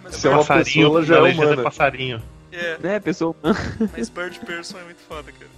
Mas, 0.03 0.15
Se 0.15 0.27
é 0.27 0.29
uma 0.31 0.39
passarinho, 0.39 0.87
pessoa, 0.87 1.03
já 1.03 1.15
a 1.15 1.17
é 1.17 1.21
legenda 1.21 1.45
humana. 1.47 1.63
passarinho. 1.63 2.23
é, 2.51 2.77
É, 2.95 2.99
pessoa 2.99 3.35
humana. 3.41 3.59
mas 3.95 4.09
Bird 4.09 4.39
Person 4.41 4.77
é 4.79 4.83
muito 4.83 5.01
foda, 5.01 5.31
cara. 5.31 5.51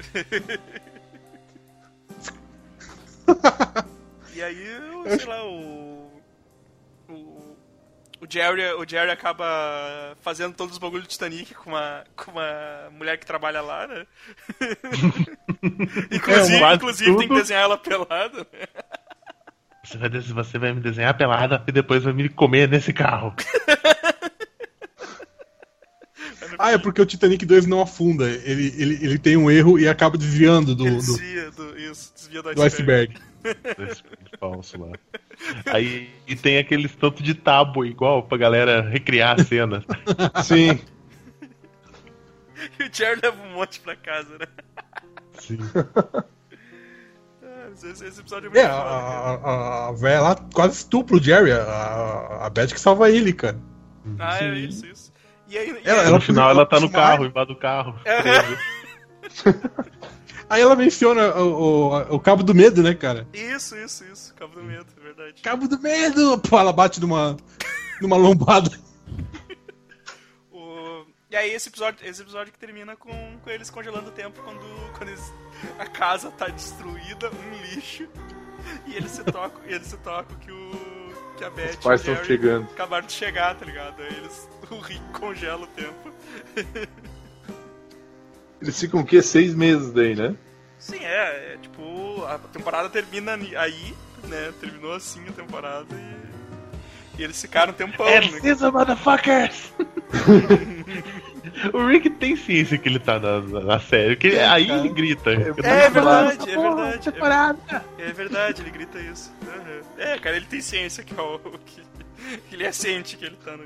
e 4.35 4.41
aí, 4.43 4.65
eu- 4.67 5.17
sei 5.17 5.25
lá, 5.27 5.45
o. 5.45 6.11
O. 7.09 7.13
O 8.21 8.25
Jerry, 8.29 8.63
o 8.75 8.87
Jerry 8.87 9.11
acaba 9.11 10.15
fazendo 10.21 10.55
todos 10.55 10.73
os 10.75 10.79
bagulhos 10.79 11.05
do 11.05 11.09
Titanic 11.09 11.53
com 11.55 11.71
uma, 11.71 12.05
com 12.15 12.31
uma 12.31 12.89
mulher 12.97 13.17
que 13.17 13.25
trabalha 13.25 13.59
lá, 13.61 13.85
né? 13.85 14.07
inclusive, 16.09 16.57
quase 16.59 16.75
inclusive 16.77 17.17
tem 17.17 17.27
que 17.27 17.33
desenhar 17.33 17.63
ela 17.63 17.77
pelada. 17.77 18.47
né? 18.51 18.67
Você 19.83 19.97
vai, 19.97 20.09
você 20.09 20.57
vai 20.57 20.73
me 20.73 20.79
desenhar 20.79 21.15
pelada 21.15 21.61
e 21.67 21.71
depois 21.71 22.03
vai 22.03 22.13
me 22.13 22.29
comer 22.29 22.69
nesse 22.69 22.93
carro. 22.93 23.33
Ah, 26.57 26.71
é 26.71 26.77
porque 26.77 27.01
o 27.01 27.05
Titanic 27.05 27.45
2 27.45 27.65
não 27.65 27.81
afunda. 27.81 28.29
Ele, 28.29 28.73
ele, 28.77 28.93
ele 29.01 29.19
tem 29.19 29.35
um 29.35 29.49
erro 29.49 29.79
e 29.79 29.87
acaba 29.87 30.17
desviando 30.17 30.75
do, 30.75 30.83
do, 30.83 30.97
desvia 30.97 31.51
do, 31.51 31.77
isso, 31.77 32.13
desvia 32.15 32.41
do 32.41 32.53
do 32.53 32.61
iceberg. 32.61 33.15
iceberg. 33.43 33.83
Esse 33.91 34.03
falso 34.39 34.79
lá. 34.79 34.91
Aí 35.65 36.09
e 36.27 36.35
tem 36.35 36.57
aqueles 36.57 36.95
tanto 36.95 37.21
de 37.21 37.33
tábua 37.33 37.87
igual 37.87 38.23
pra 38.23 38.37
galera 38.37 38.81
recriar 38.81 39.39
a 39.39 39.43
cena. 39.43 39.83
Sim. 40.43 40.79
E 42.79 42.83
o 42.83 42.89
Jerry 42.93 43.19
leva 43.21 43.41
um 43.43 43.55
monte 43.55 43.81
pra 43.81 43.95
casa, 43.95 44.37
né? 44.37 44.47
Sim. 45.39 45.57
Esse, 47.73 48.05
esse 48.05 48.19
episódio 48.21 48.47
é 48.47 48.49
muito 48.49 48.57
É, 48.57 48.67
foda, 48.67 48.79
a, 48.89 49.33
a, 49.33 49.87
a 49.87 49.91
véia 49.93 50.21
lá 50.21 50.35
quase 50.53 50.75
estupra 50.75 51.15
o 51.17 51.21
Jerry. 51.21 51.51
A, 51.51 52.39
a 52.45 52.49
Beth 52.49 52.67
que 52.67 52.79
salva 52.79 53.09
ele, 53.09 53.33
cara. 53.33 53.59
Ah, 54.19 54.37
é 54.43 54.55
isso, 54.55 54.85
isso. 54.85 55.11
E 55.47 55.57
aí, 55.57 55.69
e 55.83 55.87
Ela- 55.87 56.03
aí- 56.03 56.09
no 56.11 56.19
final 56.21 56.49
ela 56.49 56.65
tá 56.65 56.79
no 56.79 56.89
carro, 56.89 57.25
embaixo 57.25 57.47
do 57.49 57.55
carro. 57.55 57.95
É. 58.05 58.83
Aí 60.49 60.61
ela 60.61 60.75
menciona 60.75 61.33
o, 61.35 61.89
o, 62.11 62.15
o 62.15 62.19
cabo 62.19 62.43
do 62.43 62.53
medo, 62.53 62.83
né, 62.83 62.93
cara? 62.93 63.25
Isso, 63.33 63.75
isso, 63.77 64.03
isso. 64.11 64.35
Cabo 64.35 64.53
do 64.55 64.63
medo, 64.63 64.85
é 64.99 65.03
verdade. 65.03 65.41
Cabo 65.41 65.67
do 65.67 65.79
medo! 65.81 66.37
Pô, 66.39 66.59
ela 66.59 66.73
bate 66.73 66.99
numa, 67.01 67.37
numa 68.01 68.17
lombada. 68.17 68.69
E 71.33 71.35
aí 71.35 71.49
esse 71.51 71.67
episódio, 71.67 72.07
esse 72.07 72.21
episódio 72.21 72.53
que 72.53 72.59
termina 72.59 72.95
com, 72.95 73.09
com 73.43 73.49
eles 73.49 73.71
congelando 73.71 74.09
o 74.09 74.11
tempo 74.11 74.39
quando, 74.43 74.59
quando 74.95 75.09
eles- 75.09 75.33
a 75.79 75.85
casa 75.87 76.29
tá 76.29 76.47
destruída, 76.47 77.31
um 77.31 77.61
lixo, 77.73 78.07
e 78.85 78.95
eles 78.95 79.09
se 79.09 79.23
tocam, 79.23 79.59
e 79.67 79.73
eles 79.73 79.87
se 79.87 79.97
tocam 79.97 80.37
que 80.37 80.51
o. 80.51 81.33
que 81.35 81.43
a 81.43 81.49
Beth 81.49 81.71
Os 81.71 81.75
pais 81.77 82.01
e 82.05 82.09
o 82.09 82.13
estão 82.13 82.15
Jerry 82.17 82.27
chegando. 82.27 82.69
acabaram 82.71 83.07
de 83.07 83.13
chegar, 83.13 83.55
tá 83.55 83.65
ligado? 83.65 83.99
Aí 84.03 84.15
eles. 84.15 84.47
O 84.69 84.79
Rick 84.79 85.01
congela 85.11 85.63
o 85.63 85.67
tempo. 85.67 86.11
Eles 88.61 88.79
ficam 88.79 89.01
o 89.01 89.05
quê? 89.05 89.21
Seis 89.21 89.53
meses 89.53 89.91
daí, 89.91 90.15
né? 90.15 90.35
Sim, 90.79 91.03
é, 91.03 91.53
é 91.53 91.57
tipo, 91.61 92.23
a 92.25 92.37
temporada 92.39 92.89
termina 92.89 93.33
aí, 93.33 93.93
né? 94.23 94.53
Terminou 94.61 94.93
assim 94.93 95.27
a 95.27 95.31
temporada 95.33 95.93
e. 95.93 97.19
E 97.19 97.23
eles 97.23 97.39
ficaram 97.39 97.71
um 97.71 97.75
tempão, 97.75 98.07
É 98.07 98.21
né? 98.21 98.55
Motherfuckers! 98.71 99.73
O 101.73 101.85
Rick 101.87 102.09
tem 102.09 102.35
ciência 102.35 102.77
que 102.77 102.89
ele 102.89 102.99
tá 102.99 103.19
na, 103.19 103.39
na- 103.41 103.79
série, 103.79 104.15
porque 104.15 104.37
aí 104.39 104.69
ele 104.69 104.89
grita. 104.89 105.31
Eu 105.31 105.53
tô 105.55 105.61
É 105.65 105.89
verdade, 105.89 106.49
é 106.49 106.55
"Porra, 106.55 106.75
verdade. 106.75 107.11
temporada." 107.11 107.59
É, 107.97 108.09
é 108.09 108.11
verdade, 108.13 108.61
ele 108.61 108.71
grita 108.71 108.99
isso. 108.99 109.31
Aham. 109.47 109.81
É, 109.97 110.17
cara, 110.19 110.35
ele 110.37 110.45
tem 110.45 110.61
ciência 110.61 111.03
que, 111.03 111.13
é 111.17 111.21
o- 111.21 111.39
que, 111.65 111.81
que 112.49 112.55
ele 112.55 112.63
é 112.65 112.71
ciente 112.71 113.15
que 113.17 113.25
ele 113.25 113.37
tá 113.43 113.51
no. 113.57 113.63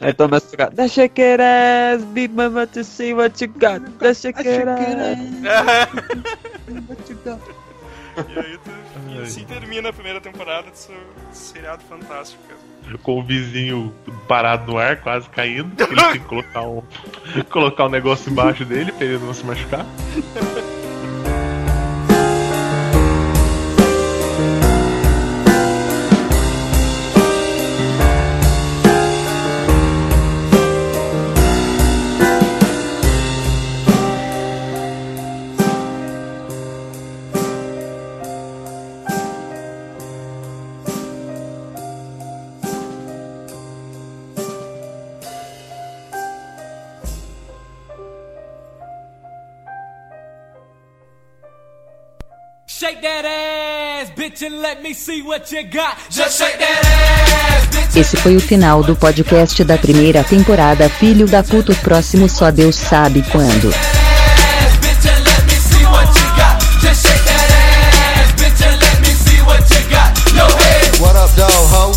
Aí 0.00 0.12
toma 0.14 0.36
essa 0.38 0.56
cara. 0.56 0.70
Deixa 0.70 1.02
it 1.02 1.20
ass, 1.20 2.02
be 2.04 2.26
mama 2.28 2.66
to 2.66 2.82
see 2.84 3.12
what 3.14 3.42
you 3.44 3.50
got. 3.52 3.80
Deixa 4.00 4.28
it 4.28 4.38
e 8.28 8.38
aí 8.38 8.58
tu, 8.58 8.70
e 9.14 9.18
assim 9.22 9.44
termina 9.44 9.90
a 9.90 9.92
primeira 9.92 10.20
temporada 10.20 10.70
desse 10.70 10.90
seriado 11.32 11.82
fantástico, 11.84 12.42
cara. 12.48 12.60
Com 13.02 13.20
o 13.20 13.22
vizinho 13.22 13.92
parado 14.28 14.72
no 14.72 14.78
ar, 14.78 14.96
quase 15.00 15.28
caindo. 15.28 15.70
Ele 15.82 15.96
tem 15.96 16.12
que 16.12 16.18
colocar 16.20 16.62
um, 16.62 16.82
colocar 17.50 17.86
um 17.86 17.90
negócio 17.90 18.30
embaixo 18.30 18.64
dele 18.64 18.92
pra 18.92 19.04
ele 19.06 19.18
não 19.18 19.34
se 19.34 19.44
machucar. 19.44 19.84
Esse 57.94 58.16
foi 58.18 58.36
o 58.36 58.40
final 58.40 58.82
do 58.82 58.94
podcast 58.94 59.64
da 59.64 59.78
primeira 59.78 60.22
temporada 60.22 60.88
Filho 60.88 61.26
da 61.26 61.42
Puta. 61.42 61.72
O 61.72 61.76
próximo 61.76 62.28
só 62.28 62.50
Deus 62.50 62.76
sabe 62.76 63.22
quando. 63.32 63.72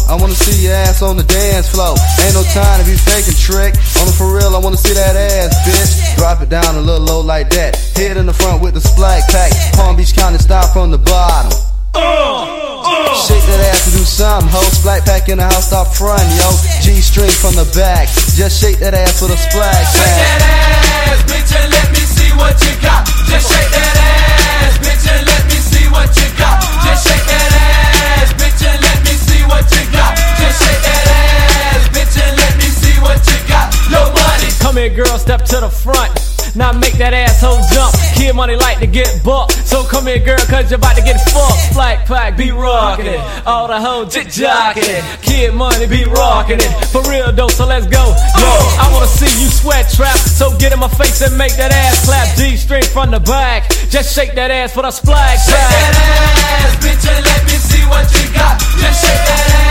I 0.10 0.16
wanna 0.16 0.34
see 0.34 0.66
your 0.66 0.74
ass 0.74 1.04
on 1.04 1.18
the 1.18 1.24
dance 1.24 1.70
floor. 1.70 1.96
Ain't 2.26 2.34
no 2.34 2.44
time 2.52 2.80
to 2.80 2.86
be 2.86 2.98
faking 2.98 3.38
trick. 3.38 3.76
On 4.02 4.08
the 4.08 4.12
for 4.12 4.36
real, 4.36 4.56
I 4.56 4.60
wanna 4.60 4.76
see 4.76 4.94
that 4.94 5.16
ass, 5.16 5.54
bitch. 5.68 6.18
Drop 6.18 6.42
it 6.42 6.50
down 6.50 6.76
a 6.76 6.82
little 6.82 7.06
low 7.06 7.22
like 7.22 7.52
that. 7.52 7.76
Head 7.96 8.18
in 8.18 8.26
the 8.26 8.34
front 8.34 8.62
with 8.62 8.74
the 8.74 8.82
splack 8.82 9.30
pack. 9.30 9.52
Palm 9.74 9.96
Beach 9.96 10.16
County 10.16 10.40
style 10.40 10.68
from 10.74 10.90
the 10.90 10.98
bottom. 10.98 11.69
Shake 11.96 13.46
that 13.50 13.62
ass 13.66 13.88
and 13.90 13.96
do 13.98 14.06
something, 14.06 14.50
ho. 14.54 14.62
Black 14.84 15.06
pack 15.06 15.30
in 15.30 15.38
the 15.38 15.44
house, 15.44 15.68
stop 15.68 15.88
front, 15.88 16.24
yo. 16.38 16.50
G 16.86 17.02
string 17.02 17.32
from 17.32 17.56
the 17.56 17.66
back. 17.76 18.08
Just 18.38 18.62
shake 18.62 18.78
that 18.80 18.94
ass 18.94 19.22
with 19.22 19.32
a 19.32 19.38
splash. 19.38 19.90
Shake 19.90 20.06
that 20.06 20.42
ass, 20.46 21.20
bitch, 21.26 21.50
and 21.50 21.70
let 21.74 21.90
me 21.92 22.04
see 22.06 22.32
what 22.38 22.54
you 22.62 22.74
got. 22.82 23.06
Just 23.26 23.50
shake 23.50 23.72
that 23.74 23.96
ass, 23.98 24.78
bitch, 24.86 25.06
and 25.10 25.26
let 25.26 25.44
me 25.50 25.58
see 25.58 25.88
what 25.90 26.10
you 26.14 26.30
got. 26.38 26.62
Just 26.86 27.10
shake 27.10 27.26
that 27.26 27.52
ass, 27.58 28.30
bitch, 28.38 28.62
and 28.70 28.80
let 28.86 29.00
me 29.02 29.14
see 29.18 29.42
what 29.50 29.66
you 29.74 29.84
got. 29.90 30.14
Just 30.38 30.62
shake 30.62 30.84
that 30.86 31.06
ass, 31.10 31.90
bitch, 31.90 32.16
and 32.22 32.34
let 32.38 32.54
me 32.58 32.70
see 32.70 32.98
what 33.02 33.18
you 33.18 33.40
got. 33.50 33.74
No 33.90 34.14
money. 34.14 34.50
Come 34.62 34.78
here, 34.78 34.94
girl, 34.94 35.18
step 35.18 35.42
to 35.50 35.60
the 35.66 35.74
front. 35.74 36.29
Now 36.56 36.72
make 36.74 36.94
that 36.98 37.14
asshole 37.14 37.62
jump. 37.74 37.94
Kid 38.16 38.36
money 38.36 38.56
like 38.56 38.80
to 38.80 38.88
get 38.88 39.24
bucked. 39.24 39.54
So 39.68 39.84
come 39.84 40.08
here, 40.08 40.20
girl, 40.20 40.38
cause 40.50 40.70
you're 40.70 40.80
about 40.80 40.96
to 40.98 41.04
get 41.04 41.22
fucked. 41.30 41.74
Black 41.74 42.06
pack, 42.06 42.38
be 42.38 42.52
rocking 42.52 43.06
it. 43.06 43.20
All 43.46 43.68
the 43.68 43.80
hoes 43.80 44.14
jit 44.14 44.28
jocking 44.28 44.88
it. 44.88 45.04
Kid 45.22 45.54
money, 45.54 45.88
be 45.88 46.06
rocking 46.06 46.60
it. 46.60 46.72
For 46.92 47.02
real 47.10 47.32
though, 47.32 47.48
so 47.48 47.66
let's 47.66 47.88
go. 47.88 48.04
Yo, 48.04 48.52
I 48.82 48.90
wanna 48.92 49.08
see 49.08 49.32
you 49.42 49.50
sweat 49.50 49.90
trap. 49.94 50.18
So 50.18 50.56
get 50.58 50.74
in 50.74 50.80
my 50.80 50.90
face 50.90 51.22
and 51.22 51.38
make 51.38 51.56
that 51.56 51.72
ass 51.72 52.06
clap. 52.06 52.36
G 52.38 52.58
string 52.58 52.84
from 52.84 53.12
the 53.12 53.20
back. 53.20 53.70
Just 53.90 54.16
shake 54.16 54.36
that 54.36 54.52
ass 54.52 54.74
for 54.74 54.82
the 54.84 54.92
splash. 54.92 55.46
Shake 55.46 55.56
that 55.56 55.96
ass, 55.96 56.76
bitch, 56.84 57.06
and 57.08 57.26
let 57.26 57.42
me 57.46 57.56
see 57.58 57.84
what 57.88 58.06
you 58.16 58.26
got. 58.34 58.60
Just 58.60 59.06
shake 59.06 59.24
that 59.30 59.46
ass, 59.64 59.69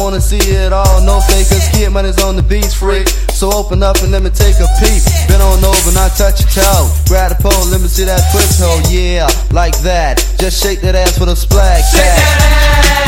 wanna 0.00 0.20
see 0.20 0.40
it 0.40 0.72
all, 0.72 1.00
no 1.04 1.20
fakers. 1.20 1.68
Kid 1.72 1.90
money's 1.92 2.22
on 2.24 2.34
the 2.34 2.42
beats, 2.42 2.72
freak. 2.72 3.08
So 3.36 3.52
open 3.52 3.82
up 3.82 3.96
and 4.02 4.10
let 4.10 4.22
me 4.22 4.30
take 4.30 4.56
a 4.56 4.68
peep. 4.80 5.04
Bend 5.28 5.42
on 5.42 5.62
over, 5.64 5.92
not 5.92 6.16
touch 6.16 6.40
your 6.40 6.64
toe. 6.64 6.88
Grab 7.06 7.36
the 7.36 7.38
pole, 7.40 7.68
let 7.68 7.80
me 7.80 7.88
see 7.88 8.04
that 8.04 8.24
foothold. 8.32 8.88
Yeah, 8.88 9.28
like 9.52 9.76
that. 9.84 10.24
Just 10.40 10.62
shake 10.62 10.80
that 10.80 10.96
ass 10.96 11.20
with 11.20 11.28
a 11.28 11.36
splash. 11.36 11.84
Shake 11.92 12.00
that 12.00 12.40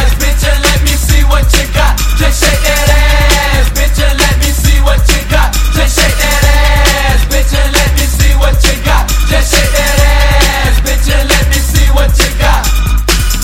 ass, 0.05 0.13
bitch, 0.21 0.45
and 0.45 0.61
let 0.61 0.81
me 0.85 0.93
see 0.93 1.25
what 1.33 1.49
you 1.57 1.65
got. 1.73 1.97
Just 2.21 2.45
shake 2.45 2.61
that 2.61 2.89
ass, 2.93 3.67
bitch, 3.73 3.97
and 3.97 4.17
let 4.21 4.37
me 4.45 4.51
see 4.53 4.79
what 4.85 5.01
you 5.09 5.21
got. 5.33 5.49
Just 5.73 5.97
shake 5.97 6.17
that 6.21 6.43
ass, 6.45 7.25
bitch, 7.33 7.53
and 7.57 7.73
let 7.73 7.91
me 7.97 8.05
see 8.05 8.33
what 8.37 8.57
you 8.61 8.77
got. 8.85 9.09
Just 9.33 9.49
shake 9.49 9.73
that 9.81 9.97
ass, 9.97 10.77
bitch, 10.85 11.09
and 11.09 11.25
let 11.25 11.45
me 11.49 11.59
see 11.61 11.89
what 11.97 12.13
you 12.21 12.29
got. 12.37 12.63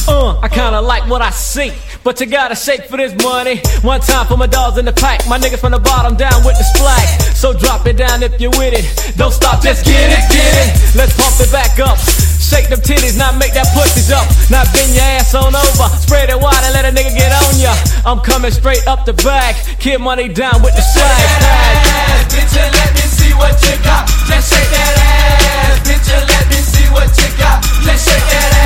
Uh, 0.08 0.40
I 0.40 0.48
kinda 0.48 0.80
like 0.80 1.08
what 1.08 1.22
I 1.22 1.30
see. 1.30 1.72
But 2.08 2.24
you 2.24 2.26
gotta 2.32 2.56
shake 2.56 2.88
for 2.88 2.96
this 2.96 3.12
money. 3.20 3.60
One 3.84 4.00
time 4.00 4.24
for 4.24 4.40
my 4.40 4.48
dogs 4.48 4.80
in 4.80 4.88
the 4.88 4.96
pack. 4.96 5.28
My 5.28 5.36
niggas 5.36 5.60
from 5.60 5.76
the 5.76 5.78
bottom 5.78 6.16
down 6.16 6.40
with 6.40 6.56
the 6.56 6.64
splack. 6.64 7.04
So 7.36 7.52
drop 7.52 7.84
it 7.84 8.00
down 8.00 8.24
if 8.24 8.40
you're 8.40 8.56
with 8.56 8.72
it. 8.72 8.88
Don't 9.20 9.28
stop, 9.30 9.60
just 9.60 9.84
get 9.84 10.08
it, 10.08 10.24
get 10.32 10.52
it. 10.56 10.96
Let's 10.96 11.12
pump 11.12 11.36
it 11.36 11.52
back 11.52 11.76
up. 11.76 12.00
Shake 12.40 12.72
them 12.72 12.80
titties, 12.80 13.20
not 13.20 13.36
make 13.36 13.52
that 13.52 13.68
pussy 13.76 14.08
jump. 14.08 14.24
Now 14.48 14.64
bend 14.72 14.96
your 14.96 15.04
ass 15.04 15.36
on 15.36 15.52
over. 15.52 15.88
Spread 16.00 16.32
it 16.32 16.40
wide 16.40 16.64
and 16.64 16.72
let 16.72 16.88
a 16.88 16.92
nigga 16.96 17.12
get 17.12 17.28
on 17.44 17.60
ya. 17.60 17.76
I'm 18.08 18.24
coming 18.24 18.56
straight 18.56 18.88
up 18.88 19.04
the 19.04 19.12
back. 19.20 19.60
Kid 19.76 20.00
money 20.00 20.32
down 20.32 20.64
with 20.64 20.72
the 20.80 20.84
that 20.96 21.44
ass, 21.44 22.24
bitch, 22.32 22.56
let 22.56 22.88
me 22.96 23.04
see 23.04 23.36
what 23.36 23.52
you 23.60 23.76
got. 23.84 24.08
Just 24.24 24.48
shake 24.48 24.72
that 24.72 24.96
ass, 24.96 25.76
bitch, 25.84 26.08
let 26.08 26.44
me 26.48 26.56
see 26.56 26.88
what 26.88 27.12
you 27.20 27.28
got. 27.36 27.60
Just 27.84 28.08
shake 28.08 28.28
that 28.32 28.48
ass, 28.56 28.57